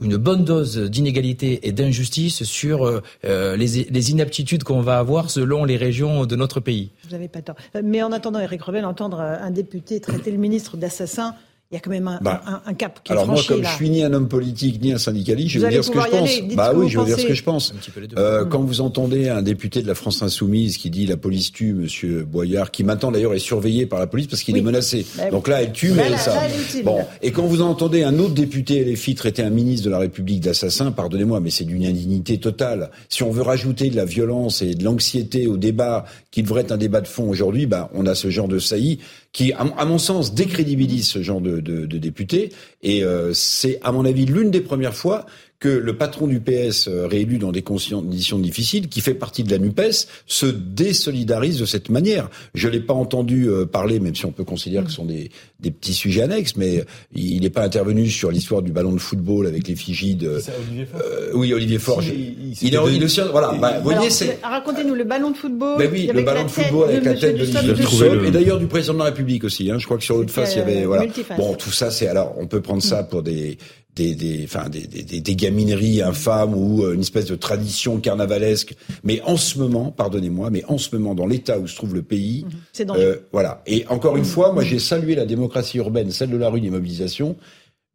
une 0.00 0.16
bonne 0.16 0.44
dose 0.44 0.78
d'inégalité 0.78 1.66
et 1.66 1.72
d'injustice 1.72 2.44
sur 2.44 2.86
euh, 2.86 3.02
euh, 3.24 3.56
les, 3.56 3.84
les, 3.84 4.10
inaptitudes 4.10 4.62
qu'on 4.62 4.80
va 4.80 4.98
avoir 4.98 5.30
selon 5.30 5.64
les 5.64 5.76
régions 5.76 6.26
de 6.26 6.36
notre 6.36 6.60
pays. 6.60 6.90
Vous 7.04 7.10
n'avez 7.10 7.28
pas 7.28 7.42
tort. 7.42 7.56
Euh, 7.74 7.82
mais 7.84 8.02
en 8.02 8.12
attendant, 8.12 8.38
Eric 8.38 8.62
Revel, 8.62 8.84
entendre 8.84 9.20
un 9.20 9.50
député 9.50 10.00
traiter 10.00 10.30
le 10.30 10.38
ministre 10.38 10.76
d'assassin, 10.76 11.34
il 11.70 11.74
y 11.74 11.76
a 11.76 11.80
quand 11.80 11.90
même 11.90 12.08
un, 12.08 12.18
bah, 12.22 12.40
un, 12.46 12.62
un 12.64 12.72
cap 12.72 13.00
qui 13.04 13.12
alors 13.12 13.24
est 13.24 13.26
franchi. 13.26 13.48
Alors 13.48 13.58
moi, 13.58 13.66
comme 13.66 13.70
je 13.70 13.76
suis 13.76 13.90
ni 13.90 14.02
un 14.02 14.14
homme 14.14 14.26
politique 14.28 14.80
ni 14.80 14.90
un 14.90 14.96
syndicaliste, 14.96 15.50
je 15.50 15.58
vais 15.58 15.66
vous 15.66 15.70
dire 15.72 15.84
ce 15.84 15.90
que 15.90 16.00
je 16.00 16.08
pense. 16.08 16.54
Bah 16.56 16.72
oui, 16.74 16.88
je 16.88 16.98
vais 16.98 17.04
dire 17.04 17.20
ce 17.20 17.26
que 17.26 17.34
je 17.34 17.42
pense. 17.42 17.74
Euh, 18.16 18.46
quand 18.46 18.62
vous 18.62 18.80
entendez 18.80 19.28
un 19.28 19.42
député 19.42 19.82
de 19.82 19.86
la 19.86 19.94
France 19.94 20.22
insoumise 20.22 20.78
qui 20.78 20.88
dit 20.88 21.04
la 21.04 21.18
police 21.18 21.52
tue 21.52 21.74
Monsieur 21.74 22.24
Boyard, 22.24 22.70
qui 22.70 22.84
maintenant 22.84 23.10
d'ailleurs 23.10 23.34
est 23.34 23.38
surveillé 23.38 23.84
par 23.84 23.98
la 23.98 24.06
police 24.06 24.28
parce 24.28 24.42
qu'il 24.42 24.56
est 24.56 24.62
menacé. 24.62 25.04
Bah 25.18 25.28
Donc 25.30 25.46
là, 25.46 25.60
elle 25.62 25.72
tue, 25.72 25.92
mais 25.92 26.16
ça. 26.16 26.40
bon. 26.84 27.04
Et 27.20 27.32
quand 27.32 27.44
vous 27.44 27.60
entendez 27.60 28.02
un 28.02 28.18
autre 28.18 28.32
député 28.32 28.82
LFI 28.82 29.14
traiter 29.14 29.42
un 29.42 29.50
ministre 29.50 29.84
de 29.84 29.90
la 29.90 29.98
République 29.98 30.40
d'assassin, 30.40 30.90
pardonnez-moi, 30.90 31.40
mais 31.40 31.50
c'est 31.50 31.64
d'une 31.64 31.84
indignité 31.84 32.38
totale. 32.38 32.90
Si 33.10 33.22
on 33.22 33.30
veut 33.30 33.42
rajouter 33.42 33.90
de 33.90 33.96
la 33.96 34.06
violence 34.06 34.62
et 34.62 34.74
de 34.74 34.84
l'anxiété 34.84 35.46
au 35.46 35.58
débat 35.58 36.06
qui 36.30 36.42
devrait 36.42 36.62
être 36.62 36.72
un 36.72 36.78
débat 36.78 37.02
de 37.02 37.08
fond 37.08 37.28
aujourd'hui, 37.28 37.66
bah 37.66 37.90
on 37.92 38.06
a 38.06 38.14
ce 38.14 38.30
genre 38.30 38.48
de 38.48 38.58
saillie 38.58 39.00
qui, 39.32 39.52
à, 39.52 39.84
mon 39.84 39.98
sens, 39.98 40.34
décrédibilise 40.34 41.06
ce 41.06 41.22
genre 41.22 41.40
de, 41.40 41.60
de, 41.60 41.98
député. 41.98 42.50
Et 42.82 43.04
euh, 43.04 43.32
c'est, 43.34 43.78
à 43.82 43.92
mon 43.92 44.04
avis, 44.04 44.24
l'une 44.24 44.50
des 44.50 44.60
premières 44.60 44.94
fois 44.94 45.26
que 45.60 45.68
le 45.68 45.96
patron 45.96 46.26
du 46.28 46.40
PS, 46.40 46.86
euh, 46.88 47.06
réélu 47.06 47.38
dans 47.38 47.50
des 47.50 47.62
conditions 47.62 48.02
difficiles, 48.38 48.88
qui 48.88 49.00
fait 49.00 49.14
partie 49.14 49.42
de 49.42 49.50
la 49.50 49.58
NUPES, 49.58 50.06
se 50.26 50.46
désolidarise 50.46 51.58
de 51.58 51.66
cette 51.66 51.88
manière. 51.88 52.30
Je 52.54 52.68
l'ai 52.68 52.80
pas 52.80 52.94
entendu 52.94 53.48
euh, 53.48 53.66
parler, 53.66 53.98
même 53.98 54.14
si 54.14 54.24
on 54.24 54.30
peut 54.30 54.44
considérer 54.44 54.84
que 54.84 54.90
ce 54.90 54.96
sont 54.96 55.04
des, 55.04 55.30
des 55.58 55.70
petits 55.70 55.94
sujets 55.94 56.22
annexes, 56.22 56.56
mais 56.56 56.84
il 57.12 57.40
n'est 57.40 57.50
pas 57.50 57.64
intervenu 57.64 58.08
sur 58.08 58.30
l'histoire 58.30 58.62
du 58.62 58.70
ballon 58.70 58.92
de 58.92 58.98
football 58.98 59.46
avec 59.46 59.66
l'effigie 59.66 60.14
de... 60.14 60.40
Olivier 60.68 60.86
Faure 60.86 61.00
euh, 61.04 61.30
oui, 61.34 61.52
Olivier 61.52 61.78
Faure. 61.78 62.02
Il, 62.02 62.56
il, 62.62 62.74
est, 62.74 62.94
il, 62.94 63.04
aussi, 63.04 63.20
voilà. 63.32 63.52
Bah, 63.60 63.78
vous 63.78 63.90
voyez, 63.90 64.10
c'est. 64.10 64.38
Racontez-nous 64.42 64.94
le 64.94 65.04
ballon 65.04 65.30
de 65.32 65.36
football. 65.36 65.78
Ben 65.78 65.90
oui, 65.92 66.08
le 66.12 66.22
ballon 66.22 66.44
de 66.44 66.48
football 66.48 66.90
avec 66.90 67.04
la 67.04 67.14
tête 67.14 67.36
de 67.36 67.42
Olivier 67.42 68.28
et 68.28 68.30
d'ailleurs 68.30 68.58
du 68.58 68.66
président 68.66 68.94
de 68.94 68.98
la 68.98 69.06
République 69.06 69.44
aussi. 69.44 69.70
Hein. 69.70 69.78
Je 69.78 69.84
crois 69.84 69.98
que 69.98 70.04
sur 70.04 70.16
l'autre 70.16 70.32
face, 70.32 70.54
il 70.54 70.58
y 70.58 70.62
avait 70.62 70.84
voilà. 70.84 71.06
Bon, 71.36 71.54
tout 71.54 71.72
ça, 71.72 71.90
c'est 71.90 72.06
alors 72.06 72.34
on 72.38 72.46
peut 72.46 72.60
prendre 72.60 72.82
ça 72.82 73.02
pour 73.02 73.22
des 73.22 73.58
des, 73.98 74.14
des, 74.14 74.44
enfin, 74.44 74.68
des, 74.68 74.86
des, 74.86 75.20
des, 75.20 75.36
gamineries 75.36 76.02
infâmes 76.02 76.54
ou 76.54 76.84
euh, 76.84 76.94
une 76.94 77.00
espèce 77.00 77.26
de 77.26 77.34
tradition 77.34 77.98
carnavalesque. 77.98 78.74
Mais 79.02 79.20
en 79.22 79.36
ce 79.36 79.58
moment, 79.58 79.90
pardonnez-moi, 79.90 80.50
mais 80.50 80.64
en 80.68 80.78
ce 80.78 80.94
moment, 80.96 81.14
dans 81.14 81.26
l'état 81.26 81.58
où 81.58 81.66
se 81.66 81.74
trouve 81.74 81.94
le 81.94 82.02
pays, 82.02 82.46
mmh. 82.78 82.82
euh, 82.90 83.16
voilà. 83.32 83.62
Et 83.66 83.84
encore 83.88 84.16
une 84.16 84.24
fois, 84.24 84.52
moi, 84.52 84.62
j'ai 84.62 84.78
salué 84.78 85.14
la 85.14 85.26
démocratie 85.26 85.78
urbaine, 85.78 86.10
celle 86.10 86.30
de 86.30 86.36
la 86.36 86.48
rue 86.48 86.60
des 86.60 86.70
mobilisations, 86.70 87.36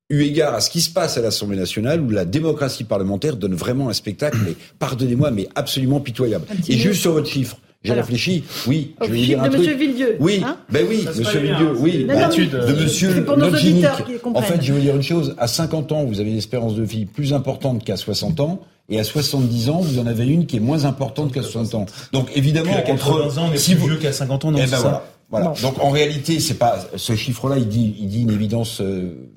eu 0.10 0.22
égard 0.22 0.54
à 0.54 0.62
ce 0.62 0.70
qui 0.70 0.82
se 0.82 0.92
passe 0.92 1.18
à 1.18 1.22
l'Assemblée 1.22 1.58
nationale, 1.58 2.02
où 2.02 2.10
la 2.10 2.26
démocratie 2.26 2.84
parlementaire 2.84 3.38
donne 3.38 3.56
vraiment 3.56 3.90
un 3.90 3.94
spectacle, 3.94 4.38
mais 4.46 4.56
pardonnez-moi, 4.80 5.32
mais 5.32 5.48
absolument 5.56 6.02
pitoyable. 6.02 6.46
Et 6.68 6.78
juste 6.78 7.02
sur 7.02 7.14
votre 7.14 7.30
chiffre. 7.30 7.58
J'ai 7.84 7.94
réfléchi. 7.94 8.44
Oui, 8.66 8.96
je 9.02 9.08
vais 9.08 9.18
dire 9.18 9.42
un 9.42 9.46
de 9.46 9.50
truc. 9.50 9.60
Monsieur 9.62 9.78
Villedieu. 9.78 10.18
Oui, 10.20 10.42
hein 10.46 10.58
ben 10.70 10.86
oui, 10.90 11.06
Monsieur 11.06 11.40
Villedieu. 11.40 11.74
Oui, 11.78 12.08
l'étude 12.08 12.52
de 12.52 12.74
Monsieur 12.74 13.26
nos 13.26 13.48
auditeurs 13.48 14.06
qui 14.06 14.14
En 14.24 14.42
fait, 14.42 14.62
je 14.62 14.74
veux 14.74 14.82
dire 14.82 14.96
une 14.96 15.04
chose. 15.04 15.36
À 15.38 15.48
50 15.48 15.92
ans, 15.92 16.06
vous 16.06 16.20
avez 16.20 16.32
une 16.32 16.38
espérance 16.38 16.76
de 16.76 16.84
vie 16.84 17.06
plus 17.06 17.34
importante 17.34 17.84
qu'à 17.84 17.98
60 17.98 18.40
ans. 18.40 18.62
Et 18.90 19.00
à 19.00 19.04
70 19.04 19.70
ans, 19.70 19.80
vous 19.80 20.00
en 20.00 20.08
avez 20.08 20.26
une 20.26 20.46
qui 20.46 20.58
est 20.58 20.60
moins 20.60 20.84
importante 20.84 21.32
qu'à 21.32 21.42
60 21.42 21.76
ans. 21.76 21.86
Donc 22.12 22.30
évidemment, 22.36 22.74
entre 22.90 23.38
ans, 23.38 23.50
on 23.50 23.54
est 23.54 23.58
si 23.58 23.76
plus 23.76 23.88
vieux 23.88 23.98
qu'à 23.98 24.12
50 24.12 24.46
ans, 24.46 24.52
non, 24.52 24.58
eh 24.58 24.62
ben 24.62 24.68
ça. 24.78 25.06
Voilà. 25.30 25.52
voilà. 25.54 25.62
Donc 25.62 25.82
en 25.82 25.90
réalité, 25.90 26.40
c'est 26.42 26.56
pas 26.56 26.80
ce 26.96 27.16
chiffre-là. 27.16 27.58
Il 27.58 27.68
dit, 27.68 27.96
il 28.00 28.08
dit 28.08 28.24
une 28.24 28.32
évidence. 28.32 28.82
Euh, 28.82 29.30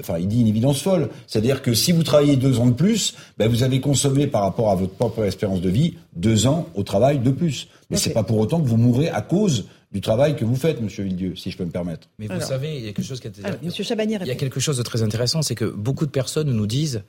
enfin, 0.00 0.18
il 0.18 0.28
dit 0.28 0.40
une 0.40 0.46
évidence 0.46 0.80
folle. 0.80 1.10
C'est-à-dire 1.26 1.62
que 1.62 1.74
si 1.74 1.92
vous 1.92 2.02
travaillez 2.02 2.36
deux 2.36 2.58
ans 2.58 2.66
de 2.66 2.72
plus, 2.72 3.14
ben 3.38 3.48
vous 3.48 3.62
avez 3.62 3.80
consommé 3.80 4.26
par 4.26 4.42
rapport 4.42 4.70
à 4.70 4.74
votre 4.74 4.94
propre 4.94 5.24
espérance 5.24 5.60
de 5.60 5.68
vie 5.68 5.94
deux 6.14 6.46
ans 6.46 6.68
au 6.74 6.82
travail 6.82 7.18
de 7.18 7.30
plus. 7.30 7.68
Mais 7.90 7.96
c'est 7.96 8.12
pas 8.12 8.22
pour 8.22 8.38
autant 8.38 8.60
que 8.60 8.66
vous 8.66 8.76
mourrez 8.76 9.08
à 9.08 9.20
cause 9.20 9.66
du 9.92 10.00
travail 10.00 10.36
que 10.36 10.44
vous 10.44 10.56
faites, 10.56 10.80
Monsieur 10.80 11.04
Villedieu, 11.04 11.36
si 11.36 11.50
je 11.50 11.56
peux 11.56 11.64
me 11.64 11.70
permettre. 11.70 12.08
Mais 12.18 12.26
vous 12.26 12.40
savez, 12.40 12.76
il 12.76 12.84
y 12.84 12.88
a 12.88 12.92
quelque 12.92 13.06
chose 13.06 13.20
qui 13.20 13.28
Alors, 13.44 13.58
Monsieur 13.62 13.84
Chabanier, 13.84 14.18
il 14.20 14.26
y 14.26 14.30
a 14.30 14.34
quelque 14.34 14.60
chose 14.60 14.76
de 14.76 14.82
très 14.82 15.02
intéressant, 15.02 15.42
c'est 15.42 15.54
que 15.54 15.64
beaucoup 15.64 16.06
de 16.06 16.10
personnes 16.10 16.50
nous 16.50 16.66
disent 16.66 17.02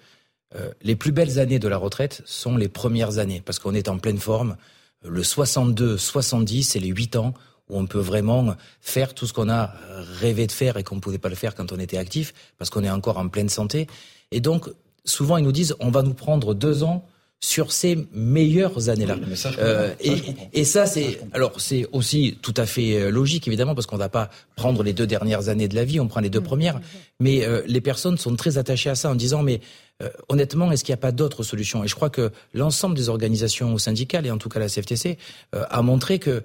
euh, 0.55 0.69
les 0.81 0.95
plus 0.95 1.11
belles 1.11 1.39
années 1.39 1.59
de 1.59 1.67
la 1.67 1.77
retraite 1.77 2.21
sont 2.25 2.55
les 2.55 2.69
premières 2.69 3.17
années 3.17 3.41
parce 3.43 3.59
qu'on 3.59 3.73
est 3.73 3.89
en 3.89 3.97
pleine 3.97 4.19
forme. 4.19 4.55
Le 5.03 5.23
62, 5.23 5.97
70, 5.97 6.63
c'est 6.63 6.79
les 6.79 6.87
8 6.87 7.17
ans 7.17 7.33
où 7.69 7.77
on 7.77 7.85
peut 7.85 7.99
vraiment 7.99 8.55
faire 8.81 9.13
tout 9.13 9.27
ce 9.27 9.33
qu'on 9.33 9.49
a 9.49 9.73
rêvé 10.19 10.47
de 10.47 10.51
faire 10.51 10.77
et 10.77 10.83
qu'on 10.83 10.95
ne 10.95 11.01
pouvait 11.01 11.17
pas 11.17 11.29
le 11.29 11.35
faire 11.35 11.55
quand 11.55 11.71
on 11.71 11.79
était 11.79 11.97
actif, 11.97 12.33
parce 12.57 12.69
qu'on 12.69 12.83
est 12.83 12.89
encore 12.89 13.17
en 13.17 13.27
pleine 13.27 13.49
santé. 13.49 13.87
Et 14.31 14.39
donc, 14.39 14.69
souvent, 15.05 15.37
ils 15.37 15.43
nous 15.43 15.51
disent, 15.51 15.75
on 15.79 15.91
va 15.91 16.03
nous 16.03 16.13
prendre 16.13 16.53
deux 16.53 16.83
ans 16.83 17.05
sur 17.39 17.71
ces 17.71 18.07
meilleures 18.13 18.89
années-là. 18.89 19.15
euh, 19.59 19.93
et, 20.01 20.21
et, 20.53 20.63
ça, 20.63 20.87
c'est 20.87 21.19
alors 21.33 21.61
c'est 21.61 21.87
aussi 21.91 22.37
tout 22.41 22.53
à 22.57 22.65
fait 22.65 22.99
euh, 22.99 23.11
logique 23.11 23.47
évidemment 23.47 23.75
parce 23.75 23.85
qu'on 23.85 23.95
ne 23.95 24.01
va 24.01 24.09
pas 24.09 24.29
prendre 24.55 24.81
les 24.81 24.93
deux 24.93 25.05
dernières 25.05 25.47
années 25.49 25.67
de 25.67 25.75
la 25.75 25.85
vie, 25.85 25.99
on 25.99 26.07
prend 26.07 26.19
les 26.19 26.31
deux 26.31 26.41
premières. 26.41 26.81
Mais 27.19 27.45
euh, 27.45 27.61
les 27.67 27.81
personnes 27.81 28.17
sont 28.17 28.35
très 28.35 28.57
attachées 28.57 28.89
à 28.89 28.95
ça 28.95 29.11
en 29.11 29.15
disant 29.15 29.43
mais 29.43 29.61
euh, 30.01 30.09
honnêtement, 30.29 30.71
est-ce 30.71 30.83
qu'il 30.83 30.93
n'y 30.93 30.99
a 30.99 31.01
pas 31.01 31.11
d'autres 31.11 31.43
solutions? 31.43 31.83
Et 31.83 31.87
je 31.87 31.93
crois 31.93 32.09
que 32.09 32.31
l'ensemble 32.55 32.95
des 32.95 33.07
organisations 33.07 33.77
syndicales 33.77 34.25
et 34.25 34.31
en 34.31 34.39
tout 34.39 34.49
cas 34.49 34.59
la 34.59 34.67
CFTC 34.67 35.17
a 35.53 35.81
montré 35.83 36.17
que 36.17 36.43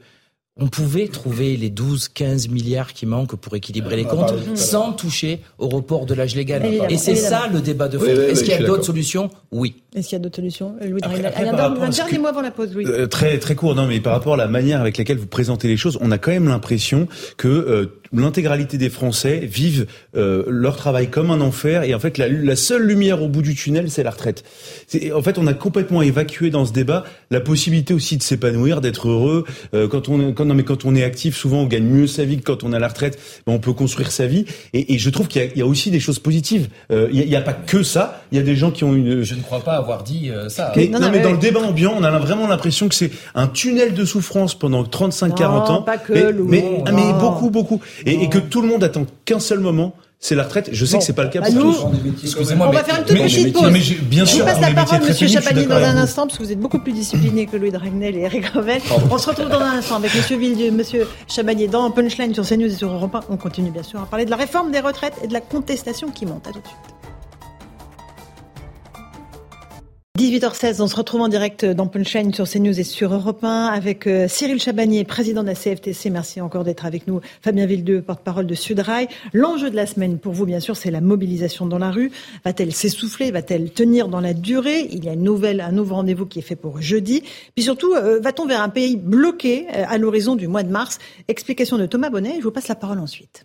on 0.57 0.69
pouvait 0.69 1.09
trouver 1.09 1.57
les 1.57 1.71
12, 1.71 2.09
15 2.09 2.49
milliards 2.49 2.93
qui 2.93 3.07
manquent 3.07 3.37
pour 3.37 3.57
équilibrer 3.57 3.97
les 3.97 4.05
comptes 4.05 4.35
sans 4.55 4.93
toucher 4.93 5.41
au 5.59 5.69
report 5.69 6.05
de 6.07 6.15
l'âge 6.15 6.37
légal. 6.37 6.65
Et 6.91 6.99
c'est 6.99 7.17
ça 7.17 7.49
le 7.53 7.61
débat 7.61 7.89
de 7.89 7.99
fond. 7.99 8.05
Est-ce 8.05 8.45
qu'il 8.45 8.53
y 8.53 8.57
a 8.57 8.63
d'autres 8.63 8.85
solutions? 8.85 9.31
Oui. 9.51 9.82
Est-ce 9.95 10.09
qu'il 10.09 10.17
y 10.17 10.21
a 10.21 10.23
d'autres 10.23 10.37
solutions? 10.37 10.75
Louis 10.81 11.01
après, 11.03 11.23
après, 11.23 11.47
un, 11.47 11.91
dernier 11.91 12.19
mot 12.19 12.29
avant 12.29 12.41
la 12.41 12.51
pause, 12.51 12.73
Louis. 12.73 12.87
Euh, 12.87 13.07
très, 13.07 13.39
très 13.39 13.55
court, 13.55 13.75
non, 13.75 13.87
mais 13.87 14.01
par 14.01 14.15
rapport 14.15 14.35
à 14.35 14.37
la 14.39 14.49
manière 14.49 14.81
avec 14.81 14.97
laquelle 14.97 15.19
vous 15.19 15.27
présentez 15.27 15.69
les 15.69 15.77
choses, 15.77 15.99
on 16.01 16.11
a 16.11 16.17
quand 16.17 16.31
même 16.31 16.49
l'impression 16.49 17.09
que 17.37 17.49
euh, 17.49 17.99
l'intégralité 18.11 18.79
des 18.79 18.89
Français 18.89 19.41
vivent 19.41 19.87
euh, 20.17 20.45
leur 20.49 20.77
travail 20.77 21.11
comme 21.11 21.31
un 21.31 21.43
enfer 21.43 21.83
et 21.83 21.95
en 21.95 21.99
fait 21.99 22.17
la, 22.17 22.27
la 22.27 22.57
seule 22.57 22.85
lumière 22.85 23.23
au 23.23 23.29
bout 23.29 23.43
du 23.43 23.55
tunnel, 23.55 23.91
c'est 23.91 24.03
la 24.03 24.13
retraite. 24.13 24.45
En 25.15 25.21
fait, 25.21 25.37
on 25.37 25.47
a 25.47 25.53
complètement 25.53 26.01
évacué 26.01 26.49
dans 26.49 26.65
ce 26.65 26.73
débat 26.73 27.05
la 27.31 27.41
possibilité 27.41 27.93
aussi 27.93 28.17
de 28.17 28.23
s'épanouir, 28.23 28.81
d'être 28.81 29.09
heureux. 29.09 29.45
quand 29.73 30.09
on 30.09 30.33
quand, 30.33 30.47
non, 30.47 30.55
mais 30.55 30.65
quand 30.65 30.87
on 30.87 30.95
est 30.95 31.05
actif, 31.05 31.37
souvent 31.37 31.59
on 31.59 31.67
gagne 31.67 31.85
mieux 31.85 32.07
sa 32.07 32.25
vie 32.25 32.39
que 32.39 32.45
quand 32.45 32.65
on 32.65 32.73
a 32.73 32.79
la 32.79 32.89
retraite. 32.89 33.19
Ben, 33.47 33.53
on 33.53 33.59
peut 33.59 33.73
construire 33.75 34.11
sa 34.11 34.27
vie. 34.27 34.47
Et, 34.73 34.95
et 34.95 34.99
je 34.99 35.11
trouve 35.11 35.29
qu'il 35.29 35.43
y, 35.55 35.59
y, 35.59 35.63
a 35.63 35.67
aussi 35.67 35.91
des 35.91 36.01
choses 36.01 36.19
positives. 36.19 36.69
Il 36.91 37.11
n'y 37.11 37.37
a, 37.37 37.41
a, 37.41 37.43
pas 37.43 37.53
que 37.53 37.83
ça. 37.83 38.23
Il 38.33 38.39
y 38.39 38.41
a 38.41 38.45
des 38.45 38.57
gens 38.57 38.71
qui 38.71 38.85
ont 38.85 38.95
une. 38.95 39.23
Je 39.23 39.35
ne 39.35 39.43
crois 39.43 39.61
pas 39.61 39.82
avoir 39.83 40.03
dit 40.03 40.31
euh, 40.31 40.49
ça. 40.49 40.73
Mais, 40.77 40.89
non, 40.89 41.01
non, 41.01 41.11
mais 41.11 41.21
dans 41.21 41.33
le 41.33 41.39
débat 41.39 41.61
ambiant, 41.61 41.95
on 41.97 42.05
a 42.05 42.19
vraiment 42.19 42.47
l'impression 42.47 42.89
que 42.89 42.95
c'est 42.95 43.11
un 43.35 43.47
tunnel 43.47 43.95
de 43.95 44.05
souffrance 44.05 44.55
pendant 44.55 44.83
35-40 44.83 45.45
ans. 45.71 45.83
Pas 45.83 45.99
que, 45.99 46.13
mais, 46.13 46.83
mais, 46.85 46.93
mais, 46.93 47.13
beaucoup, 47.19 47.51
beaucoup. 47.51 47.81
Et, 48.07 48.23
et, 48.23 48.29
que 48.29 48.39
tout 48.39 48.63
le 48.63 48.69
monde 48.69 48.85
attend 48.85 49.07
qu'un 49.25 49.41
seul 49.41 49.61
moment. 49.61 49.95
C'est 50.25 50.37
la 50.37 50.45
retraite. 50.45 50.69
Je 50.71 50.85
sais 50.85 50.93
bon, 50.93 50.99
que 51.01 51.05
c'est 51.05 51.15
pas 51.15 51.25
le 51.25 51.31
cas 51.31 51.41
bah 51.41 51.49
pour 51.53 51.65
nous. 51.65 51.75
Excusez-moi, 52.23 52.69
on 52.69 52.71
mais, 52.71 52.77
va 52.77 52.85
faire 52.85 53.01
une 53.01 53.05
toute 53.05 53.17
petite 53.17 53.53
pause. 53.53 53.73
Mais 53.73 53.81
bien 54.03 54.25
sûr, 54.25 54.47
je 54.47 54.53
passe 54.53 54.61
la 54.61 54.71
parole, 54.71 55.01
Monsieur 55.01 55.27
Chapanier, 55.27 55.67
dans 55.67 55.75
un 55.75 55.97
instant, 55.97 56.29
parce 56.29 56.39
que 56.39 56.45
vous 56.45 56.53
êtes 56.53 56.61
beaucoup 56.61 56.79
plus 56.79 56.93
discipliné 56.93 57.47
que 57.47 57.57
Louis 57.57 57.73
Dragnel 57.73 58.17
et 58.17 58.21
Eric 58.21 58.47
Revel. 58.47 58.81
On 59.11 59.19
se 59.19 59.29
retrouve 59.29 59.49
dans 59.49 59.59
un 59.59 59.79
instant 59.79 59.97
avec 59.97 60.15
Monsieur 60.15 60.37
Villedieu, 60.37 60.71
Monsieur 60.71 61.09
Chabanier 61.27 61.67
dans 61.67 61.91
Punchline 61.91 62.33
sur 62.35 62.47
CNews 62.47 62.67
et 62.67 62.77
sur 62.77 62.93
Europe 62.93 63.17
1. 63.17 63.21
On 63.31 63.37
continue 63.37 63.73
bien 63.73 63.83
sûr 63.83 64.01
à 64.01 64.07
parler 64.07 64.25
de 64.25 64.31
la 64.31 64.37
réforme 64.37 64.71
des 64.71 64.79
retraites 64.79 65.15
et 65.25 65.27
de 65.27 65.33
la 65.33 65.41
contestation 65.41 66.09
qui 66.11 66.25
monte. 66.25 66.47
À 66.47 66.53
tout 66.53 66.61
de 66.61 66.67
suite. 66.69 67.02
18h16, 70.23 70.81
on 70.81 70.87
se 70.87 70.95
retrouve 70.95 71.23
en 71.23 71.27
direct 71.27 71.65
dans 71.65 71.89
Punchline 71.89 72.33
sur 72.33 72.49
CNews 72.49 72.79
et 72.79 72.85
sur 72.85 73.13
Europe 73.13 73.43
1 73.43 73.67
avec 73.67 74.07
euh, 74.07 74.29
Cyril 74.29 74.61
Chabanier, 74.61 75.03
président 75.03 75.43
de 75.43 75.49
la 75.49 75.57
CFTC. 75.57 76.11
Merci 76.11 76.41
encore 76.41 76.63
d'être 76.63 76.87
avec 76.87 77.09
nous. 77.09 77.21
Fabien 77.41 77.67
Vildeux, 77.67 78.03
porte-parole 78.03 78.47
de 78.47 78.55
Sudrail. 78.55 79.09
L'enjeu 79.33 79.69
de 79.69 79.75
la 79.75 79.85
semaine 79.85 80.21
pour 80.21 80.33
vous, 80.33 80.47
bien 80.47 80.61
sûr, 80.61 80.77
c'est 80.77 80.93
la 80.93 81.01
mobilisation 81.01 81.67
dans 81.67 81.79
la 81.79 81.91
rue. 81.91 82.13
Va-t-elle 82.45 82.73
s'essouffler? 82.73 83.33
Va-t-elle 83.33 83.73
tenir 83.73 84.07
dans 84.07 84.21
la 84.21 84.33
durée? 84.33 84.87
Il 84.93 85.05
y 85.05 85.09
a 85.09 85.15
une 85.15 85.25
nouvelle, 85.25 85.61
un 85.61 85.73
nouveau 85.73 85.97
rendez-vous 85.97 86.27
qui 86.27 86.39
est 86.39 86.43
fait 86.43 86.55
pour 86.55 86.81
jeudi. 86.81 87.25
Puis 87.57 87.65
surtout, 87.65 87.93
euh, 87.93 88.21
va-t-on 88.21 88.47
vers 88.47 88.63
un 88.63 88.69
pays 88.69 88.97
bloqué 88.97 89.67
euh, 89.75 89.83
à 89.89 89.99
l'horizon 89.99 90.37
du 90.37 90.47
mois 90.47 90.63
de 90.63 90.71
mars? 90.71 91.01
Explication 91.27 91.79
de 91.79 91.87
Thomas 91.87 92.11
Bonnet. 92.11 92.37
Je 92.39 92.45
vous 92.45 92.53
passe 92.53 92.69
la 92.69 92.77
parole 92.77 93.01
ensuite. 93.01 93.45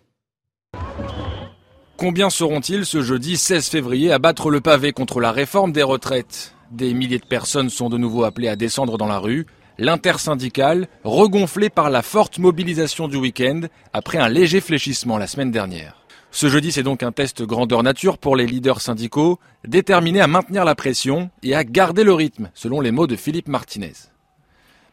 Combien 1.96 2.30
seront-ils 2.30 2.86
ce 2.86 3.02
jeudi 3.02 3.36
16 3.36 3.66
février 3.66 4.12
à 4.12 4.20
battre 4.20 4.48
le 4.52 4.60
pavé 4.60 4.92
contre 4.92 5.18
la 5.18 5.32
réforme 5.32 5.72
des 5.72 5.82
retraites? 5.82 6.54
Des 6.70 6.94
milliers 6.94 7.18
de 7.18 7.26
personnes 7.26 7.70
sont 7.70 7.88
de 7.88 7.98
nouveau 7.98 8.24
appelées 8.24 8.48
à 8.48 8.56
descendre 8.56 8.98
dans 8.98 9.06
la 9.06 9.18
rue. 9.18 9.46
L'intersyndicale, 9.78 10.88
regonflée 11.04 11.70
par 11.70 11.88
la 11.90 12.02
forte 12.02 12.38
mobilisation 12.38 13.08
du 13.08 13.16
week-end 13.16 13.62
après 13.92 14.18
un 14.18 14.28
léger 14.28 14.60
fléchissement 14.60 15.18
la 15.18 15.26
semaine 15.26 15.52
dernière. 15.52 15.98
Ce 16.30 16.48
jeudi, 16.48 16.72
c'est 16.72 16.82
donc 16.82 17.02
un 17.02 17.12
test 17.12 17.42
grandeur 17.42 17.82
nature 17.82 18.18
pour 18.18 18.36
les 18.36 18.46
leaders 18.46 18.80
syndicaux, 18.80 19.38
déterminés 19.66 20.20
à 20.20 20.26
maintenir 20.26 20.64
la 20.64 20.74
pression 20.74 21.30
et 21.42 21.54
à 21.54 21.64
garder 21.64 22.04
le 22.04 22.12
rythme, 22.12 22.50
selon 22.54 22.80
les 22.80 22.90
mots 22.90 23.06
de 23.06 23.16
Philippe 23.16 23.48
Martinez. 23.48 23.92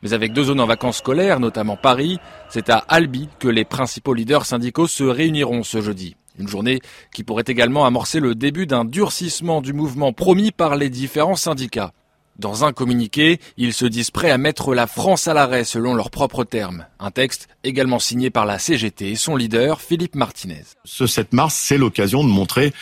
Mais 0.02 0.14
avec 0.14 0.34
deux 0.34 0.44
zones 0.44 0.60
en 0.60 0.66
vacances 0.66 0.98
scolaires, 0.98 1.40
notamment 1.40 1.78
Paris, 1.78 2.20
c'est 2.50 2.70
à 2.70 2.78
Albi 2.78 3.28
que 3.40 3.48
les 3.48 3.66
principaux 3.66 4.14
leaders 4.14 4.46
syndicaux 4.46 4.88
se 4.88 5.04
réuniront 5.04 5.64
ce 5.64 5.82
jeudi. 5.82 6.16
Une 6.40 6.48
journée 6.48 6.80
qui 7.14 7.24
pourrait 7.24 7.44
également 7.48 7.86
amorcer 7.86 8.20
le 8.20 8.36
début 8.36 8.68
d'un 8.68 8.86
durcissement 8.86 9.62
du 9.62 9.74
mouvement 9.74 10.14
promis 10.14 10.52
par 10.52 10.76
les 10.76 10.90
différents 10.90 11.36
syndicats. 11.36 11.94
Dans 12.38 12.66
un 12.66 12.74
communiqué, 12.74 13.40
ils 13.56 13.74
se 13.74 13.86
disent 13.86 14.12
prêts 14.12 14.30
à 14.30 14.38
mettre 14.38 14.76
la 14.76 14.88
France 14.88 15.30
à 15.30 15.34
l'arrêt 15.34 15.64
selon 15.64 15.94
leurs 15.94 16.12
propres 16.12 16.44
termes. 16.44 16.86
Un 17.00 17.10
texte 17.10 17.48
également 17.64 18.00
signé 18.00 18.30
par 18.30 18.46
la 18.46 18.60
CGT 18.60 19.12
et 19.12 19.16
son 19.16 19.38
leader, 19.38 19.80
Philippe 19.80 20.16
Martinez. 20.16 20.64
Ce 20.84 21.08
7 21.08 21.32
mars, 21.32 21.56
c'est 21.56 21.78
l'occasion 21.78 22.26
de 22.26 22.30
montrer 22.30 22.74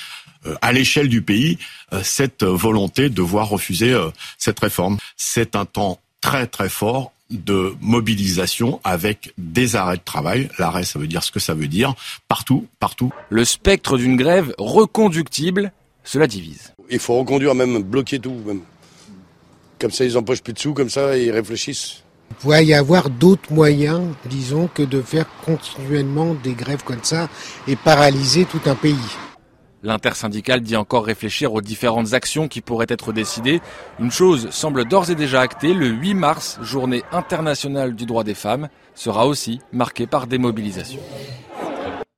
euh, 0.47 0.55
à 0.61 0.73
l'échelle 0.73 1.07
du 1.07 1.21
pays 1.21 1.59
euh, 1.93 2.01
cette 2.03 2.43
volonté 2.43 3.09
de 3.09 3.21
voir 3.21 3.47
refuser 3.47 3.93
euh, 3.93 4.09
cette 4.39 4.59
réforme. 4.59 4.97
C'est 5.17 5.55
un 5.55 5.65
temps 5.65 5.99
très 6.19 6.47
très 6.47 6.69
fort 6.69 7.12
de 7.33 7.75
mobilisation 7.81 8.79
avec 8.83 9.33
des 9.37 9.75
arrêts 9.75 9.97
de 9.97 10.03
travail. 10.03 10.49
L'arrêt, 10.59 10.83
ça 10.83 10.99
veut 10.99 11.07
dire 11.07 11.23
ce 11.23 11.31
que 11.31 11.39
ça 11.39 11.53
veut 11.53 11.67
dire. 11.67 11.93
Partout, 12.27 12.67
partout. 12.79 13.11
Le 13.29 13.43
spectre 13.45 13.97
d'une 13.97 14.15
grève 14.15 14.53
reconductible, 14.57 15.71
cela 16.03 16.27
divise. 16.27 16.73
Il 16.89 16.99
faut 16.99 17.17
reconduire, 17.17 17.55
même 17.55 17.81
bloquer 17.81 18.19
tout. 18.19 18.35
Même. 18.45 18.61
Comme 19.79 19.91
ça, 19.91 20.05
ils 20.05 20.17
empochent 20.17 20.43
plus 20.43 20.53
de 20.53 20.59
sous, 20.59 20.73
comme 20.73 20.89
ça, 20.89 21.17
ils 21.17 21.31
réfléchissent. 21.31 22.03
Il 22.29 22.35
pourrait 22.37 22.65
y 22.65 22.73
avoir 22.73 23.09
d'autres 23.09 23.51
moyens, 23.51 24.01
disons, 24.25 24.67
que 24.73 24.83
de 24.83 25.01
faire 25.01 25.25
continuellement 25.45 26.33
des 26.33 26.53
grèves 26.53 26.83
comme 26.83 27.03
ça 27.03 27.29
et 27.67 27.75
paralyser 27.75 28.45
tout 28.45 28.61
un 28.65 28.75
pays. 28.75 28.95
L'intersyndicale 29.83 30.61
dit 30.61 30.77
encore 30.77 31.05
réfléchir 31.05 31.53
aux 31.53 31.61
différentes 31.61 32.13
actions 32.13 32.47
qui 32.47 32.61
pourraient 32.61 32.85
être 32.87 33.11
décidées. 33.11 33.59
Une 33.99 34.11
chose 34.11 34.49
semble 34.49 34.85
d'ores 34.85 35.11
et 35.11 35.15
déjà 35.15 35.41
actée, 35.41 35.73
le 35.73 35.87
8 35.87 36.13
mars, 36.13 36.57
journée 36.61 37.03
internationale 37.11 37.93
du 37.93 38.05
droit 38.05 38.23
des 38.23 38.33
femmes, 38.33 38.69
sera 38.95 39.27
aussi 39.27 39.59
marquée 39.73 40.07
par 40.07 40.27
des 40.27 40.37
mobilisations. 40.37 41.01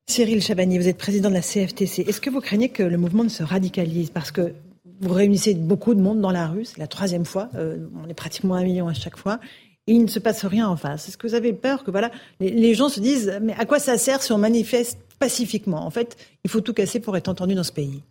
Cyril 0.08 0.44
Chabani, 0.44 0.78
vous 0.78 0.88
êtes 0.88 1.00
président 1.00 1.30
de 1.30 1.34
la 1.34 1.42
CFTC. 1.42 2.04
Est-ce 2.08 2.22
que 2.22 2.30
vous 2.30 2.40
craignez 2.40 2.70
que 2.70 2.84
le 2.84 2.98
mouvement 2.98 3.24
ne 3.24 3.30
se 3.30 3.42
radicalise? 3.42 4.12
Parce 4.12 4.30
que 4.30 4.54
vous 5.02 5.14
réunissez 5.14 5.56
beaucoup 5.56 5.96
de 5.96 6.02
monde 6.02 6.22
dans 6.22 6.32
la 6.32 6.48
rue, 6.48 6.66
c'est 6.66 6.78
la 6.78 6.88
troisième 6.88 7.26
fois, 7.26 7.50
euh, 7.56 7.88
on 8.02 8.08
est 8.08 8.14
pratiquement 8.14 8.56
un 8.56 8.64
million 8.64 8.88
à 8.88 8.94
chaque 8.94 9.18
fois, 9.18 9.40
il 9.88 10.04
ne 10.04 10.08
se 10.08 10.20
passe 10.20 10.46
rien 10.46 10.68
en 10.68 10.76
face. 10.76 11.08
Est-ce 11.08 11.18
que 11.18 11.28
vous 11.28 11.36
avez 11.36 11.54
peur 11.54 11.84
que 11.84 11.92
voilà, 11.92 12.12
les 12.40 12.74
gens 12.74 12.90
se 12.90 13.00
disent 13.00 13.40
mais 13.42 13.54
à 13.54 13.66
quoi 13.66 13.80
ça 13.80 13.98
sert 13.98 14.22
si 14.24 14.32
on 14.32 14.38
manifeste 14.38 15.00
pacifiquement? 15.20 15.86
En 15.86 15.92
fait, 15.92 16.18
il 16.44 16.50
faut 16.50 16.62
tout 16.62 16.74
casser 16.74 17.00
pour 17.00 17.16
être 17.18 17.30
entendu 17.30 17.56
dans 17.56 17.64
ce 17.64 17.72
pays. 17.72 18.02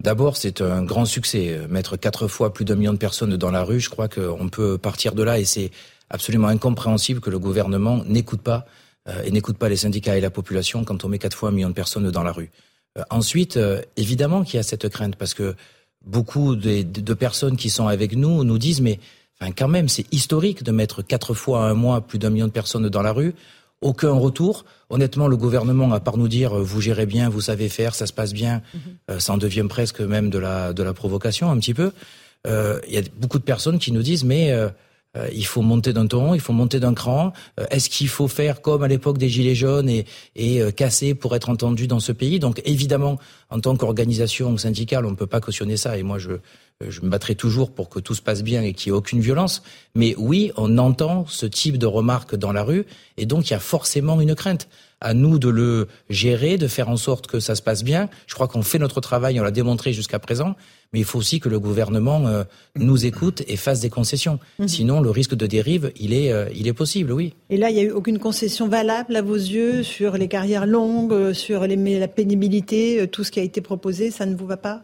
D'abord, 0.00 0.36
c'est 0.36 0.60
un 0.60 0.82
grand 0.82 1.04
succès. 1.04 1.60
Mettre 1.68 1.96
quatre 1.96 2.26
fois 2.26 2.52
plus 2.52 2.64
d'un 2.64 2.74
million 2.74 2.92
de 2.92 2.98
personnes 2.98 3.36
dans 3.36 3.52
la 3.52 3.62
rue, 3.62 3.78
je 3.78 3.88
crois 3.88 4.08
qu'on 4.08 4.48
peut 4.48 4.76
partir 4.76 5.14
de 5.14 5.22
là 5.22 5.38
et 5.38 5.44
c'est 5.44 5.70
absolument 6.10 6.48
incompréhensible 6.48 7.20
que 7.20 7.30
le 7.30 7.38
gouvernement 7.38 8.02
n'écoute 8.04 8.42
pas 8.42 8.66
euh, 9.08 9.22
et 9.24 9.32
n'écoute 9.32 9.58
pas 9.58 9.68
les 9.68 9.76
syndicats 9.76 10.16
et 10.16 10.20
la 10.20 10.30
population 10.30 10.84
quand 10.84 11.04
on 11.04 11.08
met 11.08 11.18
quatre 11.18 11.36
fois 11.36 11.48
un 11.48 11.52
million 11.52 11.68
de 11.68 11.74
personnes 11.74 12.08
dans 12.10 12.22
la 12.22 12.32
rue. 12.32 12.50
Euh, 12.98 13.02
ensuite, 13.10 13.56
euh, 13.56 13.82
évidemment 13.96 14.44
qu'il 14.44 14.56
y 14.56 14.60
a 14.60 14.62
cette 14.62 14.88
crainte 14.88 15.16
parce 15.16 15.34
que 15.34 15.56
beaucoup 16.04 16.54
de, 16.54 17.14
personnes 17.14 17.56
qui 17.56 17.70
sont 17.70 17.88
avec 17.88 18.14
nous 18.14 18.44
nous 18.44 18.58
disent 18.58 18.80
mais 18.80 19.00
enfin 19.40 19.52
quand 19.52 19.68
même 19.68 19.88
c'est 19.88 20.12
historique 20.12 20.62
de 20.62 20.72
mettre 20.72 21.02
quatre 21.02 21.34
fois 21.34 21.64
un 21.68 21.74
mois 21.74 22.00
plus 22.00 22.18
d'un 22.18 22.30
million 22.30 22.46
de 22.46 22.52
personnes 22.52 22.88
dans 22.88 23.02
la 23.02 23.12
rue 23.12 23.34
aucun 23.82 24.12
retour. 24.12 24.64
Honnêtement, 24.88 25.28
le 25.28 25.36
gouvernement, 25.36 25.92
à 25.92 26.00
part 26.00 26.16
nous 26.16 26.28
dire 26.28 26.56
euh, 26.56 26.62
vous 26.62 26.80
gérez 26.80 27.06
bien, 27.06 27.28
vous 27.28 27.40
savez 27.40 27.68
faire, 27.68 27.94
ça 27.94 28.06
se 28.06 28.12
passe 28.12 28.32
bien, 28.32 28.62
mhm. 28.72 28.80
euh, 29.10 29.18
ça 29.18 29.34
en 29.34 29.36
devient 29.36 29.66
presque 29.68 30.00
même 30.00 30.30
de 30.30 30.38
la, 30.38 30.72
de 30.72 30.82
la 30.82 30.94
provocation 30.94 31.50
un 31.50 31.58
petit 31.58 31.74
peu. 31.74 31.92
Euh, 32.46 32.80
il 32.88 32.94
y 32.94 32.98
a 32.98 33.02
beaucoup 33.18 33.38
de 33.38 33.44
personnes 33.44 33.78
qui 33.78 33.92
nous 33.92 34.02
disent 34.02 34.24
mais 34.24 34.52
il 35.32 35.44
faut 35.44 35.62
monter 35.62 35.92
d'un 35.92 36.06
ton, 36.06 36.34
il 36.34 36.40
faut 36.40 36.52
monter 36.52 36.80
d'un 36.80 36.94
cran. 36.94 37.32
Est-ce 37.70 37.90
qu'il 37.90 38.08
faut 38.08 38.28
faire 38.28 38.62
comme 38.62 38.82
à 38.82 38.88
l'époque 38.88 39.18
des 39.18 39.28
Gilets 39.28 39.54
jaunes 39.54 39.88
et, 39.88 40.06
et 40.36 40.60
casser 40.72 41.14
pour 41.14 41.36
être 41.36 41.50
entendu 41.50 41.86
dans 41.86 42.00
ce 42.00 42.12
pays? 42.12 42.38
Donc 42.38 42.62
évidemment, 42.64 43.18
en 43.50 43.60
tant 43.60 43.76
qu'organisation 43.76 44.56
syndicale, 44.56 45.04
on 45.04 45.10
ne 45.10 45.16
peut 45.16 45.26
pas 45.26 45.40
cautionner 45.40 45.76
ça. 45.76 45.98
Et 45.98 46.02
moi, 46.02 46.18
je, 46.18 46.32
je 46.88 47.00
me 47.02 47.10
battrai 47.10 47.34
toujours 47.34 47.72
pour 47.72 47.88
que 47.88 48.00
tout 48.00 48.14
se 48.14 48.22
passe 48.22 48.42
bien 48.42 48.62
et 48.62 48.72
qu'il 48.72 48.90
n'y 48.90 48.96
ait 48.96 48.98
aucune 48.98 49.20
violence. 49.20 49.62
Mais 49.94 50.14
oui, 50.16 50.50
on 50.56 50.78
entend 50.78 51.26
ce 51.28 51.46
type 51.46 51.76
de 51.76 51.86
remarques 51.86 52.34
dans 52.34 52.52
la 52.52 52.62
rue, 52.62 52.86
et 53.18 53.26
donc 53.26 53.50
il 53.50 53.52
y 53.52 53.56
a 53.56 53.60
forcément 53.60 54.20
une 54.20 54.34
crainte. 54.34 54.68
À 55.04 55.14
nous 55.14 55.40
de 55.40 55.48
le 55.48 55.88
gérer, 56.08 56.58
de 56.58 56.68
faire 56.68 56.88
en 56.88 56.96
sorte 56.96 57.26
que 57.26 57.40
ça 57.40 57.56
se 57.56 57.62
passe 57.62 57.82
bien. 57.82 58.08
Je 58.28 58.34
crois 58.34 58.46
qu'on 58.46 58.62
fait 58.62 58.78
notre 58.78 59.00
travail, 59.00 59.40
on 59.40 59.42
l'a 59.42 59.50
démontré 59.50 59.92
jusqu'à 59.92 60.20
présent, 60.20 60.54
mais 60.92 61.00
il 61.00 61.04
faut 61.04 61.18
aussi 61.18 61.40
que 61.40 61.48
le 61.48 61.58
gouvernement 61.58 62.28
euh, 62.28 62.44
nous 62.76 63.04
écoute 63.04 63.42
et 63.48 63.56
fasse 63.56 63.80
des 63.80 63.90
concessions. 63.90 64.38
Mhm. 64.60 64.68
Sinon, 64.68 65.00
le 65.00 65.10
risque 65.10 65.34
de 65.34 65.46
dérive, 65.46 65.90
il 65.98 66.14
est, 66.14 66.32
euh, 66.32 66.46
il 66.54 66.68
est 66.68 66.72
possible, 66.72 67.12
oui. 67.12 67.34
Et 67.50 67.56
là, 67.56 67.70
il 67.70 67.74
n'y 67.74 67.80
a 67.80 67.84
eu 67.84 67.90
aucune 67.90 68.20
concession 68.20 68.68
valable 68.68 69.16
à 69.16 69.22
vos 69.22 69.34
yeux 69.34 69.82
sur 69.82 70.16
les 70.16 70.28
carrières 70.28 70.66
longues, 70.66 71.12
euh, 71.12 71.34
sur 71.34 71.66
les, 71.66 71.98
la 71.98 72.08
pénibilité, 72.08 73.08
tout 73.10 73.24
ce 73.24 73.32
qui 73.32 73.40
a 73.40 73.42
été 73.42 73.60
proposé, 73.60 74.12
ça 74.12 74.24
ne 74.24 74.36
vous 74.36 74.46
va 74.46 74.56
pas? 74.56 74.82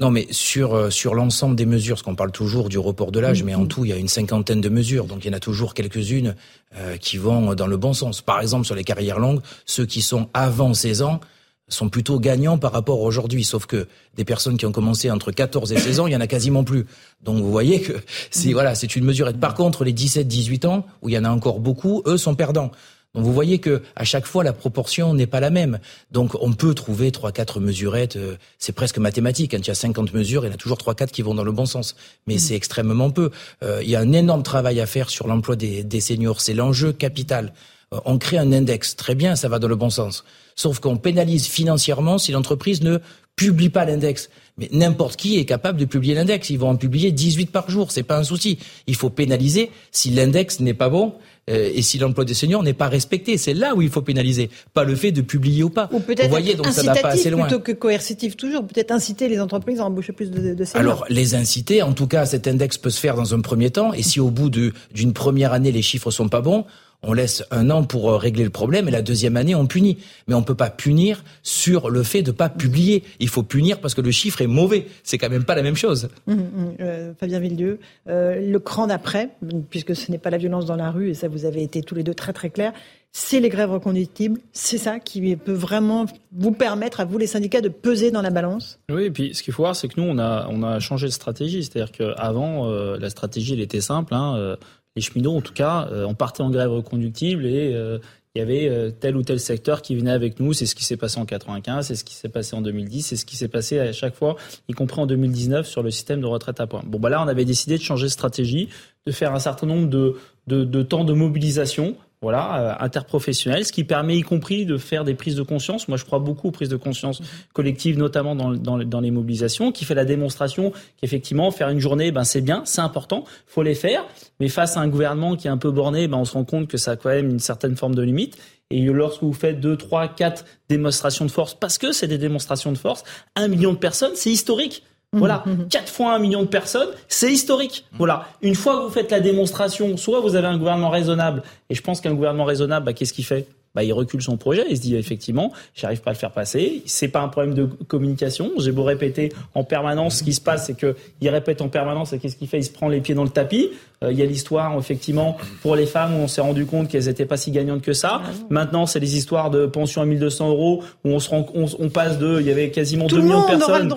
Non, 0.00 0.10
mais 0.10 0.26
sur 0.32 0.74
euh, 0.74 0.90
sur 0.90 1.14
l'ensemble 1.14 1.54
des 1.54 1.66
mesures, 1.66 1.94
parce 1.94 2.02
qu'on 2.02 2.16
parle 2.16 2.32
toujours 2.32 2.68
du 2.68 2.78
report 2.78 3.12
de 3.12 3.20
l'âge, 3.20 3.44
mais 3.44 3.54
en 3.54 3.66
tout, 3.66 3.84
il 3.84 3.90
y 3.90 3.92
a 3.92 3.96
une 3.96 4.08
cinquantaine 4.08 4.60
de 4.60 4.68
mesures, 4.68 5.04
donc 5.04 5.24
il 5.24 5.28
y 5.28 5.30
en 5.30 5.36
a 5.36 5.40
toujours 5.40 5.72
quelques-unes 5.72 6.34
euh, 6.76 6.96
qui 6.96 7.16
vont 7.16 7.54
dans 7.54 7.68
le 7.68 7.76
bon 7.76 7.92
sens. 7.92 8.20
Par 8.20 8.40
exemple, 8.40 8.66
sur 8.66 8.74
les 8.74 8.82
carrières 8.82 9.20
longues, 9.20 9.40
ceux 9.66 9.86
qui 9.86 10.02
sont 10.02 10.28
avant 10.34 10.74
16 10.74 11.02
ans 11.02 11.20
sont 11.68 11.88
plutôt 11.88 12.18
gagnants 12.18 12.58
par 12.58 12.72
rapport 12.72 12.98
à 12.98 13.02
aujourd'hui, 13.02 13.44
sauf 13.44 13.66
que 13.66 13.86
des 14.16 14.24
personnes 14.24 14.56
qui 14.56 14.66
ont 14.66 14.72
commencé 14.72 15.10
entre 15.10 15.30
14 15.30 15.72
et 15.72 15.78
16 15.78 16.00
ans, 16.00 16.06
il 16.06 16.12
y 16.12 16.16
en 16.16 16.20
a 16.20 16.26
quasiment 16.26 16.64
plus. 16.64 16.86
Donc 17.22 17.38
vous 17.38 17.50
voyez 17.50 17.80
que 17.80 17.92
c'est 18.30 18.52
voilà, 18.52 18.74
c'est 18.74 18.96
une 18.96 19.04
mesure. 19.04 19.28
Et 19.28 19.32
par 19.32 19.54
contre, 19.54 19.84
les 19.84 19.92
17-18 19.92 20.66
ans, 20.66 20.86
où 21.02 21.08
il 21.08 21.14
y 21.14 21.18
en 21.18 21.24
a 21.24 21.30
encore 21.30 21.60
beaucoup, 21.60 22.02
eux 22.06 22.18
sont 22.18 22.34
perdants. 22.34 22.72
Donc 23.14 23.24
vous 23.24 23.32
voyez 23.32 23.58
que 23.58 23.82
à 23.96 24.04
chaque 24.04 24.26
fois 24.26 24.42
la 24.42 24.52
proportion 24.52 25.14
n'est 25.14 25.26
pas 25.26 25.40
la 25.40 25.50
même. 25.50 25.78
Donc 26.10 26.32
on 26.40 26.52
peut 26.52 26.74
trouver 26.74 27.12
trois 27.12 27.32
quatre 27.32 27.60
mesurettes, 27.60 28.16
euh, 28.16 28.36
c'est 28.58 28.72
presque 28.72 28.98
mathématique. 28.98 29.52
Quand 29.52 29.58
il 29.58 29.68
y 29.68 29.70
a 29.70 29.74
50 29.74 30.12
mesures, 30.14 30.44
il 30.44 30.48
y 30.48 30.50
en 30.50 30.54
a 30.54 30.58
toujours 30.58 30.78
trois 30.78 30.94
quatre 30.94 31.12
qui 31.12 31.22
vont 31.22 31.34
dans 31.34 31.44
le 31.44 31.52
bon 31.52 31.66
sens, 31.66 31.94
mais 32.26 32.36
mmh. 32.36 32.38
c'est 32.38 32.54
extrêmement 32.54 33.10
peu. 33.10 33.30
Euh, 33.62 33.80
il 33.82 33.90
y 33.90 33.96
a 33.96 34.00
un 34.00 34.12
énorme 34.12 34.42
travail 34.42 34.80
à 34.80 34.86
faire 34.86 35.10
sur 35.10 35.28
l'emploi 35.28 35.56
des, 35.56 35.84
des 35.84 36.00
seniors, 36.00 36.40
c'est 36.40 36.54
l'enjeu 36.54 36.92
capital. 36.92 37.52
Euh, 37.92 38.00
on 38.04 38.18
crée 38.18 38.38
un 38.38 38.52
index, 38.52 38.96
très 38.96 39.14
bien, 39.14 39.36
ça 39.36 39.48
va 39.48 39.58
dans 39.58 39.68
le 39.68 39.76
bon 39.76 39.90
sens. 39.90 40.24
Sauf 40.56 40.78
qu'on 40.78 40.96
pénalise 40.96 41.46
financièrement 41.46 42.18
si 42.18 42.32
l'entreprise 42.32 42.82
ne 42.82 42.98
publie 43.36 43.68
pas 43.68 43.84
l'index. 43.84 44.30
Mais 44.56 44.68
n'importe 44.70 45.16
qui 45.16 45.38
est 45.38 45.44
capable 45.44 45.78
de 45.78 45.84
publier 45.84 46.14
l'index. 46.14 46.48
Ils 46.50 46.58
vont 46.58 46.70
en 46.70 46.76
publier 46.76 47.10
18 47.10 47.50
par 47.50 47.68
jour. 47.68 47.90
C'est 47.90 48.04
pas 48.04 48.18
un 48.18 48.24
souci. 48.24 48.58
Il 48.86 48.94
faut 48.94 49.10
pénaliser 49.10 49.70
si 49.90 50.10
l'index 50.10 50.60
n'est 50.60 50.74
pas 50.74 50.88
bon 50.88 51.14
et 51.46 51.82
si 51.82 51.98
l'emploi 51.98 52.24
des 52.24 52.34
seniors 52.34 52.62
n'est 52.62 52.72
pas 52.72 52.88
respecté. 52.88 53.36
C'est 53.36 53.54
là 53.54 53.74
où 53.74 53.82
il 53.82 53.90
faut 53.90 54.02
pénaliser, 54.02 54.50
pas 54.72 54.84
le 54.84 54.94
fait 54.94 55.12
de 55.12 55.20
publier 55.20 55.62
ou 55.62 55.70
pas. 55.70 55.88
Ou 55.92 56.00
peut-être 56.00 56.30
voyez, 56.30 56.54
donc 56.54 56.68
ça 56.68 56.82
va 56.82 56.94
pas 56.94 57.08
assez 57.08 57.30
loin. 57.30 57.46
plutôt 57.46 57.60
que 57.60 57.72
coercitif 57.72 58.36
toujours. 58.36 58.66
Peut-être 58.66 58.92
inciter 58.92 59.28
les 59.28 59.40
entreprises 59.40 59.80
à 59.80 59.84
embaucher 59.84 60.12
plus 60.12 60.30
de, 60.30 60.54
de 60.54 60.64
seniors. 60.64 60.80
Alors 60.80 61.04
les 61.08 61.34
inciter, 61.34 61.82
en 61.82 61.92
tout 61.92 62.06
cas, 62.06 62.26
cet 62.26 62.48
index 62.48 62.78
peut 62.78 62.90
se 62.90 63.00
faire 63.00 63.14
dans 63.14 63.34
un 63.34 63.40
premier 63.40 63.70
temps. 63.70 63.92
Et 63.92 64.02
si 64.02 64.20
au 64.20 64.30
bout 64.30 64.50
d'une 64.50 65.12
première 65.12 65.52
année 65.52 65.72
les 65.72 65.82
chiffres 65.82 66.10
sont 66.10 66.28
pas 66.28 66.40
bons, 66.40 66.64
on 67.06 67.12
laisse 67.12 67.44
un 67.50 67.70
an 67.70 67.84
pour 67.84 68.10
euh, 68.10 68.16
régler 68.16 68.44
le 68.44 68.50
problème 68.50 68.88
et 68.88 68.90
la 68.90 69.02
deuxième 69.02 69.36
année 69.36 69.54
on 69.54 69.66
punit. 69.66 69.98
Mais 70.26 70.34
on 70.34 70.40
ne 70.40 70.44
peut 70.44 70.54
pas 70.54 70.70
punir 70.70 71.24
sur 71.42 71.90
le 71.90 72.02
fait 72.02 72.22
de 72.22 72.30
ne 72.30 72.36
pas 72.36 72.48
publier. 72.48 73.04
Il 73.20 73.28
faut 73.28 73.42
punir 73.42 73.80
parce 73.80 73.94
que 73.94 74.00
le 74.00 74.10
chiffre 74.10 74.42
est 74.42 74.46
mauvais. 74.46 74.86
C'est 75.02 75.18
quand 75.18 75.30
même 75.30 75.44
pas 75.44 75.54
la 75.54 75.62
même 75.62 75.76
chose. 75.76 76.08
Hum, 76.26 76.38
hum. 76.38 76.74
Euh, 76.80 77.12
Fabien 77.18 77.40
Villedieu, 77.40 77.78
euh, 78.08 78.40
le 78.40 78.58
cran 78.58 78.86
d'après, 78.86 79.30
puisque 79.70 79.94
ce 79.94 80.10
n'est 80.10 80.18
pas 80.18 80.30
la 80.30 80.38
violence 80.38 80.66
dans 80.66 80.76
la 80.76 80.90
rue 80.90 81.10
et 81.10 81.14
ça 81.14 81.28
vous 81.28 81.44
avez 81.44 81.62
été 81.62 81.82
tous 81.82 81.94
les 81.94 82.02
deux 82.02 82.14
très 82.14 82.32
très 82.32 82.50
clairs, 82.50 82.72
c'est 83.12 83.38
les 83.38 83.48
grèves 83.48 83.70
reconductibles. 83.70 84.40
C'est 84.52 84.78
ça 84.78 84.98
qui 84.98 85.36
peut 85.36 85.52
vraiment 85.52 86.06
vous 86.32 86.50
permettre 86.50 87.00
à 87.00 87.04
vous 87.04 87.16
les 87.16 87.28
syndicats 87.28 87.60
de 87.60 87.68
peser 87.68 88.10
dans 88.10 88.22
la 88.22 88.30
balance? 88.30 88.80
Oui, 88.90 89.04
et 89.04 89.10
puis 89.10 89.34
ce 89.34 89.42
qu'il 89.42 89.52
faut 89.52 89.62
voir, 89.62 89.76
c'est 89.76 89.86
que 89.86 90.00
nous 90.00 90.06
on 90.06 90.18
a 90.18 90.48
on 90.50 90.64
a 90.64 90.80
changé 90.80 91.06
de 91.06 91.12
stratégie. 91.12 91.62
C'est-à-dire 91.62 91.92
qu'avant 91.92 92.68
la 92.68 93.10
stratégie 93.10 93.52
elle 93.52 93.60
était 93.60 93.80
simple. 93.80 94.14
Hein, 94.14 94.56
les 94.96 95.02
cheminots, 95.02 95.36
en 95.36 95.40
tout 95.40 95.52
cas, 95.52 95.88
euh, 95.90 96.06
on 96.06 96.14
partait 96.14 96.42
en 96.42 96.50
grève 96.50 96.70
reconductible 96.70 97.46
et 97.46 97.74
euh, 97.74 97.98
il 98.34 98.38
y 98.38 98.42
avait 98.42 98.68
euh, 98.68 98.90
tel 98.90 99.16
ou 99.16 99.22
tel 99.22 99.40
secteur 99.40 99.82
qui 99.82 99.96
venait 99.96 100.10
avec 100.10 100.38
nous. 100.38 100.52
C'est 100.52 100.66
ce 100.66 100.74
qui 100.74 100.84
s'est 100.84 100.96
passé 100.96 101.18
en 101.18 101.24
95, 101.24 101.86
c'est 101.86 101.96
ce 101.96 102.04
qui 102.04 102.14
s'est 102.14 102.28
passé 102.28 102.54
en 102.54 102.60
2010, 102.60 103.02
c'est 103.02 103.16
ce 103.16 103.24
qui 103.24 103.36
s'est 103.36 103.48
passé 103.48 103.78
à 103.80 103.92
chaque 103.92 104.14
fois, 104.14 104.36
y 104.68 104.72
compris 104.72 105.00
en 105.00 105.06
2019 105.06 105.66
sur 105.66 105.82
le 105.82 105.90
système 105.90 106.20
de 106.20 106.26
retraite 106.26 106.60
à 106.60 106.66
points. 106.66 106.82
Bon, 106.86 106.98
bah 106.98 107.10
là, 107.10 107.22
on 107.22 107.28
avait 107.28 107.44
décidé 107.44 107.76
de 107.76 107.82
changer 107.82 108.06
de 108.06 108.10
stratégie, 108.10 108.68
de 109.06 109.12
faire 109.12 109.34
un 109.34 109.40
certain 109.40 109.66
nombre 109.66 109.88
de, 109.88 110.16
de, 110.46 110.64
de 110.64 110.82
temps 110.82 111.04
de 111.04 111.12
mobilisation 111.12 111.96
voilà, 112.24 112.56
euh, 112.56 112.84
interprofessionnel, 112.84 113.66
ce 113.66 113.72
qui 113.72 113.84
permet 113.84 114.16
y 114.16 114.22
compris 114.22 114.64
de 114.64 114.78
faire 114.78 115.04
des 115.04 115.12
prises 115.12 115.36
de 115.36 115.42
conscience. 115.42 115.88
Moi, 115.88 115.98
je 115.98 116.04
crois 116.06 116.20
beaucoup 116.20 116.48
aux 116.48 116.50
prises 116.50 116.70
de 116.70 116.76
conscience 116.76 117.20
collectives, 117.52 117.98
notamment 117.98 118.34
dans, 118.34 118.54
dans, 118.54 119.00
les 119.00 119.10
mobilisations, 119.10 119.72
qui 119.72 119.84
fait 119.84 119.94
la 119.94 120.06
démonstration 120.06 120.72
qu'effectivement, 121.00 121.50
faire 121.50 121.68
une 121.68 121.80
journée, 121.80 122.12
ben, 122.12 122.24
c'est 122.24 122.40
bien, 122.40 122.62
c'est 122.64 122.80
important, 122.80 123.24
faut 123.46 123.62
les 123.62 123.74
faire. 123.74 124.06
Mais 124.40 124.48
face 124.48 124.78
à 124.78 124.80
un 124.80 124.88
gouvernement 124.88 125.36
qui 125.36 125.48
est 125.48 125.50
un 125.50 125.58
peu 125.58 125.70
borné, 125.70 126.08
ben, 126.08 126.16
on 126.16 126.24
se 126.24 126.32
rend 126.32 126.44
compte 126.44 126.66
que 126.66 126.78
ça 126.78 126.92
a 126.92 126.96
quand 126.96 127.10
même 127.10 127.28
une 127.28 127.40
certaine 127.40 127.76
forme 127.76 127.94
de 127.94 128.02
limite. 128.02 128.38
Et 128.70 128.80
lorsque 128.80 129.22
vous 129.22 129.34
faites 129.34 129.60
deux, 129.60 129.76
trois, 129.76 130.08
quatre 130.08 130.46
démonstrations 130.70 131.26
de 131.26 131.30
force, 131.30 131.54
parce 131.54 131.76
que 131.76 131.92
c'est 131.92 132.08
des 132.08 132.16
démonstrations 132.16 132.72
de 132.72 132.78
force, 132.78 133.04
un 133.36 133.48
million 133.48 133.74
de 133.74 133.78
personnes, 133.78 134.12
c'est 134.14 134.30
historique. 134.30 134.82
Voilà, 135.14 135.44
4 135.70 135.88
fois 135.88 136.14
un 136.14 136.18
million 136.18 136.42
de 136.42 136.48
personnes, 136.48 136.88
c'est 137.08 137.32
historique. 137.32 137.86
Voilà, 137.92 138.26
une 138.42 138.54
fois 138.54 138.78
que 138.78 138.82
vous 138.82 138.90
faites 138.90 139.10
la 139.10 139.20
démonstration, 139.20 139.96
soit 139.96 140.20
vous 140.20 140.34
avez 140.36 140.46
un 140.46 140.58
gouvernement 140.58 140.90
raisonnable, 140.90 141.42
et 141.70 141.74
je 141.74 141.80
pense 141.82 142.00
qu'un 142.00 142.14
gouvernement 142.14 142.44
raisonnable, 142.44 142.86
bah, 142.86 142.92
qu'est-ce 142.92 143.12
qu'il 143.12 143.24
fait? 143.24 143.46
Bah, 143.74 143.82
il 143.82 143.92
recule 143.92 144.22
son 144.22 144.36
projet. 144.36 144.64
Il 144.70 144.76
se 144.76 144.82
dit 144.82 144.94
effectivement, 144.94 145.52
j'arrive 145.74 146.00
pas 146.00 146.10
à 146.10 146.12
le 146.12 146.18
faire 146.18 146.30
passer. 146.30 146.82
C'est 146.86 147.08
pas 147.08 147.22
un 147.22 147.28
problème 147.28 147.54
de 147.54 147.64
communication. 147.64 148.52
J'ai 148.58 148.70
beau 148.70 148.84
répéter 148.84 149.32
en 149.54 149.64
permanence, 149.64 150.18
ce 150.18 150.22
qui 150.22 150.32
se 150.32 150.40
passe, 150.40 150.66
c'est 150.66 150.76
que 150.76 150.94
il 151.20 151.28
répète 151.28 151.60
en 151.60 151.68
permanence. 151.68 152.12
Et 152.12 152.20
qu'est-ce 152.20 152.36
qu'il 152.36 152.46
fait? 152.46 152.58
Il 152.58 152.64
se 152.64 152.70
prend 152.70 152.88
les 152.88 153.00
pieds 153.00 153.16
dans 153.16 153.24
le 153.24 153.30
tapis. 153.30 153.70
Euh, 154.02 154.12
il 154.12 154.18
y 154.18 154.22
a 154.22 154.26
l'histoire 154.26 154.76
effectivement 154.78 155.36
pour 155.62 155.76
les 155.76 155.86
femmes 155.86 156.14
où 156.14 156.18
on 156.18 156.28
s'est 156.28 156.40
rendu 156.40 156.66
compte 156.66 156.88
qu'elles 156.88 157.08
étaient 157.08 157.24
pas 157.26 157.36
si 157.36 157.50
gagnantes 157.50 157.82
que 157.82 157.92
ça. 157.92 158.22
Maintenant, 158.50 158.86
c'est 158.86 159.00
les 159.00 159.16
histoires 159.16 159.50
de 159.50 159.66
pension 159.66 160.02
à 160.02 160.04
1200 160.04 160.48
euros 160.48 160.82
où 161.04 161.10
on 161.10 161.18
se 161.18 161.30
rend, 161.30 161.46
on, 161.54 161.88
passe 161.88 162.18
de, 162.18 162.40
il 162.40 162.46
y 162.46 162.50
avait 162.50 162.70
quasiment 162.70 163.06
2 163.06 163.20
millions 163.20 163.42
de 163.42 163.46
personnes. 163.46 163.88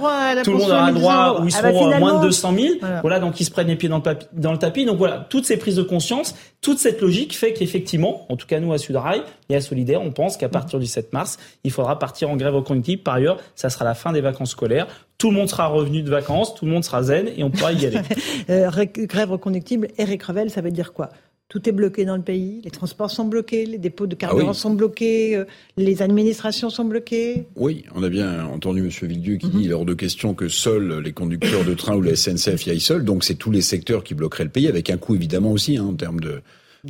tout 0.43 0.51
le 0.51 0.57
monde 0.57 0.69
aura 0.69 0.91
le 0.91 0.97
droit 0.97 1.41
où 1.41 1.47
ils 1.47 1.55
ah 1.57 1.61
bah 1.61 1.71
seront 1.71 1.91
à 1.91 1.99
moins 1.99 2.19
de 2.19 2.25
200 2.25 2.53
000. 2.55 2.73
Voilà. 3.01 3.19
donc 3.19 3.39
ils 3.39 3.45
se 3.45 3.51
prennent 3.51 3.67
les 3.67 3.75
pieds 3.75 3.89
dans 3.89 3.97
le, 3.97 4.17
dans 4.33 4.51
le 4.51 4.57
tapis. 4.57 4.85
Donc 4.85 4.97
voilà, 4.97 5.25
toutes 5.29 5.45
ces 5.45 5.57
prises 5.57 5.75
de 5.75 5.83
conscience, 5.83 6.35
toute 6.61 6.79
cette 6.79 7.01
logique 7.01 7.35
fait 7.35 7.53
qu'effectivement, 7.53 8.25
en 8.29 8.35
tout 8.35 8.47
cas 8.47 8.59
nous 8.59 8.73
à 8.73 8.77
Sudrail 8.77 9.21
et 9.49 9.55
à 9.55 9.61
Solidaire, 9.61 10.01
on 10.01 10.11
pense 10.11 10.37
qu'à 10.37 10.49
partir 10.49 10.79
du 10.79 10.85
7 10.85 11.13
mars, 11.13 11.37
il 11.63 11.71
faudra 11.71 11.99
partir 11.99 12.29
en 12.29 12.35
grève 12.35 12.55
reconductible. 12.55 13.03
Par 13.03 13.15
ailleurs, 13.15 13.37
ça 13.55 13.69
sera 13.69 13.85
la 13.85 13.93
fin 13.93 14.11
des 14.11 14.21
vacances 14.21 14.51
scolaires. 14.51 14.87
Tout 15.17 15.31
le 15.31 15.35
monde 15.35 15.49
sera 15.49 15.67
revenu 15.67 16.03
de 16.03 16.09
vacances, 16.11 16.53
tout 16.53 16.65
le 16.65 16.71
monde 16.71 16.83
sera 16.83 17.01
zen 17.01 17.27
et 17.35 17.43
on 17.43 17.49
pourra 17.49 17.73
y 17.73 17.87
aller. 17.87 17.99
euh, 18.49 18.69
grève 18.85 19.31
reconductible, 19.31 19.87
Eric 19.97 20.21
Revel, 20.23 20.51
ça 20.51 20.61
veut 20.61 20.69
dire 20.69 20.93
quoi? 20.93 21.09
Tout 21.49 21.67
est 21.67 21.71
bloqué 21.71 22.05
dans 22.05 22.17
le 22.17 22.21
pays. 22.21 22.61
Les 22.63 22.69
transports 22.69 23.09
sont 23.09 23.25
bloqués, 23.25 23.65
les 23.65 23.79
dépôts 23.79 24.05
de 24.05 24.15
carburant 24.15 24.51
ah 24.51 24.53
sont 24.53 24.73
bloqués, 24.73 25.35
euh, 25.35 25.45
les 25.75 26.03
administrations 26.03 26.69
sont 26.69 26.85
bloquées. 26.85 27.47
Oui, 27.55 27.85
on 27.95 28.03
a 28.03 28.09
bien 28.09 28.45
entendu 28.45 28.81
M. 28.81 28.89
Villedieu 28.89 29.37
qui 29.37 29.47
dit 29.47 29.61
il 29.63 29.71
est 29.71 29.73
hors 29.73 29.85
de 29.85 29.95
question 29.95 30.35
que 30.35 30.49
seuls 30.49 30.99
les 30.99 31.13
conducteurs 31.13 31.65
de 31.65 31.73
train 31.73 31.95
ou 31.95 32.01
la 32.01 32.15
SNCF 32.15 32.67
y 32.67 32.69
aillent 32.69 32.79
seuls. 32.79 33.03
Donc 33.03 33.23
c'est 33.23 33.35
tous 33.35 33.49
les 33.49 33.61
secteurs 33.61 34.03
qui 34.03 34.13
bloqueraient 34.13 34.43
le 34.43 34.51
pays, 34.51 34.67
avec 34.67 34.89
un 34.91 34.97
coût 34.97 35.15
évidemment 35.15 35.51
aussi 35.51 35.77
hein, 35.77 35.85
en 35.85 35.93
termes 35.93 36.19
de, 36.19 36.41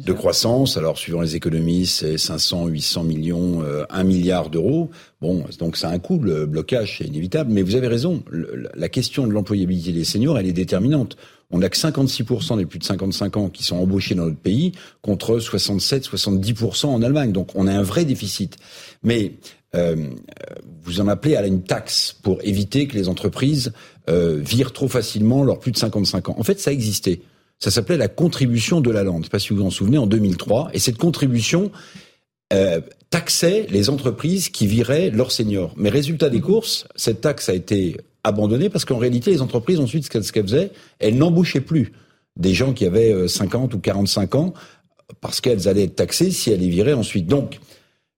de 0.04 0.14
croissance. 0.14 0.78
Alors, 0.78 0.98
suivant 0.98 1.22
les 1.22 1.36
économistes, 1.36 2.00
c'est 2.00 2.18
500, 2.18 2.68
800 2.68 3.04
millions, 3.04 3.64
1 3.90 4.04
milliard 4.04 4.50
d'euros. 4.50 4.90
Bon, 5.22 5.44
donc 5.60 5.78
ça 5.78 5.90
a 5.90 5.94
un 5.94 6.00
coût, 6.00 6.20
le 6.20 6.46
blocage, 6.46 6.98
c'est 6.98 7.06
inévitable. 7.06 7.52
Mais 7.52 7.62
vous 7.62 7.76
avez 7.76 7.88
raison, 7.88 8.24
la 8.32 8.90
question 8.90 9.28
de 9.28 9.34
l'employabilité 9.34 9.92
des 9.92 10.04
seniors, 10.04 10.38
elle 10.38 10.48
est 10.48 10.54
déterminante. 10.54 11.18
On 11.50 11.60
n'a 11.60 11.70
que 11.70 11.78
56% 11.78 12.58
des 12.58 12.66
plus 12.66 12.80
de 12.80 12.84
55 12.84 13.38
ans 13.38 13.50
qui 13.50 13.64
sont 13.64 13.78
embauchés 13.78 14.16
dans 14.16 14.26
notre 14.26 14.40
pays, 14.40 14.74
contre 15.02 15.40
67-70% 15.40 16.88
en 16.88 17.02
Allemagne. 17.02 17.32
Donc 17.32 17.52
on 17.56 17.68
a 17.68 17.74
un 17.74 17.84
vrai 17.84 18.04
déficit. 18.04 18.58
Mais 19.02 19.34
euh, 19.76 19.96
vous 20.84 21.00
en 21.00 21.08
appelez 21.08 21.36
à 21.36 21.46
une 21.46 21.64
taxe 21.64 22.16
pour 22.22 22.40
éviter 22.44 22.88
que 22.88 22.96
les 22.96 23.08
entreprises 23.08 23.72
euh, 24.10 24.40
virent 24.42 24.74
trop 24.74 24.88
facilement 24.88 25.44
leurs 25.44 25.60
plus 25.60 25.72
de 25.72 25.78
55 25.78 26.30
ans. 26.30 26.36
En 26.38 26.44
fait, 26.44 26.60
ça 26.60 26.72
existait. 26.72 27.22
Ça 27.60 27.72
s'appelait 27.72 27.98
la 27.98 28.08
contribution 28.08 28.82
de 28.82 28.92
la 28.92 29.04
lande. 29.04 29.24
Je 29.24 29.26
sais 29.26 29.32
pas 29.32 29.40
si 29.40 29.50
vous 29.50 29.58
vous 29.58 29.66
en 29.66 29.72
souvenez, 29.72 29.98
en 29.98 30.08
2003. 30.08 30.70
Et 30.74 30.80
cette 30.80 30.98
contribution 30.98 31.72
euh, 32.54 32.82
taxait 33.10 33.68
les 33.70 33.90
entreprises 33.90 34.50
qui 34.50 34.68
viraient 34.68 35.10
leurs 35.10 35.32
seniors. 35.32 35.74
Mais 35.76 35.90
résultat 35.90 36.30
des 36.30 36.42
courses, 36.42 36.88
cette 36.96 37.22
taxe 37.22 37.50
a 37.50 37.54
été 37.54 37.98
abandonné 38.24 38.70
parce 38.70 38.86
qu'en 38.86 38.98
réalité, 38.98 39.32
les 39.32 39.42
entreprises, 39.42 39.80
ensuite, 39.80 40.06
ce 40.06 40.32
qu'elles 40.32 40.46
faisaient, 40.46 40.72
elles 41.00 41.18
n'embauchaient 41.18 41.62
plus 41.62 41.94
des 42.36 42.54
gens 42.54 42.74
qui 42.74 42.86
avaient 42.86 43.28
50 43.28 43.74
euh, 43.74 43.78
ou 43.78 43.80
45 43.80 44.36
ans 44.36 44.54
parce 45.22 45.42
qu'elles 45.42 45.68
allaient 45.68 45.86
être 45.86 45.96
taxées 45.96 46.32
si 46.32 46.52
elles 46.52 46.60
les 46.60 46.70
viraient 46.70 46.94
ensuite. 46.94 47.28
Donc, 47.28 47.60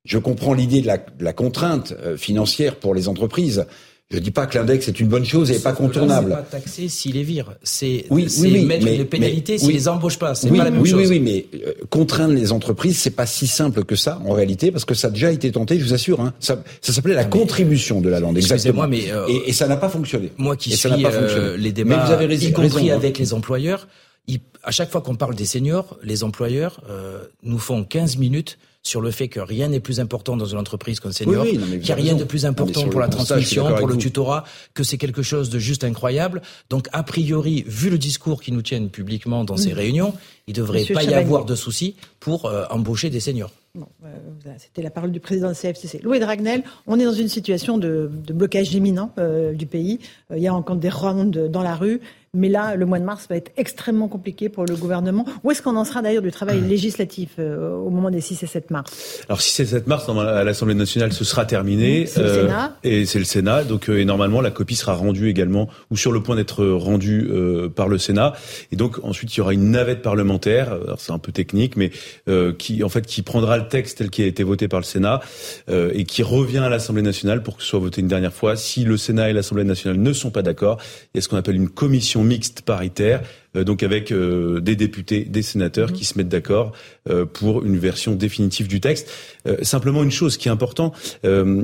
je 0.05 0.17
comprends 0.17 0.53
l'idée 0.53 0.81
de 0.81 0.87
la, 1.19 1.33
contrainte 1.33 1.93
euh, 1.99 2.17
financière 2.17 2.75
pour 2.75 2.93
les 2.93 3.07
entreprises. 3.07 3.65
Je 4.11 4.17
dis 4.17 4.31
pas 4.31 4.47
que 4.47 4.57
l'index 4.57 4.87
est 4.87 4.99
une 4.99 5.07
bonne 5.07 5.23
chose 5.23 5.51
et 5.51 5.59
pas 5.59 5.73
contournable. 5.73 6.29
C'est 6.31 6.35
pas 6.35 6.57
taxé 6.57 6.89
s'ils 6.89 7.13
les 7.13 7.21
virent. 7.21 7.53
C'est 7.61 8.05
oui, 8.09 8.27
oui, 8.39 8.65
mettre 8.65 8.87
une 8.87 9.05
pénalité 9.05 9.59
s'ils 9.59 9.71
les 9.71 9.87
embauchent 9.87 10.17
pas. 10.17 10.33
C'est 10.33 10.49
pas 10.49 10.63
la 10.63 10.71
même 10.71 10.81
oui, 10.81 10.89
chose. 10.89 11.01
Oui, 11.01 11.07
oui, 11.07 11.19
mais 11.19 11.45
euh, 11.63 11.73
contraindre 11.91 12.33
les 12.33 12.51
entreprises, 12.51 12.97
c'est 12.97 13.11
pas 13.11 13.27
si 13.27 13.45
simple 13.45 13.83
que 13.83 13.95
ça 13.95 14.19
en 14.25 14.33
réalité, 14.33 14.71
parce 14.71 14.83
que 14.83 14.95
ça 14.95 15.09
a 15.09 15.11
déjà 15.11 15.31
été 15.31 15.51
tenté. 15.51 15.77
Je 15.77 15.85
vous 15.85 15.93
assure. 15.93 16.21
Hein, 16.21 16.33
ça, 16.39 16.63
ça 16.81 16.91
s'appelait 16.91 17.13
la 17.13 17.25
contribution 17.25 18.01
de 18.01 18.09
la 18.09 18.19
lande. 18.19 18.35
Exactement. 18.37 18.87
Mais 18.87 19.11
euh, 19.11 19.27
et, 19.27 19.49
et, 19.49 19.53
ça 19.53 19.67
n'a 19.67 19.77
pas 19.77 19.89
fonctionné. 19.89 20.31
Moi 20.39 20.55
qui 20.55 20.75
suis 20.75 20.89
euh, 20.89 21.55
les 21.55 21.71
débats, 21.71 22.03
vous 22.03 22.11
avez 22.11 22.35
y 22.43 22.51
compris 22.51 22.89
avec 22.89 23.19
les 23.19 23.35
employeurs, 23.35 23.87
à 24.63 24.71
chaque 24.71 24.89
fois 24.89 25.01
qu'on 25.01 25.15
parle 25.15 25.35
des 25.35 25.45
seniors, 25.45 25.99
les 26.01 26.23
employeurs 26.23 26.81
nous 27.43 27.59
font 27.59 27.83
15 27.83 28.17
minutes 28.17 28.57
sur 28.89 29.01
le 29.01 29.11
fait 29.11 29.27
que 29.27 29.39
rien 29.39 29.67
n'est 29.67 29.79
plus 29.79 29.99
important 29.99 30.35
dans 30.35 30.45
une 30.45 30.57
entreprise 30.57 30.99
qu'un 30.99 31.11
senior, 31.11 31.45
qu'il 31.45 31.79
n'y 31.79 31.91
a 31.91 31.95
rien 31.95 32.15
de 32.15 32.23
plus 32.23 32.45
important 32.45 32.87
pour 32.89 32.99
la 32.99 33.07
transmission, 33.07 33.75
pour 33.75 33.87
le 33.87 33.97
tutorat, 33.97 34.43
que 34.73 34.83
c'est 34.83 34.97
quelque 34.97 35.21
chose 35.21 35.49
de 35.49 35.59
juste 35.59 35.83
incroyable. 35.83 36.41
Donc, 36.69 36.87
a 36.91 37.03
priori, 37.03 37.63
vu 37.67 37.89
le 37.89 37.97
discours 37.97 38.41
qu'ils 38.41 38.55
nous 38.55 38.63
tiennent 38.63 38.89
publiquement 38.89 39.45
dans 39.45 39.57
ces 39.57 39.73
réunions, 39.73 40.13
il 40.47 40.53
ne 40.53 40.57
devrait 40.57 40.85
pas 40.85 41.03
y 41.03 41.13
avoir 41.13 41.45
de 41.45 41.55
soucis 41.55 41.95
pour 42.19 42.45
euh, 42.45 42.65
embaucher 42.71 43.11
des 43.11 43.19
seniors. 43.19 43.51
Bon, 43.75 43.87
euh, 44.03 44.07
C'était 44.57 44.81
la 44.81 44.89
parole 44.89 45.11
du 45.11 45.19
président 45.19 45.49
de 45.49 45.53
CFCC. 45.53 45.99
Louis 46.01 46.19
Dragnel, 46.19 46.63
on 46.87 46.99
est 46.99 47.05
dans 47.05 47.13
une 47.13 47.27
situation 47.27 47.77
de, 47.77 48.09
blocage 48.33 48.73
imminent 48.73 49.13
euh, 49.19 49.53
du 49.53 49.67
pays. 49.67 49.99
il 50.35 50.41
y 50.41 50.47
a 50.47 50.53
encore 50.53 50.77
des 50.77 50.89
rondes 50.89 51.49
dans 51.51 51.61
la 51.61 51.75
rue. 51.75 52.01
Mais 52.33 52.49
là, 52.49 52.75
le 52.75 52.85
mois 52.85 52.99
de 52.99 53.03
mars 53.03 53.25
va 53.29 53.35
être 53.35 53.51
extrêmement 53.57 54.07
compliqué 54.07 54.49
pour 54.49 54.65
le 54.65 54.75
gouvernement. 54.75 55.25
Où 55.43 55.51
est-ce 55.51 55.63
qu'on 55.63 55.75
en 55.75 55.85
sera 55.85 56.01
d'ailleurs 56.01 56.21
du 56.21 56.31
travail 56.31 56.61
législatif 56.61 57.31
euh, 57.39 57.71
au 57.75 57.89
moment 57.89 58.11
des 58.11 58.21
6 58.21 58.43
et 58.43 58.47
7 58.47 58.69
mars? 58.69 59.21
Alors 59.27 59.41
6 59.41 59.61
et 59.61 59.65
7 59.65 59.87
mars, 59.87 60.07
à 60.07 60.43
l'Assemblée 60.43 60.75
nationale, 60.75 61.11
ce 61.11 61.23
sera 61.23 61.45
terminé. 61.45 62.05
C'est 62.05 62.21
le 62.21 62.27
euh, 62.27 62.41
Sénat. 62.43 62.77
Et 62.83 63.05
c'est 63.05 63.19
le 63.19 63.25
Sénat. 63.25 63.63
Donc, 63.63 63.89
euh, 63.89 63.99
et 63.99 64.05
normalement, 64.05 64.41
la 64.41 64.51
copie 64.51 64.75
sera 64.75 64.93
rendue 64.93 65.27
également, 65.29 65.69
ou 65.89 65.97
sur 65.97 66.11
le 66.11 66.21
point 66.21 66.35
d'être 66.35 66.63
rendue 66.65 67.29
par 67.75 67.87
le 67.87 67.97
Sénat. 67.97 68.33
Et 68.71 68.75
donc, 68.75 68.99
ensuite, 69.03 69.35
il 69.35 69.39
y 69.39 69.41
aura 69.41 69.53
une 69.53 69.71
navette 69.71 70.01
parlementaire. 70.01 70.77
C'est 70.97 71.11
un 71.11 71.19
peu 71.19 71.31
technique, 71.31 71.75
mais 71.75 71.91
qui, 72.57 72.83
en 72.83 72.89
fait, 72.89 73.05
qui 73.05 73.21
prendra 73.21 73.57
le 73.57 73.67
texte 73.67 73.97
tel 73.97 74.09
qu'il 74.09 74.25
a 74.25 74.27
été 74.27 74.43
voté 74.43 74.67
par 74.67 74.79
le 74.79 74.85
Sénat 74.85 75.19
et 75.67 76.03
qui 76.03 76.23
revient 76.23 76.59
à 76.59 76.69
l'Assemblée 76.69 77.01
nationale 77.01 77.43
pour 77.43 77.57
que 77.57 77.63
ce 77.63 77.69
soit 77.69 77.79
voté 77.79 78.01
une 78.01 78.07
dernière 78.07 78.33
fois. 78.33 78.55
Si 78.55 78.83
le 78.83 78.97
Sénat 78.97 79.29
et 79.29 79.33
l'Assemblée 79.33 79.63
nationale 79.63 79.99
ne 79.99 80.13
sont 80.13 80.31
pas 80.31 80.41
d'accord, 80.41 80.77
il 81.13 81.17
y 81.17 81.19
a 81.19 81.21
ce 81.21 81.27
qu'on 81.27 81.37
appelle 81.37 81.55
une 81.55 81.69
commission 81.69 82.18
mixte 82.23 82.61
paritaire, 82.61 83.21
euh, 83.55 83.63
donc 83.63 83.83
avec 83.83 84.11
euh, 84.11 84.59
des 84.59 84.75
députés, 84.75 85.25
des 85.25 85.41
sénateurs 85.41 85.93
qui 85.93 86.05
se 86.05 86.17
mettent 86.17 86.29
d'accord 86.29 86.71
euh, 87.09 87.25
pour 87.25 87.63
une 87.63 87.77
version 87.77 88.15
définitive 88.15 88.67
du 88.67 88.79
texte. 88.79 89.09
simplement 89.61 90.03
une 90.03 90.11
chose 90.11 90.37
qui 90.37 90.47
est 90.47 90.51
importante, 90.51 90.95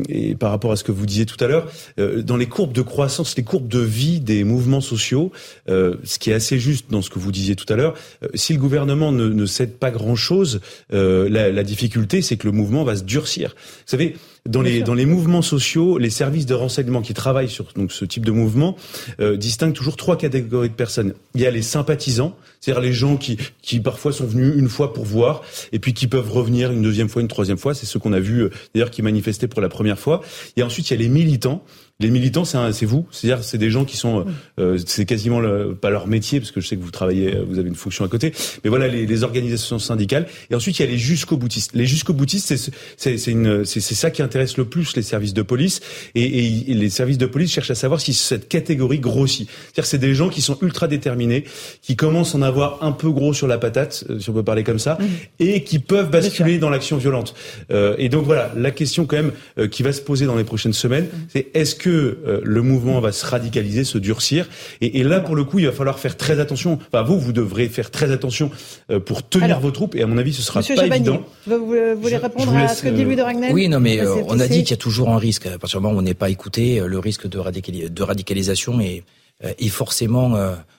et 0.10 0.36
par 0.36 0.50
rapport 0.50 0.72
à 0.72 0.76
ce 0.76 0.84
que 0.84 0.92
vous 0.92 1.06
disiez 1.06 1.26
tout 1.26 1.42
à 1.44 1.48
l'heure, 1.48 1.70
dans 1.98 2.38
les 2.38 2.48
courbes 2.48 2.72
de 2.74 2.82
croissance, 2.82 3.36
les 3.36 3.44
courbes 3.44 3.68
de 3.68 3.80
vie 3.80 4.20
des 4.20 4.44
mouvements 4.44 4.82
sociaux, 4.82 5.32
ce 5.68 6.20
qui 6.20 6.32
est 6.32 6.34
assez 6.34 6.58
juste 6.58 6.90
dans 6.90 7.02
ce 7.02 7.10
que 7.10 7.20
vous 7.20 7.32
disiez 7.32 7.56
tout 7.56 7.72
à 7.72 7.76
l'heure, 7.76 7.94
si 8.34 8.54
le 8.54 8.60
gouvernement 8.60 9.12
ne, 9.12 9.28
ne 9.28 9.46
cède 9.46 9.78
pas 9.78 9.92
grand-chose, 9.92 10.62
la, 10.92 11.52
la 11.52 11.64
difficulté, 11.64 12.22
c'est 12.22 12.38
que 12.38 12.48
le 12.48 12.54
mouvement 12.54 12.84
va 12.84 12.96
se 12.96 13.04
durcir. 13.04 13.50
Vous 13.50 13.92
savez, 13.92 14.16
dans 14.48 14.62
les, 14.62 14.82
dans 14.82 14.94
les 14.94 15.06
mouvements 15.06 15.42
sociaux, 15.42 15.98
les 15.98 16.10
services 16.10 16.46
de 16.46 16.54
renseignement 16.54 17.02
qui 17.02 17.14
travaillent 17.14 17.50
sur 17.50 17.66
donc, 17.76 17.92
ce 17.92 18.06
type 18.06 18.26
de 18.26 18.32
mouvement 18.32 18.76
euh, 19.20 19.38
distinguent 19.38 19.74
toujours 19.74 19.96
trois 19.96 20.18
catégories 20.18 20.70
de 20.70 20.76
personnes. 20.76 21.14
Il 21.34 21.42
y 21.42 21.48
a 21.48 21.52
les 21.52 21.64
sympathisants, 21.64 22.36
c'est-à-dire 22.62 22.82
les 22.82 22.94
gens 22.94 23.18
qui, 23.18 23.38
qui 23.62 23.80
parfois 23.80 24.12
sont 24.12 24.28
venus 24.28 24.54
une 24.56 24.70
fois 24.70 24.94
pour 24.94 25.06
voir 25.06 25.42
et 25.72 25.80
puis 25.80 25.94
qui 25.94 26.08
peuvent 26.08 26.32
revenir 26.32 26.72
une 26.72 26.84
deuxième 26.84 27.10
fois, 27.10 27.22
une 27.22 27.28
troisième 27.28 27.58
fois. 27.58 27.74
C'est 27.74 27.88
ceux 27.88 28.00
qu'on 28.00 28.14
a 28.14 28.20
vu 28.20 28.42
euh, 28.42 28.50
d'ailleurs 28.74 28.92
qui 28.92 29.02
manifestaient 29.02 29.48
pour 29.48 29.62
la 29.62 29.70
première 29.70 29.98
fois. 29.98 30.22
Et 30.58 30.64
ensuite, 30.64 30.90
il 30.90 30.94
y 30.94 30.98
a 30.98 31.00
les 31.00 31.10
militants 31.10 31.64
les 32.00 32.10
militants, 32.10 32.46
c'est 32.46 32.86
vous, 32.86 33.08
c'est-à-dire 33.12 33.44
c'est 33.44 33.58
des 33.58 33.70
gens 33.70 33.86
qui 33.86 33.96
sont, 33.98 34.26
euh, 34.60 34.78
c'est 34.86 35.06
quasiment 35.06 35.42
pas 35.80 35.90
leur 35.90 36.08
métier 36.08 36.40
parce 36.40 36.52
que 36.52 36.60
je 36.62 36.68
sais 36.68 36.76
que 36.76 36.84
vous 36.84 36.92
travaillez, 36.92 37.38
vous 37.48 37.58
avez 37.60 37.70
une 37.70 37.76
fonction 37.76 38.04
à 38.04 38.10
côté, 38.10 38.34
mais 38.64 38.70
voilà 38.70 38.88
les, 38.88 39.06
les 39.06 39.24
organisations 39.24 39.80
syndicales. 39.80 40.28
Et 40.50 40.56
ensuite 40.56 40.80
il 40.80 40.86
y 40.86 40.88
a 40.88 40.92
les 40.92 40.98
jusqu'au 40.98 41.38
boutistes. 41.38 41.72
Les 41.74 41.86
jusqu'au 41.86 42.14
boutistes, 42.14 42.54
c'est 42.56 42.72
c'est 42.98 43.96
ça 43.96 44.12
qui 44.12 44.22
intéresse 44.22 44.58
le 44.58 44.66
plus 44.66 44.96
les 44.96 45.02
services 45.02 45.34
de 45.34 45.42
police 45.42 45.82
et, 46.16 46.24
et, 46.24 46.74
les 46.74 46.90
services 46.90 47.18
de 47.18 47.26
police 47.26 47.52
cherchent 47.52 47.72
à 47.72 47.76
savoir 47.76 48.00
si 48.02 48.14
cette 48.14 48.48
catégorie 48.48 49.00
grossit. 49.00 49.48
C'est-à-dire 49.48 49.86
c'est 49.86 49.98
des 49.98 50.14
gens 50.14 50.30
qui 50.30 50.42
sont 50.42 50.58
ultra 50.62 50.88
déterminés, 50.88 51.46
qui 51.82 51.96
commencent 51.96 52.36
à 52.36 52.38
en 52.38 52.42
avoir 52.42 52.84
un 52.84 52.92
peu 52.92 53.10
gros 53.10 53.34
sur 53.34 53.48
la 53.48 53.58
patate, 53.58 54.04
euh, 54.10 54.20
si 54.20 54.30
on 54.30 54.34
peut 54.34 54.44
parler 54.44 54.64
comme 54.64 54.80
ça, 54.80 54.98
et 55.40 55.64
qui 55.64 55.80
peuvent 55.80 56.10
basculer 56.10 56.58
dans 56.58 56.70
l'action 56.70 56.98
violente. 56.98 57.36
Euh, 57.72 57.96
et 57.98 58.10
donc 58.10 58.26
voilà, 58.26 58.52
la 58.56 58.72
question 58.72 59.06
quand 59.06 59.18
même 59.18 59.32
euh, 59.58 59.68
qui 59.68 59.84
va 59.84 59.94
se 59.94 60.02
poser 60.02 60.26
dans 60.26 60.36
les 60.36 60.44
prochaines 60.44 60.74
semaines, 60.74 61.08
c'est 61.30 61.48
est-ce 61.54 61.76
que 61.86 62.18
euh, 62.26 62.42
le 62.44 62.64
mouvement 62.64 63.00
va 63.00 63.12
se 63.12 63.24
radicaliser, 63.24 63.84
se 63.84 64.00
durcir. 64.00 64.50
Et, 64.82 65.04
là, 65.04 65.20
pour 65.20 65.36
le 65.36 65.44
coup, 65.44 65.60
il 65.60 65.68
va 65.68 65.72
falloir 65.72 66.00
faire 66.00 66.18
très 66.18 66.40
attention. 66.40 66.80
Enfin, 66.88 67.04
vous, 67.04 67.20
vous 67.20 67.32
devrez 67.32 67.70
faire 67.70 67.92
très 67.92 68.12
attention 68.12 68.50
euh, 68.90 69.00
pour 69.00 69.22
tenir 69.22 69.60
vos 69.60 69.70
troupes. 69.70 69.94
Et 69.94 70.02
à 70.02 70.08
mon 70.08 70.18
avis, 70.18 70.34
ce 70.34 70.42
sera 70.42 70.64
pas 70.64 70.88
évident. 70.88 71.24
Vous, 71.46 71.64
voulez 72.02 72.18
répondre 72.18 72.56
à 72.56 72.70
ce 72.70 72.82
que 72.82 72.90
dit 72.90 73.04
Louis 73.04 73.16
de 73.16 73.22
Ragnel 73.22 73.54
Oui, 73.54 73.70
non, 73.70 73.80
mais 73.80 74.00
euh, 74.00 74.16
on 74.28 74.40
a 74.40 74.48
dit 74.48 74.64
qu'il 74.64 74.72
y 74.72 74.74
a 74.74 74.78
toujours 74.78 75.10
un 75.10 75.20
risque. 75.20 75.46
À 75.46 75.60
partir 75.60 75.80
du 75.80 75.84
moment 75.84 75.96
où 75.96 76.00
on 76.00 76.02
n'est 76.02 76.16
pas 76.16 76.32
écouté, 76.32 76.82
le 76.84 76.98
risque 76.98 77.28
de, 77.28 77.40
de 77.88 78.04
radicalisation 78.04 78.80
est, 78.80 79.04
est 79.44 79.70
forcément 79.70 80.36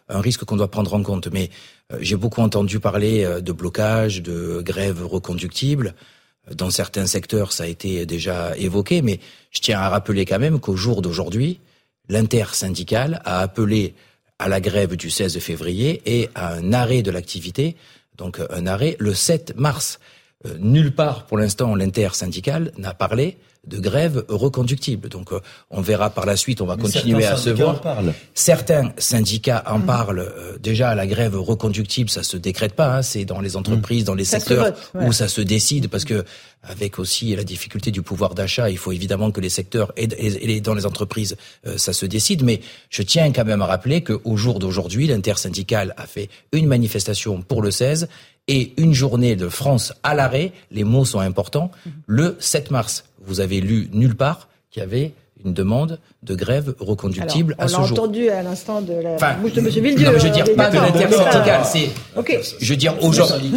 un 0.09 0.20
risque 0.20 0.45
qu'on 0.45 0.57
doit 0.57 0.73
prendre 0.73 0.93
en 0.93 1.03
compte. 1.05 1.28
Mais 1.33 1.51
j'ai 2.01 2.16
beaucoup 2.16 2.41
entendu 2.41 2.81
parler 2.81 3.24
de 3.41 3.53
blocage, 3.53 4.23
de 4.23 4.61
grève 4.61 5.07
reconductible. 5.07 5.95
Dans 6.55 6.70
certains 6.70 7.06
secteurs, 7.06 7.52
ça 7.52 7.64
a 7.64 7.66
été 7.66 8.06
déjà 8.06 8.56
évoqué, 8.56 9.02
mais 9.02 9.18
je 9.51 9.60
tiens 9.60 9.81
à 9.81 9.89
rappeler 9.89 10.24
quand 10.24 10.39
même 10.39 10.60
qu'au 10.60 10.77
jour 10.77 11.02
d'aujourd'hui, 11.02 11.60
l'intersyndicale 12.09 13.20
a 13.24 13.40
appelé 13.40 13.94
à 14.39 14.48
la 14.48 14.60
grève 14.60 14.97
du 14.97 15.10
16 15.10 15.39
février 15.40 16.02
et 16.06 16.28
à 16.35 16.52
un 16.55 16.73
arrêt 16.73 17.02
de 17.02 17.10
l'activité, 17.10 17.77
donc 18.16 18.40
un 18.51 18.66
arrêt 18.66 18.97
le 18.98 19.14
7 19.14 19.56
mars. 19.56 19.98
Euh, 20.47 20.56
nulle 20.60 20.94
part 20.94 21.27
pour 21.27 21.39
l'instant 21.39 21.74
l'intersyndicale 21.74 22.73
n'a 22.78 22.94
parlé 22.94 23.39
de 23.66 23.78
grève 23.78 24.24
reconductible. 24.28 25.09
Donc 25.09 25.32
euh, 25.32 25.40
on 25.70 25.81
verra 25.81 26.10
par 26.10 26.27
la 26.27 26.36
suite, 26.36 26.60
on 26.60 26.66
va 26.66 26.77
continuer 26.77 27.24
à 27.24 27.36
se 27.36 27.51
voir. 27.51 27.82
Certains 28.35 28.93
syndicats 28.98 29.62
en 29.66 29.78
mmh. 29.78 29.86
parlent. 29.86 30.18
Euh, 30.20 30.59
déjà, 30.59 30.94
la 30.94 31.06
grève 31.06 31.36
reconductible, 31.36 32.09
ça 32.09 32.23
se 32.23 32.36
décrète 32.36 32.74
pas. 32.74 32.98
Hein. 32.98 33.02
c'est 33.02 33.24
dans 33.24 33.40
les 33.40 33.56
entreprises, 33.56 34.02
mmh. 34.02 34.06
dans 34.06 34.14
les 34.14 34.24
secteurs 34.24 34.73
où 34.94 35.12
ça 35.12 35.28
se 35.28 35.40
décide, 35.40 35.89
parce 35.89 36.05
que 36.05 36.24
avec 36.62 36.98
aussi 36.98 37.35
la 37.36 37.44
difficulté 37.44 37.90
du 37.90 38.02
pouvoir 38.02 38.35
d'achat, 38.35 38.70
il 38.70 38.78
faut 38.78 38.93
évidemment 38.93 39.31
que 39.31 39.40
les 39.40 39.48
secteurs 39.48 39.93
et, 39.97 40.60
dans 40.60 40.74
les 40.74 40.86
entreprises, 40.86 41.36
euh, 41.66 41.78
ça 41.78 41.93
se 41.93 42.06
décide. 42.06 42.43
Mais 42.43 42.60
je 42.90 43.02
tiens 43.02 43.32
quand 43.32 43.44
même 43.44 43.62
à 43.62 43.66
rappeler 43.66 44.02
qu'au 44.02 44.36
jour 44.36 44.59
d'aujourd'hui, 44.59 45.06
l'intersyndicale 45.06 45.94
a 45.97 46.06
fait 46.06 46.28
une 46.52 46.66
manifestation 46.66 47.43
pour 47.43 47.62
le 47.62 47.70
16 47.70 48.09
et 48.48 48.73
une 48.77 48.94
journée 48.94 49.36
de 49.36 49.48
France 49.48 49.93
à 50.02 50.14
l'arrêt, 50.14 50.52
les 50.70 50.85
mots 50.85 51.05
sont 51.05 51.20
importants, 51.20 51.70
mmh. 51.70 51.90
le 52.06 52.36
7 52.39 52.70
mars 52.70 53.05
vous 53.27 53.40
avez 53.40 53.60
lu 53.60 53.89
nulle 53.93 54.16
part 54.16 54.48
qu'il 54.70 54.81
y 54.81 54.85
avait 54.85 55.12
une 55.44 55.52
demande 55.52 56.01
de 56.23 56.35
grève 56.35 56.74
reconductible 56.81 57.55
à 57.59 57.68
ce 57.68 57.74
jour. 57.74 57.82
On 57.82 57.85
l'a 57.85 57.93
entendu 57.93 58.28
à 58.31 58.43
l'instant 58.43 58.81
de 58.81 58.94
la 58.94 59.10
enfin, 59.14 59.35
bouche 59.40 59.52
de 59.52 59.60
M. 59.60 59.68
Villedieu. 59.68 60.06
Non, 60.06 60.12
mais 60.12 60.18
je 60.18 60.27
veux 60.27 60.32
dire 60.32 60.56
pas 60.56 60.70
de 60.70 60.77
l'intersyndicale. 60.77 61.62
C'est, 61.64 61.90
okay. 62.16 62.40
je 62.59 62.73
veux 62.73 62.77
dire 62.77 62.94
aujourd'hui. 63.02 63.52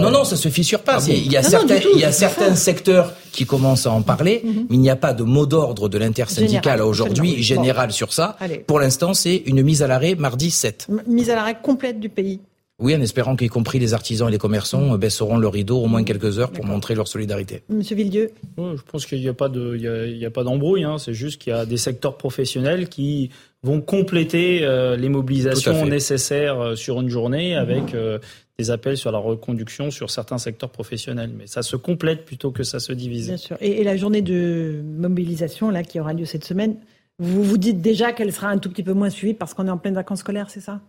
Non, 0.00 0.10
non, 0.10 0.24
ça 0.24 0.36
se 0.36 0.48
fissure 0.48 0.80
pas. 0.80 0.98
Ah 0.98 1.04
il 1.08 1.32
y 1.32 1.36
a 1.36 1.42
non, 1.42 1.48
certains, 1.48 1.74
non, 1.74 1.90
il 1.94 2.00
y 2.00 2.04
a 2.04 2.12
certains 2.12 2.54
secteurs 2.54 3.14
qui 3.32 3.46
commencent 3.46 3.86
à 3.86 3.92
en 3.92 4.02
parler, 4.02 4.42
mm 4.44 4.48
-hmm. 4.48 4.66
mais 4.68 4.76
il 4.76 4.80
n'y 4.80 4.90
a 4.90 4.96
pas 4.96 5.14
de 5.14 5.24
mot 5.24 5.46
d'ordre 5.46 5.88
de 5.88 5.98
l'intersyndicale 5.98 6.80
aujourd'hui 6.82 7.42
général 7.42 7.90
sur 7.92 8.12
ça. 8.12 8.36
Allez. 8.38 8.58
Pour 8.58 8.78
l'instant, 8.78 9.14
c'est 9.14 9.36
une 9.46 9.62
mise 9.62 9.82
à 9.82 9.86
l'arrêt 9.86 10.14
mardi 10.14 10.50
7. 10.50 10.88
Mise 11.06 11.30
à 11.30 11.34
l'arrêt 11.34 11.56
complète 11.62 11.98
du 11.98 12.08
pays. 12.08 12.40
Oui, 12.78 12.94
en 12.94 13.00
espérant 13.00 13.36
qu'y 13.36 13.48
compris 13.48 13.78
les 13.78 13.94
artisans 13.94 14.28
et 14.28 14.30
les 14.30 14.38
commerçants 14.38 14.94
mmh. 14.94 14.98
baisseront 14.98 15.38
le 15.38 15.48
rideau 15.48 15.78
au 15.78 15.86
moins 15.86 16.04
quelques 16.04 16.38
heures 16.38 16.50
pour 16.50 16.66
montrer 16.66 16.94
leur 16.94 17.08
solidarité. 17.08 17.62
Monsieur 17.70 17.96
Villedieu 17.96 18.32
Je 18.58 18.82
pense 18.82 19.06
qu'il 19.06 19.18
n'y 19.18 19.28
a 19.28 19.34
pas 19.34 19.48
de, 19.48 19.76
il 19.76 20.18
y 20.18 20.26
a, 20.26 20.30
pas 20.30 20.44
d'embrouille. 20.44 20.84
Hein. 20.84 20.98
C'est 20.98 21.14
juste 21.14 21.40
qu'il 21.40 21.54
y 21.54 21.56
a 21.56 21.64
des 21.64 21.78
secteurs 21.78 22.18
professionnels 22.18 22.90
qui 22.90 23.30
vont 23.62 23.80
compléter 23.80 24.60
euh, 24.62 24.94
les 24.96 25.08
mobilisations 25.08 25.86
nécessaires 25.86 26.60
euh, 26.60 26.74
sur 26.74 27.00
une 27.00 27.08
journée 27.08 27.56
avec 27.56 27.94
euh, 27.94 28.18
des 28.58 28.70
appels 28.70 28.98
sur 28.98 29.10
la 29.10 29.18
reconduction 29.18 29.90
sur 29.90 30.10
certains 30.10 30.38
secteurs 30.38 30.70
professionnels. 30.70 31.30
Mais 31.34 31.46
ça 31.46 31.62
se 31.62 31.76
complète 31.76 32.26
plutôt 32.26 32.50
que 32.50 32.62
ça 32.62 32.78
se 32.78 32.92
divise. 32.92 33.28
Bien 33.28 33.36
sûr. 33.38 33.56
Et, 33.62 33.80
et 33.80 33.84
la 33.84 33.96
journée 33.96 34.20
de 34.20 34.82
mobilisation 34.84 35.70
là 35.70 35.82
qui 35.82 35.98
aura 35.98 36.12
lieu 36.12 36.26
cette 36.26 36.44
semaine, 36.44 36.76
vous 37.18 37.42
vous 37.42 37.56
dites 37.56 37.80
déjà 37.80 38.12
qu'elle 38.12 38.34
sera 38.34 38.48
un 38.48 38.58
tout 38.58 38.68
petit 38.68 38.82
peu 38.82 38.92
moins 38.92 39.08
suivie 39.08 39.32
parce 39.32 39.54
qu'on 39.54 39.66
est 39.66 39.70
en 39.70 39.78
pleine 39.78 39.94
vacances 39.94 40.20
scolaires, 40.20 40.50
c'est 40.50 40.60
ça? 40.60 40.82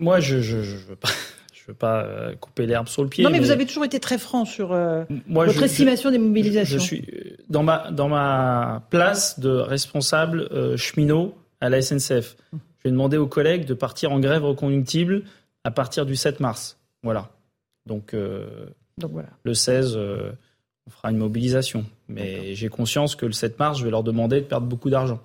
Moi, 0.00 0.20
je 0.20 0.36
ne 0.36 0.40
je, 0.42 0.62
je 0.62 0.76
veux 0.76 0.96
pas, 0.96 1.08
je 1.52 1.60
veux 1.68 1.74
pas 1.74 2.02
euh, 2.04 2.34
couper 2.34 2.66
l'herbe 2.66 2.88
sur 2.88 3.02
le 3.02 3.08
pied. 3.08 3.22
Non, 3.22 3.30
mais, 3.30 3.38
mais, 3.38 3.44
vous 3.44 3.50
avez 3.52 3.66
toujours 3.66 3.84
été 3.84 4.00
très 4.00 4.18
franc 4.18 4.44
sur 4.44 4.72
euh, 4.72 5.04
moi, 5.28 5.46
votre 5.46 5.62
estimation 5.62 6.10
des 6.10 6.18
mobilisations. 6.18 6.78
Je, 6.78 6.82
suis 6.82 7.04
dans 7.48 7.62
ma, 7.62 7.90
dans 7.90 8.08
ma 8.08 8.82
place 8.90 9.38
de 9.38 9.50
responsable 9.50 10.48
euh, 10.50 10.76
cheminot 10.76 11.34
à 11.60 11.68
la 11.68 11.82
SNCF. 11.82 12.36
Je 12.52 12.84
vais 12.84 12.90
demander 12.90 13.18
aux 13.18 13.26
collègues 13.26 13.66
de 13.66 13.74
partir 13.74 14.10
en 14.12 14.20
grève 14.20 14.44
reconductible 14.44 15.24
à 15.64 15.70
partir 15.70 16.06
du 16.06 16.16
7 16.16 16.40
mars. 16.40 16.78
Voilà. 17.02 17.30
Donc, 17.86 18.14
euh, 18.14 18.66
Donc 18.98 19.12
voilà. 19.12 19.28
le 19.42 19.54
16, 19.54 19.96
euh, 19.96 20.32
on 20.86 20.90
fera 20.90 21.10
une 21.10 21.18
mobilisation. 21.18 21.84
Mais 22.08 22.54
j'ai 22.54 22.68
conscience 22.68 23.16
que 23.16 23.26
le 23.26 23.32
7 23.32 23.58
mars, 23.58 23.78
je 23.78 23.84
vais 23.84 23.90
leur 23.90 24.02
demander 24.02 24.40
de 24.40 24.46
perdre 24.46 24.66
beaucoup 24.66 24.90
d'argent. 24.90 25.20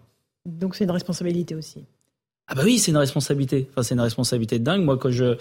Donc 0.46 0.76
c'est 0.76 0.84
une 0.84 0.92
responsabilité 0.92 1.56
aussi. 1.56 1.86
Ah 2.48 2.56
bah 2.56 2.62
oui, 2.64 2.78
c'est 2.80 2.92
une 2.92 2.98
responsabilité. 2.98 3.68
Enfin, 3.72 3.84
c'est 3.84 3.96
une 3.96 4.02
responsabilité 4.02 4.60
de 4.60 4.64
dingue. 4.64 4.84
Moi, 4.84 4.98
quand 4.98 5.12
je 5.12 5.38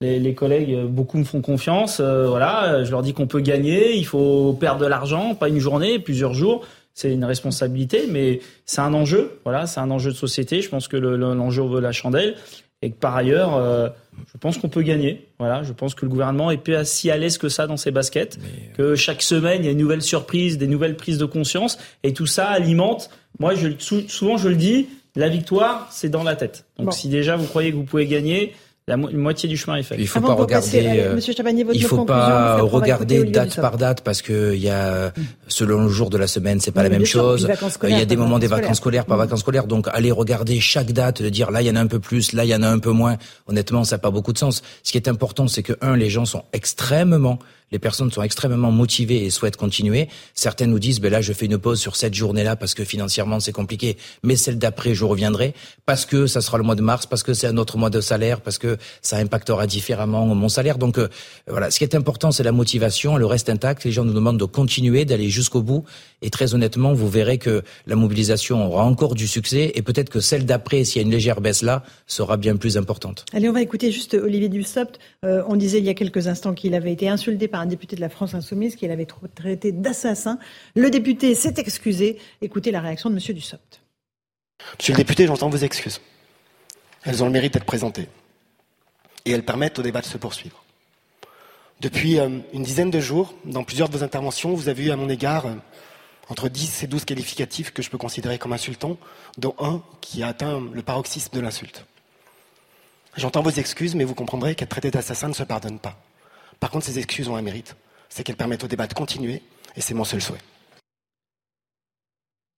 les, 0.00 0.18
les 0.18 0.34
collègues, 0.34 0.84
beaucoup 0.86 1.18
me 1.18 1.24
font 1.24 1.40
confiance. 1.40 1.98
Euh, 2.00 2.26
voilà, 2.28 2.84
je 2.84 2.90
leur 2.90 3.02
dis 3.02 3.12
qu'on 3.12 3.26
peut 3.26 3.40
gagner. 3.40 3.96
Il 3.96 4.06
faut 4.06 4.52
perdre 4.52 4.80
de 4.80 4.86
l'argent, 4.86 5.34
pas 5.34 5.48
une 5.48 5.60
journée, 5.60 5.98
plusieurs 5.98 6.34
jours. 6.34 6.66
C'est 6.94 7.12
une 7.12 7.24
responsabilité, 7.24 8.06
mais 8.08 8.40
c'est 8.66 8.80
un 8.80 8.94
enjeu. 8.94 9.38
Voilà, 9.44 9.66
c'est 9.66 9.80
un 9.80 9.90
enjeu 9.90 10.12
de 10.12 10.16
société. 10.16 10.62
Je 10.62 10.68
pense 10.68 10.86
que 10.86 10.96
l'enjeu 10.96 11.62
le, 11.62 11.68
vaut 11.68 11.80
la 11.80 11.92
chandelle 11.92 12.36
et 12.82 12.90
que 12.90 12.96
par 12.96 13.16
ailleurs, 13.16 13.56
euh, 13.56 13.88
je 14.32 14.38
pense 14.38 14.58
qu'on 14.58 14.68
peut 14.68 14.82
gagner. 14.82 15.26
Voilà, 15.38 15.62
je 15.62 15.72
pense 15.72 15.94
que 15.94 16.04
le 16.04 16.10
gouvernement 16.10 16.50
est 16.50 16.58
pas 16.58 16.84
si 16.84 17.10
à 17.10 17.16
l'aise 17.16 17.38
que 17.38 17.48
ça 17.48 17.66
dans 17.66 17.78
ses 17.78 17.90
baskets, 17.90 18.38
mais... 18.42 18.72
que 18.74 18.94
chaque 18.94 19.22
semaine 19.22 19.62
il 19.62 19.66
y 19.66 19.68
a 19.68 19.72
une 19.72 19.78
nouvelle 19.78 20.02
surprise, 20.02 20.58
des 20.58 20.66
nouvelles 20.66 20.96
prises 20.96 21.18
de 21.18 21.24
conscience, 21.24 21.78
et 22.02 22.12
tout 22.12 22.26
ça 22.26 22.46
alimente. 22.46 23.10
Moi, 23.40 23.54
je, 23.54 23.68
souvent 24.06 24.36
je 24.36 24.48
le 24.48 24.56
dis, 24.56 24.86
la 25.16 25.28
victoire, 25.28 25.88
c'est 25.90 26.08
dans 26.08 26.22
la 26.22 26.36
tête. 26.36 26.66
Donc 26.76 26.86
bon. 26.86 26.92
si 26.92 27.08
déjà 27.08 27.36
vous 27.36 27.46
croyez 27.46 27.70
que 27.70 27.76
vous 27.76 27.84
pouvez 27.84 28.06
gagner, 28.06 28.54
la 28.86 28.98
mo 28.98 29.08
moitié 29.12 29.48
du 29.48 29.56
chemin 29.56 29.76
est 29.76 29.82
fait. 29.82 29.96
Il 29.98 30.06
faut 30.06 30.20
pas 30.20 30.34
regarder. 30.34 30.86
Euh, 30.98 31.18
Chabanier, 31.18 31.64
il 31.72 31.84
faut 31.84 32.04
pas 32.04 32.60
regarder 32.60 33.24
date 33.24 33.58
par 33.58 33.78
date 33.78 34.02
parce 34.02 34.20
que 34.20 34.54
il 34.54 34.60
y 34.60 34.68
a 34.68 35.12
selon 35.48 35.84
le 35.84 35.88
jour 35.88 36.10
de 36.10 36.18
la 36.18 36.26
semaine, 36.26 36.60
c'est 36.60 36.70
pas 36.70 36.82
oui, 36.82 36.90
la 36.90 36.98
même 36.98 37.06
chose. 37.06 37.48
Il 37.84 37.90
y 37.90 37.94
a 37.94 38.04
des 38.04 38.16
moments 38.16 38.38
des 38.38 38.46
vacances 38.46 38.76
scolaires 38.76 39.06
par 39.06 39.16
vacances 39.16 39.40
scolaires, 39.40 39.66
donc 39.66 39.88
aller 39.88 40.10
regarder 40.10 40.60
chaque 40.60 40.92
date, 40.92 41.22
de 41.22 41.28
dire 41.30 41.50
là 41.50 41.62
il 41.62 41.66
y 41.66 41.70
en 41.70 41.76
a 41.76 41.80
un 41.80 41.86
peu 41.86 41.98
plus, 41.98 42.32
là 42.32 42.44
il 42.44 42.50
y 42.50 42.54
en 42.54 42.62
a 42.62 42.68
un 42.68 42.78
peu 42.78 42.90
moins. 42.90 43.16
Honnêtement, 43.46 43.84
ça 43.84 43.96
n'a 43.96 44.00
pas 44.00 44.10
beaucoup 44.10 44.34
de 44.34 44.38
sens. 44.38 44.62
Ce 44.82 44.92
qui 44.92 44.98
est 44.98 45.08
important, 45.08 45.48
c'est 45.48 45.62
que 45.62 45.72
un, 45.80 45.96
les 45.96 46.10
gens 46.10 46.26
sont 46.26 46.44
extrêmement 46.52 47.38
les 47.72 47.78
personnes 47.78 48.10
sont 48.10 48.22
extrêmement 48.22 48.70
motivées 48.70 49.24
et 49.24 49.30
souhaitent 49.30 49.56
continuer. 49.56 50.08
Certaines 50.34 50.70
nous 50.70 50.78
disent, 50.78 51.00
ben 51.00 51.10
là, 51.10 51.20
je 51.20 51.32
fais 51.32 51.46
une 51.46 51.58
pause 51.58 51.80
sur 51.80 51.96
cette 51.96 52.14
journée-là 52.14 52.56
parce 52.56 52.74
que 52.74 52.84
financièrement 52.84 53.40
c'est 53.40 53.52
compliqué, 53.52 53.96
mais 54.22 54.36
celle 54.36 54.58
d'après, 54.58 54.94
je 54.94 55.04
reviendrai 55.04 55.54
parce 55.86 56.06
que 56.06 56.26
ça 56.26 56.40
sera 56.40 56.58
le 56.58 56.64
mois 56.64 56.74
de 56.74 56.82
mars, 56.82 57.06
parce 57.06 57.22
que 57.22 57.34
c'est 57.34 57.46
un 57.46 57.56
autre 57.56 57.76
mois 57.78 57.90
de 57.90 58.00
salaire, 58.00 58.40
parce 58.40 58.58
que 58.58 58.76
ça 59.02 59.16
impactera 59.16 59.66
différemment 59.66 60.26
mon 60.26 60.48
salaire. 60.48 60.78
Donc 60.78 60.98
euh, 60.98 61.08
voilà, 61.48 61.70
ce 61.70 61.78
qui 61.78 61.84
est 61.84 61.94
important, 61.94 62.30
c'est 62.30 62.42
la 62.42 62.52
motivation, 62.52 63.16
le 63.16 63.26
reste 63.26 63.50
intact. 63.50 63.84
Les 63.84 63.92
gens 63.92 64.04
nous 64.04 64.12
demandent 64.12 64.38
de 64.38 64.44
continuer, 64.44 65.04
d'aller 65.04 65.28
jusqu'au 65.28 65.62
bout. 65.62 65.84
Et 66.22 66.30
très 66.30 66.54
honnêtement, 66.54 66.94
vous 66.94 67.08
verrez 67.08 67.38
que 67.38 67.62
la 67.86 67.96
mobilisation 67.96 68.66
aura 68.66 68.84
encore 68.84 69.14
du 69.14 69.26
succès 69.26 69.72
et 69.74 69.82
peut-être 69.82 70.10
que 70.10 70.20
celle 70.20 70.46
d'après, 70.46 70.84
s'il 70.84 71.02
y 71.02 71.04
a 71.04 71.06
une 71.06 71.12
légère 71.12 71.40
baisse 71.40 71.62
là, 71.62 71.82
sera 72.06 72.36
bien 72.36 72.56
plus 72.56 72.76
importante. 72.76 73.24
Allez, 73.32 73.48
on 73.48 73.52
va 73.52 73.62
écouter 73.62 73.92
juste 73.92 74.14
Olivier 74.14 74.48
Dussopt. 74.48 74.98
Euh, 75.24 75.42
on 75.48 75.56
disait 75.56 75.78
il 75.78 75.84
y 75.84 75.90
a 75.90 75.94
quelques 75.94 76.28
instants 76.28 76.54
qu'il 76.54 76.74
avait 76.74 76.92
été 76.92 77.08
insulté 77.08 77.48
par 77.48 77.63
un 77.64 77.66
député 77.66 77.96
de 77.96 78.00
la 78.00 78.10
France 78.10 78.34
Insoumise 78.34 78.76
qu'il 78.76 78.90
avait 78.90 79.06
traité 79.34 79.72
d'assassin. 79.72 80.38
Le 80.76 80.90
député 80.90 81.34
s'est 81.34 81.54
excusé. 81.56 82.18
Écoutez 82.42 82.70
la 82.70 82.80
réaction 82.80 83.10
de 83.10 83.14
M. 83.14 83.34
Dussopt. 83.34 83.80
Monsieur 84.78 84.92
le 84.92 84.98
député, 84.98 85.26
j'entends 85.26 85.48
vos 85.48 85.56
excuses. 85.56 86.00
Elles 87.04 87.22
ont 87.22 87.26
le 87.26 87.32
mérite 87.32 87.54
d'être 87.54 87.64
présentées. 87.64 88.08
Et 89.24 89.32
elles 89.32 89.44
permettent 89.44 89.78
au 89.78 89.82
débat 89.82 90.02
de 90.02 90.06
se 90.06 90.18
poursuivre. 90.18 90.62
Depuis 91.80 92.18
euh, 92.18 92.28
une 92.52 92.62
dizaine 92.62 92.90
de 92.90 93.00
jours, 93.00 93.34
dans 93.44 93.64
plusieurs 93.64 93.88
de 93.88 93.96
vos 93.96 94.04
interventions, 94.04 94.54
vous 94.54 94.68
avez 94.68 94.84
eu 94.84 94.90
à 94.90 94.96
mon 94.96 95.08
égard 95.08 95.46
euh, 95.46 95.54
entre 96.28 96.48
10 96.48 96.84
et 96.84 96.86
12 96.86 97.04
qualificatifs 97.04 97.72
que 97.72 97.82
je 97.82 97.90
peux 97.90 97.98
considérer 97.98 98.38
comme 98.38 98.52
insultants, 98.52 98.98
dont 99.38 99.54
un 99.58 99.82
qui 100.00 100.22
a 100.22 100.28
atteint 100.28 100.62
le 100.72 100.82
paroxysme 100.82 101.34
de 101.34 101.40
l'insulte. 101.40 101.84
J'entends 103.16 103.42
vos 103.42 103.50
excuses, 103.50 103.94
mais 103.94 104.04
vous 104.04 104.14
comprendrez 104.14 104.54
qu'être 104.54 104.70
traité 104.70 104.90
d'assassin 104.90 105.28
ne 105.28 105.34
se 105.34 105.42
pardonne 105.42 105.78
pas. 105.78 105.98
Par 106.60 106.70
contre, 106.70 106.86
ces 106.86 106.98
excuses 106.98 107.28
ont 107.28 107.36
un 107.36 107.42
mérite, 107.42 107.76
c'est 108.08 108.24
qu'elles 108.24 108.36
permettent 108.36 108.64
au 108.64 108.68
débat 108.68 108.86
de 108.86 108.94
continuer, 108.94 109.42
et 109.76 109.80
c'est 109.80 109.94
mon 109.94 110.04
seul 110.04 110.20
souhait. 110.20 110.38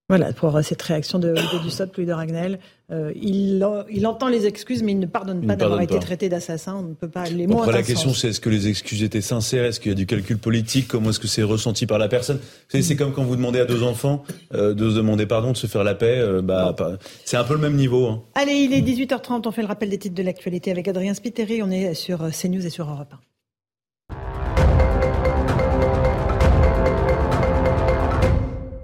Voilà, 0.09 0.33
pour 0.33 0.57
cette 0.63 0.83
réaction 0.83 1.19
de, 1.19 1.31
de 1.31 1.63
Dussopt, 1.65 1.97
Louis 1.97 2.07
de 2.07 2.13
Ragnel. 2.13 2.61
Euh, 2.93 3.13
il, 3.17 3.67
il, 3.91 4.07
entend 4.07 4.29
les 4.29 4.47
excuses, 4.47 4.85
mais 4.85 4.93
il 4.93 5.01
ne 5.01 5.07
pardonne 5.07 5.45
pas 5.45 5.57
d'avoir 5.57 5.81
été 5.81 5.99
traité 5.99 6.29
d'assassin. 6.29 6.77
On 6.77 6.83
ne 6.83 6.95
peut 6.95 7.09
pas 7.09 7.25
les 7.25 7.49
mots. 7.49 7.59
Après, 7.59 7.73
la 7.73 7.83
question, 7.83 8.15
c'est 8.15 8.29
est-ce 8.29 8.41
que 8.41 8.49
les 8.49 8.69
excuses 8.69 9.03
étaient 9.03 9.21
sincères? 9.21 9.65
Est-ce 9.65 9.81
qu'il 9.81 9.91
y 9.91 9.93
a 9.93 9.97
du 9.97 10.07
calcul 10.07 10.39
politique? 10.39 10.87
Comment 10.87 11.11
est-ce 11.11 11.19
que 11.19 11.27
c'est 11.27 11.43
ressenti 11.43 11.87
par 11.87 11.99
la 11.99 12.07
personne? 12.07 12.39
C'est 12.69 12.95
comme 12.95 13.13
quand 13.13 13.25
vous 13.25 13.35
demandez 13.35 13.59
à 13.59 13.65
deux 13.65 13.83
enfants 13.83 14.23
euh, 14.55 14.75
de 14.75 14.91
se 14.91 14.95
demander 14.95 15.27
pardon, 15.27 15.51
de 15.51 15.57
se 15.57 15.67
faire 15.67 15.83
la 15.83 15.97
paix. 15.97 16.21
Euh, 16.21 16.41
bah, 16.41 16.73
bon. 16.79 16.97
c'est 17.25 17.37
un 17.37 17.43
peu 17.45 17.55
le 17.55 17.61
même 17.61 17.75
niveau. 17.75 18.07
Hein. 18.07 18.23
Allez, 18.37 18.53
il 18.53 18.73
est 18.73 18.83
18h30. 18.83 19.43
On 19.47 19.51
fait 19.51 19.63
le 19.63 19.69
rappel 19.69 19.91
des 19.91 19.99
titres 19.99 20.15
de 20.15 20.23
l'actualité 20.23 20.71
avec 20.71 20.87
Adrien 20.87 21.15
Spiteri. 21.15 21.65
On 21.65 21.71
est 21.73 21.95
sur 21.95 22.19
CNews 22.31 22.65
et 22.65 22.71
sur 22.71 22.89
Europe 22.89 23.13
1. 23.13 23.19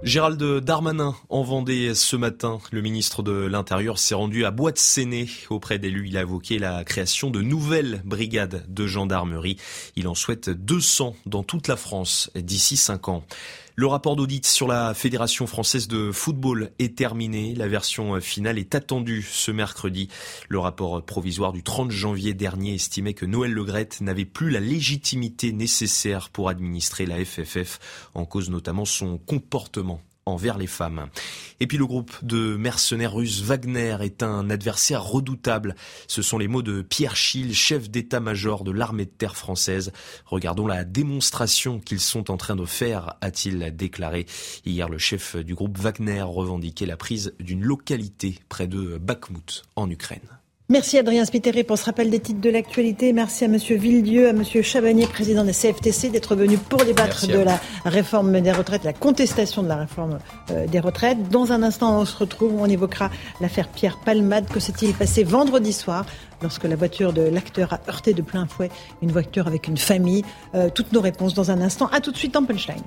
Gérald 0.03 0.43
Darmanin 0.59 1.15
en 1.29 1.43
Vendée 1.43 1.95
ce 1.95 2.17
matin. 2.17 2.59
Le 2.73 2.81
ministre 2.81 3.23
de 3.23 3.31
l'Intérieur 3.31 3.97
s'est 3.97 4.15
rendu 4.15 4.43
à 4.43 4.51
Boîte-Séné. 4.51 5.29
Auprès 5.49 5.79
d'élus, 5.79 6.09
il 6.09 6.17
a 6.17 6.21
évoqué 6.21 6.59
la 6.59 6.83
création 6.83 7.29
de 7.29 7.41
nouvelles 7.41 8.01
brigades 8.03 8.65
de 8.67 8.85
gendarmerie. 8.85 9.55
Il 9.95 10.09
en 10.09 10.13
souhaite 10.13 10.49
200 10.49 11.15
dans 11.25 11.43
toute 11.43 11.69
la 11.69 11.77
France 11.77 12.29
d'ici 12.35 12.75
5 12.75 13.07
ans. 13.07 13.23
Le 13.75 13.87
rapport 13.87 14.15
d'audit 14.15 14.45
sur 14.45 14.67
la 14.67 14.93
Fédération 14.93 15.47
française 15.47 15.87
de 15.87 16.11
football 16.11 16.69
est 16.77 16.95
terminé. 16.95 17.55
La 17.55 17.67
version 17.67 18.21
finale 18.21 18.59
est 18.59 18.75
attendue 18.75 19.23
ce 19.23 19.49
mercredi. 19.49 20.09
Le 20.47 20.59
rapport 20.59 21.03
provisoire 21.03 21.53
du 21.53 21.63
30 21.63 21.89
janvier 21.89 22.35
dernier 22.35 22.75
estimait 22.75 23.15
que 23.15 23.25
Noël 23.25 23.51
Legrette 23.51 23.99
n'avait 24.01 24.25
plus 24.25 24.51
la 24.51 24.59
légitimité 24.59 25.51
nécessaire 25.53 26.29
pour 26.29 26.49
administrer 26.49 27.07
la 27.07 27.25
FFF, 27.25 28.09
en 28.13 28.25
cause 28.25 28.51
notamment 28.51 28.85
son 28.85 29.17
comportement 29.17 30.01
envers 30.25 30.57
les 30.57 30.67
femmes. 30.67 31.07
Et 31.59 31.67
puis 31.67 31.77
le 31.77 31.85
groupe 31.85 32.11
de 32.23 32.55
mercenaires 32.55 33.13
russes 33.13 33.41
Wagner 33.41 33.97
est 34.01 34.23
un 34.23 34.49
adversaire 34.49 35.03
redoutable. 35.03 35.75
Ce 36.07 36.21
sont 36.21 36.37
les 36.37 36.47
mots 36.47 36.61
de 36.61 36.81
Pierre 36.81 37.15
Schill, 37.15 37.53
chef 37.53 37.89
d'état-major 37.89 38.63
de 38.63 38.71
l'armée 38.71 39.05
de 39.05 39.11
terre 39.11 39.35
française. 39.35 39.91
Regardons 40.25 40.67
la 40.67 40.83
démonstration 40.83 41.79
qu'ils 41.79 41.99
sont 41.99 42.31
en 42.31 42.37
train 42.37 42.55
de 42.55 42.65
faire, 42.65 43.15
a-t-il 43.21 43.75
déclaré. 43.75 44.25
Hier, 44.65 44.89
le 44.89 44.97
chef 44.97 45.35
du 45.35 45.55
groupe 45.55 45.77
Wagner 45.77 46.21
revendiquait 46.21 46.85
la 46.85 46.97
prise 46.97 47.33
d'une 47.39 47.63
localité 47.63 48.39
près 48.49 48.67
de 48.67 48.97
Bakhmut 48.97 49.63
en 49.75 49.89
Ukraine. 49.89 50.42
Merci 50.69 50.97
Adrien 50.97 51.25
Spiteri 51.25 51.65
pour 51.65 51.77
ce 51.77 51.83
rappel 51.83 52.09
des 52.09 52.21
titres 52.21 52.39
de 52.39 52.49
l'actualité. 52.49 53.11
Merci 53.11 53.43
à 53.43 53.49
Monsieur 53.49 53.75
Villedieu, 53.75 54.29
à 54.29 54.33
Monsieur 54.33 54.61
Chabanier, 54.61 55.05
président 55.07 55.43
des 55.43 55.51
CFTC, 55.51 56.09
d'être 56.09 56.37
venu 56.37 56.57
pour 56.57 56.85
débattre 56.85 57.27
de 57.27 57.37
la 57.37 57.59
réforme 57.83 58.39
des 58.39 58.51
retraites, 58.53 58.85
la 58.85 58.93
contestation 58.93 59.61
de 59.61 59.67
la 59.67 59.75
réforme 59.75 60.19
euh, 60.51 60.65
des 60.65 60.79
retraites. 60.79 61.27
Dans 61.29 61.51
un 61.51 61.63
instant, 61.63 61.99
on 61.99 62.05
se 62.05 62.15
retrouve, 62.15 62.55
on 62.57 62.65
évoquera 62.65 63.11
l'affaire 63.41 63.67
Pierre 63.67 63.99
Palmade. 63.99 64.47
Que 64.47 64.61
s'est-il 64.61 64.93
passé 64.93 65.25
vendredi 65.25 65.73
soir 65.73 66.05
lorsque 66.41 66.63
la 66.63 66.77
voiture 66.77 67.11
de 67.11 67.23
l'acteur 67.23 67.73
a 67.73 67.81
heurté 67.89 68.13
de 68.13 68.21
plein 68.21 68.47
fouet 68.47 68.71
une 69.01 69.11
voiture 69.11 69.47
avec 69.47 69.67
une 69.67 69.77
famille? 69.77 70.23
Euh, 70.55 70.69
Toutes 70.73 70.93
nos 70.93 71.01
réponses 71.01 71.33
dans 71.33 71.51
un 71.51 71.59
instant. 71.59 71.87
À 71.87 71.99
tout 71.99 72.11
de 72.11 72.17
suite 72.17 72.37
en 72.37 72.45
punchline. 72.45 72.83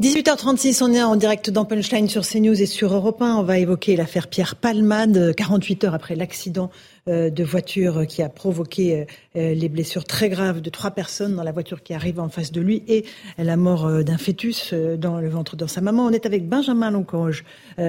18h36, 0.00 0.82
on 0.82 0.94
est 0.94 1.02
en 1.02 1.14
direct 1.14 1.50
dans 1.50 1.66
Punchline 1.66 2.08
sur 2.08 2.26
CNews 2.26 2.62
et 2.62 2.64
sur 2.64 2.94
Europe 2.94 3.20
1. 3.20 3.36
On 3.36 3.42
va 3.42 3.58
évoquer 3.58 3.96
l'affaire 3.96 4.28
Pierre 4.28 4.56
Palmade, 4.56 5.34
48 5.36 5.84
heures 5.84 5.94
après 5.94 6.16
l'accident 6.16 6.70
de 7.10 7.44
voiture 7.44 8.06
qui 8.06 8.22
a 8.22 8.28
provoqué 8.28 9.00
euh, 9.00 9.04
euh, 9.36 9.54
les 9.54 9.68
blessures 9.68 10.04
très 10.04 10.28
graves 10.28 10.60
de 10.60 10.70
trois 10.70 10.90
personnes 10.90 11.36
dans 11.36 11.42
la 11.42 11.52
voiture 11.52 11.82
qui 11.82 11.94
arrive 11.94 12.20
en 12.20 12.28
face 12.28 12.52
de 12.52 12.60
lui 12.60 12.82
et 12.88 13.04
la 13.38 13.56
mort 13.56 14.02
d'un 14.02 14.18
fœtus 14.18 14.74
dans 14.98 15.20
le 15.20 15.28
ventre 15.28 15.56
de 15.56 15.66
sa 15.66 15.80
maman. 15.80 16.06
On 16.06 16.10
est 16.10 16.26
avec 16.26 16.48
Benjamin 16.48 16.90
Lonconge, 16.90 17.44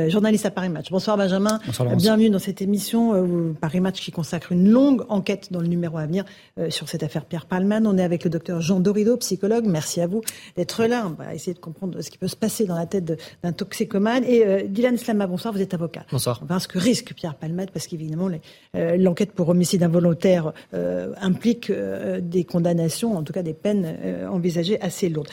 journaliste 0.08 0.46
à 0.46 0.52
Paris 0.52 0.70
Match. 0.70 0.90
Bonsoir 0.92 1.18
Benjamin. 1.18 1.60
Bonsoir, 1.66 1.96
Bienvenue 1.96 2.30
dans 2.30 2.40
cette 2.40 2.62
émission 2.62 3.56
Paris 3.60 3.80
Match 3.80 4.02
qui 4.02 4.12
consacre 4.12 4.52
une 4.52 4.70
longue 4.70 5.04
enquête 5.10 5.52
dans 5.52 5.62
le 5.62 5.68
numéro 5.68 5.98
à 5.98 6.06
venir 6.06 6.26
sur 6.70 6.90
cette 6.90 7.04
affaire 7.04 7.26
Pierre 7.26 7.46
Palmade. 7.46 7.86
On 7.86 7.98
est 7.98 8.04
avec 8.04 8.24
le 8.24 8.30
docteur 8.30 8.62
Jean 8.62 8.80
Dorido, 8.80 9.18
psychologue. 9.18 9.66
Merci 9.66 10.02
à 10.02 10.08
vous 10.08 10.22
d'être 10.56 10.86
là. 10.86 11.08
On 11.08 11.22
va 11.22 11.34
essayer 11.34 11.54
de 11.54 11.60
comprendre 11.60 12.02
ce 12.02 12.10
qui 12.10 12.18
peut 12.18 12.28
se 12.28 12.36
passer 12.36 12.66
dans 12.66 12.76
la 12.76 12.86
tête 12.86 13.12
d'un 13.44 13.52
toxicomane. 13.52 14.24
Et 14.24 14.68
Dylan 14.68 14.98
Slama, 14.98 15.28
bonsoir, 15.28 15.54
vous 15.54 15.62
êtes 15.62 15.74
avocat. 15.74 16.06
Bonsoir. 16.12 16.40
On 16.42 16.46
va 16.46 16.56
voir 16.56 16.62
ce 16.62 16.68
que 16.68 16.80
risque 16.80 17.14
Pierre 17.14 17.36
Palmade 17.36 17.72
parce 17.72 17.88
qu'évidemment, 17.88 18.30
l'enquête 19.12 19.34
pour 19.34 19.50
homicide 19.50 19.84
involontaire 19.84 20.54
euh, 20.74 21.12
implique 21.20 21.70
euh, 21.70 22.22
des 22.22 22.46
condamnations, 22.46 23.18
en 23.18 23.24
tout 23.24 23.34
cas 23.34 23.44
des 23.44 23.54
peines 23.54 23.98
euh, 24.06 24.28
envisagées 24.28 24.80
assez 24.82 25.10
lourdes. 25.10 25.28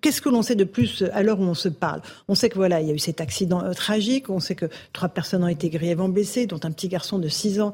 Qu'est-ce 0.00 0.22
que 0.22 0.28
l'on 0.28 0.42
sait 0.42 0.54
de 0.54 0.62
plus 0.64 1.04
à 1.12 1.24
l'heure 1.24 1.40
où 1.40 1.42
on 1.42 1.54
se 1.54 1.68
parle? 1.68 2.00
On 2.28 2.36
sait 2.36 2.48
que 2.48 2.54
voilà, 2.54 2.80
il 2.80 2.86
y 2.86 2.90
a 2.92 2.94
eu 2.94 3.00
cet 3.00 3.20
accident 3.20 3.72
tragique, 3.74 4.30
on 4.30 4.38
sait 4.38 4.54
que 4.54 4.66
trois 4.92 5.08
personnes 5.08 5.42
ont 5.42 5.48
été 5.48 5.68
grièvement 5.68 6.08
blessées, 6.08 6.46
dont 6.46 6.60
un 6.62 6.70
petit 6.70 6.88
garçon 6.88 7.18
de 7.18 7.28
6 7.28 7.60
ans 7.60 7.72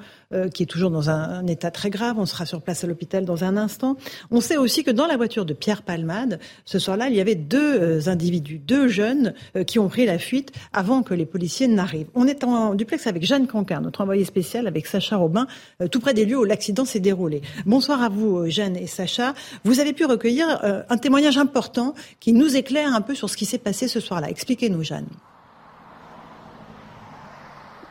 qui 0.52 0.62
est 0.62 0.66
toujours 0.66 0.90
dans 0.90 1.10
un, 1.10 1.46
état 1.46 1.70
très 1.70 1.90
grave. 1.90 2.16
On 2.18 2.26
sera 2.26 2.44
sur 2.44 2.60
place 2.60 2.84
à 2.84 2.86
l'hôpital 2.86 3.24
dans 3.24 3.44
un 3.44 3.56
instant. 3.56 3.96
On 4.30 4.40
sait 4.40 4.56
aussi 4.56 4.84
que 4.84 4.90
dans 4.90 5.06
la 5.06 5.16
voiture 5.16 5.44
de 5.44 5.54
Pierre 5.54 5.82
Palmade, 5.82 6.38
ce 6.64 6.78
soir-là, 6.78 7.08
il 7.08 7.16
y 7.16 7.20
avait 7.20 7.34
deux 7.34 8.08
individus, 8.08 8.58
deux 8.58 8.88
jeunes 8.88 9.34
qui 9.66 9.78
ont 9.78 9.88
pris 9.88 10.04
la 10.04 10.18
fuite 10.18 10.52
avant 10.72 11.02
que 11.02 11.14
les 11.14 11.26
policiers 11.26 11.68
n'arrivent. 11.68 12.08
On 12.14 12.26
est 12.26 12.44
en 12.44 12.74
duplex 12.74 13.06
avec 13.06 13.24
Jeanne 13.24 13.46
Canquin, 13.46 13.80
notre 13.80 14.00
envoyé 14.00 14.24
spécial, 14.24 14.66
avec 14.66 14.86
Sacha 14.86 15.16
Robin, 15.16 15.46
euh, 15.82 15.88
tout 15.88 16.00
près 16.00 16.14
des 16.14 16.24
lieux 16.24 16.38
où 16.38 16.44
l'accident 16.44 16.84
s'est 16.84 17.00
déroulé. 17.00 17.42
Bonsoir 17.66 18.02
à 18.02 18.08
vous, 18.08 18.38
euh, 18.38 18.50
Jeanne 18.50 18.76
et 18.76 18.86
Sacha. 18.86 19.34
Vous 19.64 19.80
avez 19.80 19.92
pu 19.92 20.04
recueillir 20.04 20.60
euh, 20.64 20.82
un 20.88 20.98
témoignage 20.98 21.38
important 21.38 21.94
qui 22.20 22.32
nous 22.32 22.56
éclaire 22.56 22.94
un 22.94 23.00
peu 23.00 23.14
sur 23.14 23.28
ce 23.30 23.36
qui 23.36 23.44
s'est 23.44 23.58
passé 23.58 23.88
ce 23.88 24.00
soir-là. 24.00 24.30
Expliquez-nous, 24.30 24.82
Jeanne. 24.82 25.06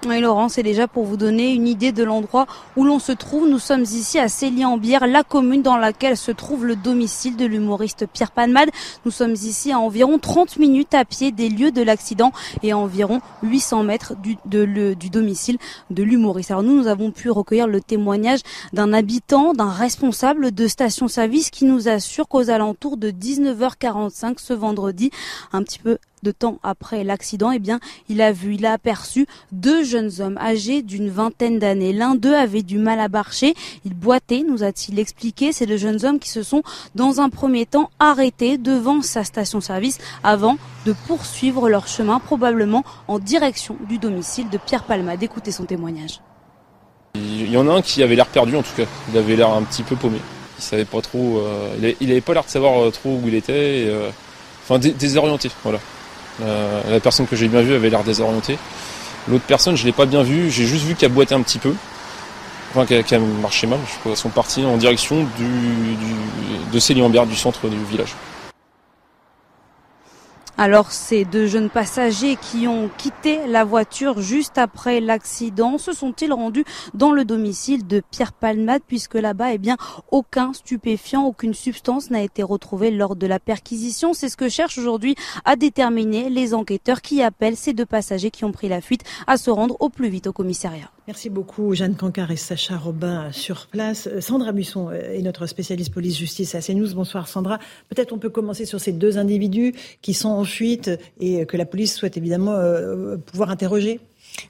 Oui, 0.08 0.22
Laurent, 0.22 0.48
c'est 0.48 0.64
déjà 0.64 0.88
pour 0.88 1.04
vous 1.04 1.18
donner 1.18 1.52
une 1.52 1.68
idée 1.68 1.92
de 1.92 2.02
l'endroit 2.02 2.48
où 2.78 2.86
l'on 2.86 2.98
se 2.98 3.12
trouve. 3.12 3.50
Nous 3.50 3.60
sommes 3.60 3.82
ici 3.82 4.20
à 4.20 4.30
Célie-en-Bière, 4.30 5.06
la 5.06 5.22
commune 5.22 5.62
dans 5.62 5.76
laquelle 5.76 6.16
se 6.16 6.32
trouve 6.32 6.66
le 6.66 6.78
domicile 6.78 7.36
de 7.36 7.46
l'humoriste 7.46 8.06
Pierre 8.14 8.32
Palmade. 8.32 8.70
Nous 9.04 9.12
sommes 9.12 9.34
ici 9.34 9.74
à 9.74 9.80
environ 9.80 10.18
30 10.18 10.60
minutes 10.60 10.94
à 10.94 11.04
pied 11.04 11.34
des 11.34 11.50
lieux 11.50 11.72
de 11.72 11.82
l'accident 11.82 12.32
et 12.64 12.72
à 12.72 12.78
environ 12.78 13.20
800 13.44 13.84
mètres 13.84 14.14
du, 14.16 14.38
du 14.46 15.10
domicile 15.10 15.58
de 15.90 16.04
l'humoriste. 16.04 16.52
Alors 16.52 16.64
nous, 16.64 16.78
nous 16.78 16.88
avons 16.88 17.12
pu 17.12 17.30
recueillir 17.30 17.68
le 17.68 17.82
témoignage 17.82 18.40
d'un 18.72 18.94
habitant, 18.94 19.52
d'un 19.52 19.72
responsable 19.72 20.54
de 20.54 20.68
station-service 20.68 21.50
qui 21.50 21.66
nous 21.66 21.90
assure 21.90 22.30
qu'aux 22.30 22.50
alentours 22.50 22.96
de 22.96 23.12
19h45 23.12 24.36
ce 24.38 24.54
vendredi, 24.54 25.12
un 25.52 25.64
petit 25.64 25.80
peu 25.80 25.98
de 26.23 26.31
temps 26.31 26.60
après 26.64 27.03
l'accident, 27.03 27.52
eh 27.52 27.60
bien, 27.60 27.80
il 28.10 28.22
a 28.22 28.31
vu, 28.31 28.56
il 28.56 28.65
a 28.65 28.73
aperçu 28.73 29.27
deux 29.52 29.84
jeunes 29.84 30.11
hommes 30.19 30.38
âgés 30.38 30.81
d'une 30.81 31.10
vingtaine 31.10 31.60
d'années. 31.60 31.94
L'un 31.94 32.15
d'eux 32.15 32.35
avait 32.35 32.64
du 32.64 32.77
mal 32.77 32.99
à 32.99 33.07
marcher, 33.07 33.53
il 33.85 33.94
boitait, 33.94 34.44
nous 34.48 34.64
a-t-il 34.64 34.99
expliqué. 34.99 35.52
C'est 35.52 35.65
de 35.65 35.77
jeunes 35.77 36.06
hommes 36.06 36.19
qui 36.19 36.30
se 36.30 36.44
sont, 36.44 36.64
dans 36.95 37.22
un 37.22 37.30
premier 37.30 37.65
temps, 37.65 37.89
arrêtés 37.99 38.57
devant 38.57 39.02
sa 39.02 39.23
station-service 39.23 39.99
avant 40.23 40.57
de 40.85 40.94
poursuivre 41.07 41.69
leur 41.69 41.88
chemin, 41.88 42.19
probablement 42.19 42.84
en 43.07 43.19
direction 43.19 43.77
du 43.88 43.98
domicile 43.98 44.49
de 44.49 44.57
Pierre 44.57 44.84
Palma. 44.84 45.18
D'écouter 45.18 45.52
son 45.52 45.65
témoignage. 45.65 46.22
Il 47.15 47.49
y 47.49 47.57
en 47.57 47.68
a 47.68 47.73
un 47.73 47.81
qui 47.81 48.03
avait 48.03 48.15
l'air 48.15 48.27
perdu 48.27 48.56
en 48.56 48.61
tout 48.61 48.76
cas. 48.76 48.84
Il 49.11 49.18
avait 49.18 49.35
l'air 49.35 49.49
un 49.49 49.64
petit 49.64 49.84
peu 49.84 49.95
paumé. 49.95 50.19
Il 50.57 50.64
savait 50.64 50.85
pas 50.85 51.02
trop. 51.02 51.39
Euh, 51.39 51.94
il, 51.99 52.11
avait, 52.11 52.22
pas 52.22 52.34
l'air 52.34 52.44
de 52.44 52.49
savoir 52.49 52.81
euh, 52.81 52.91
trop 52.91 53.10
où 53.10 53.27
il 53.27 53.35
était. 53.35 53.85
Euh, 53.88 54.10
enfin, 54.64 54.80
désorienté. 54.80 55.49
Voilà. 55.64 55.80
Euh, 56.42 56.82
la 56.90 57.00
personne 57.00 57.28
que 57.28 57.36
j'ai 57.36 57.48
bien 57.48 57.62
vue 57.62 57.74
avait 57.74 57.90
l'air 57.90 58.04
désorientée. 58.04 58.58
L'autre 59.28 59.44
personne, 59.48 59.76
je 59.76 59.86
l'ai 59.86 59.92
pas 59.92 60.06
bien 60.06 60.24
vue, 60.24 60.50
j'ai 60.50 60.66
juste 60.66 60.86
vu 60.86 60.96
qu'elle 60.96 61.12
boitait 61.12 61.36
un 61.36 61.42
petit 61.42 61.60
peu. 61.60 61.74
Enfin, 62.72 62.86
qu'elle 62.86 63.22
marchait 63.22 63.68
mal. 63.68 63.80
Je 63.88 64.00
crois 64.00 64.16
sont 64.16 64.30
partis 64.30 64.66
en 64.66 64.78
direction 64.78 65.28
du, 65.38 65.96
de 66.72 66.80
Célie-en-Bière, 66.80 67.26
du 67.26 67.36
centre 67.36 67.68
du 67.68 67.78
village. 67.90 68.14
Alors 70.60 70.92
ces 70.92 71.24
deux 71.24 71.46
jeunes 71.46 71.70
passagers 71.70 72.36
qui 72.36 72.68
ont 72.68 72.90
quitté 72.98 73.46
la 73.46 73.64
voiture 73.64 74.22
juste 74.22 74.58
après 74.58 75.00
l'accident 75.00 75.78
se 75.78 75.94
sont-ils 75.94 76.34
rendus 76.34 76.66
dans 76.96 77.12
le 77.12 77.26
domicile 77.26 77.86
de 77.86 78.02
Pierre 78.10 78.34
Palmade 78.34 78.82
puisque 78.88 79.14
là-bas 79.14 79.54
eh 79.54 79.60
bien 79.60 79.78
aucun 80.10 80.54
stupéfiant, 80.54 81.26
aucune 81.26 81.54
substance 81.54 82.10
n'a 82.10 82.24
été 82.24 82.42
retrouvée 82.42 82.90
lors 82.90 83.16
de 83.16 83.28
la 83.28 83.40
perquisition. 83.40 84.16
C'est 84.16 84.30
ce 84.30 84.38
que 84.38 84.50
cherchent 84.50 84.80
aujourd'hui 84.80 85.14
à 85.46 85.56
déterminer 85.56 86.32
les 86.32 86.56
enquêteurs 86.56 87.04
qui 87.04 87.22
appellent 87.22 87.56
ces 87.56 87.74
deux 87.74 87.86
passagers 87.86 88.32
qui 88.32 88.44
ont 88.44 88.52
pris 88.52 88.68
la 88.68 88.82
fuite 88.82 89.04
à 89.28 89.38
se 89.38 89.52
rendre 89.52 89.78
au 89.80 89.90
plus 89.90 90.10
vite 90.10 90.26
au 90.26 90.34
commissariat. 90.34 90.90
Merci 91.08 91.30
beaucoup, 91.30 91.74
Jeanne 91.74 91.96
Cancard 91.96 92.32
et 92.32 92.36
Sacha 92.36 92.76
Robin 92.76 93.32
sur 93.32 93.68
place. 93.68 94.10
Euh, 94.12 94.20
Sandra 94.20 94.52
Buisson 94.52 94.90
euh, 94.90 95.14
est 95.16 95.22
notre 95.22 95.48
spécialiste 95.48 95.94
police-justice 95.94 96.54
à 96.54 96.60
CNews. 96.60 96.94
Bonsoir, 96.94 97.30
Sandra. 97.30 97.60
Peut-être 97.88 98.12
on 98.12 98.18
peut 98.18 98.30
commencer 98.30 98.66
sur 98.66 98.82
ces 98.82 98.92
deux 98.92 99.18
individus 99.18 99.74
qui 100.02 100.14
sont 100.14 100.28
en 100.28 100.44
fuite 100.44 100.92
et 101.22 101.46
que 101.46 101.56
la 101.56 101.66
police 101.66 101.96
souhaite 101.96 102.18
évidemment 102.18 102.56
euh, 102.56 103.16
pouvoir 103.16 103.52
interroger. 103.52 104.02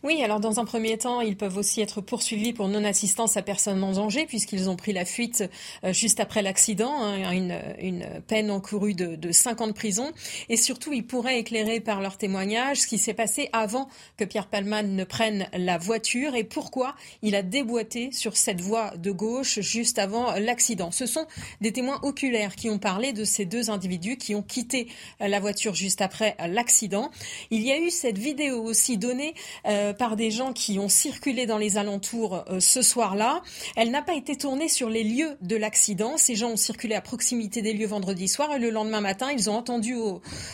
Oui, 0.03 0.21
alors 0.23 0.39
dans 0.39 0.59
un 0.59 0.65
premier 0.65 0.97
temps, 0.97 1.21
ils 1.21 1.37
peuvent 1.37 1.57
aussi 1.57 1.81
être 1.81 2.01
poursuivis 2.01 2.53
pour 2.53 2.67
non-assistance 2.67 3.37
à 3.37 3.41
personne 3.41 3.83
en 3.83 3.93
danger 3.93 4.25
puisqu'ils 4.25 4.69
ont 4.69 4.75
pris 4.75 4.93
la 4.93 5.05
fuite 5.05 5.43
euh, 5.83 5.93
juste 5.93 6.19
après 6.19 6.41
l'accident, 6.41 6.93
hein, 7.01 7.31
une, 7.31 8.21
peine 8.27 8.51
encourue 8.51 8.93
de, 8.93 9.15
de 9.15 9.31
5 9.31 9.61
ans 9.61 9.67
de 9.67 9.71
prison. 9.71 10.11
Et 10.49 10.57
surtout, 10.57 10.93
ils 10.93 11.05
pourraient 11.05 11.39
éclairer 11.39 11.79
par 11.79 12.01
leur 12.01 12.17
témoignage 12.17 12.81
ce 12.81 12.87
qui 12.87 12.97
s'est 12.97 13.13
passé 13.13 13.49
avant 13.53 13.87
que 14.17 14.25
Pierre 14.25 14.47
Palman 14.47 14.95
ne 14.95 15.03
prenne 15.03 15.47
la 15.53 15.77
voiture 15.77 16.35
et 16.35 16.43
pourquoi 16.43 16.95
il 17.21 17.35
a 17.35 17.41
déboîté 17.41 18.11
sur 18.11 18.37
cette 18.37 18.61
voie 18.61 18.91
de 18.97 19.11
gauche 19.11 19.59
juste 19.61 19.99
avant 19.99 20.33
l'accident. 20.33 20.91
Ce 20.91 21.05
sont 21.05 21.25
des 21.61 21.71
témoins 21.71 21.99
oculaires 22.03 22.55
qui 22.55 22.69
ont 22.69 22.79
parlé 22.79 23.13
de 23.13 23.23
ces 23.23 23.45
deux 23.45 23.69
individus 23.69 24.17
qui 24.17 24.35
ont 24.35 24.43
quitté 24.43 24.87
la 25.19 25.39
voiture 25.39 25.75
juste 25.75 26.01
après 26.01 26.35
l'accident. 26.47 27.11
Il 27.51 27.61
y 27.61 27.71
a 27.71 27.79
eu 27.79 27.89
cette 27.89 28.17
vidéo 28.17 28.63
aussi 28.63 28.97
donnée 28.97 29.33
euh, 29.65 29.76
euh, 29.77 29.93
par 29.93 30.15
des 30.15 30.31
gens 30.31 30.53
qui 30.53 30.79
ont 30.79 30.89
circulé 30.89 31.45
dans 31.45 31.57
les 31.57 31.77
alentours 31.77 32.43
euh, 32.49 32.59
ce 32.59 32.81
soir-là. 32.81 33.41
Elle 33.75 33.91
n'a 33.91 34.01
pas 34.01 34.15
été 34.15 34.35
tournée 34.35 34.67
sur 34.67 34.89
les 34.89 35.03
lieux 35.03 35.37
de 35.41 35.55
l'accident. 35.55 36.17
Ces 36.17 36.35
gens 36.35 36.51
ont 36.51 36.57
circulé 36.57 36.95
à 36.95 37.01
proximité 37.01 37.61
des 37.61 37.73
lieux 37.73 37.87
vendredi 37.87 38.27
soir 38.27 38.53
et 38.53 38.59
le 38.59 38.69
lendemain 38.69 39.01
matin, 39.01 39.31
ils 39.31 39.49
ont 39.49 39.55
entendu 39.55 39.95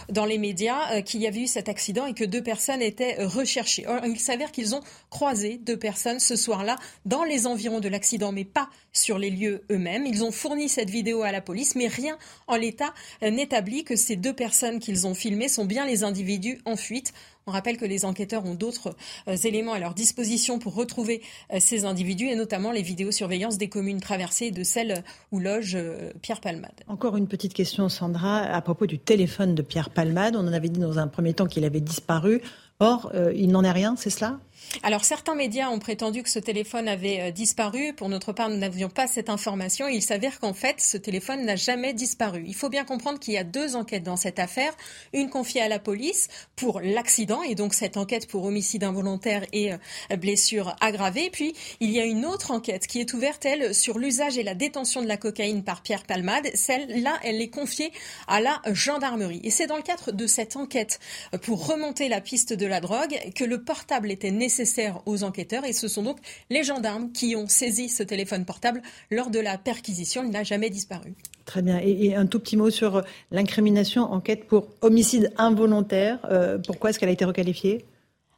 dans 0.09 0.25
les 0.25 0.37
médias 0.37 0.93
euh, 0.93 1.01
qu'il 1.01 1.21
y 1.21 1.27
avait 1.27 1.41
eu 1.41 1.47
cet 1.47 1.69
accident 1.69 2.05
et 2.05 2.13
que 2.13 2.23
deux 2.23 2.43
personnes 2.43 2.81
étaient 2.81 3.23
recherchées. 3.23 3.85
Or, 3.87 4.01
il 4.05 4.19
s'avère 4.19 4.51
qu'ils 4.51 4.75
ont 4.75 4.81
croisé 5.09 5.57
deux 5.57 5.77
personnes 5.77 6.19
ce 6.19 6.35
soir-là 6.35 6.75
dans 7.05 7.23
les 7.23 7.47
environs 7.47 7.79
de 7.79 7.89
l'accident, 7.89 8.31
mais 8.31 8.45
pas 8.45 8.69
sur 8.91 9.17
les 9.17 9.29
lieux 9.29 9.63
eux-mêmes. 9.71 10.05
Ils 10.05 10.23
ont 10.23 10.31
fourni 10.31 10.69
cette 10.69 10.89
vidéo 10.89 11.23
à 11.23 11.31
la 11.31 11.41
police, 11.41 11.75
mais 11.75 11.87
rien 11.87 12.17
en 12.47 12.55
l'état 12.55 12.93
n'établit 13.21 13.83
que 13.83 13.95
ces 13.95 14.15
deux 14.15 14.33
personnes 14.33 14.79
qu'ils 14.79 15.07
ont 15.07 15.15
filmées 15.15 15.47
sont 15.47 15.65
bien 15.65 15.85
les 15.85 16.03
individus 16.03 16.59
en 16.65 16.75
fuite. 16.75 17.13
On 17.45 17.51
rappelle 17.51 17.77
que 17.77 17.85
les 17.85 18.05
enquêteurs 18.05 18.45
ont 18.45 18.55
d'autres 18.55 18.95
euh, 19.27 19.35
éléments 19.35 19.73
à 19.73 19.79
leur 19.79 19.93
disposition 19.93 20.59
pour 20.59 20.75
retrouver 20.75 21.21
euh, 21.51 21.57
ces 21.59 21.83
individus 21.85 22.27
et 22.27 22.35
notamment 22.35 22.71
les 22.71 22.81
vidéosurveillances 22.81 23.57
des 23.57 23.67
communes 23.67 23.99
traversées 23.99 24.51
de 24.51 24.63
celles 24.63 25.03
où 25.31 25.39
loge 25.39 25.75
euh, 25.75 26.11
Pierre 26.21 26.39
Palmade. 26.39 26.71
Encore 26.87 27.17
une 27.17 27.27
petite 27.27 27.53
question, 27.53 27.89
Sandra, 27.89 28.37
à 28.37 28.61
propos 28.61 28.85
du 28.85 28.97
téléphone 28.97 29.55
de 29.55 29.61
Pierre 29.61 29.89
Palmade. 29.89 30.35
On 30.35 30.47
en 30.47 30.53
avait 30.53 30.69
dit 30.69 30.79
dans 30.79 30.99
un 30.99 31.07
premier 31.07 31.33
temps 31.33 31.47
qu'il 31.47 31.65
avait 31.65 31.81
disparu. 31.81 32.41
Or, 32.79 33.13
il 33.35 33.49
n'en 33.51 33.63
est 33.63 33.71
rien, 33.71 33.95
c'est 33.95 34.09
cela? 34.09 34.39
Alors 34.81 35.05
certains 35.05 35.35
médias 35.35 35.69
ont 35.69 35.77
prétendu 35.77 36.23
que 36.23 36.29
ce 36.29 36.39
téléphone 36.39 36.87
avait 36.87 37.21
euh, 37.21 37.31
disparu. 37.31 37.93
Pour 37.93 38.09
notre 38.09 38.33
part, 38.33 38.49
nous 38.49 38.57
n'avions 38.57 38.89
pas 38.89 39.07
cette 39.07 39.29
information. 39.29 39.87
Il 39.87 40.01
s'avère 40.01 40.39
qu'en 40.39 40.53
fait, 40.53 40.81
ce 40.81 40.97
téléphone 40.97 41.45
n'a 41.45 41.55
jamais 41.55 41.93
disparu. 41.93 42.43
Il 42.47 42.55
faut 42.55 42.69
bien 42.69 42.83
comprendre 42.83 43.19
qu'il 43.19 43.35
y 43.35 43.37
a 43.37 43.43
deux 43.43 43.75
enquêtes 43.75 44.03
dans 44.03 44.15
cette 44.15 44.39
affaire. 44.39 44.73
Une 45.13 45.29
confiée 45.29 45.61
à 45.61 45.67
la 45.67 45.79
police 45.79 46.27
pour 46.55 46.81
l'accident 46.81 47.43
et 47.43 47.53
donc 47.55 47.73
cette 47.73 47.97
enquête 47.97 48.27
pour 48.27 48.45
homicide 48.45 48.83
involontaire 48.83 49.45
et 49.53 49.73
euh, 49.73 49.77
blessure 50.17 50.75
aggravée. 50.81 51.29
Puis 51.29 51.53
il 51.79 51.91
y 51.91 51.99
a 51.99 52.05
une 52.05 52.25
autre 52.25 52.51
enquête 52.51 52.87
qui 52.87 52.99
est 52.99 53.13
ouverte, 53.13 53.45
elle, 53.45 53.75
sur 53.75 53.99
l'usage 53.99 54.37
et 54.37 54.43
la 54.43 54.55
détention 54.55 55.01
de 55.03 55.07
la 55.07 55.17
cocaïne 55.17 55.63
par 55.63 55.83
Pierre 55.83 56.03
Palmade. 56.03 56.49
Celle-là, 56.55 57.19
elle 57.23 57.41
est 57.41 57.49
confiée 57.49 57.91
à 58.27 58.41
la 58.41 58.59
gendarmerie. 58.71 59.41
Et 59.43 59.51
c'est 59.51 59.67
dans 59.67 59.77
le 59.77 59.83
cadre 59.83 60.11
de 60.11 60.25
cette 60.25 60.55
enquête 60.55 60.99
euh, 61.33 61.37
pour 61.37 61.67
remonter 61.67 62.09
la 62.09 62.21
piste 62.21 62.53
de 62.53 62.65
la 62.65 62.81
drogue 62.81 63.19
que 63.35 63.43
le 63.43 63.63
portable 63.63 64.11
était 64.11 64.31
nécessaire 64.31 64.52
nécessaire 64.53 65.01
aux 65.07 65.23
enquêteurs 65.23 65.65
et 65.65 65.73
ce 65.73 65.87
sont 65.87 66.03
donc 66.03 66.17
les 66.51 66.63
gendarmes 66.63 67.11
qui 67.11 67.35
ont 67.35 67.47
saisi 67.47 67.89
ce 67.89 68.03
téléphone 68.03 68.45
portable 68.45 68.83
lors 69.09 69.31
de 69.31 69.39
la 69.39 69.57
perquisition. 69.57 70.23
Il 70.23 70.29
n'a 70.29 70.43
jamais 70.43 70.69
disparu. 70.69 71.15
Très 71.45 71.63
bien. 71.63 71.79
Et, 71.83 72.13
un 72.15 72.27
tout 72.27 72.39
petit 72.39 72.55
mot 72.55 72.69
sur 72.69 73.01
l'incrimination 73.31 74.03
enquête 74.03 74.45
pour 74.47 74.67
homicide 74.81 75.33
involontaire. 75.37 76.19
Euh, 76.29 76.59
pourquoi 76.59 76.91
est-ce 76.91 76.99
qu'elle 76.99 77.09
a 77.09 77.13
été 77.13 77.25
requalifiée? 77.25 77.83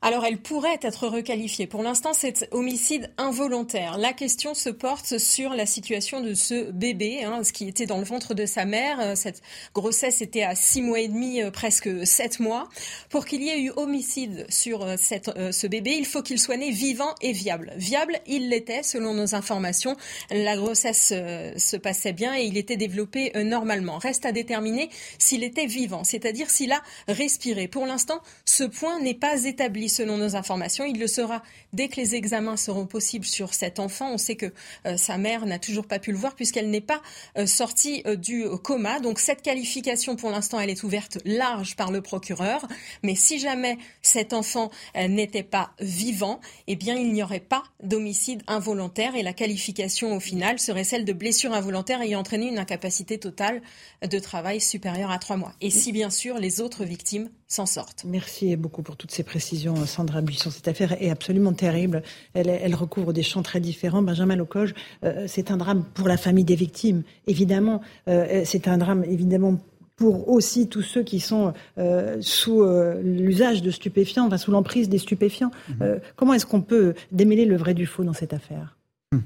Alors 0.05 0.23
elle 0.23 0.37
pourrait 0.37 0.77
être 0.83 1.07
requalifiée. 1.07 1.65
Pour 1.65 1.81
l'instant, 1.81 2.11
c'est 2.13 2.47
homicide 2.51 3.09
involontaire. 3.17 3.97
La 3.97 4.13
question 4.13 4.53
se 4.53 4.69
porte 4.69 5.17
sur 5.17 5.55
la 5.55 5.65
situation 5.65 6.21
de 6.21 6.35
ce 6.35 6.69
bébé, 6.69 7.23
hein, 7.23 7.43
ce 7.43 7.51
qui 7.51 7.67
était 7.67 7.87
dans 7.87 7.97
le 7.97 8.03
ventre 8.03 8.35
de 8.35 8.45
sa 8.45 8.65
mère. 8.65 8.99
Euh, 8.99 9.15
cette 9.15 9.41
grossesse 9.73 10.21
était 10.21 10.43
à 10.43 10.53
six 10.53 10.83
mois 10.83 10.99
et 10.99 11.07
demi, 11.07 11.41
euh, 11.41 11.49
presque 11.49 12.05
sept 12.05 12.39
mois. 12.39 12.69
Pour 13.09 13.25
qu'il 13.25 13.41
y 13.41 13.49
ait 13.49 13.59
eu 13.59 13.71
homicide 13.77 14.45
sur 14.47 14.83
euh, 14.83 14.95
ce 14.95 15.65
bébé, 15.65 15.95
il 15.97 16.05
faut 16.05 16.21
qu'il 16.21 16.39
soit 16.39 16.57
né 16.57 16.69
vivant 16.69 17.15
et 17.23 17.31
viable. 17.31 17.73
Viable, 17.75 18.19
il 18.27 18.49
l'était 18.49 18.83
selon 18.83 19.15
nos 19.15 19.33
informations. 19.33 19.97
La 20.29 20.55
grossesse 20.55 21.07
se 21.07 21.77
passait 21.77 22.13
bien 22.13 22.37
et 22.37 22.43
il 22.43 22.57
était 22.57 22.77
développé 22.77 23.31
normalement. 23.43 23.97
Reste 23.97 24.27
à 24.27 24.31
déterminer 24.31 24.91
s'il 25.17 25.43
était 25.43 25.65
vivant, 25.65 26.03
c'est-à-dire 26.03 26.51
s'il 26.51 26.73
a 26.73 26.83
respiré. 27.07 27.67
Pour 27.67 27.87
l'instant, 27.87 28.19
ce 28.45 28.65
point 28.65 28.99
n'est 28.99 29.15
pas 29.15 29.45
établi 29.45 29.89
selon 29.95 30.17
nos 30.17 30.35
informations. 30.35 30.85
Il 30.85 30.99
le 30.99 31.07
sera 31.07 31.41
dès 31.73 31.87
que 31.87 31.95
les 31.95 32.15
examens 32.15 32.57
seront 32.57 32.85
possibles 32.85 33.25
sur 33.25 33.53
cet 33.53 33.79
enfant. 33.79 34.11
On 34.11 34.17
sait 34.17 34.35
que 34.35 34.47
euh, 34.85 34.97
sa 34.97 35.17
mère 35.17 35.45
n'a 35.45 35.59
toujours 35.59 35.87
pas 35.87 35.99
pu 35.99 36.11
le 36.11 36.17
voir 36.17 36.35
puisqu'elle 36.35 36.69
n'est 36.69 36.81
pas 36.81 37.01
euh, 37.37 37.45
sortie 37.45 38.03
euh, 38.05 38.15
du 38.15 38.45
coma. 38.63 38.99
Donc 38.99 39.19
cette 39.19 39.41
qualification, 39.41 40.15
pour 40.15 40.29
l'instant, 40.31 40.59
elle 40.59 40.69
est 40.69 40.83
ouverte 40.83 41.17
large 41.25 41.75
par 41.75 41.91
le 41.91 42.01
procureur. 42.01 42.67
Mais 43.03 43.15
si 43.15 43.39
jamais 43.39 43.77
cet 44.01 44.33
enfant 44.33 44.69
n'était 44.95 45.43
pas 45.43 45.71
vivant, 45.79 46.39
eh 46.67 46.75
bien, 46.75 46.95
il 46.95 47.13
n'y 47.13 47.23
aurait 47.23 47.39
pas 47.39 47.63
d'homicide 47.81 48.43
involontaire 48.47 49.15
et 49.15 49.23
la 49.23 49.33
qualification 49.33 50.15
au 50.15 50.19
final 50.19 50.59
serait 50.59 50.83
celle 50.83 51.05
de 51.05 51.13
blessure 51.13 51.53
involontaire 51.53 52.01
ayant 52.01 52.19
entraîné 52.19 52.47
une 52.47 52.59
incapacité 52.59 53.17
totale 53.17 53.61
de 54.01 54.19
travail 54.19 54.59
supérieure 54.59 55.11
à 55.11 55.19
trois 55.19 55.37
mois. 55.37 55.53
Et 55.61 55.69
si 55.69 55.91
bien 55.91 56.09
sûr 56.09 56.37
les 56.37 56.61
autres 56.61 56.85
victimes 56.85 57.29
s'en 57.47 57.65
sortent. 57.65 58.05
Merci 58.05 58.55
beaucoup 58.55 58.81
pour 58.81 58.97
toutes 58.97 59.11
ces 59.11 59.23
précisions, 59.23 59.85
Sandra 59.85 60.21
Buisson. 60.21 60.49
Cette 60.49 60.67
affaire 60.67 61.01
est 61.01 61.09
absolument 61.09 61.53
terrible. 61.53 62.01
Elle, 62.33 62.75
recouvre 62.75 63.13
des 63.13 63.23
champs 63.23 63.43
très 63.43 63.59
différents. 63.59 64.01
Benjamin 64.01 64.35
Locoge, 64.35 64.73
euh, 65.03 65.25
c'est 65.27 65.51
un 65.51 65.57
drame 65.57 65.85
pour 65.93 66.07
la 66.07 66.17
famille 66.17 66.43
des 66.43 66.55
victimes, 66.55 67.03
évidemment. 67.27 67.81
Euh, 68.07 68.41
c'est 68.45 68.67
un 68.67 68.77
drame, 68.77 69.03
évidemment, 69.03 69.59
pour 69.95 70.27
aussi 70.29 70.67
tous 70.67 70.81
ceux 70.81 71.03
qui 71.03 71.19
sont 71.19 71.53
euh, 71.77 72.17
sous 72.19 72.63
l'usage 73.03 73.61
de 73.61 73.71
stupéfiants, 73.71 74.25
enfin 74.25 74.37
sous 74.37 74.51
l'emprise 74.51 74.89
des 74.89 74.97
stupéfiants. 74.97 75.51
Mhm. 75.69 75.99
comment 76.15 76.33
est-ce 76.33 76.45
qu'on 76.45 76.61
peut 76.61 76.95
démêler 77.11 77.45
le 77.45 77.55
vrai 77.55 77.73
du 77.73 77.85
faux 77.85 78.03
dans 78.03 78.13
cette 78.13 78.33
affaire? 78.33 78.75
Hmm. 79.11 79.19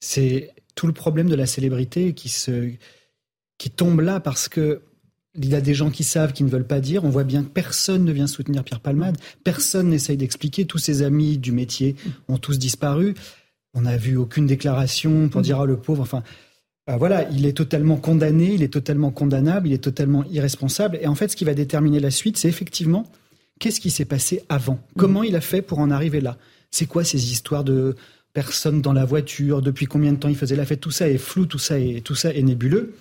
C'est 0.00 0.50
tout 0.74 0.86
le 0.86 0.92
problème 0.92 1.28
de 1.28 1.36
la 1.36 1.46
célébrité 1.46 2.12
qui 2.14 2.28
se 2.28 2.70
qui 3.56 3.70
tombe 3.70 4.00
là 4.00 4.18
parce 4.18 4.48
que 4.48 4.82
il 5.36 5.48
y 5.48 5.54
a 5.54 5.60
des 5.60 5.74
gens 5.74 5.90
qui 5.90 6.04
savent, 6.04 6.32
qui 6.32 6.44
ne 6.44 6.48
veulent 6.48 6.66
pas 6.66 6.80
dire. 6.80 7.04
On 7.04 7.10
voit 7.10 7.24
bien 7.24 7.42
que 7.42 7.48
personne 7.48 8.04
ne 8.04 8.12
vient 8.12 8.26
soutenir 8.26 8.62
Pierre 8.62 8.80
Palmade. 8.80 9.16
Personne 9.42 9.88
n'essaye 9.88 10.16
d'expliquer. 10.16 10.64
Tous 10.64 10.78
ses 10.78 11.02
amis 11.02 11.38
du 11.38 11.52
métier 11.52 11.96
ont 12.28 12.38
tous 12.38 12.58
disparu. 12.58 13.14
On 13.74 13.82
n'a 13.82 13.96
vu 13.96 14.16
aucune 14.16 14.46
déclaration 14.46 15.28
pour 15.28 15.42
dire 15.42 15.60
ah 15.60 15.66
le 15.66 15.76
pauvre. 15.76 16.02
Enfin, 16.02 16.22
euh, 16.88 16.96
voilà, 16.96 17.28
il 17.30 17.46
est 17.46 17.56
totalement 17.56 17.96
condamné, 17.96 18.54
il 18.54 18.62
est 18.62 18.72
totalement 18.72 19.10
condamnable, 19.10 19.68
il 19.68 19.72
est 19.72 19.78
totalement 19.78 20.24
irresponsable. 20.30 20.98
Et 21.00 21.08
en 21.08 21.14
fait, 21.14 21.28
ce 21.28 21.36
qui 21.36 21.44
va 21.44 21.54
déterminer 21.54 21.98
la 21.98 22.10
suite, 22.10 22.36
c'est 22.36 22.48
effectivement 22.48 23.04
qu'est-ce 23.58 23.80
qui 23.80 23.90
s'est 23.90 24.04
passé 24.04 24.42
avant? 24.48 24.78
Comment 24.96 25.22
il 25.22 25.34
a 25.34 25.40
fait 25.40 25.62
pour 25.62 25.80
en 25.80 25.90
arriver 25.90 26.20
là? 26.20 26.36
C'est 26.70 26.86
quoi 26.86 27.02
ces 27.02 27.32
histoires 27.32 27.64
de 27.64 27.96
personnes 28.32 28.82
dans 28.82 28.92
la 28.92 29.04
voiture? 29.04 29.62
Depuis 29.62 29.86
combien 29.86 30.12
de 30.12 30.18
temps 30.18 30.28
il 30.28 30.36
faisait 30.36 30.56
la 30.56 30.66
fête? 30.66 30.80
Tout 30.80 30.90
ça 30.90 31.08
est 31.08 31.18
flou, 31.18 31.46
tout 31.46 31.58
ça 31.58 31.78
est, 31.78 32.04
tout 32.04 32.14
ça 32.14 32.32
est 32.32 32.42
nébuleux. 32.42 32.94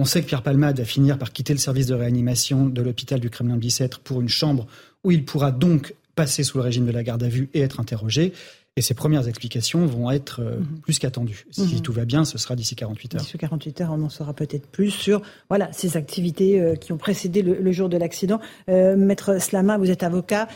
On 0.00 0.04
sait 0.04 0.22
que 0.22 0.26
Pierre 0.26 0.44
Palmade 0.44 0.78
va 0.78 0.84
finir 0.84 1.18
par 1.18 1.32
quitter 1.32 1.52
le 1.52 1.58
service 1.58 1.86
de 1.86 1.94
réanimation 1.94 2.66
de 2.66 2.82
l'hôpital 2.82 3.18
du 3.18 3.30
Kremlin-Bicêtre 3.30 3.98
pour 3.98 4.20
une 4.20 4.28
chambre 4.28 4.68
où 5.02 5.10
il 5.10 5.24
pourra 5.24 5.50
donc 5.50 5.92
passer 6.14 6.44
sous 6.44 6.58
le 6.58 6.62
régime 6.62 6.86
de 6.86 6.92
la 6.92 7.02
garde 7.02 7.24
à 7.24 7.28
vue 7.28 7.48
et 7.52 7.60
être 7.60 7.80
interrogé. 7.80 8.32
Et 8.78 8.80
ces 8.80 8.94
premières 8.94 9.26
explications 9.26 9.86
vont 9.86 10.08
être 10.08 10.40
euh, 10.40 10.60
mhm. 10.60 10.78
plus 10.82 11.00
qu'attendues. 11.00 11.46
Si 11.50 11.62
mhm. 11.62 11.80
tout 11.80 11.92
va 11.92 12.04
bien, 12.04 12.24
ce 12.24 12.38
sera 12.38 12.54
d'ici 12.54 12.76
48 12.76 13.16
heures. 13.16 13.20
D'ici 13.22 13.36
48 13.36 13.80
heures, 13.80 13.90
on 13.92 14.04
en 14.04 14.08
saura 14.08 14.34
peut-être 14.34 14.68
plus 14.68 14.92
sur 14.92 15.20
voilà, 15.48 15.68
ces 15.72 15.96
activités 15.96 16.60
euh, 16.60 16.76
qui 16.76 16.92
ont 16.92 16.96
précédé 16.96 17.42
le, 17.42 17.72
jour 17.72 17.88
de 17.88 17.96
l'accident. 17.96 18.38
Euh, 18.68 18.94
Maître 18.96 19.40
Slama, 19.40 19.78
vous 19.78 19.90
êtes 19.90 20.04
avocat. 20.04 20.46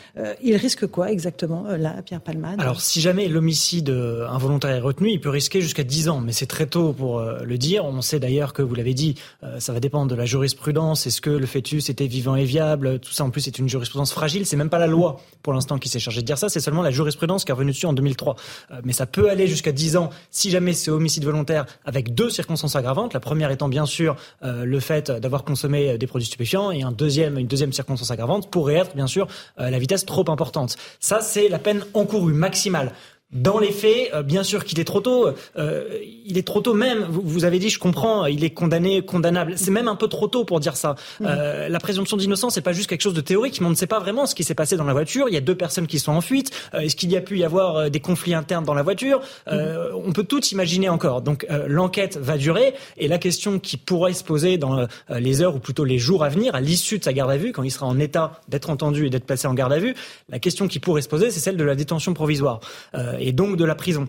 il 0.40 0.54
risque 0.54 0.86
quoi 0.86 1.10
exactement, 1.10 1.64
là, 1.76 2.00
Pierre 2.02 2.20
Palmade? 2.20 2.60
Alors, 2.60 2.80
si 2.80 3.00
jamais 3.00 3.26
l'homicide 3.26 3.90
involontaire 3.90 4.70
est 4.70 4.80
retenu, 4.80 5.10
il 5.10 5.20
peut 5.20 5.28
risquer 5.28 5.60
jusqu'à 5.60 5.82
10 5.82 6.08
ans. 6.08 6.20
Mais 6.20 6.30
c'est 6.30 6.46
très 6.46 6.66
tôt 6.66 6.92
pour 6.92 7.20
le 7.20 7.58
dire. 7.58 7.84
On 7.84 8.02
sait 8.02 8.20
d'ailleurs 8.20 8.52
que, 8.52 8.62
vous 8.62 8.76
l'avez 8.76 8.94
dit, 8.94 9.16
ça 9.58 9.72
va 9.72 9.80
dépendre 9.80 10.08
de 10.08 10.14
la 10.14 10.26
jurisprudence. 10.26 11.08
Est-ce 11.08 11.20
que 11.20 11.30
le 11.30 11.46
fœtus 11.46 11.90
était 11.90 12.06
vivant 12.06 12.36
et 12.36 12.44
viable? 12.44 13.00
Tout 13.00 13.12
ça, 13.12 13.24
en 13.24 13.30
plus, 13.30 13.40
c'est 13.40 13.58
une 13.58 13.68
jurisprudence 13.68 14.12
fragile. 14.12 14.46
C'est 14.46 14.56
même 14.56 14.70
pas 14.70 14.78
la 14.78 14.86
loi, 14.86 15.20
pour 15.42 15.52
l'instant, 15.52 15.78
qui 15.78 15.88
s'est 15.88 15.98
chargée 15.98 16.20
de 16.20 16.26
dire 16.26 16.38
ça. 16.38 16.48
C'est 16.48 16.60
seulement 16.60 16.82
la 16.82 16.92
jurisprudence 16.92 17.44
qui 17.44 17.50
est 17.50 17.54
revenue 17.54 17.72
dessus 17.72 17.86
en 17.86 17.92
2000 17.92 18.11
euh, 18.20 18.80
mais 18.84 18.92
ça 18.92 19.06
peut 19.06 19.30
aller 19.30 19.46
jusqu'à 19.46 19.72
10 19.72 19.96
ans 19.96 20.10
si 20.30 20.50
jamais 20.50 20.72
c'est 20.72 20.90
homicide 20.90 21.24
volontaire 21.24 21.66
avec 21.84 22.14
deux 22.14 22.30
circonstances 22.30 22.76
aggravantes. 22.76 23.14
La 23.14 23.20
première 23.20 23.50
étant 23.50 23.68
bien 23.68 23.86
sûr 23.86 24.16
euh, 24.42 24.64
le 24.64 24.80
fait 24.80 25.10
d'avoir 25.10 25.44
consommé 25.44 25.98
des 25.98 26.06
produits 26.06 26.26
stupéfiants 26.26 26.70
et 26.72 26.82
une 26.82 26.92
deuxième 26.92 27.72
circonstance 27.72 28.10
aggravante 28.10 28.50
pourrait 28.50 28.74
être 28.74 28.94
bien 28.94 29.06
sûr 29.06 29.26
euh, 29.58 29.70
la 29.70 29.78
vitesse 29.78 30.04
trop 30.04 30.24
importante. 30.28 30.76
Ça, 31.00 31.20
c'est 31.20 31.48
la 31.48 31.58
peine 31.58 31.84
encourue 31.94 32.34
maximale. 32.34 32.92
Dans 33.32 33.58
les 33.58 33.72
faits, 33.72 34.10
euh, 34.12 34.22
bien 34.22 34.42
sûr 34.42 34.62
qu'il 34.62 34.78
est 34.78 34.84
trop 34.84 35.00
tôt. 35.00 35.28
Euh, 35.56 35.84
il 36.26 36.36
est 36.36 36.46
trop 36.46 36.60
tôt 36.60 36.74
même. 36.74 37.06
Vous, 37.08 37.46
avez 37.46 37.58
dit, 37.58 37.70
je 37.70 37.78
comprends, 37.78 38.26
il 38.26 38.44
est 38.44 38.50
condamné, 38.50 39.00
condamnable. 39.00 39.54
C'est 39.56 39.70
même 39.70 39.88
un 39.88 39.96
peu 39.96 40.06
trop 40.06 40.28
tôt 40.28 40.44
pour 40.44 40.60
dire 40.60 40.76
ça. 40.76 40.96
Euh, 41.22 41.70
la 41.70 41.78
présomption 41.78 42.18
d'innocence, 42.18 42.54
c'est 42.54 42.60
pas 42.60 42.74
juste 42.74 42.90
quelque 42.90 43.00
chose 43.00 43.14
de 43.14 43.22
théorique, 43.22 43.58
mais 43.62 43.66
on 43.66 43.70
ne 43.70 43.74
sait 43.74 43.86
pas 43.86 44.00
vraiment 44.00 44.26
ce 44.26 44.34
qui 44.34 44.44
s'est 44.44 44.54
passé 44.54 44.76
dans 44.76 44.84
la 44.84 44.92
voiture. 44.92 45.28
Il 45.28 45.34
y 45.34 45.38
a 45.38 45.40
deux 45.40 45.54
personnes 45.54 45.86
qui 45.86 45.98
sont 45.98 46.12
en 46.12 46.20
fuite. 46.20 46.50
Est-ce 46.74 46.94
qu'il 46.94 47.10
y 47.10 47.16
a 47.16 47.22
pu 47.22 47.38
y 47.38 47.44
avoir 47.44 47.90
des 47.90 48.00
conflits 48.00 48.34
internes 48.34 48.64
dans 48.64 48.74
la 48.74 48.82
voiture? 48.82 49.20
On 49.46 50.12
peut 50.12 50.24
tout 50.24 50.44
imaginer 50.46 50.88
encore. 50.88 51.22
Donc 51.22 51.46
l'enquête 51.66 52.18
va 52.18 52.36
durer 52.36 52.74
et 52.98 53.08
la 53.08 53.18
question 53.18 53.58
qui 53.58 53.76
pourrait 53.76 54.12
se 54.12 54.24
poser 54.24 54.58
dans 54.58 54.86
les 55.08 55.42
heures 55.42 55.56
ou 55.56 55.58
plutôt 55.58 55.84
les 55.84 55.98
jours 55.98 56.24
à 56.24 56.28
venir, 56.28 56.54
à 56.54 56.60
l'issue 56.60 56.98
de 56.98 57.04
sa 57.04 57.12
garde 57.12 57.30
à 57.30 57.36
vue, 57.36 57.52
quand 57.52 57.62
il 57.62 57.70
sera 57.70 57.86
en 57.86 57.98
état 57.98 58.40
d'être 58.48 58.70
entendu 58.70 59.06
et 59.06 59.10
d'être 59.10 59.24
placé 59.24 59.46
en 59.46 59.54
garde 59.54 59.72
à 59.72 59.78
vue, 59.78 59.94
la 60.28 60.38
question 60.38 60.68
qui 60.68 60.78
pourrait 60.78 61.02
se 61.02 61.08
poser, 61.08 61.30
c'est 61.30 61.40
celle 61.40 61.56
de 61.56 61.64
la 61.64 61.74
détention 61.74 62.14
provisoire 62.14 62.60
et 63.22 63.32
donc 63.32 63.56
de 63.56 63.64
la 63.64 63.74
prison. 63.74 64.06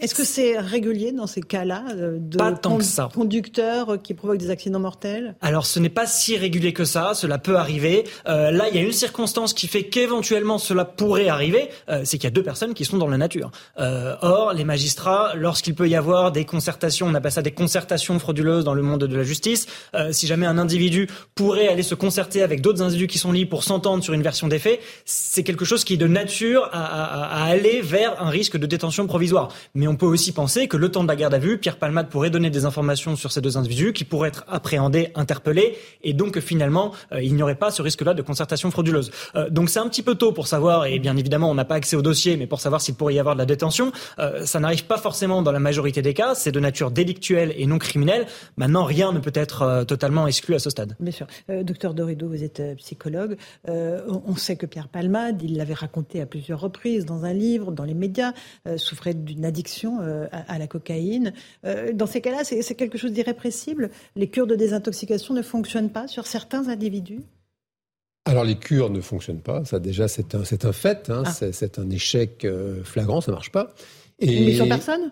Est-ce 0.00 0.14
que 0.14 0.24
c'est 0.24 0.58
régulier 0.58 1.12
dans 1.12 1.26
ces 1.26 1.42
cas-là 1.42 1.84
euh, 1.90 2.16
de 2.18 2.38
pas 2.38 2.52
tant 2.52 2.78
que 2.78 2.82
ça. 2.82 3.10
conducteurs 3.12 4.00
qui 4.00 4.14
provoquent 4.14 4.38
des 4.38 4.48
accidents 4.48 4.80
mortels? 4.80 5.34
Alors 5.42 5.66
ce 5.66 5.78
n'est 5.78 5.90
pas 5.90 6.06
si 6.06 6.34
régulier 6.38 6.72
que 6.72 6.86
ça, 6.86 7.12
cela 7.12 7.36
peut 7.36 7.58
arriver. 7.58 8.04
Euh, 8.26 8.50
là, 8.50 8.70
il 8.70 8.74
y 8.74 8.78
a 8.78 8.82
une 8.82 8.92
circonstance 8.92 9.52
qui 9.52 9.68
fait 9.68 9.84
qu'éventuellement 9.84 10.56
cela 10.56 10.86
pourrait 10.86 11.28
arriver, 11.28 11.68
euh, 11.90 12.00
c'est 12.04 12.16
qu'il 12.16 12.24
y 12.24 12.28
a 12.28 12.30
deux 12.30 12.42
personnes 12.42 12.72
qui 12.72 12.86
sont 12.86 12.96
dans 12.96 13.06
la 13.06 13.18
nature. 13.18 13.50
or, 13.76 14.54
les 14.54 14.64
magistrats, 14.64 15.34
lorsqu'il 15.34 15.74
peut 15.74 15.88
y 15.88 15.94
avoir 15.94 16.32
des 16.32 16.46
concertations, 16.46 17.06
on 17.06 17.14
appelle 17.14 17.32
ça 17.32 17.42
des 17.42 17.50
concertations 17.50 18.18
frauduleuses 18.18 18.64
dans 18.64 18.74
le 18.74 18.82
monde 18.82 19.04
de 19.04 19.16
la 19.16 19.24
justice, 19.24 19.66
si 20.10 20.26
jamais 20.26 20.46
un 20.46 20.56
individu 20.56 21.06
pourrait 21.34 21.68
aller 21.68 21.82
se 21.82 21.94
concerter 21.94 22.42
avec 22.42 22.62
d'autres 22.62 22.80
individus 22.80 23.08
qui 23.08 23.18
sont 23.18 23.32
libres 23.32 23.50
pour 23.50 23.64
s'entendre 23.64 24.02
sur 24.02 24.14
une 24.14 24.22
version 24.22 24.48
des 24.48 24.58
faits, 24.58 24.80
c'est 25.04 25.42
quelque 25.42 25.66
chose 25.66 25.84
qui 25.84 25.94
est 25.94 25.98
de 25.98 26.06
nature 26.06 26.70
à, 26.72 27.42
à, 27.42 27.44
aller 27.44 27.82
vers 27.82 28.22
un 28.22 28.30
risque 28.30 28.56
de 28.56 28.66
détention 28.66 29.06
provisoire. 29.06 29.50
Mais 29.74 29.81
on 29.88 29.96
peut 29.96 30.06
aussi 30.06 30.32
penser 30.32 30.68
que 30.68 30.76
le 30.76 30.90
temps 30.90 31.02
de 31.02 31.08
la 31.08 31.16
garde 31.16 31.34
à 31.34 31.38
vue, 31.38 31.58
Pierre 31.58 31.76
Palmade 31.76 32.08
pourrait 32.08 32.30
donner 32.30 32.50
des 32.50 32.64
informations 32.64 33.16
sur 33.16 33.32
ces 33.32 33.40
deux 33.40 33.56
individus 33.56 33.92
qui 33.92 34.04
pourraient 34.04 34.28
être 34.28 34.44
appréhendés, 34.48 35.10
interpellés, 35.14 35.76
et 36.02 36.12
donc 36.12 36.38
finalement, 36.40 36.92
euh, 37.12 37.22
il 37.22 37.34
n'y 37.34 37.42
aurait 37.42 37.54
pas 37.54 37.70
ce 37.70 37.82
risque-là 37.82 38.14
de 38.14 38.22
concertation 38.22 38.70
frauduleuse. 38.70 39.10
Euh, 39.34 39.50
donc 39.50 39.70
c'est 39.70 39.78
un 39.78 39.88
petit 39.88 40.02
peu 40.02 40.14
tôt 40.14 40.32
pour 40.32 40.46
savoir, 40.46 40.86
et 40.86 40.98
bien 40.98 41.16
évidemment, 41.16 41.50
on 41.50 41.54
n'a 41.54 41.64
pas 41.64 41.76
accès 41.76 41.96
au 41.96 42.02
dossier, 42.02 42.36
mais 42.36 42.46
pour 42.46 42.60
savoir 42.60 42.80
s'il 42.80 42.94
pourrait 42.94 43.14
y 43.14 43.18
avoir 43.18 43.34
de 43.34 43.40
la 43.40 43.46
détention, 43.46 43.92
euh, 44.18 44.44
ça 44.44 44.60
n'arrive 44.60 44.84
pas 44.84 44.98
forcément 44.98 45.42
dans 45.42 45.52
la 45.52 45.58
majorité 45.58 46.02
des 46.02 46.14
cas, 46.14 46.34
c'est 46.34 46.52
de 46.52 46.60
nature 46.60 46.90
délictuelle 46.90 47.54
et 47.56 47.66
non 47.66 47.78
criminelle. 47.78 48.26
Maintenant, 48.56 48.84
rien 48.84 49.12
ne 49.12 49.18
peut 49.18 49.32
être 49.34 49.84
totalement 49.88 50.26
exclu 50.26 50.54
à 50.54 50.58
ce 50.58 50.70
stade. 50.70 50.96
Bien 51.00 51.12
sûr. 51.12 51.26
docteur 51.48 51.94
Dorido, 51.94 52.28
vous 52.28 52.44
êtes 52.44 52.62
psychologue. 52.76 53.36
on 53.66 54.36
sait 54.36 54.56
que 54.56 54.66
Pierre 54.66 54.88
Palmade, 54.88 55.42
il 55.42 55.56
l'avait 55.56 55.74
raconté 55.74 56.20
à 56.20 56.26
plusieurs 56.26 56.60
reprises 56.60 57.04
dans 57.06 57.24
un 57.24 57.32
livre, 57.32 57.72
dans 57.72 57.84
les 57.84 57.94
médias, 57.94 58.32
souffrait 58.76 59.14
d'une 59.14 59.44
addiction 59.44 59.71
euh, 59.84 60.26
à, 60.30 60.58
la 60.58 60.66
cocaïne. 60.66 61.32
Euh, 61.64 61.92
dans 61.92 62.06
ces 62.06 62.20
cas-là, 62.20 62.44
c'est 62.44 62.74
quelque 62.74 62.98
chose 62.98 63.12
d'irrépressible. 63.12 63.90
Les 64.16 64.28
cures 64.28 64.46
de 64.46 64.54
désintoxication 64.54 65.34
ne 65.34 65.42
fonctionnent 65.42 65.90
pas 65.90 66.06
sur 66.08 66.26
certains 66.26 66.68
individus? 66.68 67.22
Alors 68.24 68.44
les 68.44 68.56
cures 68.56 68.90
ne 68.90 69.00
fonctionnent 69.00 69.40
pas, 69.40 69.64
ça 69.64 69.80
déjà 69.80 70.06
c'est 70.06 70.36
un, 70.36 70.42
un 70.42 70.72
fait, 70.72 71.10
hein. 71.10 71.24
ah. 71.26 71.32
c'est 71.32 71.78
un 71.80 71.90
échec 71.90 72.44
euh, 72.44 72.84
flagrant, 72.84 73.20
ça 73.20 73.32
marche 73.32 73.50
pas. 73.50 73.74
Et... 74.20 74.46
Mais 74.46 74.54
sur 74.54 74.68
personne? 74.68 75.10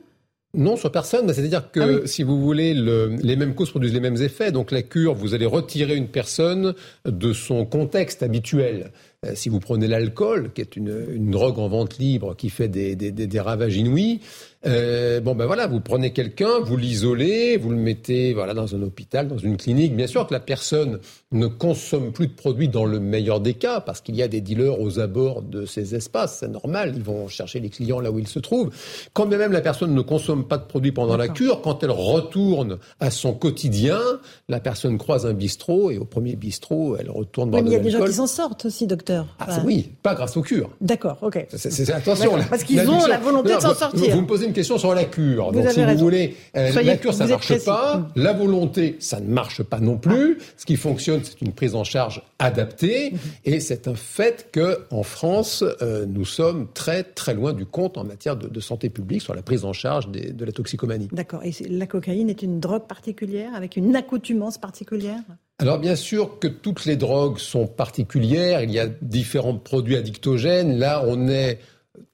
Non, 0.53 0.77
sur 0.77 0.91
personne. 0.91 1.33
C'est-à-dire 1.33 1.71
que, 1.71 2.03
ah 2.03 2.07
si 2.07 2.25
vous 2.25 2.41
voulez, 2.41 2.75
les 2.75 3.37
mêmes 3.37 3.55
causes 3.55 3.71
produisent 3.71 3.95
les 3.95 4.01
mêmes 4.01 4.17
effets. 4.17 4.51
Donc, 4.51 4.73
la 4.73 4.83
cure, 4.83 5.15
vous 5.15 5.33
allez 5.33 5.47
retirer 5.47 5.95
une 5.95 6.09
personne 6.09 6.75
de 7.05 7.33
son 7.33 7.65
contexte 7.65 8.25
habituel. 8.25 8.91
Euh, 9.27 9.33
si 9.35 9.51
vous 9.51 9.61
prenez 9.61 9.87
l'alcool, 9.87 10.51
qui 10.55 10.63
est 10.63 10.77
une, 10.77 11.07
une, 11.11 11.31
drogue 11.31 11.59
en 11.59 11.69
vente 11.69 11.99
libre 11.99 12.35
qui 12.35 12.49
fait 12.49 12.69
des, 12.69 12.97
des, 12.97 13.13
des, 13.13 13.27
des 13.27 13.41
ravages 13.41 13.77
inouïs, 13.77 14.21
euh, 14.67 15.21
bon 15.21 15.35
ben 15.35 15.45
voilà, 15.45 15.67
vous 15.67 15.81
prenez 15.81 16.13
quelqu'un, 16.13 16.61
vous 16.63 16.79
l'isolez, 16.79 17.59
vous 17.59 17.69
le 17.69 17.77
mettez 17.77 18.33
voilà 18.33 18.55
dans 18.55 18.75
un 18.75 18.83
hôpital, 18.83 19.29
dans 19.29 19.37
une 19.37 19.59
clinique. 19.59 19.95
Bien 19.95 20.07
sûr 20.07 20.27
que 20.27 20.33
la 20.33 20.41
personne 20.41 21.01
ne 21.33 21.47
consomme 21.49 22.13
plus 22.13 22.29
de 22.29 22.33
produits 22.33 22.69
dans 22.69 22.87
le 22.87 22.99
meilleur 22.99 23.41
des 23.41 23.53
cas, 23.53 23.81
parce 23.81 24.01
qu'il 24.01 24.17
y 24.17 24.23
a 24.23 24.29
des 24.29 24.41
dealers 24.41 24.81
aux 24.81 25.01
abords 25.01 25.43
de 25.43 25.67
ces 25.67 25.95
espaces, 25.95 26.39
c'est 26.41 26.49
normal, 26.49 26.95
ils 26.97 27.03
vont 27.03 27.29
chercher 27.29 27.61
les 27.61 27.69
clients 27.69 28.01
là 28.01 28.11
où 28.11 28.19
ils 28.19 28.29
se 28.29 28.39
trouvent. 28.39 28.71
Quand 29.13 29.27
bien 29.27 29.37
même 29.37 29.53
la 29.53 29.61
personne 29.61 29.95
ne 29.95 30.03
consomme 30.03 30.49
pas 30.49 30.57
de 30.57 30.65
produits 30.65 30.93
pendant 30.93 31.19
la 31.19 31.29
cure, 31.29 31.61
quand 31.61 31.83
elle 31.83 31.91
retourne 31.91 32.79
à 33.01 33.11
son 33.11 33.35
quotidien, 33.35 34.01
la 34.49 34.61
personne 34.61 34.97
croise 34.97 35.27
un 35.27 35.35
bistrot 35.35 35.91
et 35.91 35.99
au 35.99 36.07
premier 36.07 36.37
bistrot, 36.37 36.97
elle 36.99 37.11
retourne 37.11 37.51
boire 37.51 37.63
oui, 37.63 37.69
mais 37.69 37.75
il 37.75 37.79
y 37.79 37.81
a 37.81 37.85
des 37.85 37.91
gens 37.91 38.03
qui 38.03 38.15
s'en 38.15 38.27
sortent 38.27 38.65
aussi, 38.65 38.87
docteur. 38.87 39.10
Ah, 39.39 39.61
oui, 39.65 39.91
pas 40.03 40.15
grâce 40.15 40.37
aux 40.37 40.43
cures. 40.43 40.71
D'accord, 40.81 41.19
ok. 41.23 41.47
C'est, 41.55 41.91
attention. 41.91 42.33
parce 42.49 42.65
qu'ils 42.65 42.89
ont 42.89 43.07
la 43.07 43.19
volonté 43.19 43.55
de 43.55 43.61
s'en 43.61 43.75
sortir. 43.75 44.15
Vous, 44.15 44.23
me 44.23 44.27
posez 44.27 44.47
une 44.47 44.53
question 44.53 44.79
sur 44.79 44.95
la 44.95 45.05
cure. 45.05 45.53
Donc, 45.53 45.69
si 45.71 45.83
vous 45.85 45.99
voulez, 45.99 46.37
euh, 46.57 46.83
la 46.83 46.97
cure, 46.97 47.15
ça 47.15 47.25
ne 47.25 47.31
marche 47.31 47.65
pas. 47.65 48.09
La 48.17 48.33
volonté, 48.33 48.97
ça 49.01 49.21
ne 49.21 49.29
marche 49.29 49.63
pas 49.63 49.81
non 49.81 49.97
plus. 49.97 50.39
Ah. 50.41 50.45
Ce 50.57 50.67
qui 50.67 50.77
fonctionne, 50.77 51.21
c'est 51.23 51.41
une 51.41 51.53
prise 51.53 51.75
en 51.75 51.85
charge 51.85 52.23
adaptée. 52.39 53.15
Et 53.45 53.61
c'est 53.61 53.89
un 53.89 53.95
fait 53.95 54.49
que 54.53 54.81
en 54.91 55.03
France, 55.03 55.65
euh, 55.83 56.07
nous 56.07 56.25
sommes 56.25 56.69
très, 56.73 57.03
très 57.03 57.35
loin 57.35 57.53
du 57.53 57.67
compte 57.67 57.99
en 57.99 58.05
matière 58.05 58.37
de, 58.37 58.49
de 58.49 58.61
santé 58.61 58.91
publique 58.91 59.23
sur 59.23 59.35
la 59.35 59.43
prise 59.43 59.65
en 59.65 59.73
charge 59.73 60.09
des, 60.09 60.33
de 60.33 60.45
la 60.45 60.53
toxicomanie. 60.53 61.09
D'accord. 61.13 61.43
Et 61.45 61.53
la 61.69 61.87
cocaïne 61.87 62.31
est 62.31 62.43
une 62.43 62.61
drogue 62.61 62.87
particulière, 62.87 63.55
avec 63.55 63.77
une 63.77 63.95
accoutumance 63.97 64.59
particulière? 64.59 65.21
Alors 65.61 65.79
bien 65.79 65.95
sûr 65.95 66.39
que 66.39 66.49
toutes 66.49 66.87
les 66.87 66.97
drogues 66.97 67.37
sont 67.37 67.67
particulières, 67.67 68.63
il 68.63 68.71
y 68.71 68.79
a 68.79 68.87
différents 68.87 69.59
produits 69.59 69.97
addictogènes. 69.97 70.79
Là, 70.79 71.05
on 71.07 71.29
est 71.29 71.59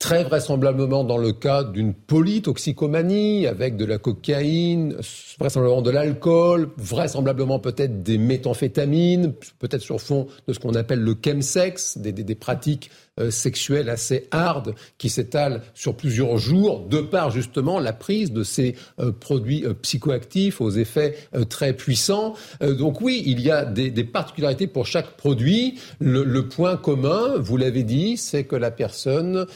très 0.01 0.25
vraisemblablement 0.25 1.05
dans 1.05 1.17
le 1.17 1.33
cas 1.33 1.63
d'une 1.63 1.95
polytoxicomanie 1.95 3.47
avec 3.47 3.77
de 3.77 3.85
la 3.85 3.99
cocaïne, 3.99 4.97
vraisemblablement 5.39 5.83
de 5.83 5.91
l'alcool, 5.91 6.71
vraisemblablement 6.77 7.61
peut-être 7.61 8.03
des 8.03 8.19
méthamphétamines, 8.19 9.33
peut-être 9.61 9.83
sur 9.83 10.01
fond 10.01 10.27
de 10.49 10.53
ce 10.53 10.59
qu'on 10.59 10.75
appelle 10.75 11.01
le 11.01 11.15
chemsex, 11.25 11.99
des, 11.99 12.11
des, 12.11 12.25
des 12.25 12.35
pratiques 12.35 12.91
euh, 13.19 13.31
sexuelles 13.31 13.89
assez 13.89 14.29
hard 14.31 14.75
qui 14.99 15.09
s'étalent 15.09 15.63
sur 15.73 15.97
plusieurs 15.97 16.37
jours, 16.37 16.81
de 16.81 17.01
par 17.01 17.31
justement 17.31 17.79
la 17.79 17.95
prise 17.95 18.31
de 18.31 18.43
ces 18.43 18.77
euh, 19.01 19.11
produits 19.11 19.65
euh, 19.65 19.73
psychoactifs 19.73 20.61
aux 20.61 20.71
effets 20.71 21.17
très 21.49 21.73
puissants. 21.73 22.35
donc 22.61 23.01
oui, 23.01 23.23
il 23.25 23.41
y 23.41 23.51
a 23.51 23.65
des, 23.65 23.91
particularités 24.05 24.67
pour 24.67 24.87
chaque 24.87 25.17
produit. 25.17 25.79
Le 26.01 26.41
point 26.49 26.77
commun, 26.77 27.35
vous 27.39 27.57
l'avez 27.57 27.83
dit, 27.83 28.17
c'est 28.17 28.45
que 28.45 28.57
la 28.57 28.71
personne 28.71 29.47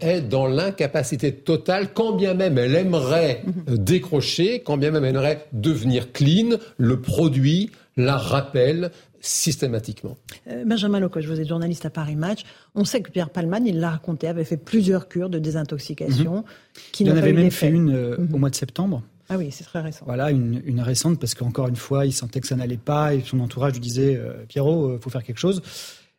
est 0.00 0.20
dans 0.20 0.46
l'incapacité 0.46 1.32
totale, 1.32 1.92
quand 1.92 2.12
bien 2.12 2.34
même 2.34 2.58
elle 2.58 2.74
aimerait 2.74 3.42
décrocher, 3.66 4.60
quand 4.60 4.76
bien 4.76 4.90
même 4.90 5.04
elle 5.04 5.16
aimerait 5.16 5.46
devenir 5.52 6.12
clean, 6.12 6.56
le 6.78 7.00
produit 7.00 7.70
la 7.96 8.16
rappelle 8.16 8.90
systématiquement. 9.20 10.16
Euh, 10.48 10.64
Benjamin 10.64 11.00
Lecoq, 11.00 11.24
vous 11.24 11.40
êtes 11.40 11.48
journaliste 11.48 11.84
à 11.86 11.90
Paris 11.90 12.16
Match. 12.16 12.42
On 12.74 12.84
sait 12.84 13.02
que 13.02 13.10
Pierre 13.10 13.30
Palman, 13.30 13.66
il 13.66 13.78
l'a 13.78 13.90
raconté, 13.90 14.26
avait 14.26 14.44
fait 14.44 14.56
plusieurs 14.56 15.08
cures 15.08 15.30
de 15.30 15.38
désintoxication. 15.38 16.36
Mhm. 16.36 16.44
Qui 16.92 17.04
il 17.04 17.12
en 17.12 17.16
avait 17.16 17.32
même 17.32 17.50
fait 17.50 17.68
une 17.68 17.94
euh, 17.94 18.16
mhm. 18.18 18.34
au 18.34 18.38
mois 18.38 18.50
de 18.50 18.54
septembre. 18.54 19.02
Ah 19.28 19.36
oui, 19.38 19.48
c'est 19.52 19.64
très 19.64 19.80
récent. 19.80 20.04
Voilà, 20.06 20.30
une, 20.30 20.60
une 20.64 20.80
récente, 20.80 21.20
parce 21.20 21.34
qu'encore 21.34 21.68
une 21.68 21.76
fois, 21.76 22.04
il 22.04 22.12
sentait 22.12 22.40
que 22.40 22.48
ça 22.48 22.56
n'allait 22.56 22.76
pas, 22.76 23.14
et 23.14 23.20
son 23.20 23.38
entourage 23.40 23.74
lui 23.74 23.80
disait 23.80 24.16
euh, 24.16 24.44
Pierrot, 24.48 24.94
il 24.94 24.98
faut 25.00 25.10
faire 25.10 25.22
quelque 25.22 25.38
chose. 25.38 25.62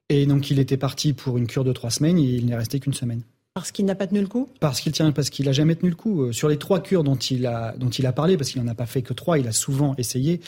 Et 0.08 0.26
donc, 0.26 0.50
il 0.50 0.60
était 0.60 0.78
parti 0.78 1.12
pour 1.14 1.38
une 1.38 1.48
cure 1.48 1.64
de 1.64 1.74
trois 1.74 1.90
semaines, 1.90 2.18
et 2.18 2.22
il 2.22 2.46
n'est 2.46 2.56
resté 2.56 2.80
qu'une 2.80 2.94
semaine. 2.94 3.22
Parce 3.54 3.72
qu'il 3.72 3.84
n'a 3.84 3.96
pas 3.96 4.08
tenu 4.08 4.22
le 4.22 4.28
coup? 4.28 4.48
Parce 4.62 4.80
qu'il 4.80 4.94
tient, 4.94 5.12
parce 5.12 5.30
qu'il 5.30 5.50
a 5.50 5.52
jamais 5.52 5.76
tenu 5.76 5.90
le 5.90 5.96
coup. 5.96 6.32
Sur 6.32 6.48
les 6.48 6.58
trois 6.58 6.82
cures 6.82 7.04
dont 7.04 7.18
il 7.18 7.46
a, 7.46 7.76
dont 7.78 7.90
il 7.90 8.06
a 8.06 8.14
parlé, 8.14 8.38
parce 8.38 8.50
qu'il 8.50 8.64
n'en 8.64 8.72
a 8.72 8.76
pas 8.76 8.86
fait 8.86 9.02
que 9.02 9.12
trois, 9.14 9.38
il 9.40 9.48
a 9.48 9.52
souvent 9.52 9.94
essayé. 9.98 10.40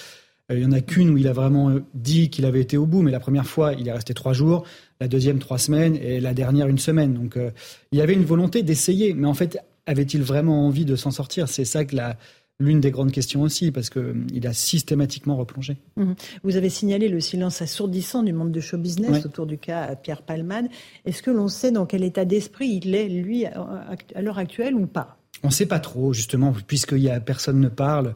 Il 0.49 0.60
y 0.60 0.65
en 0.65 0.72
a 0.74 0.82
qu'une 0.82 1.10
où 1.10 1.18
il 1.18 1.28
a 1.28 1.34
vraiment 1.34 1.74
dit 1.94 2.30
qu'il 2.30 2.45
avait 2.45 2.60
été 2.60 2.76
au 2.76 2.86
bout, 2.86 3.02
mais 3.02 3.11
la 3.11 3.22
première 3.22 3.45
fois, 3.45 3.74
il 3.74 3.88
est 3.88 3.94
resté 3.94 4.14
trois 4.14 4.34
jours, 4.34 4.65
la 4.99 5.07
deuxième 5.07 5.40
trois 5.40 5.57
semaines 5.57 5.95
et 5.95 6.20
la 6.20 6.34
dernière 6.34 6.68
une 6.68 6.78
semaine. 6.78 7.14
Donc 7.14 7.38
euh, 7.38 7.52
il 7.91 7.99
y 7.99 8.02
avait 8.02 8.14
une 8.14 8.26
volonté 8.26 8.61
d'essayer, 8.61 9.14
mais 9.14 9.28
en 9.28 9.34
fait, 9.34 9.57
avait-il 9.86 10.22
vraiment 10.22 10.68
envie 10.68 10.86
de 10.86 10.95
s'en 10.95 11.11
sortir? 11.11 11.48
C'est 11.48 11.64
ça 11.64 11.86
que 11.86 11.95
la, 11.95 12.18
l'une 12.60 12.82
des 12.82 12.91
grandes 12.91 13.11
questions 13.11 13.41
aussi, 13.41 13.72
parce 13.72 13.90
qu'il 13.90 14.45
a 14.45 14.53
systématiquement 14.53 15.38
replongé. 15.38 15.78
Mmh. 15.95 16.14
Vous 16.44 16.56
avez 16.57 16.70
signalé 16.70 17.07
le 17.07 17.22
silence 17.22 17.61
assourdissant 17.61 18.22
du 18.22 18.34
monde 18.34 18.52
du 18.52 18.61
show 18.61 18.78
business 18.78 19.26
autour 19.26 19.45
du 19.45 19.57
cas 19.57 19.95
Pierre 19.95 20.22
Palman. 20.22 20.68
Est-ce 21.06 21.24
que 21.24 21.32
l'on 21.32 21.48
sait 21.48 21.72
dans 21.72 21.86
quel 21.86 22.03
état 22.03 22.26
d'esprit 22.26 22.82
il 22.84 22.95
est, 22.95 23.07
lui, 23.07 23.45
à 23.45 24.22
l'heure 24.22 24.38
actuelle 24.38 24.76
ou 24.76 24.88
pas? 24.88 25.18
On 25.41 25.48
ne 25.48 25.53
sait 25.53 25.65
pas 25.65 25.80
trop, 25.80 26.14
justement, 26.14 26.53
puisqu'il 26.68 26.99
y 26.99 27.10
a 27.10 27.20
personne 27.20 27.60
ne 27.60 27.70
parle. 27.70 28.14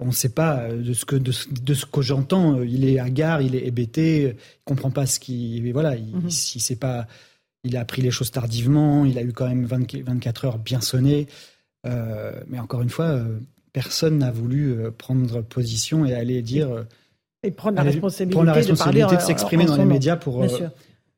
On 0.00 0.06
ne 0.06 0.12
sait 0.12 0.30
pas 0.30 0.60
euh, 0.60 0.82
de 0.82 0.92
ce 0.92 1.04
que 1.04 1.16
de, 1.16 1.30
ce 1.32 1.86
que 1.86 2.02
j'entends. 2.02 2.56
Euh, 2.56 2.66
il 2.66 2.84
est 2.84 2.98
hagard, 2.98 3.42
il 3.42 3.54
est 3.54 3.66
hébété, 3.66 4.22
il 4.22 4.36
comprend 4.64 4.90
pas 4.90 5.06
ce 5.06 5.20
qui. 5.20 5.70
Voilà, 5.72 5.96
il, 5.96 6.16
mm 6.16 6.28
-hmm. 6.28 6.76
pas. 6.76 7.06
Il 7.62 7.76
a 7.76 7.80
appris 7.80 8.02
les 8.02 8.10
choses 8.10 8.30
tardivement. 8.30 9.04
Il 9.04 9.18
a 9.18 9.22
eu 9.22 9.32
quand 9.32 9.46
même 9.46 9.66
20, 9.66 10.02
24 10.02 10.44
heures 10.46 10.58
bien 10.58 10.80
sonnées. 10.80 11.26
Euh, 11.86 12.32
mais 12.48 12.58
encore 12.58 12.82
une 12.82 12.88
fois, 12.88 13.06
euh, 13.06 13.38
personne 13.72 14.18
n'a 14.18 14.30
voulu 14.30 14.90
prendre 14.96 15.42
position 15.42 16.06
et 16.06 16.14
aller 16.14 16.42
dire. 16.42 16.68
Et 17.42 17.50
prendre 17.50 17.76
la 17.76 17.82
responsabilité, 17.82 18.34
prendre 18.34 18.46
la 18.46 18.54
responsabilité 18.54 19.16
de, 19.16 19.20
s'exprimer 19.20 19.66
dans 19.66 19.76
les 19.76 19.84
médias 19.84 20.16
pour 20.16 20.42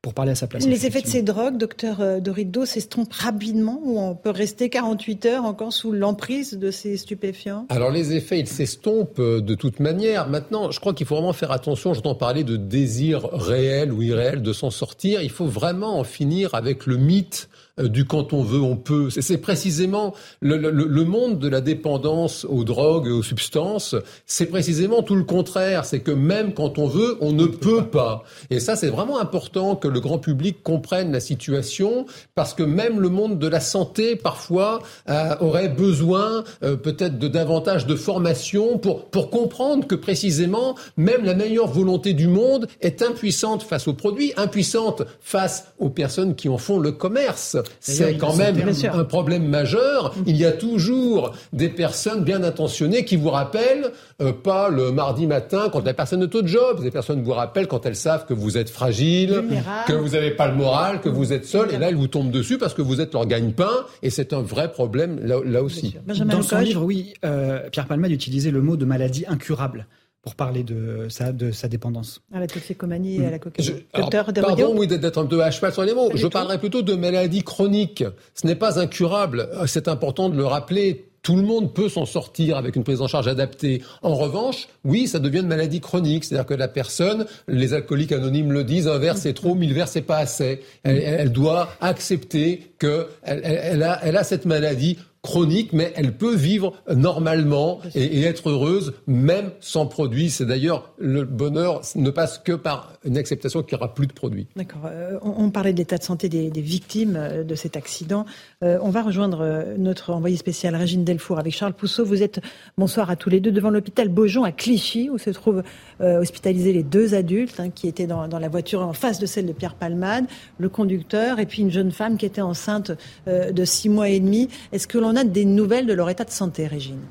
pour 0.03 0.13
parler 0.13 0.33
à 0.33 0.35
sa 0.35 0.47
place. 0.47 0.67
Les 0.67 0.85
effets 0.85 1.01
de 1.01 1.07
ces 1.07 1.21
drogues, 1.21 1.57
docteur 1.57 2.01
euh, 2.01 2.19
Dorido, 2.19 2.65
s'estompent 2.65 3.13
rapidement 3.13 3.79
ou 3.85 3.97
on 3.97 4.15
peut 4.15 4.31
rester 4.31 4.69
48 4.69 5.25
heures 5.27 5.45
encore 5.45 5.71
sous 5.71 5.93
l'emprise 5.93 6.57
de 6.59 6.71
ces 6.71 6.97
stupéfiants? 6.97 7.65
Alors 7.69 7.89
les 7.89 8.13
effets, 8.13 8.37
ils 8.37 8.47
s'estompent 8.47 9.19
euh, 9.19 9.39
de 9.39 9.55
toute 9.55 9.79
manière. 9.79 10.27
Maintenant, 10.27 10.71
je 10.71 10.81
crois 10.81 10.93
qu'il 10.93 11.07
faut 11.07 11.15
vraiment 11.15 11.31
faire 11.31 11.51
attention. 11.51 11.93
J'entends 11.93 12.15
parler 12.15 12.43
de 12.43 12.57
désir 12.57 13.29
réel 13.31 13.93
ou 13.93 14.01
irréel 14.01 14.41
de 14.41 14.51
s'en 14.51 14.71
sortir. 14.71 15.21
Il 15.21 15.29
faut 15.29 15.47
vraiment 15.47 15.97
en 15.97 16.03
finir 16.03 16.53
avec 16.53 16.85
le 16.85 16.97
mythe 16.97 17.47
du 17.81 18.05
quand 18.05 18.33
on 18.33 18.43
veut, 18.43 18.61
on 18.61 18.75
peut. 18.75 19.09
C'est 19.09 19.39
précisément 19.39 20.13
le, 20.41 20.57
le, 20.57 20.69
le, 20.69 21.03
monde 21.03 21.39
de 21.39 21.47
la 21.47 21.59
dépendance 21.59 22.45
aux 22.45 22.63
drogues 22.63 23.07
et 23.07 23.11
aux 23.11 23.23
substances. 23.23 23.95
C'est 24.27 24.45
précisément 24.45 25.01
tout 25.01 25.15
le 25.15 25.23
contraire. 25.23 25.83
C'est 25.85 26.01
que 26.01 26.11
même 26.11 26.53
quand 26.53 26.77
on 26.77 26.87
veut, 26.87 27.17
on 27.19 27.31
ne 27.31 27.45
peut 27.45 27.85
pas. 27.85 28.23
Et 28.51 28.59
ça, 28.59 28.75
c'est 28.75 28.89
vraiment 28.89 29.19
important 29.19 29.75
que 29.75 29.87
le 29.87 29.99
grand 29.99 30.19
public 30.19 30.61
comprenne 30.61 31.11
la 31.11 31.19
situation, 31.19 32.05
parce 32.35 32.53
que 32.53 32.63
même 32.63 32.99
le 32.99 33.09
monde 33.09 33.39
de 33.39 33.47
la 33.47 33.59
santé, 33.59 34.15
parfois, 34.15 34.81
euh, 35.09 35.35
aurait 35.39 35.69
besoin 35.69 36.43
euh, 36.63 36.75
peut-être 36.75 37.17
de 37.17 37.27
davantage 37.27 37.87
de 37.87 37.95
formation 37.95 38.77
pour 38.77 39.05
pour 39.05 39.29
comprendre 39.31 39.87
que 39.87 39.95
précisément, 39.95 40.75
même 40.97 41.25
la 41.25 41.33
meilleure 41.33 41.67
volonté 41.67 42.13
du 42.13 42.27
monde 42.27 42.67
est 42.81 43.01
impuissante 43.01 43.63
face 43.63 43.87
aux 43.87 43.93
produits, 43.93 44.33
impuissante 44.37 45.03
face 45.21 45.73
aux 45.79 45.89
personnes 45.89 46.35
qui 46.35 46.49
en 46.49 46.57
font 46.57 46.79
le 46.79 46.91
commerce. 46.91 47.57
C'est 47.79 48.17
quand 48.17 48.35
même 48.35 48.57
un 48.93 49.03
problème 49.03 49.47
majeur. 49.47 50.13
Il 50.25 50.37
y 50.37 50.45
a 50.45 50.51
toujours 50.51 51.33
des 51.51 51.69
personnes 51.69 52.23
bien 52.23 52.43
intentionnées 52.43 53.05
qui 53.05 53.15
vous 53.15 53.29
rappellent, 53.29 53.91
euh, 54.21 54.31
pas 54.31 54.69
le 54.69 54.91
mardi 54.91 55.27
matin 55.27 55.69
quand 55.71 55.83
la 55.85 55.93
personne 55.93 56.23
est 56.23 56.35
au 56.35 56.45
job, 56.45 56.81
des 56.81 56.91
personnes 56.91 57.23
vous 57.23 57.33
rappellent 57.33 57.67
quand 57.67 57.85
elles 57.85 57.95
savent 57.95 58.25
que 58.25 58.33
vous 58.33 58.57
êtes 58.57 58.69
fragile, 58.69 59.43
que 59.87 59.93
vous 59.93 60.09
n'avez 60.09 60.31
pas 60.31 60.47
le 60.47 60.55
moral, 60.55 61.01
que 61.01 61.09
vous 61.09 61.33
êtes 61.33 61.45
seul, 61.45 61.73
et 61.73 61.77
là 61.77 61.89
elles 61.89 61.95
vous 61.95 62.07
tombent 62.07 62.31
dessus 62.31 62.57
parce 62.57 62.73
que 62.73 62.81
vous 62.81 63.01
êtes 63.01 63.13
leur 63.13 63.25
gagne-pain, 63.25 63.85
et 64.01 64.09
c'est 64.09 64.33
un 64.33 64.41
vrai 64.41 64.71
problème 64.71 65.19
là, 65.23 65.37
là 65.43 65.63
aussi. 65.63 65.95
Dans 66.05 66.41
son 66.41 66.59
livre, 66.59 66.83
oui, 66.83 67.13
euh, 67.25 67.69
Pierre 67.71 67.87
Palmade 67.87 68.11
utilisait 68.11 68.51
le 68.51 68.61
mot 68.61 68.77
de 68.77 68.85
maladie 68.85 69.25
incurable 69.27 69.87
pour 70.23 70.35
parler 70.35 70.63
de 70.63 71.07
sa, 71.09 71.33
de 71.33 71.51
sa 71.51 71.67
dépendance. 71.67 72.21
À 72.33 72.39
la 72.39 72.47
toxicomanie 72.47 73.17
et 73.17 73.25
à 73.25 73.31
la 73.31 73.39
cocaïne. 73.39 73.81
pardon, 73.91 74.73
oui, 74.75 74.87
d'être 74.87 75.17
un 75.17 75.25
peu 75.25 75.43
à 75.43 75.51
cheval 75.51 75.73
sur 75.73 75.83
les 75.83 75.93
mots. 75.93 76.09
Je 76.15 76.27
parlerai 76.27 76.57
plutôt 76.59 76.81
de 76.81 76.93
maladie 76.93 77.43
chronique. 77.43 78.05
Ce 78.33 78.47
n'est 78.47 78.55
pas 78.55 78.79
incurable. 78.79 79.49
C'est 79.67 79.89
important 79.89 80.29
de 80.29 80.37
le 80.37 80.45
rappeler. 80.45 81.09
Tout 81.23 81.35
le 81.35 81.41
monde 81.41 81.73
peut 81.73 81.87
s'en 81.87 82.05
sortir 82.05 82.57
avec 82.57 82.75
une 82.75 82.83
prise 82.83 83.01
en 83.01 83.07
charge 83.07 83.27
adaptée. 83.27 83.81
En 84.01 84.15
revanche, 84.15 84.67
oui, 84.83 85.07
ça 85.07 85.19
devient 85.19 85.39
une 85.39 85.47
maladie 85.47 85.79
chronique. 85.79 86.23
C'est-à-dire 86.25 86.45
que 86.45 86.53
la 86.53 86.67
personne, 86.67 87.25
les 87.47 87.73
alcooliques 87.73 88.11
anonymes 88.11 88.51
le 88.51 88.63
disent, 88.63 88.87
un 88.87 88.97
verre 88.97 89.17
c'est 89.17 89.33
trop, 89.33 89.55
mille 89.55 89.73
verres 89.73 89.87
c'est 89.87 90.01
pas 90.01 90.17
assez. 90.17 90.61
Elle, 90.83 90.97
elle 90.97 91.31
doit 91.31 91.69
accepter 91.79 92.73
qu'elle 92.77 93.07
elle, 93.23 93.41
elle, 93.43 93.83
a, 93.83 93.99
elle 94.03 94.17
a 94.17 94.23
cette 94.25 94.45
maladie 94.45 94.97
chronique, 95.23 95.71
mais 95.71 95.93
elle 95.95 96.17
peut 96.17 96.35
vivre 96.35 96.73
normalement 96.93 97.79
et, 97.95 98.23
être 98.23 98.49
heureuse 98.49 98.93
même 99.07 99.51
sans 99.61 99.85
produit. 99.85 100.29
C'est 100.29 100.45
d'ailleurs 100.45 100.91
le 100.97 101.23
bonheur 101.23 101.81
ne 101.95 102.09
passe 102.09 102.39
que 102.39 102.51
par 102.51 102.91
une 103.05 103.17
acceptation 103.17 103.63
qu'il 103.63 103.77
n'y 103.77 103.81
aura 103.81 103.93
plus 103.93 104.05
de 104.05 104.11
produits. 104.11 104.47
D'accord. 104.57 104.81
Euh, 104.85 105.17
on, 105.21 105.49
parlait 105.49 105.71
de 105.71 105.77
l'état 105.77 105.97
de 105.97 106.03
santé 106.03 106.27
des, 106.27 106.49
victimes 106.61 107.15
euh, 107.15 107.43
de 107.45 107.55
cet 107.55 107.77
accident. 107.77 108.25
Euh, 108.63 108.77
on 108.81 108.89
va 108.89 109.01
rejoindre 109.01 109.65
notre 109.77 110.11
envoyé 110.11 110.35
spécial 110.35 110.75
Régine 110.75 111.05
Delfour 111.05 111.39
avec 111.39 111.53
Charles 111.53 111.73
Pousseau. 111.73 112.03
Vous 112.03 112.21
êtes, 112.21 112.41
bonsoir 112.77 113.09
à 113.09 113.15
tous 113.15 113.29
les 113.29 113.39
deux, 113.39 113.51
devant 113.51 113.69
l'hôpital 113.69 114.09
Beaujon 114.09 114.43
à 114.43 114.51
Clichy, 114.51 115.09
où 115.09 115.17
se 115.17 115.29
trouvent 115.29 115.63
hospitalisés 116.01 116.73
les 116.73 116.83
deux 116.83 117.15
adultes 117.15 117.61
hein, 117.61 117.69
qui 117.69 117.87
étaient 117.87 118.07
dans, 118.07 118.27
dans, 118.27 118.39
la 118.39 118.49
voiture 118.49 118.81
en 118.81 118.91
face 118.91 119.19
de 119.19 119.25
celle 119.25 119.45
de 119.45 119.53
Pierre 119.53 119.75
Palmade, 119.75 120.25
le 120.57 120.67
conducteur 120.67 121.39
et 121.39 121.45
puis 121.45 121.61
une 121.61 121.71
jeune 121.71 121.91
femme 121.91 122.17
qui 122.17 122.25
était 122.25 122.41
enceinte 122.41 122.91
de 123.27 123.65
six 123.65 123.87
mois 123.87 124.09
et 124.09 124.19
demi. 124.19 124.49
Est-ce 124.73 124.87
que 124.87 124.97
l'on 124.97 125.12
a 125.15 125.23
des 125.23 125.45
nouvelles 125.45 125.85
de 125.85 125.93
leur 125.93 126.09
état 126.09 126.23
de 126.23 126.31
santé, 126.31 126.67
Régine 126.67 127.01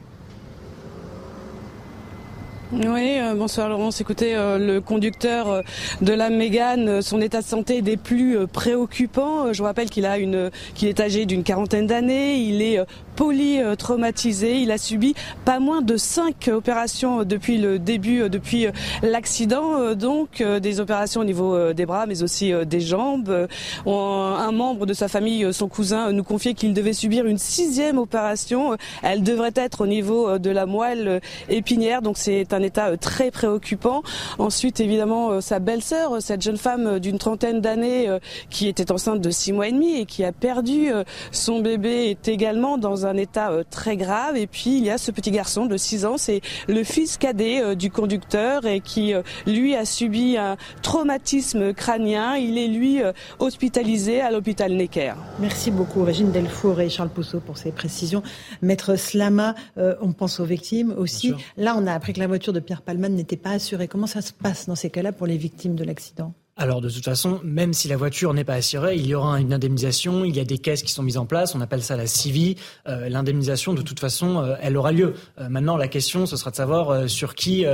oui, 2.72 3.18
euh, 3.18 3.34
bonsoir 3.34 3.68
Laurence. 3.68 4.00
Écoutez, 4.00 4.34
euh, 4.34 4.56
le 4.56 4.80
conducteur 4.80 5.50
euh, 5.50 5.60
de 6.00 6.14
la 6.14 6.30
Mégane, 6.30 7.02
son 7.02 7.20
état 7.20 7.42
de 7.42 7.46
santé 7.46 7.78
est 7.78 7.82
des 7.82 7.98
plus 7.98 8.46
préoccupants. 8.46 9.52
Je 9.52 9.58
vous 9.58 9.64
rappelle 9.64 9.90
qu'il 9.90 10.06
a 10.06 10.16
une, 10.16 10.50
qu'il 10.74 10.88
est 10.88 10.98
âgé 10.98 11.26
d'une 11.26 11.44
quarantaine 11.44 11.86
d'années. 11.86 12.36
Il 12.36 12.62
est 12.62 12.80
polytraumatisé. 13.16 14.60
Il 14.60 14.70
a 14.70 14.78
subi 14.78 15.14
pas 15.44 15.59
moins 15.59 15.82
de 15.82 15.97
cinq 15.97 16.48
opérations 16.52 17.24
depuis 17.24 17.59
le 17.59 17.78
début, 17.78 18.28
depuis 18.28 18.66
l'accident. 19.02 19.94
Donc 19.94 20.43
des 20.43 20.80
opérations 20.80 21.20
au 21.20 21.24
niveau 21.24 21.72
des 21.72 21.86
bras, 21.86 22.06
mais 22.06 22.22
aussi 22.22 22.52
des 22.66 22.80
jambes. 22.80 23.48
Un 23.86 24.52
membre 24.52 24.86
de 24.86 24.94
sa 24.94 25.09
famille, 25.09 25.52
son 25.52 25.68
cousin, 25.68 26.12
nous 26.12 26.24
confiait 26.24 26.55
qu'il 26.55 26.74
devait 26.74 26.93
subir 26.93 27.26
une 27.26 27.39
sixième 27.39 27.98
opération. 27.98 28.76
Elle 29.02 29.22
devrait 29.22 29.52
être 29.55 29.82
au 29.82 29.86
niveau 29.86 30.39
de 30.39 30.51
la 30.51 30.66
moelle 30.66 31.20
épinière. 31.48 32.02
Donc 32.02 32.16
c'est 32.18 32.52
un 32.52 32.62
état 32.62 32.93
euh, 32.93 32.97
très 32.97 33.30
préoccupant. 33.30 34.02
Ensuite, 34.39 34.80
évidemment, 34.80 35.30
euh, 35.30 35.40
sa 35.40 35.59
belle-sœur, 35.59 36.16
euh, 36.16 36.20
cette 36.20 36.43
jeune 36.43 36.56
femme 36.56 36.98
d'une 36.98 37.18
trentaine 37.18 37.60
d'années 37.60 38.09
qui 38.51 38.68
était 38.68 38.93
enceinte 38.93 39.20
de 39.20 39.30
six 39.30 39.52
mois 39.52 39.68
et 39.68 39.72
demi 39.72 40.01
et 40.01 40.06
qui 40.06 40.24
a 40.24 40.32
perdu 40.32 40.90
son 41.30 41.60
bébé, 41.60 42.10
est 42.10 42.28
également 42.28 42.78
dans 42.78 43.01
un 43.06 43.16
état 43.16 43.50
très 43.70 43.96
grave. 43.96 44.36
Et 44.36 44.46
puis, 44.46 44.78
il 44.78 44.84
y 44.84 44.90
a 44.90 44.98
ce 44.98 45.10
petit 45.10 45.30
garçon 45.30 45.66
de 45.66 45.76
6 45.76 46.04
ans, 46.04 46.16
c'est 46.16 46.40
le 46.68 46.84
fils 46.84 47.16
cadet 47.16 47.76
du 47.76 47.90
conducteur 47.90 48.66
et 48.66 48.80
qui, 48.80 49.12
lui, 49.46 49.74
a 49.74 49.84
subi 49.84 50.36
un 50.36 50.56
traumatisme 50.82 51.72
crânien. 51.72 52.36
Il 52.36 52.58
est, 52.58 52.68
lui, 52.68 53.00
hospitalisé 53.38 54.20
à 54.20 54.30
l'hôpital 54.30 54.72
Necker. 54.72 55.14
Merci 55.38 55.70
beaucoup, 55.70 56.02
Régine 56.04 56.30
Delfour 56.30 56.80
et 56.80 56.88
Charles 56.88 57.10
Pousseau, 57.10 57.40
pour 57.40 57.58
ces 57.58 57.72
précisions. 57.72 58.22
Maître 58.60 58.96
Slama, 58.96 59.54
on 59.76 60.12
pense 60.12 60.40
aux 60.40 60.44
victimes 60.44 60.94
aussi. 60.96 61.34
Là, 61.56 61.74
on 61.76 61.86
a 61.86 61.92
appris 61.92 62.12
que 62.12 62.20
la 62.20 62.26
voiture 62.26 62.52
de 62.52 62.60
Pierre 62.60 62.82
Palman 62.82 63.14
n'était 63.14 63.36
pas 63.36 63.50
assuré. 63.50 63.88
Comment 63.88 64.06
ça 64.06 64.22
se 64.22 64.32
passe 64.32 64.66
dans 64.66 64.76
ces 64.76 64.90
cas-là 64.90 65.12
pour 65.12 65.26
les 65.26 65.36
victimes 65.36 65.74
de 65.74 65.84
l'accident? 65.84 66.32
Alors 66.58 66.82
de 66.82 66.90
toute 66.90 67.04
façon, 67.04 67.40
même 67.42 67.72
si 67.72 67.88
la 67.88 67.96
voiture 67.96 68.34
n'est 68.34 68.44
pas 68.44 68.54
assurée, 68.54 68.96
il 68.96 69.06
y 69.06 69.14
aura 69.14 69.40
une 69.40 69.54
indemnisation, 69.54 70.22
il 70.26 70.36
y 70.36 70.40
a 70.40 70.44
des 70.44 70.58
caisses 70.58 70.82
qui 70.82 70.92
sont 70.92 71.02
mises 71.02 71.16
en 71.16 71.24
place, 71.24 71.54
on 71.54 71.62
appelle 71.62 71.82
ça 71.82 71.96
la 71.96 72.06
CIVI. 72.06 72.56
Euh, 72.86 73.08
l'indemnisation, 73.08 73.72
de 73.72 73.80
toute 73.80 73.98
façon, 73.98 74.38
euh, 74.38 74.54
elle 74.60 74.76
aura 74.76 74.92
lieu. 74.92 75.14
Euh, 75.40 75.48
maintenant, 75.48 75.78
la 75.78 75.88
question, 75.88 76.26
ce 76.26 76.36
sera 76.36 76.50
de 76.50 76.56
savoir 76.56 77.08
sur 77.08 77.34
qui, 77.34 77.64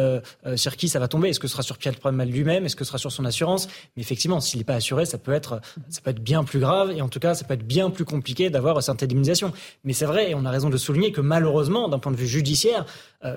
sur 0.54 0.76
qui 0.76 0.88
ça 0.88 1.00
va 1.00 1.08
tomber. 1.08 1.30
Est-ce 1.30 1.40
que 1.40 1.48
ce 1.48 1.52
sera 1.52 1.64
sur 1.64 1.76
Pierre 1.76 1.96
Palman 1.96 2.24
lui-même? 2.24 2.66
Est-ce 2.66 2.76
que 2.76 2.84
ce 2.84 2.88
sera 2.88 2.98
sur 2.98 3.10
son 3.10 3.24
assurance? 3.24 3.66
Mais 3.96 4.02
effectivement, 4.02 4.40
s'il 4.40 4.58
n'est 4.58 4.64
pas 4.64 4.76
assuré, 4.76 5.06
ça 5.06 5.18
peut 5.18 5.32
être, 5.32 5.60
ça 5.88 6.00
peut 6.00 6.10
être 6.10 6.22
bien 6.22 6.44
plus 6.44 6.60
grave 6.60 6.92
et 6.92 7.02
en 7.02 7.08
tout 7.08 7.18
cas, 7.18 7.34
ça 7.34 7.44
peut 7.44 7.54
être 7.54 7.66
bien 7.66 7.90
plus 7.90 8.04
compliqué 8.04 8.48
d'avoir 8.48 8.80
cette 8.80 9.02
indemnisation. 9.02 9.52
Mais 9.82 9.92
c'est 9.92 10.06
vrai, 10.06 10.30
et 10.30 10.34
on 10.36 10.44
a 10.44 10.50
raison 10.50 10.70
de 10.70 10.76
souligner 10.76 11.10
que 11.10 11.20
malheureusement, 11.20 11.88
d'un 11.88 11.98
point 11.98 12.12
de 12.12 12.16
vue 12.16 12.28
judiciaire, 12.28 12.86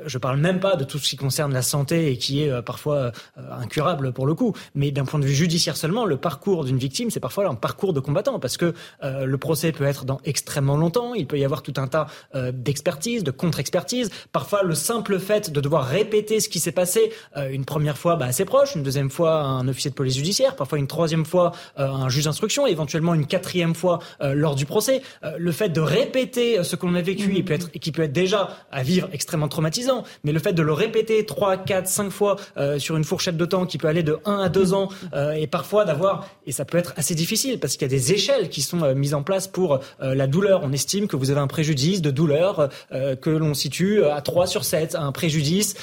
je 0.05 0.17
parle 0.17 0.37
même 0.37 0.59
pas 0.59 0.75
de 0.75 0.83
tout 0.83 0.97
ce 0.97 1.09
qui 1.09 1.15
concerne 1.15 1.53
la 1.53 1.61
santé 1.61 2.11
et 2.11 2.17
qui 2.17 2.43
est 2.43 2.61
parfois 2.61 3.11
incurable 3.51 4.13
pour 4.13 4.25
le 4.25 4.35
coup, 4.35 4.53
mais 4.75 4.91
d'un 4.91 5.05
point 5.05 5.19
de 5.19 5.25
vue 5.25 5.33
judiciaire 5.33 5.77
seulement, 5.77 6.05
le 6.05 6.17
parcours 6.17 6.65
d'une 6.65 6.77
victime, 6.77 7.09
c'est 7.09 7.19
parfois 7.19 7.47
un 7.47 7.55
parcours 7.55 7.93
de 7.93 7.99
combattant, 7.99 8.39
parce 8.39 8.57
que 8.57 8.73
euh, 9.03 9.25
le 9.25 9.37
procès 9.37 9.71
peut 9.71 9.85
être 9.85 10.05
dans 10.05 10.19
extrêmement 10.25 10.77
longtemps, 10.77 11.13
il 11.13 11.27
peut 11.27 11.37
y 11.37 11.45
avoir 11.45 11.61
tout 11.61 11.73
un 11.77 11.87
tas 11.87 12.07
euh, 12.35 12.51
d'expertise, 12.53 13.23
de 13.23 13.31
contre-expertise. 13.31 14.09
Parfois, 14.31 14.63
le 14.63 14.75
simple 14.75 15.19
fait 15.19 15.51
de 15.51 15.61
devoir 15.61 15.85
répéter 15.85 16.39
ce 16.39 16.49
qui 16.49 16.59
s'est 16.59 16.71
passé 16.71 17.11
euh, 17.37 17.49
une 17.49 17.65
première 17.65 17.97
fois 17.97 18.15
bah, 18.15 18.25
assez 18.25 18.45
proche, 18.45 18.75
une 18.75 18.83
deuxième 18.83 19.09
fois 19.09 19.41
un 19.41 19.67
officier 19.67 19.89
de 19.89 19.95
police 19.95 20.15
judiciaire, 20.15 20.55
parfois 20.55 20.77
une 20.77 20.87
troisième 20.87 21.25
fois 21.25 21.51
un 21.77 22.09
juge 22.09 22.25
d'instruction, 22.25 22.67
éventuellement 22.67 23.13
une 23.13 23.25
quatrième 23.25 23.75
fois 23.75 23.99
lors 24.19 24.55
du 24.55 24.65
procès. 24.65 25.01
le 25.37 25.51
fait 25.51 25.69
de 25.69 25.81
répéter 25.81 26.63
ce 26.63 26.75
que 26.75 26.85
l'on 26.85 26.95
a 26.95 27.01
vécu, 27.01 27.35
et 27.35 27.43
peut 27.43 27.53
être, 27.53 27.71
qui 27.71 27.91
peut 27.91 28.03
être 28.03 28.13
déjà 28.13 28.49
à 28.71 28.83
vivre 28.83 29.09
extrêmement 29.11 29.47
traumatisant, 29.71 30.03
mais 30.23 30.31
le 30.31 30.39
fait 30.39 30.53
de 30.53 30.61
le 30.61 30.73
répéter 30.73 31.25
trois, 31.25 31.57
quatre, 31.57 31.87
cinq 31.87 32.11
fois 32.11 32.35
sur 32.77 32.97
une 32.97 33.03
fourchette 33.03 33.37
de 33.37 33.45
temps 33.45 33.65
qui 33.65 33.77
peut 33.77 33.87
aller 33.87 34.03
de 34.03 34.17
1 34.25 34.39
à 34.39 34.49
2 34.49 34.73
ans 34.73 34.89
et 35.35 35.47
parfois 35.47 35.85
d'avoir, 35.85 36.27
et 36.45 36.51
ça 36.51 36.65
peut 36.65 36.77
être 36.77 36.93
assez 36.97 37.15
difficile 37.15 37.59
parce 37.59 37.73
qu'il 37.73 37.83
y 37.83 37.85
a 37.85 37.95
des 37.95 38.13
échelles 38.13 38.49
qui 38.49 38.61
sont 38.61 38.81
euh, 38.83 38.93
mises 38.93 39.13
en 39.13 39.23
place 39.23 39.47
pour 39.47 39.79
euh, 40.01 40.15
la 40.15 40.27
douleur. 40.27 40.61
On 40.63 40.71
estime 40.71 41.07
que 41.07 41.15
vous 41.15 41.31
avez 41.31 41.39
un 41.39 41.47
préjudice 41.47 42.01
de 42.01 42.11
douleur 42.11 42.69
euh, 42.91 43.15
que 43.15 43.29
l'on 43.29 43.53
situe 43.53 44.03
à 44.03 44.21
3 44.21 44.47
sur 44.47 44.65
7, 44.65 44.95
un 44.95 45.11
préjudice 45.11 45.75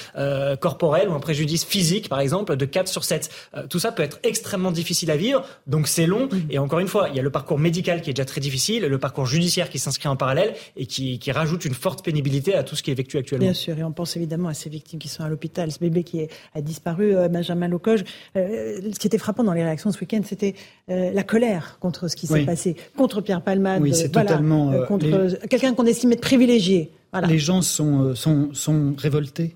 corporel 0.60 1.08
ou 1.08 1.14
un 1.14 1.20
préjudice 1.20 1.64
physique, 1.64 2.08
par 2.08 2.20
exemple, 2.20 2.56
de 2.56 2.64
4 2.64 2.88
sur 2.88 3.04
7. 3.04 3.30
tout 3.68 3.78
ça 3.78 3.92
peut 3.92 4.02
être 4.02 4.18
extrêmement 4.22 4.70
difficile 4.70 5.10
à 5.10 5.16
vivre, 5.16 5.44
donc 5.66 5.88
c'est 5.88 6.06
long. 6.06 6.28
Et 6.50 6.58
encore 6.58 6.78
une 6.78 6.88
fois, 6.88 7.08
il 7.08 7.16
y 7.16 7.20
a 7.20 7.22
le 7.22 7.30
parcours 7.30 7.58
médical 7.58 8.02
qui 8.02 8.10
est 8.10 8.12
déjà 8.12 8.24
très 8.24 8.40
difficile, 8.40 8.84
le 8.84 8.98
parcours 8.98 9.26
judiciaire 9.26 9.70
qui 9.70 9.78
s'inscrit 9.78 10.08
en 10.08 10.16
parallèle 10.16 10.54
et 10.76 10.86
qui, 10.86 11.18
qui, 11.18 11.32
rajoute 11.32 11.64
une 11.64 11.74
forte 11.74 12.04
pénibilité 12.04 12.54
à 12.54 12.62
tout 12.62 12.74
ce 12.74 12.82
qui 12.82 12.90
est 12.90 12.94
vécu 12.94 13.18
actuellement. 13.18 13.44
Bien 13.44 13.54
sûr, 13.54 13.77
et 13.78 13.84
on 13.84 13.92
pense 13.92 14.16
évidemment 14.16 14.48
à 14.48 14.54
ces 14.54 14.68
victimes 14.68 14.98
qui 14.98 15.08
sont 15.08 15.22
à 15.22 15.28
l'hôpital, 15.28 15.70
ce 15.70 15.78
bébé 15.78 16.04
qui 16.04 16.20
est, 16.20 16.30
a 16.54 16.60
disparu, 16.60 17.14
Benjamin 17.30 17.68
Locoge. 17.68 18.04
ce 18.34 18.98
qui 18.98 19.06
était 19.06 19.18
frappant 19.18 19.44
dans 19.44 19.52
les 19.52 19.64
réactions 19.64 19.92
ce 19.92 20.00
week-end, 20.00 20.20
c'était 20.24 20.54
euh, 20.90 21.12
la 21.12 21.22
colère 21.22 21.78
contre 21.80 22.08
ce 22.08 22.16
qui 22.16 22.26
s'est 22.26 22.44
passé, 22.44 22.76
contre 22.96 23.20
Pierre 23.20 23.42
Palmade, 23.42 23.82
oui, 23.82 23.94
c'est 23.94 24.10
totalement, 24.10 24.72
euh, 24.72 24.84
contre 24.86 25.38
quelqu'un 25.48 25.74
qu'on 25.74 25.86
estimait 25.86 26.16
privilégié. 26.16 26.92
Les 27.28 27.38
gens 27.38 27.62
sont, 27.62 28.02
euh, 28.02 28.14
sont, 28.14 28.50
sont 28.52 28.94
révoltés 28.96 29.54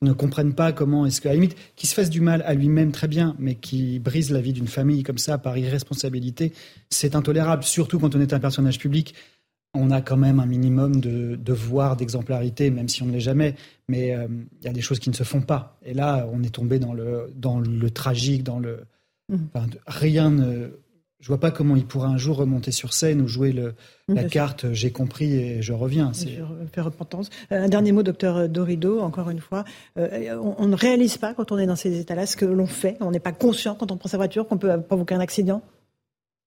ne 0.00 0.12
comprennent 0.12 0.54
pas 0.54 0.72
comment 0.72 1.06
est-ce 1.06 1.20
que, 1.20 1.28
à 1.28 1.30
la 1.30 1.36
limite, 1.36 1.56
qui 1.76 1.86
se 1.86 1.94
fasse 1.94 2.10
du 2.10 2.20
mal 2.20 2.42
à 2.44 2.54
lui-même 2.54 2.90
très 2.90 3.06
bien, 3.06 3.36
mais 3.38 3.54
qui 3.54 4.00
brise 4.00 4.32
la 4.32 4.40
vie 4.40 4.52
d'une 4.52 4.66
famille 4.66 5.04
comme 5.04 5.18
ça 5.18 5.38
par 5.38 5.56
irresponsabilité, 5.56 6.52
c'est 6.90 7.14
intolérable, 7.14 7.62
surtout 7.62 8.00
quand 8.00 8.16
on 8.16 8.20
est 8.20 8.32
un 8.32 8.40
personnage 8.40 8.80
public. 8.80 9.14
On 9.74 9.90
a 9.90 10.02
quand 10.02 10.18
même 10.18 10.38
un 10.38 10.46
minimum 10.46 11.00
de 11.00 11.36
devoir 11.36 11.96
d'exemplarité, 11.96 12.70
même 12.70 12.88
si 12.88 13.02
on 13.02 13.06
ne 13.06 13.12
l'est 13.12 13.20
jamais, 13.20 13.54
mais 13.88 14.08
il 14.08 14.64
y 14.64 14.68
a 14.68 14.72
des 14.72 14.82
choses 14.82 14.98
qui 14.98 15.08
ne 15.08 15.14
se 15.14 15.24
font 15.24 15.40
pas. 15.40 15.78
Et 15.82 15.94
là, 15.94 16.28
on 16.30 16.42
est 16.42 16.54
tombé 16.54 16.78
dans 16.78 16.92
le, 16.92 17.32
dans 17.34 17.58
le 17.58 17.90
tragique, 17.90 18.42
dans 18.42 18.58
le, 18.58 18.84
rien 19.86 20.30
ne. 20.30 20.70
Je 21.20 21.28
vois 21.28 21.38
pas 21.38 21.52
comment 21.52 21.76
il 21.76 21.86
pourra 21.86 22.08
un 22.08 22.16
jour 22.16 22.36
remonter 22.36 22.72
sur 22.72 22.92
scène 22.92 23.20
ou 23.20 23.28
jouer 23.28 23.52
le, 23.52 23.74
la 24.08 24.24
carte 24.24 24.72
j'ai 24.72 24.90
compris 24.90 25.36
et 25.36 25.62
je 25.62 25.72
reviens. 25.72 26.12
Fait 26.12 26.80
repentance. 26.80 27.30
Euh, 27.52 27.62
un 27.62 27.68
dernier 27.68 27.92
mot, 27.92 28.02
docteur 28.02 28.48
Dorido, 28.48 28.98
encore 28.98 29.30
une 29.30 29.38
fois. 29.38 29.64
Euh, 29.98 30.36
on, 30.58 30.66
ne 30.66 30.74
réalise 30.74 31.18
pas 31.18 31.32
quand 31.32 31.52
on 31.52 31.58
est 31.58 31.66
dans 31.66 31.76
ces 31.76 32.00
états-là 32.00 32.26
ce 32.26 32.36
que 32.36 32.44
l'on 32.44 32.66
fait. 32.66 32.96
On 32.98 33.12
n'est 33.12 33.20
pas 33.20 33.30
conscient 33.30 33.76
quand 33.76 33.92
on 33.92 33.96
prend 33.96 34.08
sa 34.08 34.16
voiture 34.16 34.48
qu'on 34.48 34.58
peut 34.58 34.80
provoquer 34.80 35.14
un 35.14 35.20
accident. 35.20 35.62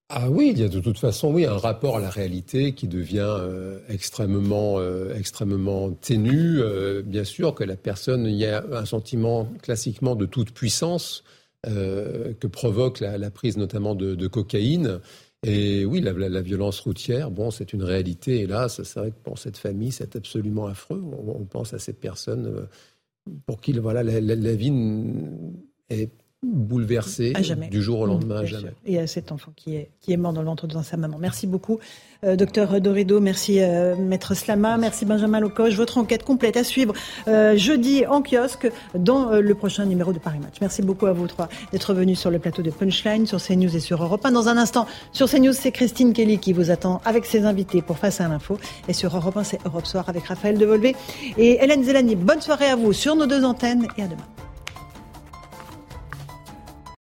Ah 0.10 0.30
oui, 0.30 0.52
il 0.54 0.60
y 0.60 0.64
a 0.64 0.70
de 0.70 0.80
toute 0.80 1.00
façon, 1.00 1.34
oui, 1.34 1.46
un 1.46 1.58
rapport 1.58 1.98
à 1.98 2.00
la 2.00 2.12
réalité 2.12 2.74
qui 2.74 2.88
devient 2.88 3.26
euh, 3.40 3.80
extrêmement, 3.90 4.80
extrêmement 5.16 5.92
ténu. 5.92 6.60
bien 7.04 7.24
sûr 7.24 7.56
que 7.56 7.64
la 7.64 7.76
personne, 7.76 8.26
il 8.26 8.36
y 8.36 8.46
a 8.46 8.64
un 8.72 8.86
sentiment 8.86 9.48
classiquement 9.64 10.16
de 10.16 10.26
toute 10.26 10.52
puissance 10.52 11.24
euh, 11.68 12.34
que 12.40 12.46
provoque 12.46 13.00
la, 13.00 13.32
prise 13.32 13.58
notamment 13.58 13.96
de, 13.96 14.28
cocaïne. 14.28 15.00
Et 15.42 15.86
oui, 15.86 16.00
la, 16.02 16.42
violence 16.42 16.80
routière, 16.80 17.32
bon, 17.32 17.50
c'est 17.50 17.74
une 17.74 17.84
réalité. 17.84 18.42
Et 18.42 18.48
là, 18.48 18.70
c'est 18.70 18.88
vrai 18.96 19.12
que 19.12 19.20
pour 19.24 19.40
cette 19.40 19.58
famille, 19.58 19.92
c'est 19.92 20.16
absolument 20.16 20.68
affreux. 20.68 21.02
On, 21.02 21.44
pense 21.46 21.74
à 21.74 21.80
ces 21.80 21.94
personnes 21.94 22.46
euh, 22.48 23.32
pour 23.48 23.62
qui 23.62 23.74
voilà, 23.74 24.04
la, 24.04 24.54
vie 24.54 24.74
est 25.90 26.12
bouleversée 26.54 27.34
du 27.70 27.82
jour 27.82 28.00
au 28.00 28.06
lendemain, 28.06 28.38
à 28.38 28.46
jamais. 28.46 28.74
Et 28.86 29.00
à 29.00 29.08
cet 29.08 29.32
enfant 29.32 29.52
qui 29.56 29.76
est, 29.76 29.90
qui 30.02 30.14
est 30.14 30.18
mort 30.18 30.34
dans 30.34 30.42
le 30.42 30.48
ventre 30.48 30.68
de 30.68 30.82
sa 30.82 30.98
maman. 30.98 31.18
Merci 31.20 31.48
beaucoup, 31.48 31.80
euh, 32.24 32.36
docteur 32.36 32.80
Dorido. 32.82 33.20
Merci, 33.20 33.60
euh, 33.60 33.96
maître 33.96 34.34
Slama. 34.34 34.78
Merci, 34.78 35.06
Benjamin 35.06 35.40
Locoche. 35.40 35.76
Votre 35.76 35.98
enquête 35.98 36.24
complète 36.24 36.58
à 36.58 36.64
suivre 36.64 36.94
euh, 37.28 37.56
jeudi 37.58 38.06
en 38.06 38.22
kiosque 38.22 38.70
dans 38.98 39.32
le 39.32 39.56
prochain 39.56 39.86
numéro 39.86 40.14
de 40.14 40.20
Paris 40.20 40.40
Match. 40.40 40.56
Merci 40.62 40.82
beaucoup 40.82 41.06
à 41.06 41.14
vous 41.14 41.28
trois 41.28 41.50
d'être 41.72 41.94
venus 41.94 42.20
sur 42.20 42.32
le 42.32 42.40
plateau 42.40 42.62
de 42.62 42.72
Punchline, 42.72 43.26
sur 43.26 43.42
CNews 43.42 43.76
et 43.76 43.80
sur 43.80 44.04
Europe 44.04 44.26
1. 44.26 44.32
Dans 44.32 44.48
un 44.48 44.58
instant, 44.58 44.88
sur 45.12 45.30
CNews, 45.30 45.54
c'est 45.54 45.72
Christine 45.72 46.14
Kelly 46.14 46.40
qui 46.40 46.54
vous 46.54 46.72
attend 46.72 47.02
avec 47.06 47.26
ses 47.26 47.46
invités 47.46 47.82
pour 47.82 47.98
Face 47.98 48.22
à 48.22 48.28
l'info. 48.28 48.58
Et 48.88 48.94
sur 48.94 49.16
Europe 49.16 49.38
1, 49.38 49.44
c'est 49.44 49.60
Europe 49.66 49.86
Soir 49.86 50.10
avec 50.10 50.26
Raphaël 50.26 50.58
Devolvé 50.58 50.96
et 51.38 51.64
Hélène 51.64 51.84
Zelani. 51.84 52.16
Bonne 52.16 52.42
soirée 52.42 52.68
à 52.68 52.76
vous 52.76 52.94
sur 52.94 53.16
nos 53.16 53.26
deux 53.26 53.44
antennes 53.44 53.88
et 53.98 54.04
à 54.04 54.08
demain. 54.08 54.26